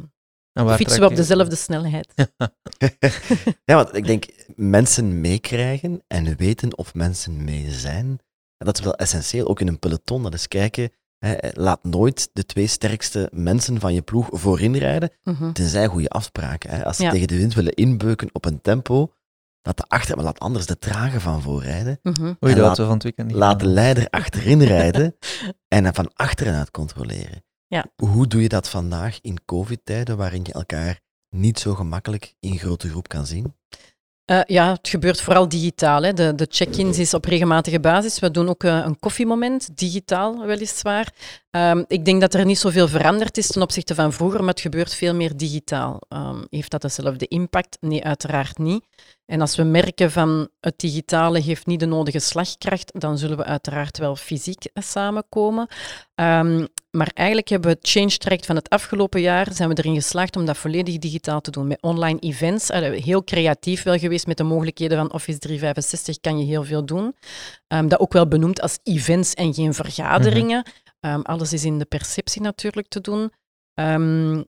En 0.53 0.69
fietsen 0.75 0.99
we 0.99 1.05
op 1.05 1.15
dezelfde 1.15 1.55
snelheid? 1.55 2.13
ja, 3.65 3.75
want 3.75 3.95
ik 3.95 4.05
denk 4.05 4.25
mensen 4.55 5.21
meekrijgen 5.21 6.03
en 6.07 6.35
weten 6.35 6.77
of 6.77 6.93
mensen 6.93 7.43
mee 7.43 7.71
zijn, 7.71 8.19
dat 8.57 8.77
is 8.77 8.83
wel 8.83 8.95
essentieel, 8.95 9.47
ook 9.47 9.59
in 9.59 9.67
een 9.67 9.79
peloton. 9.79 10.23
Dat 10.23 10.33
is 10.33 10.47
kijken, 10.47 10.91
hè, 11.17 11.35
laat 11.53 11.83
nooit 11.83 12.29
de 12.33 12.45
twee 12.45 12.67
sterkste 12.67 13.29
mensen 13.33 13.79
van 13.79 13.93
je 13.93 14.01
ploeg 14.01 14.27
voorin 14.31 14.75
rijden, 14.77 15.09
Mhm. 15.23 15.51
tenzij 15.51 15.87
goede 15.87 16.09
afspraken. 16.09 16.69
Hè. 16.69 16.85
Als 16.85 16.97
ze 16.97 17.03
Ja. 17.03 17.09
tegen 17.11 17.27
de 17.27 17.37
wind 17.37 17.53
willen 17.53 17.73
inbeuken 17.73 18.29
op 18.31 18.45
een 18.45 18.61
tempo, 18.61 19.13
laat 19.61 19.77
de 19.77 19.83
achter, 19.87 20.15
maar 20.15 20.25
laat 20.25 20.39
anders 20.39 20.65
de 20.65 20.77
trage 20.79 21.19
van 21.19 21.41
voorrijden. 21.41 21.99
Oei, 22.03 22.15
En 22.19 22.37
dat 22.39 22.57
laat- 22.57 22.77
we 22.77 22.83
van 22.83 22.93
het 22.93 23.03
weekend 23.03 23.27
niet 23.27 23.35
Laat 23.35 23.59
de 23.59 23.65
leider 23.67 24.07
achterin 24.09 24.61
rijden 24.63 25.15
en 25.67 25.83
dan 25.83 25.93
van 25.93 26.11
achteruit 26.13 26.71
controleren. 26.71 27.43
Ja. 27.69 27.85
Hoe 27.95 28.27
doe 28.27 28.41
je 28.41 28.49
dat 28.49 28.69
vandaag 28.69 29.19
in 29.21 29.45
covid-tijden, 29.45 30.17
waarin 30.17 30.43
je 30.43 30.53
elkaar 30.53 30.99
niet 31.29 31.59
zo 31.59 31.75
gemakkelijk 31.75 32.35
in 32.39 32.57
grote 32.57 32.89
groep 32.89 33.07
kan 33.07 33.25
zien? 33.25 33.53
Eh, 34.25 34.41
ja, 34.45 34.71
het 34.71 34.89
gebeurt 34.89 35.21
vooral 35.21 35.49
digitaal. 35.49 36.03
Hè. 36.03 36.13
De, 36.13 36.35
de 36.35 36.47
check-ins 36.49 36.99
is 36.99 37.13
op 37.13 37.25
regelmatige 37.25 37.79
basis. 37.79 38.19
We 38.19 38.31
doen 38.31 38.49
ook 38.49 38.63
eh, 38.63 38.81
een 38.85 38.99
koffiemoment, 38.99 39.77
digitaal 39.77 40.45
weliswaar. 40.45 41.13
Ehm, 41.49 41.83
ik 41.87 42.05
denk 42.05 42.21
dat 42.21 42.33
er 42.33 42.45
niet 42.45 42.59
zoveel 42.59 42.87
veranderd 42.87 43.37
is 43.37 43.47
ten 43.47 43.61
opzichte 43.61 43.95
van 43.95 44.13
vroeger, 44.13 44.39
maar 44.39 44.49
het 44.49 44.59
gebeurt 44.59 44.95
veel 44.95 45.15
meer 45.15 45.37
digitaal. 45.37 46.01
Ehm, 46.07 46.43
heeft 46.49 46.71
dat 46.71 46.81
dezelfde 46.81 47.27
impact? 47.27 47.77
Nee, 47.79 48.03
uiteraard 48.03 48.57
niet. 48.57 48.85
En 49.25 49.41
als 49.41 49.55
we 49.55 49.63
merken 49.63 50.11
van 50.11 50.49
het 50.59 50.79
digitale 50.79 51.39
heeft 51.39 51.65
niet 51.65 51.79
de 51.79 51.85
nodige 51.85 52.19
slagkracht, 52.19 52.99
dan 52.99 53.17
zullen 53.17 53.37
we 53.37 53.43
uiteraard 53.43 53.97
wel 53.97 54.15
fysiek 54.15 54.65
eh, 54.65 54.83
samenkomen. 54.83 55.67
Ehm, 56.15 56.65
maar 56.91 57.11
eigenlijk 57.13 57.49
hebben 57.49 57.71
we 57.71 57.77
het 57.79 57.89
change 57.89 58.17
traject 58.17 58.45
van 58.45 58.55
het 58.55 58.69
afgelopen 58.69 59.21
jaar, 59.21 59.53
zijn 59.53 59.69
we 59.69 59.77
erin 59.77 59.95
geslaagd 59.95 60.35
om 60.35 60.45
dat 60.45 60.57
volledig 60.57 60.97
digitaal 60.97 61.41
te 61.41 61.51
doen. 61.51 61.67
Met 61.67 61.81
online 61.81 62.19
events, 62.19 62.67
heel 62.67 63.23
creatief 63.23 63.83
wel 63.83 63.97
geweest 63.97 64.27
met 64.27 64.37
de 64.37 64.43
mogelijkheden 64.43 64.97
van 64.97 65.13
Office 65.13 65.39
365 65.39 66.19
kan 66.19 66.39
je 66.39 66.45
heel 66.45 66.63
veel 66.63 66.85
doen. 66.85 67.15
Ehm, 67.67 67.87
dat 67.87 67.99
ook 67.99 68.13
wel 68.13 68.27
benoemd 68.27 68.61
als 68.61 68.79
events 68.83 69.33
en 69.33 69.53
geen 69.53 69.73
vergaderingen. 69.73 70.63
Ehm, 70.99 71.21
alles 71.21 71.53
is 71.53 71.63
in 71.63 71.79
de 71.79 71.85
perceptie 71.85 72.41
natuurlijk 72.41 72.87
te 72.87 73.01
doen. 73.01 73.31
Ehm, 73.73 74.43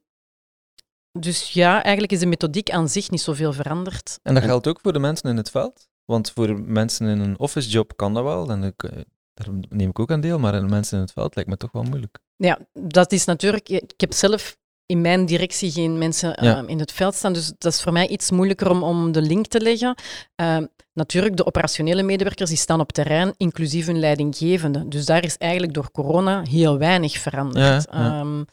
dus 1.20 1.52
ja, 1.52 1.84
eigenlijk 1.84 2.14
is 2.14 2.20
de 2.20 2.26
methodiek 2.26 2.70
aan 2.70 2.90
zich 2.90 3.10
niet 3.10 3.22
zoveel 3.22 3.54
veranderd. 3.54 4.20
En 4.24 4.34
dat 4.34 4.44
geldt 4.44 4.68
ook 4.68 4.80
voor 4.80 4.94
de 4.94 5.00
mensen 5.00 5.30
in 5.30 5.38
het 5.38 5.50
veld. 5.50 5.90
Want 6.06 6.32
voor 6.32 6.60
mensen 6.60 7.08
in 7.08 7.20
een 7.20 7.40
office 7.40 7.70
job 7.70 7.96
kan 7.96 8.14
dat 8.14 8.24
wel. 8.24 8.50
En 8.50 8.64
eh, 8.64 8.90
daar 9.34 9.48
neem 9.70 9.90
ik 9.90 10.00
ook 10.00 10.12
aan 10.12 10.22
deel. 10.22 10.40
Maar 10.40 10.64
mensen 10.66 10.98
in 10.98 11.04
het 11.04 11.12
veld 11.14 11.36
lijkt 11.36 11.50
me 11.50 11.58
toch 11.58 11.72
wel 11.72 11.84
moeilijk. 11.84 12.20
Ja, 12.36 12.60
dat 12.74 13.12
is 13.12 13.26
natuurlijk. 13.26 13.70
Ik 13.70 13.94
heb 13.98 14.14
zelf 14.14 14.58
in 14.86 15.02
mijn 15.02 15.26
directie 15.26 15.72
geen 15.72 15.98
mensen 15.98 16.30
Ja. 16.42 16.56
ehm, 16.58 16.68
in 16.68 16.80
het 16.80 16.92
veld 16.92 17.16
staan, 17.16 17.34
dus 17.34 17.54
dat 17.58 17.74
is 17.74 17.82
voor 17.82 17.94
mij 17.94 18.08
iets 18.08 18.32
moeilijker 18.32 18.70
om, 18.70 18.84
om 18.84 19.12
de 19.12 19.22
link 19.22 19.48
te 19.48 19.62
leggen. 19.62 19.96
Ehm, 20.36 20.66
natuurlijk, 20.94 21.38
de 21.38 21.46
operationele 21.46 22.04
medewerkers 22.04 22.50
die 22.50 22.58
staan 22.60 22.80
op 22.80 22.92
terrein, 22.92 23.34
inclusief 23.38 23.86
hun 23.86 24.00
leidinggevende. 24.00 24.88
Dus 24.88 25.06
daar 25.06 25.24
is 25.24 25.38
eigenlijk 25.38 25.74
door 25.74 25.92
corona 25.92 26.42
heel 26.42 26.78
weinig 26.78 27.18
veranderd. 27.18 27.88
Ja, 27.92 28.00
ja. 28.00 28.20
Ehm, 28.20 28.44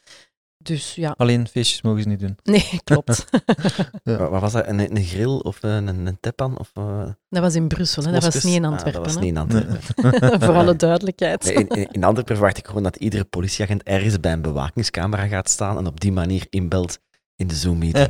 dus 0.68 0.94
ja, 0.94 1.14
Alleen 1.16 1.48
feestjes 1.48 1.82
mogen 1.82 2.02
ze 2.02 2.08
niet 2.08 2.20
doen. 2.20 2.36
nee, 2.42 2.68
klopt. 2.84 3.24
Wat 4.04 4.18
wat 4.30 4.40
was 4.40 4.52
dat? 4.52 4.66
Een, 4.66 4.96
een 4.96 5.04
grill 5.04 5.36
of 5.38 5.62
een, 5.62 5.86
een, 5.86 6.06
een 6.06 6.18
teppan? 6.20 6.58
Of, 6.58 6.70
eh, 6.74 7.02
dat 7.28 7.42
was 7.42 7.54
in 7.54 7.68
Brussel, 7.68 8.02
hè? 8.04 8.12
dat 8.12 8.24
was 8.24 8.44
niet 8.44 8.54
in 8.54 8.64
Ah, 8.64 8.70
Antwerpen. 8.70 9.02
dat 9.02 9.12
was 9.12 9.22
niet 9.22 9.30
in 9.30 9.36
Antwerpen. 9.42 10.40
Voor 10.40 10.54
alle 10.54 10.76
duidelijkheid. 10.76 11.44
Nee, 11.44 11.54
in, 11.54 11.68
in, 11.68 11.88
in 11.90 12.04
Antwerpen 12.04 12.36
verwacht 12.36 12.58
ik 12.58 12.66
gewoon 12.66 12.82
dat 12.82 12.96
iedere 12.96 13.24
politieagent 13.24 13.82
ergens 13.82 14.20
bij 14.20 14.32
een 14.32 14.42
bewakingscamera 14.42 15.26
gaat 15.26 15.48
staan 15.50 15.76
en 15.78 15.86
op 15.86 16.00
die 16.00 16.12
manier 16.12 16.46
inbelt 16.50 16.98
in 17.36 17.46
de 17.46 17.54
Zoom-meeting. 17.54 18.08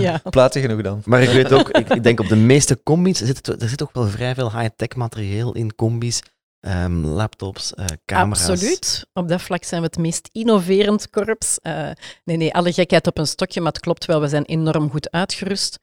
ja. 0.00 0.20
Plaatsen 0.30 0.60
genoeg 0.62 0.82
dan. 0.82 1.02
Maar 1.04 1.22
ik 1.22 1.28
weet 1.28 1.52
ook, 1.52 1.68
ik, 1.68 1.88
ik 1.88 2.02
denk 2.02 2.20
op 2.20 2.28
de 2.28 2.36
meeste 2.36 2.80
combis, 2.82 3.18
zit 3.18 3.46
er 3.62 3.68
zit 3.68 3.82
ook 3.82 3.92
wel 3.92 4.06
vrij 4.06 4.34
veel 4.34 4.58
high-tech 4.58 4.96
materieel 4.96 5.52
in 5.54 5.74
combis. 5.74 6.22
Ehm, 6.60 7.04
laptops, 7.04 7.74
eh, 7.74 7.84
camera's. 8.04 8.48
Absoluut. 8.48 9.06
Op 9.12 9.28
dat 9.28 9.42
vlak 9.42 9.64
zijn 9.64 9.80
we 9.80 9.86
het 9.86 9.98
meest 9.98 10.28
innoverend 10.32 11.10
korps. 11.10 11.58
Eh, 11.58 11.90
nee, 12.24 12.36
nee, 12.36 12.54
alle 12.54 12.72
gekheid 12.72 13.06
op 13.06 13.18
een 13.18 13.26
stokje, 13.26 13.60
maar 13.60 13.72
het 13.72 13.80
klopt 13.80 14.04
wel, 14.04 14.20
we 14.20 14.28
zijn 14.28 14.44
enorm 14.44 14.90
goed 14.90 15.10
uitgerust. 15.10 15.78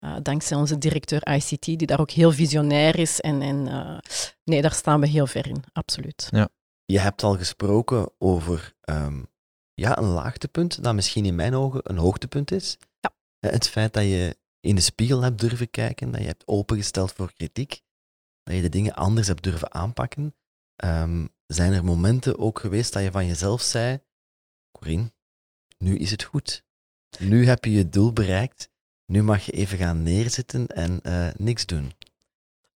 Eh, 0.00 0.16
dankzij 0.22 0.56
onze 0.56 0.78
directeur 0.78 1.34
ICT, 1.34 1.64
die 1.64 1.86
daar 1.86 2.00
ook 2.00 2.10
heel 2.10 2.32
visionair 2.32 2.98
is. 2.98 3.20
En, 3.20 3.42
en 3.42 3.68
eh, 3.68 3.98
nee, 4.44 4.62
daar 4.62 4.72
staan 4.72 5.00
we 5.00 5.06
heel 5.06 5.26
ver 5.26 5.46
in, 5.46 5.64
absoluut. 5.72 6.28
Je 6.84 6.98
hebt 6.98 7.22
al 7.22 7.36
gesproken 7.36 8.10
over 8.18 8.74
ehm, 8.80 9.22
ja, 9.74 9.98
een 9.98 10.04
laagtepunt, 10.04 10.82
dat 10.82 10.94
misschien 10.94 11.24
in 11.24 11.34
mijn 11.34 11.54
ogen 11.54 11.80
een 11.82 11.98
hoogtepunt 11.98 12.50
is. 12.50 12.76
Ja. 13.00 13.12
Het 13.48 13.68
feit 13.68 13.92
dat 13.92 14.02
je 14.02 14.36
in 14.60 14.74
de 14.74 14.80
spiegel 14.80 15.22
hebt 15.22 15.40
durven 15.40 15.70
kijken, 15.70 16.10
dat 16.10 16.20
je 16.20 16.26
hebt 16.26 16.46
opengesteld 16.46 17.12
voor 17.12 17.32
kritiek, 17.32 17.80
dat 18.42 18.54
je 18.54 18.62
de 18.62 18.68
dingen 18.68 18.94
anders 18.94 19.26
hebt 19.26 19.42
durven 19.42 19.74
aanpakken. 19.74 20.34
Ehm, 20.76 21.26
zijn 21.46 21.72
er 21.72 21.84
momenten 21.84 22.38
ook 22.38 22.58
geweest 22.58 22.92
dat 22.92 23.02
je 23.02 23.10
van 23.10 23.26
jezelf 23.26 23.62
zei, 23.62 24.00
Corine, 24.70 25.12
nu 25.78 25.96
is 25.96 26.10
het 26.10 26.22
goed. 26.22 26.64
Nu 27.18 27.46
heb 27.46 27.64
je 27.64 27.70
je 27.70 27.88
doel 27.88 28.12
bereikt. 28.12 28.70
Nu 29.06 29.22
mag 29.22 29.42
je 29.42 29.52
even 29.52 29.78
gaan 29.78 30.02
neerzitten 30.02 30.66
en 30.66 31.00
eh, 31.02 31.28
niks 31.36 31.66
doen. 31.66 31.92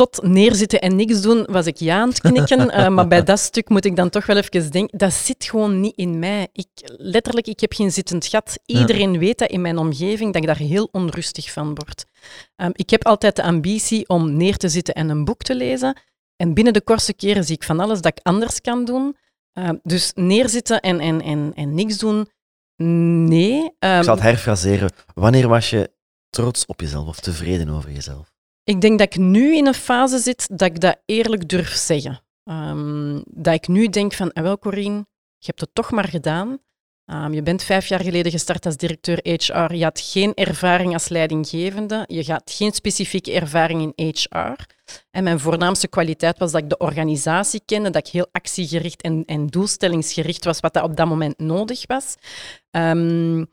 Tot 0.00 0.22
neerzitten 0.22 0.80
en 0.80 0.96
niks 0.96 1.20
doen 1.20 1.46
was 1.50 1.66
ik 1.66 1.76
ja 1.76 2.00
aan 2.00 2.08
het 2.08 2.20
knikken, 2.20 2.70
eh, 2.70 2.88
maar 2.88 3.08
bij 3.08 3.22
dat 3.22 3.38
stuk 3.38 3.68
moet 3.68 3.84
ik 3.84 3.96
dan 3.96 4.10
toch 4.10 4.26
wel 4.26 4.36
even 4.36 4.70
denken, 4.70 4.98
dat 4.98 5.12
zit 5.12 5.44
gewoon 5.44 5.80
niet 5.80 5.96
in 5.96 6.18
mij. 6.18 6.48
Ik, 6.52 6.68
letterlijk, 6.84 7.46
ik 7.46 7.60
heb 7.60 7.72
geen 7.72 7.92
zittend 7.92 8.26
gat. 8.26 8.58
Iedereen 8.66 9.18
weet 9.18 9.38
dat 9.38 9.50
in 9.50 9.60
mijn 9.60 9.78
omgeving, 9.78 10.32
dat 10.32 10.42
ik 10.42 10.48
daar 10.48 10.56
heel 10.56 10.88
onrustig 10.92 11.52
van 11.52 11.74
word. 11.74 12.04
Ehm, 12.56 12.70
ik 12.72 12.90
heb 12.90 13.04
altijd 13.04 13.36
de 13.36 13.42
ambitie 13.42 14.08
om 14.08 14.36
neer 14.36 14.56
te 14.56 14.68
zitten 14.68 14.94
en 14.94 15.08
een 15.08 15.24
boek 15.24 15.42
te 15.42 15.54
lezen. 15.54 16.00
En 16.36 16.54
binnen 16.54 16.72
de 16.72 16.82
kortste 16.82 17.14
keren 17.14 17.44
zie 17.44 17.54
ik 17.54 17.64
van 17.64 17.80
alles 17.80 18.00
dat 18.00 18.18
ik 18.18 18.26
anders 18.26 18.60
kan 18.60 18.84
doen. 18.84 19.16
Ehm, 19.52 19.76
dus 19.82 20.12
neerzitten 20.14 20.80
en, 20.80 21.00
en, 21.00 21.22
en, 21.22 21.52
en 21.54 21.74
niks 21.74 21.98
doen, 21.98 22.28
nee. 23.26 23.70
Ehm, 23.78 23.98
Ik 23.98 24.04
zal 24.04 24.14
het 24.14 24.22
herfraseren. 24.22 24.90
Wanneer 25.14 25.48
was 25.48 25.70
je 25.70 25.90
trots 26.30 26.66
op 26.66 26.80
jezelf 26.80 27.08
of 27.08 27.20
tevreden 27.20 27.68
over 27.68 27.90
jezelf? 27.90 28.29
Ik 28.64 28.80
denk 28.80 28.98
dat 28.98 29.14
ik 29.14 29.20
nu 29.20 29.56
in 29.56 29.66
een 29.66 29.74
fase 29.74 30.18
zit 30.18 30.48
dat 30.58 30.68
ik 30.68 30.80
dat 30.80 31.00
eerlijk 31.06 31.48
durf 31.48 31.74
zeggen. 31.74 32.22
Ehm, 32.44 33.20
dat 33.24 33.54
ik 33.54 33.68
nu 33.68 33.88
denk 33.88 34.12
van, 34.12 34.32
ah, 34.32 34.42
wel 34.42 34.58
Corine, 34.58 35.06
je 35.38 35.46
hebt 35.46 35.60
het 35.60 35.74
toch 35.74 35.90
maar 35.90 36.08
gedaan. 36.08 36.58
Ehm, 37.10 37.32
je 37.32 37.42
bent 37.42 37.62
vijf 37.62 37.86
jaar 37.86 38.00
geleden 38.00 38.32
gestart 38.32 38.66
als 38.66 38.76
directeur 38.76 39.18
HR. 39.22 39.74
Je 39.74 39.82
had 39.82 40.00
geen 40.00 40.34
ervaring 40.34 40.92
als 40.92 41.08
leidinggevende. 41.08 42.04
Je 42.06 42.32
had 42.32 42.50
geen 42.54 42.72
specifieke 42.72 43.32
ervaring 43.32 43.92
in 43.94 44.14
HR. 44.14 44.66
En 45.10 45.24
mijn 45.24 45.40
voornaamste 45.40 45.88
kwaliteit 45.88 46.38
was 46.38 46.52
dat 46.52 46.62
ik 46.62 46.68
de 46.68 46.78
organisatie 46.78 47.62
kende, 47.64 47.90
dat 47.90 48.06
ik 48.06 48.12
heel 48.12 48.28
actiegericht 48.32 49.02
en, 49.02 49.24
en 49.26 49.46
doelstellingsgericht 49.46 50.44
was, 50.44 50.60
wat 50.60 50.74
dat 50.74 50.82
op 50.82 50.96
dat 50.96 51.06
moment 51.06 51.38
nodig 51.38 51.86
was. 51.86 52.14
Ehm, 52.70 53.44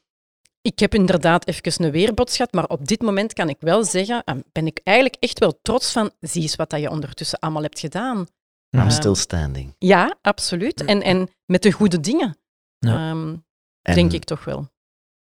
ik 0.68 0.80
heb 0.80 0.93
inderdaad 0.93 1.47
even 1.47 1.84
een 1.86 1.91
weerbots 1.91 2.36
gehad, 2.36 2.53
maar 2.53 2.68
op 2.68 2.88
dit 2.88 3.01
moment 3.01 3.34
kan 3.34 3.49
ik 3.49 3.57
wel 3.59 3.84
zeggen, 3.84 4.24
eh, 4.24 4.36
ben 4.51 4.65
ik 4.68 4.80
eigenlijk 4.84 5.18
echt 5.20 5.39
wel 5.39 5.59
trots 5.61 5.91
van, 5.91 6.11
zie 6.20 6.41
eens 6.41 6.55
wat 6.55 6.70
dat 6.70 6.80
je 6.80 6.89
ondertussen 6.89 7.39
allemaal 7.39 7.61
hebt 7.61 7.80
gedaan. 7.80 8.18
I'm 8.18 8.80
Ehm, 8.80 8.89
still 8.89 9.15
standing. 9.15 9.76
Ja, 9.78 10.18
absoluut. 10.22 10.86
En, 10.86 11.01
en 11.01 11.30
met 11.45 11.61
de 11.61 11.72
goede 11.72 11.99
dingen, 11.99 12.38
Ja. 12.80 13.09
Ehm, 13.09 13.36
En 13.82 13.95
denk 13.95 14.11
ik 14.13 14.24
toch 14.24 14.43
wel. 14.43 14.68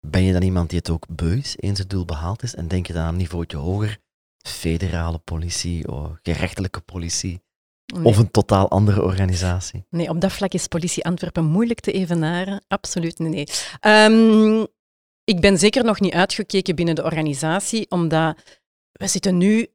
Ben 0.06 0.22
je 0.22 0.32
dan 0.32 0.42
iemand 0.42 0.68
die 0.70 0.78
het 0.78 0.90
ook 0.90 1.06
beu 1.08 1.36
is, 1.36 1.54
eens 1.56 1.78
het 1.78 1.90
doel 1.90 2.04
behaald 2.04 2.42
is? 2.42 2.54
En 2.54 2.68
denk 2.68 2.86
je 2.86 2.92
dan 2.92 3.06
een 3.06 3.16
niveautje 3.16 3.56
hoger? 3.56 3.98
federale 4.46 5.18
politie 5.18 5.88
of 5.92 6.10
gerechtelijke 6.22 6.80
politie 6.80 7.44
Nee. 7.94 8.04
of 8.04 8.16
een 8.18 8.30
totaal 8.30 8.70
andere 8.70 9.02
organisatie? 9.02 9.86
Nee, 9.90 10.08
op 10.08 10.20
dat 10.20 10.32
vlak 10.32 10.52
is 10.52 10.66
politie 10.66 11.04
Antwerpen 11.04 11.44
moeilijk 11.44 11.80
te 11.80 11.92
evenaren. 11.92 12.64
Absoluut 12.68 13.18
nee. 13.18 13.28
nee. 13.28 13.46
Ehm, 13.80 14.64
ik 15.26 15.40
ben 15.40 15.58
zeker 15.58 15.84
nog 15.84 16.00
niet 16.00 16.12
uitgekeken 16.12 16.74
binnen 16.74 16.94
de 16.94 17.04
organisatie, 17.04 17.90
omdat 17.90 18.36
we 18.92 19.06
zitten 19.06 19.36
nu 19.36 19.66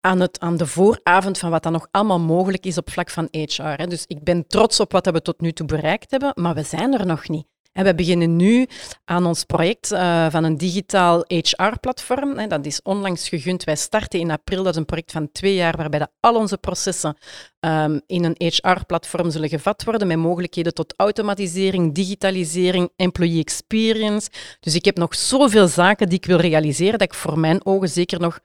aan, 0.00 0.20
het, 0.20 0.40
aan 0.40 0.56
de 0.56 0.66
vooravond 0.66 1.38
van 1.38 1.50
wat 1.50 1.62
dan 1.62 1.72
nog 1.72 1.88
allemaal 1.90 2.20
mogelijk 2.20 2.66
is 2.66 2.78
op 2.78 2.90
vlak 2.90 3.10
van 3.10 3.28
HR. 3.30 3.62
Hè. 3.62 3.86
Dus 3.86 4.04
ik 4.06 4.24
ben 4.24 4.46
trots 4.46 4.80
op 4.80 4.92
wat 4.92 5.06
we 5.06 5.22
tot 5.22 5.40
nu 5.40 5.52
toe 5.52 5.66
bereikt 5.66 6.10
hebben, 6.10 6.32
maar 6.34 6.54
we 6.54 6.62
zijn 6.62 6.98
er 6.98 7.06
nog 7.06 7.28
niet. 7.28 7.46
We 7.84 7.94
beginnen 7.94 8.36
nu 8.36 8.66
aan 9.04 9.26
ons 9.26 9.44
project 9.44 9.92
eh, 9.92 10.26
van 10.30 10.44
een 10.44 10.56
digitaal 10.56 11.24
HR-platform. 11.26 12.48
Dat 12.48 12.66
is 12.66 12.82
onlangs 12.82 13.28
gegund. 13.28 13.64
Wij 13.64 13.76
starten 13.76 14.20
in 14.20 14.30
april. 14.30 14.62
Dat 14.62 14.72
is 14.72 14.78
een 14.78 14.84
project 14.84 15.12
van 15.12 15.32
twee 15.32 15.54
jaar 15.54 15.76
waarbij 15.76 15.98
dat 15.98 16.10
al 16.20 16.34
onze 16.34 16.58
processen 16.58 17.16
ehm, 17.60 17.98
in 18.06 18.24
een 18.24 18.34
HR-platform 18.38 19.30
zullen 19.30 19.48
gevat 19.48 19.84
worden 19.84 20.08
met 20.08 20.16
mogelijkheden 20.16 20.74
tot 20.74 20.94
automatisering, 20.96 21.94
digitalisering, 21.94 22.90
employee 22.96 23.40
experience. 23.40 24.30
Dus 24.60 24.74
ik 24.74 24.84
heb 24.84 24.96
nog 24.96 25.14
zoveel 25.14 25.68
zaken 25.68 26.08
die 26.08 26.18
ik 26.18 26.26
wil 26.26 26.38
realiseren 26.38 26.98
dat 26.98 27.08
ik 27.08 27.14
voor 27.14 27.38
mijn 27.38 27.66
ogen 27.66 27.88
zeker 27.88 28.20
nog 28.20 28.40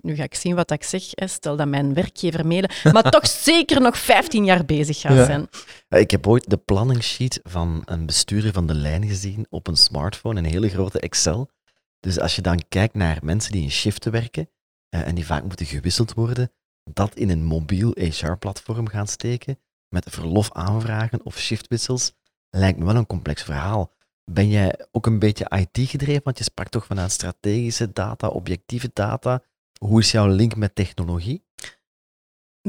nu 0.00 0.14
ga 0.14 0.22
ik 0.22 0.34
zien 0.34 0.54
wat 0.54 0.70
ik 0.70 0.82
zeg, 0.82 1.02
stel 1.14 1.56
dat 1.56 1.68
mijn 1.68 1.94
werkgever 1.94 2.46
mede, 2.46 2.70
maar 2.92 3.10
toch 3.10 3.26
zeker 3.52 3.80
nog 3.80 3.98
15 3.98 4.44
jaar 4.44 4.64
bezig 4.64 5.00
gaat 5.00 5.16
Ja. 5.16 5.24
zijn. 5.24 5.46
Ja, 5.88 5.96
Ik 5.96 6.10
heb 6.10 6.26
ooit 6.26 6.50
de 6.50 6.56
planningssheet 6.56 7.40
van 7.42 7.82
een 7.84 8.06
bestuurder 8.06 8.52
van 8.52 8.66
de 8.66 8.74
lijn 8.74 9.06
gezien 9.06 9.46
op 9.50 9.66
een 9.66 9.76
smartphone, 9.76 10.38
een 10.38 10.44
hele 10.50 10.68
grote 10.68 11.00
Excel. 11.00 11.50
Dus 12.00 12.18
als 12.20 12.36
je 12.36 12.42
dan 12.42 12.62
kijkt 12.68 12.94
naar 12.94 13.18
mensen 13.22 13.52
die 13.52 13.62
in 13.62 13.70
shiften 13.70 14.12
werken 14.12 14.50
eh, 14.88 15.06
en 15.06 15.14
die 15.14 15.26
vaak 15.26 15.42
moeten 15.44 15.66
gewisseld 15.66 16.14
worden, 16.14 16.52
dat 16.90 17.14
in 17.14 17.30
een 17.30 17.44
mobiel 17.44 17.90
HR-platform 17.94 18.88
gaan 18.88 19.06
steken 19.06 19.58
met 19.88 20.06
verlofaanvragen 20.10 21.24
of 21.24 21.38
shiftwissels, 21.38 22.12
lijkt 22.50 22.78
me 22.78 22.84
wel 22.84 22.96
een 22.96 23.06
complex 23.06 23.42
verhaal. 23.42 23.94
Ben 24.24 24.48
jij 24.48 24.86
ook 24.92 25.06
een 25.06 25.18
beetje 25.18 25.50
IT 25.56 25.88
gedreven? 25.88 26.20
Want 26.24 26.38
je 26.38 26.44
sprak 26.44 26.68
toch 26.68 26.86
vanuit 26.86 27.12
strategische 27.12 27.92
data, 27.92 28.28
objectieve 28.28 28.90
data. 28.92 29.42
Hoe 29.78 30.00
is 30.00 30.10
jouw 30.10 30.26
link 30.26 30.56
met 30.56 30.74
technologie? 30.74 31.44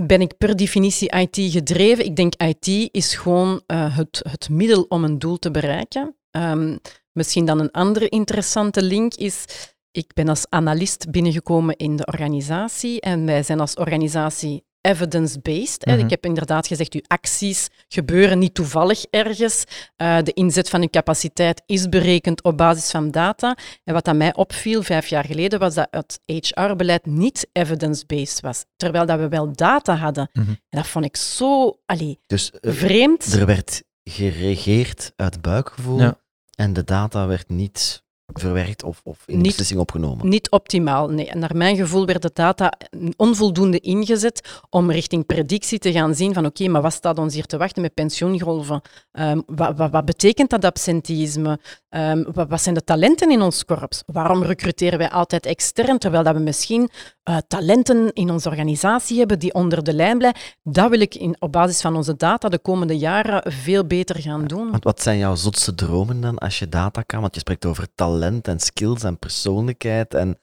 ben 0.06 0.22
ik 0.22 0.38
per 0.38 0.56
definitie 0.56 1.12
IT 1.12 1.52
gedreven. 1.52 2.06
Ik 2.06 2.16
denk 2.16 2.36
IT 2.36 2.90
is 2.92 3.16
gewoon 3.16 3.62
eh, 3.66 3.98
het, 3.98 4.20
het 4.30 4.50
middel 4.50 4.84
om 4.84 5.04
een 5.04 5.20
doel 5.20 5.38
te 5.38 5.52
bereiken. 5.52 6.16
Ehm, 6.32 6.78
misschien 7.12 7.46
dan 7.46 7.60
een 7.60 7.72
andere 7.72 8.10
interessante 8.10 8.84
link 8.84 9.14
is, 9.14 9.46
ik 9.92 10.14
ben 10.14 10.28
als 10.28 10.46
analist 10.50 11.12
binnengekomen 11.12 11.76
in 11.76 11.96
de 11.96 12.06
organisatie 12.06 13.02
en 13.02 13.26
wij 13.26 13.44
zijn 13.44 13.60
als 13.60 13.74
organisatie 13.74 14.66
evidence-based. 14.88 15.86
hè. 15.86 15.96
Mhm. 15.96 16.04
Ik 16.04 16.10
heb 16.10 16.26
inderdaad 16.26 16.68
gezegd, 16.68 16.94
uw 16.94 17.02
acties 17.08 17.68
gebeuren 17.88 18.40
niet 18.40 18.54
toevallig 18.54 19.06
ergens. 19.10 19.64
Eh, 19.96 20.18
de 20.24 20.34
inzet 20.34 20.70
van 20.70 20.82
uw 20.82 20.88
capaciteit 20.90 21.62
is 21.66 21.90
berekend 21.90 22.44
op 22.44 22.58
basis 22.58 22.92
van 22.92 23.12
data. 23.12 23.58
En 23.84 23.94
wat 23.94 24.08
aan 24.08 24.18
mij 24.18 24.36
opviel 24.36 24.84
vijf 24.84 25.08
jaar 25.08 25.26
geleden, 25.26 25.60
was 25.60 25.74
dat 25.74 25.88
het 25.92 26.20
HR-beleid 26.26 27.06
niet 27.06 27.48
evidence-based 27.52 28.40
was. 28.42 28.66
Terwijl 28.76 29.06
dat 29.06 29.20
we 29.20 29.28
wel 29.28 29.52
data 29.56 29.96
hadden. 29.96 30.30
Mhm. 30.34 30.50
En 30.50 30.58
dat 30.70 30.88
vond 30.88 31.06
ik 31.06 31.18
zo 31.18 31.78
allee, 31.86 32.20
Dus 32.26 32.52
eh, 32.52 32.72
vreemd. 32.74 33.34
er 33.34 33.46
werd 33.46 33.84
geregeerd 34.04 35.14
uit 35.16 35.42
buikgevoel 35.42 36.00
Ja. 36.00 36.20
en 36.56 36.74
de 36.74 36.84
data 36.84 37.28
werd 37.28 37.50
niet 37.50 38.04
verwerkt 38.34 38.84
of, 38.84 39.02
of 39.04 39.24
in 39.26 39.38
Niet- 39.38 39.46
beslissing 39.46 39.80
opgenomen. 39.80 40.30
Niet 40.30 40.50
optimaal, 40.52 41.10
nee. 41.10 41.28
En 41.30 41.40
naar 41.40 41.56
mijn 41.56 41.76
gevoel 41.76 42.06
werd 42.06 42.22
de 42.22 42.32
data 42.34 42.74
onvoldoende 43.16 43.80
ingezet 43.80 44.60
om 44.70 44.92
richting 44.92 45.26
predictie 45.26 45.80
te 45.80 45.92
gaan 45.92 46.16
zien 46.16 46.34
van 46.34 46.46
oké, 46.46 46.68
maar 46.68 46.82
wat 46.82 46.94
staat 46.94 47.18
ons 47.20 47.34
hier 47.34 47.46
te 47.46 47.58
wachten 47.58 47.82
met 47.82 47.94
pensioengolven? 47.94 48.82
Ehm, 49.12 49.42
wat, 49.46 49.78
wat, 49.78 49.92
wat 49.92 50.06
betekent 50.06 50.50
dat 50.50 50.66
absenteïsme? 50.66 51.60
Ehm, 51.90 52.24
wat, 52.32 52.50
wat 52.50 52.62
zijn 52.62 52.76
de 52.76 52.84
talenten 52.84 53.32
in 53.32 53.42
ons 53.42 53.66
korps? 53.66 54.04
Waarom 54.06 54.44
recruteren 54.44 54.98
wij 55.00 55.10
altijd 55.10 55.46
extern, 55.46 55.98
terwijl 55.98 56.24
dat 56.24 56.36
we 56.36 56.42
misschien 56.42 56.90
eh, 57.28 57.38
talenten 57.48 58.14
in 58.14 58.30
onze 58.30 58.50
organisatie 58.50 59.18
hebben 59.18 59.40
die 59.40 59.54
onder 59.54 59.84
de 59.84 59.94
lijn 59.94 60.18
blijven? 60.18 60.42
Dat 60.64 60.90
wil 60.90 61.00
ik 61.00 61.16
in, 61.16 61.36
op 61.40 61.52
basis 61.52 61.82
van 61.82 61.96
onze 61.96 62.16
data 62.16 62.50
de 62.50 62.60
komende 62.60 62.98
jaren 62.98 63.52
veel 63.52 63.86
beter 63.86 64.22
gaan 64.22 64.46
doen. 64.46 64.76
Wat 64.80 65.02
zijn 65.02 65.18
jouw 65.18 65.36
zotste 65.36 65.76
dromen 65.76 66.22
dan 66.22 66.38
als 66.38 66.60
je 66.60 66.70
data 66.70 67.02
kan? 67.02 67.22
Want 67.22 67.34
je 67.34 67.40
spreekt 67.40 67.66
over 67.66 67.88
talent 67.96 68.48
en 68.48 68.60
skills 68.60 69.04
en 69.04 69.20
persoonlijkheid. 69.20 70.14
En 70.14 70.40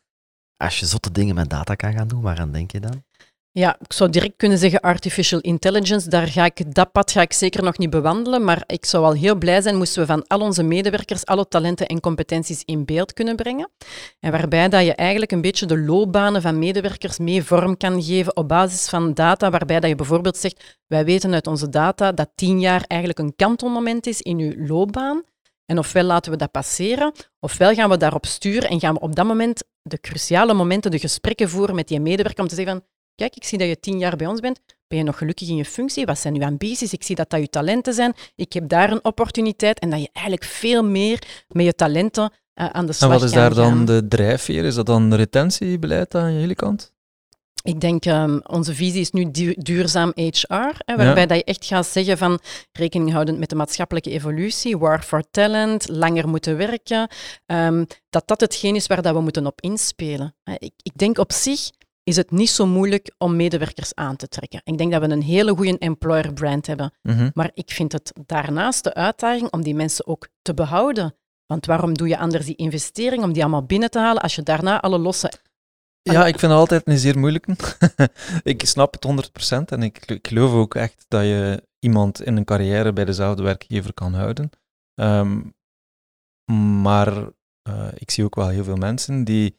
als 0.56 0.80
je 0.80 0.86
zotte 0.86 1.12
dingen 1.12 1.34
met 1.34 1.50
data 1.50 1.74
kan 1.74 1.92
gaan 1.92 2.08
doen, 2.08 2.20
waaraan 2.20 2.52
denk 2.52 2.70
je 2.72 2.80
dan? 2.80 3.04
Ja, 3.56 3.76
ik 3.80 3.92
zou 3.92 4.10
direct 4.10 4.36
kunnen 4.36 4.58
zeggen 4.58 4.80
artificial 4.80 5.40
intelligence. 5.40 6.08
Daar 6.08 6.26
ga 6.26 6.44
ik, 6.44 6.74
dat 6.74 6.92
pad 6.92 7.10
ga 7.10 7.20
ik 7.20 7.32
zeker 7.32 7.62
nog 7.62 7.78
niet 7.78 7.90
bewandelen, 7.90 8.44
maar 8.44 8.64
ik 8.66 8.84
zou 8.84 9.04
al 9.04 9.12
heel 9.12 9.34
blij 9.34 9.60
zijn 9.60 9.76
moesten 9.76 10.00
we 10.00 10.06
van 10.06 10.26
al 10.26 10.40
onze 10.40 10.62
medewerkers 10.62 11.26
alle 11.26 11.48
talenten 11.48 11.86
en 11.86 12.00
competenties 12.00 12.62
in 12.64 12.84
beeld 12.84 13.12
kunnen 13.12 13.36
brengen. 13.36 13.70
En 14.20 14.30
waarbij 14.30 14.68
dat 14.68 14.84
je 14.84 14.94
eigenlijk 14.94 15.32
een 15.32 15.40
beetje 15.40 15.66
de 15.66 15.78
loopbanen 15.78 16.42
van 16.42 16.58
medewerkers 16.58 17.18
mee 17.18 17.44
vorm 17.44 17.76
kan 17.76 18.02
geven 18.02 18.36
op 18.36 18.48
basis 18.48 18.88
van 18.88 19.14
data, 19.14 19.50
waarbij 19.50 19.80
dat 19.80 19.90
je 19.90 19.96
bijvoorbeeld 19.96 20.36
zegt, 20.36 20.78
wij 20.86 21.04
weten 21.04 21.34
uit 21.34 21.46
onze 21.46 21.68
data 21.68 22.12
dat 22.12 22.30
tien 22.34 22.60
jaar 22.60 22.84
eigenlijk 22.86 23.18
een 23.20 23.36
kantelmoment 23.36 24.06
is 24.06 24.20
in 24.20 24.38
uw 24.38 24.66
loopbaan. 24.66 25.22
En 25.66 25.78
ofwel 25.78 26.04
laten 26.04 26.32
we 26.32 26.38
dat 26.38 26.50
passeren, 26.50 27.12
ofwel 27.40 27.74
gaan 27.74 27.90
we 27.90 27.96
daarop 27.96 28.26
sturen 28.26 28.68
en 28.68 28.80
gaan 28.80 28.94
we 28.94 29.00
op 29.00 29.14
dat 29.16 29.26
moment 29.26 29.64
de 29.82 30.00
cruciale 30.00 30.54
momenten, 30.54 30.90
de 30.90 30.98
gesprekken 30.98 31.48
voeren 31.48 31.74
met 31.74 31.88
die 31.88 32.00
medewerker 32.00 32.42
om 32.42 32.48
te 32.48 32.54
zeggen 32.54 32.74
van 32.74 32.84
Kijk, 33.14 33.36
ik 33.36 33.44
zie 33.44 33.58
dat 33.58 33.68
je 33.68 33.80
tien 33.80 33.98
jaar 33.98 34.16
bij 34.16 34.26
ons 34.26 34.40
bent. 34.40 34.60
Ben 34.88 34.98
je 34.98 35.04
nog 35.04 35.18
gelukkig 35.18 35.48
in 35.48 35.56
je 35.56 35.64
functie? 35.64 36.04
Wat 36.06 36.18
zijn 36.18 36.34
uw 36.34 36.42
ambities? 36.44 36.92
Ik 36.92 37.02
zie 37.02 37.16
dat 37.16 37.30
dat 37.30 37.40
je 37.40 37.48
talenten 37.48 37.94
zijn. 37.94 38.12
Ik 38.36 38.52
heb 38.52 38.68
daar 38.68 38.90
een 38.92 39.04
opportuniteit. 39.04 39.78
En 39.78 39.90
dat 39.90 40.00
je 40.00 40.08
eigenlijk 40.12 40.46
veel 40.46 40.84
meer 40.84 41.22
met 41.48 41.64
je 41.64 41.74
talenten 41.74 42.32
eh, 42.54 42.66
aan 42.66 42.86
de 42.86 42.92
slag 42.92 43.10
En 43.10 43.16
wat 43.18 43.24
is 43.28 43.32
daar 43.34 43.54
dan 43.54 43.84
de 43.84 44.06
drijfveer? 44.08 44.64
Is 44.64 44.74
dat 44.74 44.86
dan 44.86 45.14
retentiebeleid 45.14 46.14
aan 46.14 46.40
jullie 46.40 46.54
kant? 46.54 46.92
Ik 47.62 47.80
denk, 47.80 48.04
ehm, 48.04 48.38
onze 48.42 48.74
visie 48.74 49.00
is 49.00 49.10
nu 49.10 49.30
du- 49.30 49.54
duurzaam 49.58 50.12
HR, 50.14 50.54
hè, 50.84 50.96
waarbij 50.96 51.22
Ja. 51.22 51.26
dat 51.26 51.36
je 51.36 51.44
echt 51.44 51.64
gaat 51.64 51.86
zeggen 51.86 52.18
van 52.18 52.38
rekening 52.72 53.12
houdend 53.12 53.38
met 53.38 53.48
de 53.48 53.56
maatschappelijke 53.56 54.10
evolutie, 54.10 54.78
war 54.78 55.02
for 55.02 55.22
talent, 55.30 55.88
langer 55.88 56.28
moeten 56.28 56.56
werken, 56.56 57.08
ehm, 57.46 57.84
dat 58.10 58.28
dat 58.28 58.40
hetgeen 58.40 58.74
is 58.74 58.86
waar 58.86 59.02
dat 59.02 59.14
we 59.14 59.20
moeten 59.20 59.46
op 59.46 59.60
inspelen. 59.60 60.34
Hè, 60.42 60.54
Ik, 60.58 60.72
ik 60.82 60.92
denk 60.96 61.18
op 61.18 61.32
zich 61.32 61.70
is 62.04 62.16
het 62.16 62.30
niet 62.30 62.50
zo 62.50 62.66
moeilijk 62.66 63.14
om 63.18 63.36
medewerkers 63.36 63.94
aan 63.94 64.16
te 64.16 64.28
trekken. 64.28 64.60
Ik 64.64 64.78
denk 64.78 64.92
dat 64.92 65.00
we 65.00 65.08
een 65.08 65.22
hele 65.22 65.54
goede 65.54 65.78
employer 65.78 66.32
brand 66.32 66.66
hebben. 66.66 66.92
Mhm. 67.02 67.30
Maar 67.34 67.50
ik 67.54 67.70
vind 67.70 67.92
het 67.92 68.12
daarnaast 68.26 68.84
de 68.84 68.94
uitdaging 68.94 69.52
om 69.52 69.62
die 69.62 69.74
mensen 69.74 70.06
ook 70.06 70.28
te 70.42 70.54
behouden. 70.54 71.14
Want 71.46 71.66
waarom 71.66 71.94
doe 71.94 72.08
je 72.08 72.18
anders 72.18 72.46
die 72.46 72.56
investering 72.56 73.22
om 73.22 73.32
die 73.32 73.42
allemaal 73.42 73.66
binnen 73.66 73.90
te 73.90 73.98
halen 73.98 74.22
als 74.22 74.34
je 74.34 74.42
daarna 74.42 74.80
alle 74.80 74.98
losse... 74.98 75.32
Ja, 76.02 76.26
ik 76.26 76.38
vind 76.38 76.52
het 76.52 76.60
altijd 76.60 76.86
een 76.86 76.98
zeer 76.98 77.18
moeilijke. 77.18 77.56
ik 78.42 78.66
snap 78.66 78.92
het 78.92 79.30
100% 79.62 79.64
en 79.64 79.82
ik, 79.82 80.06
ik 80.06 80.28
geloof 80.28 80.52
ook 80.52 80.74
echt 80.74 81.04
dat 81.08 81.22
je 81.22 81.62
iemand 81.78 82.22
in 82.22 82.36
een 82.36 82.44
carrière 82.44 82.92
bij 82.92 83.04
dezelfde 83.04 83.42
werkgever 83.42 83.94
kan 83.94 84.14
houden. 84.14 84.50
Ehm, 84.94 85.40
maar 86.82 87.30
eh, 87.62 87.88
ik 87.94 88.10
zie 88.10 88.24
ook 88.24 88.34
wel 88.34 88.48
heel 88.48 88.64
veel 88.64 88.76
mensen 88.76 89.24
die 89.24 89.58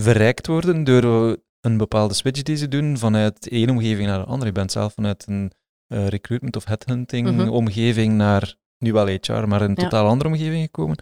verrijkt 0.00 0.46
worden 0.46 0.84
door 0.84 1.38
een 1.64 1.76
bepaalde 1.76 2.14
switch 2.14 2.42
die 2.42 2.56
ze 2.56 2.68
doen 2.68 2.98
vanuit 2.98 3.42
de 3.42 3.50
ene 3.50 3.72
omgeving 3.72 4.06
naar 4.06 4.18
de 4.18 4.24
andere. 4.24 4.46
Je 4.46 4.52
bent 4.52 4.72
zelf 4.72 4.92
vanuit 4.92 5.24
een 5.28 5.52
eh, 5.86 6.06
recruitment 6.08 6.56
of 6.56 6.64
headhunting 6.64 7.30
Mhm. 7.30 7.48
omgeving 7.48 8.12
naar, 8.14 8.54
nu 8.78 8.92
wel 8.92 9.06
HR, 9.06 9.32
maar 9.46 9.62
een 9.62 9.74
Ja. 9.76 9.82
totaal 9.82 10.06
andere 10.06 10.30
omgeving 10.30 10.62
gekomen. 10.64 10.96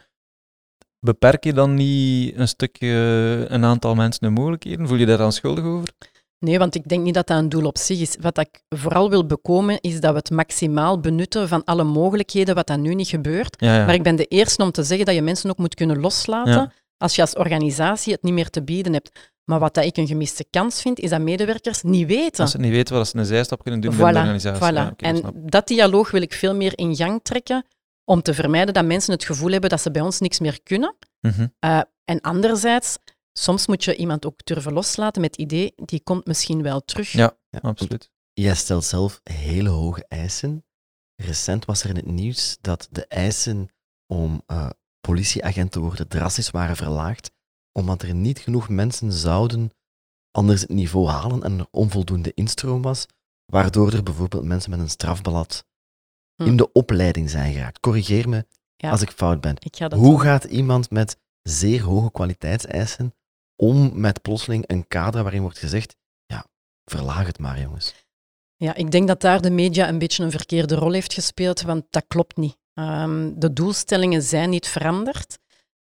Beperk 1.00 1.44
je 1.44 1.52
dan 1.52 1.74
niet 1.74 2.36
een 2.36 2.48
stukje, 2.48 2.88
een 3.48 3.64
aantal 3.64 3.94
mensen 3.94 4.24
hun 4.24 4.32
mogelijkheden? 4.34 4.88
Voel 4.88 4.96
je 4.98 5.06
daar 5.06 5.18
dan 5.18 5.32
schuldig 5.32 5.64
over? 5.64 5.88
Nee, 6.38 6.58
want 6.58 6.74
ik 6.74 6.88
denk 6.88 7.04
niet 7.04 7.14
dat 7.14 7.26
dat 7.26 7.38
een 7.38 7.48
doel 7.48 7.64
op 7.66 7.78
zich 7.78 8.00
is. 8.00 8.16
Wat 8.20 8.38
ik 8.38 8.62
vooral 8.68 9.10
wil 9.10 9.26
bekomen, 9.26 9.80
is 9.80 10.00
dat 10.00 10.10
we 10.10 10.16
het 10.18 10.30
maximaal 10.30 11.00
benutten 11.00 11.48
van 11.48 11.64
alle 11.64 11.84
mogelijkheden, 11.84 12.54
wat 12.54 12.66
dat 12.66 12.78
nu 12.78 12.94
niet 12.94 13.08
gebeurt. 13.08 13.56
Ja, 13.60 13.76
ja. 13.76 13.84
Maar 13.86 13.94
ik 13.94 14.02
ben 14.02 14.16
de 14.16 14.26
eerste 14.26 14.62
om 14.62 14.70
te 14.72 14.82
zeggen 14.82 15.06
dat 15.06 15.14
je 15.14 15.22
mensen 15.22 15.50
ook 15.50 15.58
moet 15.58 15.74
kunnen 15.74 16.00
loslaten 16.00 16.72
als 16.96 17.14
je 17.14 17.20
als 17.20 17.34
organisatie 17.36 18.12
het 18.12 18.22
niet 18.22 18.32
meer 18.32 18.50
te 18.50 18.62
bieden 18.62 18.92
hebt. 18.92 19.31
Maar 19.44 19.58
wat 19.58 19.74
dat 19.74 19.84
ik 19.84 19.96
een 19.96 20.06
gemiste 20.06 20.44
kans 20.50 20.80
vind, 20.80 20.98
is 20.98 21.10
dat 21.10 21.20
medewerkers 21.20 21.82
niet 21.82 22.06
weten. 22.06 22.42
Als 22.42 22.50
ze 22.50 22.58
niet 22.58 22.70
weten 22.70 22.94
wat 22.94 23.08
ze 23.08 23.16
een 23.16 23.24
zijstap 23.24 23.62
kunnen 23.62 23.80
doen 23.80 23.90
binnen 23.90 24.12
de 24.14 24.18
Voilà, 24.18 24.22
organisatie. 24.22 24.70
voilà. 24.70 24.74
Ja, 24.74 24.94
en 24.96 25.22
dat 25.46 25.66
dialoog 25.68 26.10
wil 26.10 26.22
ik 26.22 26.32
veel 26.32 26.54
meer 26.54 26.78
in 26.78 26.96
gang 26.96 27.20
trekken 27.22 27.66
om 28.04 28.22
te 28.22 28.34
vermijden 28.34 28.74
dat 28.74 28.84
mensen 28.84 29.12
het 29.12 29.24
gevoel 29.24 29.50
hebben 29.50 29.70
dat 29.70 29.80
ze 29.80 29.90
bij 29.90 30.02
ons 30.02 30.18
niks 30.20 30.38
meer 30.38 30.62
kunnen. 30.62 30.96
Mhm. 31.20 31.46
Eh, 31.58 31.80
en 32.04 32.20
anderzijds, 32.20 32.98
soms 33.32 33.66
moet 33.66 33.84
je 33.84 33.96
iemand 33.96 34.26
ook 34.26 34.44
durven 34.44 34.72
loslaten 34.72 35.20
met 35.20 35.30
het 35.30 35.40
idee, 35.40 35.72
die 35.76 36.00
komt 36.02 36.26
misschien 36.26 36.62
wel 36.62 36.80
terug. 36.84 37.12
Ja. 37.12 37.36
Ja, 37.50 37.58
Absoluut. 37.62 38.10
Jij 38.32 38.54
stelt 38.54 38.84
zelf 38.84 39.20
hele 39.22 39.68
hoge 39.68 40.04
eisen. 40.08 40.64
Recent 41.16 41.64
was 41.64 41.82
er 41.82 41.88
in 41.90 41.96
het 41.96 42.06
nieuws 42.06 42.56
dat 42.60 42.88
de 42.90 43.06
eisen 43.06 43.68
om 44.06 44.42
eh, 44.46 44.70
politieagent 45.00 45.72
te 45.72 45.80
worden 45.80 46.08
drastisch 46.08 46.50
waren 46.50 46.76
verlaagd, 46.76 47.30
omdat 47.72 48.02
er 48.02 48.14
niet 48.14 48.38
genoeg 48.38 48.68
mensen 48.68 49.12
zouden 49.12 49.70
anders 50.30 50.60
het 50.60 50.70
niveau 50.70 51.08
halen 51.08 51.42
en 51.42 51.58
er 51.58 51.66
onvoldoende 51.70 52.32
instroom 52.34 52.82
was, 52.82 53.06
waardoor 53.46 53.92
er 53.92 54.02
bijvoorbeeld 54.02 54.44
mensen 54.44 54.70
met 54.70 54.80
een 54.80 54.90
strafblad 54.90 55.64
Hm. 56.42 56.48
in 56.48 56.56
de 56.56 56.72
opleiding 56.72 57.30
zijn 57.30 57.52
geraakt. 57.52 57.80
Corrigeer 57.80 58.28
me 58.28 58.46
Ja. 58.76 58.90
als 58.90 59.02
ik 59.02 59.10
fout 59.10 59.40
ben. 59.40 59.56
Ik 59.58 59.76
ga 59.76 59.88
dat 59.88 59.98
Hoe 59.98 60.10
doen. 60.10 60.20
gaat 60.20 60.44
iemand 60.44 60.90
met 60.90 61.16
zeer 61.42 61.82
hoge 61.82 62.10
kwaliteitseisen 62.10 63.14
om 63.56 64.00
met 64.00 64.22
plotseling 64.22 64.64
een 64.66 64.88
kader 64.88 65.22
waarin 65.22 65.42
wordt 65.42 65.58
gezegd, 65.58 65.96
ja, 66.26 66.46
verlaag 66.84 67.26
het 67.26 67.38
maar, 67.38 67.60
jongens. 67.60 67.94
Ja, 68.56 68.74
ik 68.74 68.90
denk 68.90 69.08
dat 69.08 69.20
daar 69.20 69.40
de 69.40 69.50
media 69.50 69.88
een 69.88 69.98
beetje 69.98 70.24
een 70.24 70.30
verkeerde 70.30 70.74
rol 70.74 70.92
heeft 70.92 71.12
gespeeld, 71.12 71.62
want 71.62 71.84
dat 71.90 72.04
klopt 72.08 72.36
niet. 72.36 72.56
Ehm, 72.74 73.32
de 73.34 73.52
doelstellingen 73.52 74.22
zijn 74.22 74.50
niet 74.50 74.68
veranderd. 74.68 75.38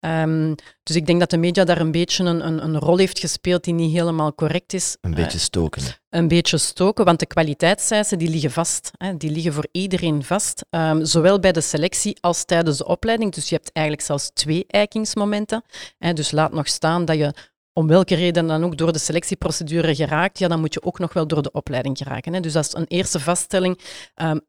Ehm, 0.07 0.53
dus 0.83 0.95
ik 0.95 1.05
denk 1.05 1.19
dat 1.19 1.29
de 1.29 1.37
media 1.37 1.63
daar 1.63 1.79
een 1.81 1.91
beetje 1.91 2.23
een, 2.23 2.47
een, 2.47 2.63
een 2.63 2.77
rol 2.79 2.97
heeft 2.97 3.19
gespeeld 3.19 3.63
die 3.63 3.73
niet 3.73 3.91
helemaal 3.91 4.35
correct 4.35 4.73
is. 4.73 4.97
Een 5.01 5.11
Eh, 5.13 5.23
beetje 5.23 5.37
stoken. 5.39 5.81
een 6.09 6.27
beetje 6.27 6.57
stoken, 6.57 7.05
want 7.05 7.19
de 7.19 7.25
kwaliteitseisen 7.25 8.17
die 8.17 8.29
liggen 8.29 8.51
vast. 8.51 8.91
Hè. 8.97 9.17
Die 9.17 9.31
liggen 9.31 9.53
voor 9.53 9.67
iedereen 9.71 10.23
vast, 10.23 10.65
Ehm, 10.69 11.03
zowel 11.03 11.39
bij 11.39 11.51
de 11.51 11.61
selectie 11.61 12.17
als 12.21 12.45
tijdens 12.45 12.77
de 12.77 12.85
opleiding. 12.85 13.33
Dus 13.33 13.49
je 13.49 13.55
hebt 13.55 13.71
eigenlijk 13.73 14.05
zelfs 14.07 14.29
twee 14.33 14.65
eikingsmomenten. 14.67 15.63
Hè. 15.97 16.13
Dus 16.13 16.31
laat 16.31 16.51
nog 16.53 16.67
staan 16.67 17.05
dat 17.05 17.17
je 17.17 17.33
om 17.73 17.87
welke 17.87 18.15
reden 18.15 18.47
dan 18.47 18.63
ook 18.63 18.77
door 18.77 18.93
de 18.93 18.99
selectieprocedure 18.99 19.95
geraakt, 19.95 20.39
ja, 20.39 20.47
dan 20.47 20.59
moet 20.59 20.73
je 20.73 20.83
ook 20.83 20.99
nog 20.99 21.13
wel 21.13 21.27
door 21.27 21.41
de 21.41 21.51
opleiding 21.51 21.97
geraken. 21.97 22.33
Hè. 22.33 22.39
Dus 22.39 22.53
dat 22.53 22.65
is 22.65 22.73
een 22.73 22.87
eerste 22.87 23.19
vaststelling. 23.19 23.79
Ehm, 24.15 24.39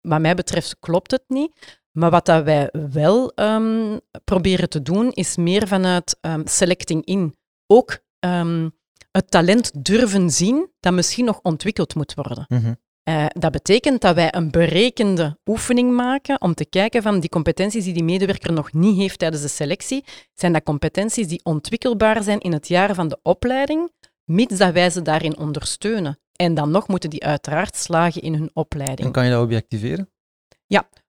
wat 0.00 0.20
mij 0.20 0.34
betreft 0.34 0.76
klopt 0.80 1.10
het 1.10 1.22
niet. 1.28 1.82
Maar 1.98 2.10
wat 2.10 2.26
dat 2.26 2.44
wij 2.44 2.68
wel 2.92 3.32
ehm, 3.34 3.98
proberen 4.24 4.68
te 4.68 4.82
doen, 4.82 5.10
is 5.12 5.36
meer 5.36 5.68
vanuit 5.68 6.16
ehm, 6.20 6.42
selecting 6.44 7.04
in. 7.04 7.34
Ook 7.66 7.98
ehm, 8.18 8.68
het 9.10 9.30
talent 9.30 9.84
durven 9.84 10.30
zien 10.30 10.68
dat 10.80 10.92
misschien 10.92 11.24
nog 11.24 11.40
ontwikkeld 11.42 11.94
moet 11.94 12.14
worden. 12.14 12.44
Mhm. 12.48 12.74
Eh, 13.02 13.26
dat 13.28 13.52
betekent 13.52 14.00
dat 14.00 14.14
wij 14.14 14.34
een 14.34 14.50
berekende 14.50 15.38
oefening 15.44 15.92
maken 15.92 16.40
om 16.40 16.54
te 16.54 16.64
kijken 16.64 17.02
van 17.02 17.20
die 17.20 17.28
competenties 17.28 17.84
die 17.84 17.94
die 17.94 18.04
medewerker 18.04 18.52
nog 18.52 18.72
niet 18.72 18.96
heeft 18.96 19.18
tijdens 19.18 19.42
de 19.42 19.48
selectie, 19.48 20.04
zijn 20.34 20.52
dat 20.52 20.62
competenties 20.62 21.28
die 21.28 21.44
ontwikkelbaar 21.44 22.22
zijn 22.22 22.40
in 22.40 22.52
het 22.52 22.68
jaar 22.68 22.94
van 22.94 23.08
de 23.08 23.18
opleiding, 23.22 23.90
mits 24.24 24.56
dat 24.56 24.72
wij 24.72 24.90
ze 24.90 25.02
daarin 25.02 25.38
ondersteunen. 25.38 26.18
En 26.36 26.54
dan 26.54 26.70
nog 26.70 26.88
moeten 26.88 27.10
die 27.10 27.24
uiteraard 27.24 27.76
slagen 27.76 28.22
in 28.22 28.34
hun 28.34 28.50
opleiding. 28.52 29.06
En 29.06 29.12
kan 29.12 29.24
je 29.24 29.30
dat 29.30 29.42
objectiveren? 29.42 30.08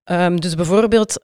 Ehm, 0.05 0.35
dus 0.35 0.55
bijvoorbeeld 0.55 1.23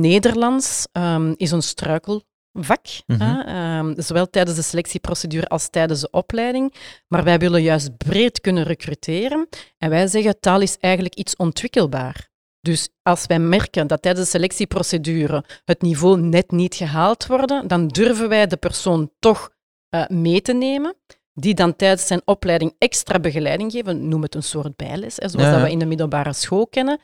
Nederlands 0.00 0.86
ehm, 0.92 1.32
is 1.36 1.50
een 1.50 1.62
struikelvak, 1.62 2.86
Mhm. 3.06 3.22
ehm, 3.22 3.94
zowel 3.96 4.30
tijdens 4.30 4.56
de 4.56 4.62
selectieprocedure 4.62 5.46
als 5.46 5.68
tijdens 5.68 6.00
de 6.00 6.10
opleiding. 6.10 6.74
Maar 7.08 7.24
wij 7.24 7.38
willen 7.38 7.62
juist 7.62 7.96
breed 7.96 8.40
kunnen 8.40 8.64
recruteren. 8.64 9.48
En 9.78 9.90
wij 9.90 10.06
zeggen, 10.06 10.40
taal 10.40 10.60
is 10.60 10.76
eigenlijk 10.80 11.14
iets 11.14 11.36
ontwikkelbaar. 11.36 12.28
Dus 12.60 12.88
als 13.02 13.26
wij 13.26 13.38
merken 13.38 13.86
dat 13.86 14.02
tijdens 14.02 14.24
de 14.24 14.30
selectieprocedure 14.30 15.44
het 15.64 15.82
niveau 15.82 16.20
net 16.20 16.50
niet 16.50 16.74
gehaald 16.74 17.26
wordt, 17.26 17.68
dan 17.68 17.88
durven 17.88 18.28
wij 18.28 18.46
de 18.46 18.56
persoon 18.56 19.10
toch 19.18 19.54
eh, 19.88 20.06
mee 20.08 20.42
te 20.42 20.52
nemen, 20.52 20.94
die 21.34 21.54
dan 21.54 21.76
tijdens 21.76 22.06
zijn 22.06 22.22
opleiding 22.24 22.74
extra 22.78 23.18
begeleiding 23.18 23.72
geven. 23.72 24.08
Noem 24.08 24.22
het 24.22 24.34
een 24.34 24.42
soort 24.42 24.76
bijles, 24.76 25.16
hè, 25.16 25.28
zoals 25.28 25.46
Ja, 25.46 25.52
dat 25.52 25.62
we 25.62 25.70
in 25.70 25.78
de 25.78 25.86
middelbare 25.86 26.32
school 26.32 26.66
kennen 26.66 27.00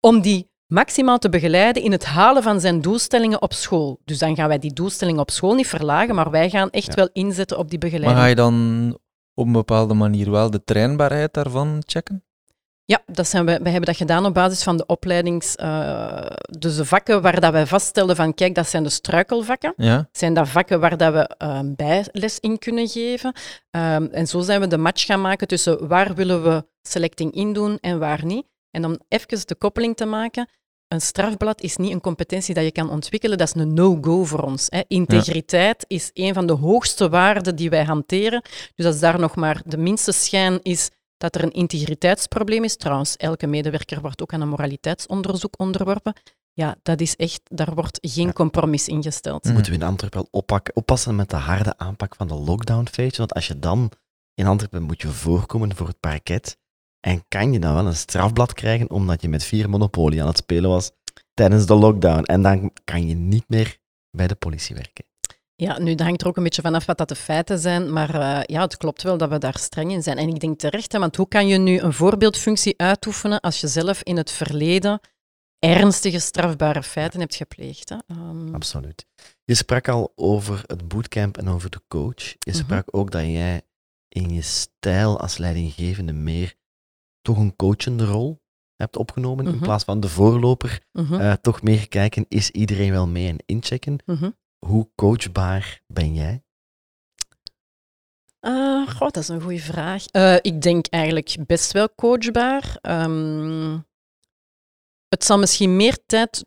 om 0.00 0.20
die 0.20 0.50
maximaal 0.72 1.18
te 1.18 1.28
begeleiden 1.28 1.82
in 1.82 1.92
het 1.92 2.04
halen 2.04 2.42
van 2.42 2.60
zijn 2.60 2.80
doelstellingen 2.80 3.42
op 3.42 3.52
school. 3.52 4.00
Dus 4.04 4.18
dan 4.18 4.34
gaan 4.36 4.48
wij 4.48 4.58
die 4.58 4.72
doelstellingen 4.72 5.20
op 5.20 5.30
school 5.30 5.54
niet 5.54 5.66
verlagen, 5.66 6.14
maar 6.14 6.30
wij 6.30 6.50
gaan 6.50 6.70
echt 6.70 6.86
Ja. 6.86 6.94
wel 6.94 7.08
inzetten 7.12 7.58
op 7.58 7.70
die 7.70 7.78
Maar 7.78 7.88
begeleiding. 7.90 8.22
ga 8.22 8.28
je 8.28 8.34
dan 8.34 8.98
op 9.34 9.46
een 9.46 9.52
bepaalde 9.52 9.94
manier 9.94 10.30
wel 10.30 10.50
de 10.50 10.64
trainbaarheid 10.64 11.32
daarvan 11.34 11.82
checken? 11.86 12.24
Ja, 12.84 13.02
dat 13.06 13.26
zijn 13.28 13.44
we, 13.46 13.58
wij 13.62 13.70
hebben 13.70 13.88
dat 13.88 13.96
gedaan 13.96 14.24
op 14.26 14.34
basis 14.34 14.62
van 14.62 14.76
de 14.76 14.86
opleidings... 14.86 15.56
eh, 15.56 16.26
dus 16.58 16.76
de 16.76 16.84
vakken 16.84 17.22
waar 17.22 17.40
dat 17.40 17.52
wij 17.52 17.66
vaststelden 17.66 18.16
van, 18.16 18.34
kijk, 18.34 18.54
dat 18.54 18.68
zijn 18.68 18.82
de 18.82 18.88
struikelvakken. 18.90 19.72
Ja? 19.76 20.08
Zijn 20.12 20.34
dat 20.34 20.48
vakken 20.48 20.80
waar 20.80 20.96
dat 20.96 21.12
we 21.12 21.28
eh, 21.38 21.60
bijles 21.76 22.38
in 22.40 22.58
kunnen 22.58 22.88
geven. 22.88 23.32
Ehm, 23.70 24.04
en 24.04 24.26
zo 24.26 24.40
zijn 24.40 24.60
we 24.60 24.66
de 24.66 24.78
match 24.78 25.04
gaan 25.06 25.20
maken 25.20 25.46
tussen 25.48 25.88
waar 25.88 26.14
willen 26.14 26.42
we 26.42 26.64
selecting 26.82 27.32
in 27.34 27.52
doen 27.52 27.78
en 27.80 27.98
waar 27.98 28.24
niet. 28.24 28.46
En 28.70 28.84
om 28.84 28.98
even 29.08 29.46
de 29.46 29.54
koppeling 29.54 29.96
te 29.96 30.04
maken, 30.04 30.48
een 30.92 31.00
strafblad 31.00 31.60
is 31.60 31.76
niet 31.76 31.92
een 31.92 32.00
competentie 32.00 32.54
dat 32.54 32.64
je 32.64 32.72
kan 32.72 32.90
ontwikkelen, 32.90 33.38
dat 33.38 33.54
is 33.54 33.62
een 33.62 33.74
no-go 33.74 34.24
voor 34.24 34.42
ons. 34.42 34.66
Hè. 34.68 34.80
Integriteit 34.88 35.84
is 35.88 36.10
een 36.12 36.34
van 36.34 36.46
de 36.46 36.52
hoogste 36.52 37.08
waarden 37.08 37.56
die 37.56 37.70
wij 37.70 37.84
hanteren. 37.84 38.42
Dus 38.74 38.86
als 38.86 39.00
daar 39.00 39.18
nog 39.18 39.36
maar 39.36 39.62
de 39.64 39.76
minste 39.76 40.12
schijn 40.12 40.58
is 40.62 40.90
dat 41.16 41.34
er 41.34 41.42
een 41.42 41.52
integriteitsprobleem 41.52 42.64
is, 42.64 42.76
trouwens, 42.76 43.16
elke 43.16 43.46
medewerker 43.46 44.00
wordt 44.00 44.22
ook 44.22 44.32
aan 44.32 44.40
een 44.40 44.48
moraliteitsonderzoek 44.48 45.54
onderworpen, 45.60 46.14
ja, 46.52 46.76
dat 46.82 47.00
is 47.00 47.16
echt, 47.16 47.40
daar 47.44 47.74
wordt 47.74 47.98
geen 48.00 48.26
Ja. 48.26 48.32
compromis 48.32 48.88
ingesteld. 48.88 49.44
Moeten 49.44 49.72
we 49.72 49.78
in 49.78 49.84
Antwerpen 49.84 50.18
wel 50.20 50.28
oppakken, 50.30 50.76
oppassen 50.76 51.16
met 51.16 51.30
de 51.30 51.36
harde 51.36 51.74
aanpak 51.76 52.14
van 52.14 52.28
de 52.28 52.34
lockdown 52.34 52.86
phase? 52.90 53.16
Want 53.16 53.34
als 53.34 53.46
je 53.46 53.58
dan 53.58 53.90
in 54.34 54.46
Antwerpen 54.46 54.82
moet 54.82 55.02
je 55.02 55.08
voorkomen 55.08 55.76
voor 55.76 55.86
het 55.86 56.00
parket 56.00 56.56
en 57.06 57.24
kan 57.28 57.52
je 57.52 57.58
dan 57.58 57.74
wel 57.74 57.86
een 57.86 57.96
strafblad 57.96 58.52
krijgen 58.52 58.90
omdat 58.90 59.22
je 59.22 59.28
met 59.28 59.44
vier 59.44 59.70
Monopoly 59.70 60.20
aan 60.20 60.26
het 60.26 60.36
spelen 60.36 60.70
was 60.70 60.90
tijdens 61.34 61.66
de 61.66 61.74
lockdown. 61.74 62.22
En 62.22 62.42
dan 62.42 62.72
kan 62.84 63.06
je 63.06 63.14
niet 63.14 63.44
meer 63.48 63.78
bij 64.10 64.26
de 64.26 64.34
politie 64.34 64.74
werken. 64.74 65.04
Ja, 65.54 65.78
nu, 65.78 65.94
dat 65.94 66.06
hangt 66.06 66.20
er 66.22 66.26
ook 66.26 66.36
een 66.36 66.42
beetje 66.42 66.62
vanaf 66.62 66.86
wat 66.86 66.98
dat 66.98 67.08
de 67.08 67.14
feiten 67.14 67.58
zijn, 67.58 67.92
maar 67.92 68.14
eh, 68.14 68.40
ja, 68.46 68.60
het 68.60 68.76
klopt 68.76 69.02
wel 69.02 69.16
dat 69.18 69.28
we 69.28 69.38
daar 69.38 69.58
streng 69.58 69.90
in 69.92 70.02
zijn. 70.02 70.18
En 70.18 70.28
ik 70.28 70.40
denk 70.40 70.58
terecht, 70.58 70.92
hè, 70.92 70.98
want 70.98 71.16
hoe 71.16 71.28
kan 71.28 71.46
je 71.46 71.58
nu 71.58 71.78
een 71.78 71.92
voorbeeldfunctie 71.92 72.74
uitoefenen 72.78 73.40
als 73.40 73.60
je 73.60 73.68
zelf 73.68 74.02
in 74.02 74.16
het 74.16 74.30
verleden 74.30 75.00
ernstige 75.58 76.18
strafbare 76.18 76.82
feiten 76.82 77.20
hebt 77.20 77.34
gepleegd? 77.34 77.88
Hè? 77.88 77.96
Ehm, 78.06 78.54
Absoluut. 78.54 79.06
Je 79.44 79.54
sprak 79.54 79.88
al 79.88 80.12
over 80.14 80.62
het 80.66 80.88
bootcamp 80.88 81.36
en 81.36 81.48
over 81.48 81.70
de 81.70 81.80
coach. 81.88 82.22
Je 82.38 82.50
Mhm. 82.50 82.56
sprak 82.56 82.88
ook 82.90 83.10
dat 83.10 83.22
jij 83.22 83.62
in 84.08 84.28
je 84.30 84.42
stijl 84.42 85.20
als 85.20 85.36
leidinggevende 85.38 86.12
meer 86.12 86.54
toch 87.22 87.38
een 87.38 87.56
coachende 87.56 88.04
rol 88.04 88.40
hebt 88.76 88.96
opgenomen. 88.96 89.46
In 89.46 89.54
Mhm. 89.54 89.62
plaats 89.62 89.84
van 89.84 90.00
de 90.00 90.08
voorloper, 90.08 90.80
mhm, 90.92 91.14
eh, 91.14 91.32
toch 91.32 91.62
meer 91.62 91.88
kijken, 91.88 92.24
is 92.28 92.50
iedereen 92.50 92.90
wel 92.90 93.06
mee 93.08 93.28
en 93.28 93.36
inchecken? 93.46 93.98
mhm. 94.06 94.30
Hoe 94.66 94.90
coachbaar 94.94 95.82
ben 95.86 96.14
jij? 96.14 96.42
Eh, 98.40 98.88
goh, 98.88 98.98
dat 99.08 99.16
is 99.16 99.28
een 99.28 99.40
goede 99.40 99.58
vraag. 99.58 100.06
Eh, 100.06 100.36
ik 100.40 100.62
denk 100.62 100.86
eigenlijk 100.86 101.36
best 101.46 101.72
wel 101.72 101.94
coachbaar. 101.94 102.76
Ehm, 102.80 103.78
het 105.08 105.24
zal 105.24 105.38
misschien 105.38 105.76
meer 105.76 105.98
tijd 106.06 106.44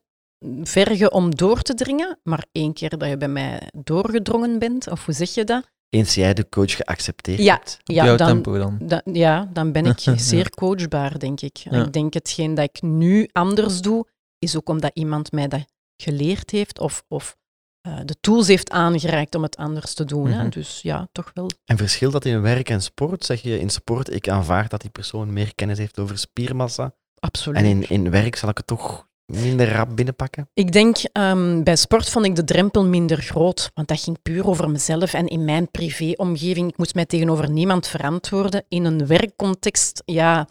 vergen 0.64 1.12
om 1.12 1.36
door 1.36 1.62
te 1.62 1.74
dringen, 1.74 2.20
maar 2.24 2.46
één 2.52 2.74
keer 2.74 2.98
dat 2.98 3.10
je 3.10 3.18
bij 3.18 3.28
mij 3.28 3.70
doorgedrongen 3.76 4.60
bent, 4.60 4.90
of 4.90 5.06
hoe 5.06 5.14
zeg 5.14 5.34
je 5.34 5.44
dat? 5.44 5.72
Eens 5.90 6.14
jij 6.16 6.34
de 6.34 6.50
coach 6.50 6.76
geaccepteerd 6.76 7.40
Ja. 7.40 7.54
hebt. 7.56 7.78
Op 7.84 7.96
Ja, 7.96 8.06
jouw 8.06 8.16
dan, 8.16 8.28
tempo 8.28 8.58
dan? 8.58 8.78
Da- 8.82 9.02
ja, 9.06 9.50
dan 9.54 9.72
ben 9.72 9.86
ik 9.86 10.00
zeer 10.20 10.50
coachbaar, 10.50 11.20
denk 11.20 11.42
ik. 11.42 11.58
Ja. 11.58 11.86
Ik 11.86 11.94
denk 11.94 12.14
hetgeen 12.14 12.54
dat 12.54 12.70
ik 12.76 12.82
nu 12.82 13.30
anders 13.32 13.82
doe, 13.82 14.08
is 14.40 14.56
ook 14.58 14.70
omdat 14.70 14.92
iemand 14.94 15.32
mij 15.32 15.48
dat 15.48 15.66
geleerd 15.98 16.52
heeft 16.52 16.80
of, 16.80 17.04
of 17.08 17.38
eh, 17.82 18.00
de 18.06 18.16
tools 18.22 18.48
heeft 18.48 18.70
aangereikt 18.72 19.36
om 19.36 19.44
het 19.44 19.58
anders 19.58 19.94
te 19.94 20.06
doen. 20.06 20.28
hè. 20.28 20.40
Mhm. 20.42 20.50
Dus 20.50 20.82
ja, 20.82 21.08
toch 21.12 21.32
wel. 21.34 21.50
En 21.66 21.78
verschilt 21.78 22.12
dat 22.14 22.26
in 22.26 22.42
werk 22.42 22.70
en 22.70 22.82
sport? 22.82 23.26
Zeg 23.26 23.42
je 23.42 23.60
in 23.60 23.70
sport, 23.70 24.14
ik 24.14 24.30
aanvaard 24.30 24.70
dat 24.72 24.82
die 24.82 24.90
persoon 24.90 25.34
meer 25.34 25.56
kennis 25.56 25.78
heeft 25.78 26.00
over 26.00 26.18
spiermassa. 26.18 26.94
Absoluut. 27.20 27.58
En 27.60 27.66
in, 27.66 27.90
in 27.90 28.10
werk 28.10 28.36
zal 28.36 28.50
ik 28.50 28.58
het 28.58 28.68
toch 28.68 29.08
minder 29.26 29.72
rap 29.72 29.96
binnenpakken? 29.96 30.50
Ik 30.54 30.72
denk, 30.72 30.98
ehm, 30.98 31.64
bij 31.64 31.76
sport 31.76 32.10
vond 32.10 32.26
ik 32.26 32.36
de 32.36 32.44
drempel 32.44 32.86
minder 32.86 33.22
groot, 33.22 33.72
want 33.74 33.88
dat 33.88 34.02
ging 34.02 34.22
puur 34.22 34.48
over 34.48 34.70
mezelf 34.70 35.14
en 35.14 35.28
in 35.28 35.46
mijn 35.46 35.72
privéomgeving. 35.72 36.70
Ik 36.70 36.78
moest 36.78 36.96
mij 36.96 37.06
tegenover 37.06 37.50
niemand 37.50 37.88
verantwoorden. 37.88 38.66
In 38.68 38.86
een 38.86 39.08
werkcontext, 39.08 40.02
ja, 40.06 40.48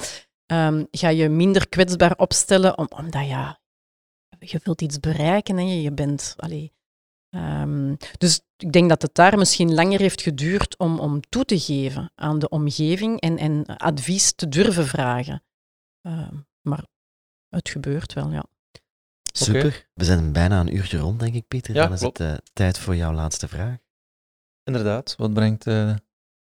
ehm, 0.47 0.85
ga 0.91 1.09
je 1.09 1.29
minder 1.29 1.69
kwetsbaar 1.69 2.17
opstellen, 2.17 2.79
om, 2.79 2.87
omdat 2.97 3.27
ja, 3.27 3.61
je 4.39 4.61
wilt 4.63 4.83
iets 4.83 5.01
bereiken 5.01 5.59
en 5.59 5.83
je 5.83 5.93
bent... 5.93 6.35
Allee, 6.37 6.73
ehm, 7.31 7.95
dus 8.19 8.41
ik 8.57 8.73
denk 8.73 8.89
dat 8.89 9.03
het 9.03 9.15
daar 9.15 9.39
misschien 9.39 9.75
langer 9.75 10.01
heeft 10.01 10.23
geduurd 10.23 10.79
om, 10.79 10.99
om 10.99 11.21
toe 11.29 11.45
te 11.45 11.59
geven 11.59 12.13
aan 12.15 12.39
de 12.39 12.49
omgeving 12.49 13.21
en, 13.21 13.39
en 13.39 13.67
advies 13.67 14.33
te 14.33 14.49
durven 14.49 14.87
vragen. 14.87 15.43
Maar 16.61 16.85
het 17.49 17.69
gebeurt 17.69 18.13
wel, 18.13 18.31
ja. 18.31 18.45
Super. 19.39 19.87
We 19.95 20.05
zijn 20.05 20.33
bijna 20.33 20.61
een 20.61 20.77
uurtje 20.77 20.99
rond, 20.99 21.21
denk 21.21 21.35
ik, 21.35 21.49
Pieter. 21.49 21.75
Ja, 21.75 21.83
Dan 21.85 21.93
is 21.93 22.01
klopt. 22.01 22.19
het 22.19 22.29
eh, 22.31 22.37
tijd 22.53 22.79
voor 22.79 22.97
jouw 22.97 23.13
laatste 23.13 23.49
vraag. 23.49 23.77
Inderdaad, 24.65 25.15
wat 25.19 25.33
brengt 25.35 25.67
eh, 25.67 25.95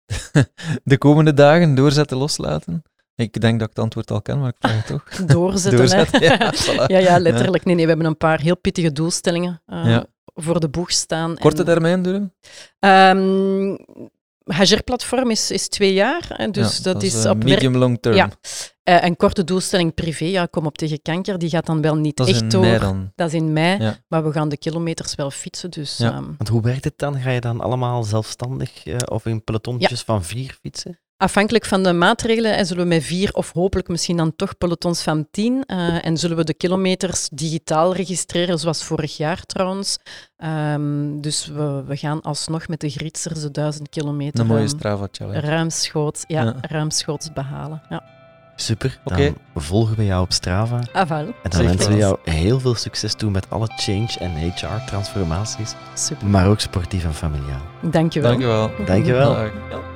de 0.83 0.97
komende 0.97 1.33
dagen 1.33 1.75
doorzetten, 1.75 2.17
loslaten? 2.17 2.83
Ik 3.15 3.41
denk 3.41 3.59
dat 3.59 3.69
ik 3.69 3.75
het 3.75 3.83
antwoord 3.83 4.11
al 4.11 4.21
ken, 4.21 4.39
maar 4.39 4.49
ik 4.49 4.55
vraag 4.59 4.75
het 4.75 4.85
toch. 4.87 5.25
Doorzetten, 5.25 5.77
Doorzetten, 5.79 6.19
hè. 6.21 6.25
ja, 6.33 6.53
voilà. 6.65 6.85
Ja, 6.87 6.97
ja, 6.97 7.19
letterlijk. 7.19 7.65
Nee, 7.65 7.75
nee, 7.75 7.83
we 7.83 7.89
hebben 7.89 8.07
een 8.07 8.17
paar 8.17 8.39
heel 8.41 8.57
pittige 8.57 8.91
doelstellingen 8.91 9.61
eh, 9.65 9.85
Ja. 9.85 10.05
voor 10.25 10.59
de 10.59 10.69
boeg 10.69 10.91
staan. 10.91 11.37
Korte 11.37 11.59
En, 11.59 11.65
termijn 11.65 12.01
doen? 12.03 12.33
ehm, 12.79 13.75
Hager-platform 14.43 15.29
is, 15.31 15.51
is 15.51 15.67
twee 15.67 15.93
jaar, 15.93 16.25
hè, 16.27 16.49
dus 16.49 16.77
Ja, 16.77 16.83
dat, 16.83 17.03
is 17.03 17.23
eh, 17.23 17.31
op 17.31 17.43
medium 17.43 17.77
long 17.77 17.97
term. 18.01 18.15
Ja. 18.15 18.29
Eh, 18.83 19.03
een 19.03 19.15
korte 19.15 19.43
doelstelling 19.43 19.93
privé, 19.93 20.25
ja, 20.25 20.45
kom 20.45 20.65
op 20.65 20.77
tegen 20.77 21.01
kanker, 21.01 21.37
die 21.37 21.49
gaat 21.49 21.65
dan 21.65 21.81
wel 21.81 21.95
niet 21.95 22.17
Dat 22.17 22.27
is 22.27 22.33
echt 22.33 22.41
in 22.43 22.49
door. 22.49 22.61
mei 22.61 22.79
dan. 22.79 23.11
Dat 23.15 23.27
is 23.27 23.33
in 23.33 23.53
mei, 23.53 23.81
Ja. 23.81 23.97
maar 24.07 24.23
we 24.23 24.31
gaan 24.31 24.49
de 24.49 24.57
kilometers 24.57 25.15
wel 25.15 25.31
fietsen, 25.31 25.69
dus 25.71 25.97
Ja. 25.97 26.11
ehm, 26.11 26.23
Want 26.23 26.47
hoe 26.47 26.61
werkt 26.61 26.83
het 26.83 26.97
dan? 26.97 27.19
Ga 27.19 27.29
je 27.29 27.41
dan 27.41 27.61
allemaal 27.61 28.03
zelfstandig 28.03 28.85
eh, 28.85 28.95
of 29.05 29.25
in 29.25 29.43
pelotontjes 29.43 30.01
van 30.01 30.23
vier 30.23 30.57
fietsen? 30.61 30.99
Afhankelijk 31.23 31.65
van 31.65 31.83
de 31.83 31.93
maatregelen 31.93 32.57
eh, 32.57 32.65
zullen 32.65 32.83
we 32.83 32.89
met 32.89 33.03
vier 33.03 33.33
of 33.33 33.51
hopelijk 33.51 33.87
misschien 33.87 34.17
dan 34.17 34.35
toch 34.35 34.57
pelotons 34.57 35.01
van 35.03 35.27
tien 35.31 35.63
eh, 35.65 36.05
en 36.05 36.17
zullen 36.17 36.37
we 36.37 36.43
de 36.43 36.53
kilometers 36.53 37.29
digitaal 37.31 37.95
registreren, 37.95 38.59
zoals 38.59 38.83
vorig 38.83 39.17
jaar 39.17 39.45
trouwens. 39.45 39.97
Ehm, 40.37 41.19
dus 41.21 41.47
we, 41.47 41.83
we 41.87 41.95
gaan 41.97 42.21
alsnog 42.21 42.67
met 42.67 42.79
de 42.79 42.89
gritsers 42.89 43.41
de 43.41 43.51
duizend 43.51 43.89
kilometer 43.89 44.39
Een 44.39 44.45
mooie 44.47 44.59
ehm, 44.59 44.69
Strava 44.69 45.07
challenge. 45.11 45.39
ruimschoots, 45.39 46.23
ja, 46.27 46.43
Ja. 46.43 46.55
ruimschoots 46.61 47.33
behalen. 47.33 47.81
Ja. 47.89 48.03
Super, 48.55 48.99
dan 49.03 49.35
volgen 49.55 49.95
we 49.95 50.05
jou 50.05 50.23
op 50.23 50.31
Strava. 50.33 50.79
Ah, 50.93 51.09
wel. 51.09 51.19
En 51.19 51.49
dan 51.49 51.63
wensen 51.65 51.91
we 51.91 51.97
jou 51.97 52.17
heel 52.23 52.59
veel 52.59 52.75
succes 52.75 53.13
toe 53.13 53.31
met 53.31 53.49
alle 53.49 53.67
change- 53.75 54.17
en 54.19 54.31
HR-transformaties, 54.35 55.73
Super. 55.93 56.27
maar 56.27 56.47
ook 56.47 56.59
sportief 56.59 57.03
en 57.03 57.13
familiaal. 57.13 57.61
Dank 57.81 58.13
je 58.13 58.19
wel. 58.21 58.29
Dankjewel. 58.29 58.71
Dankjewel. 58.85 59.33
Dag. 59.33 59.92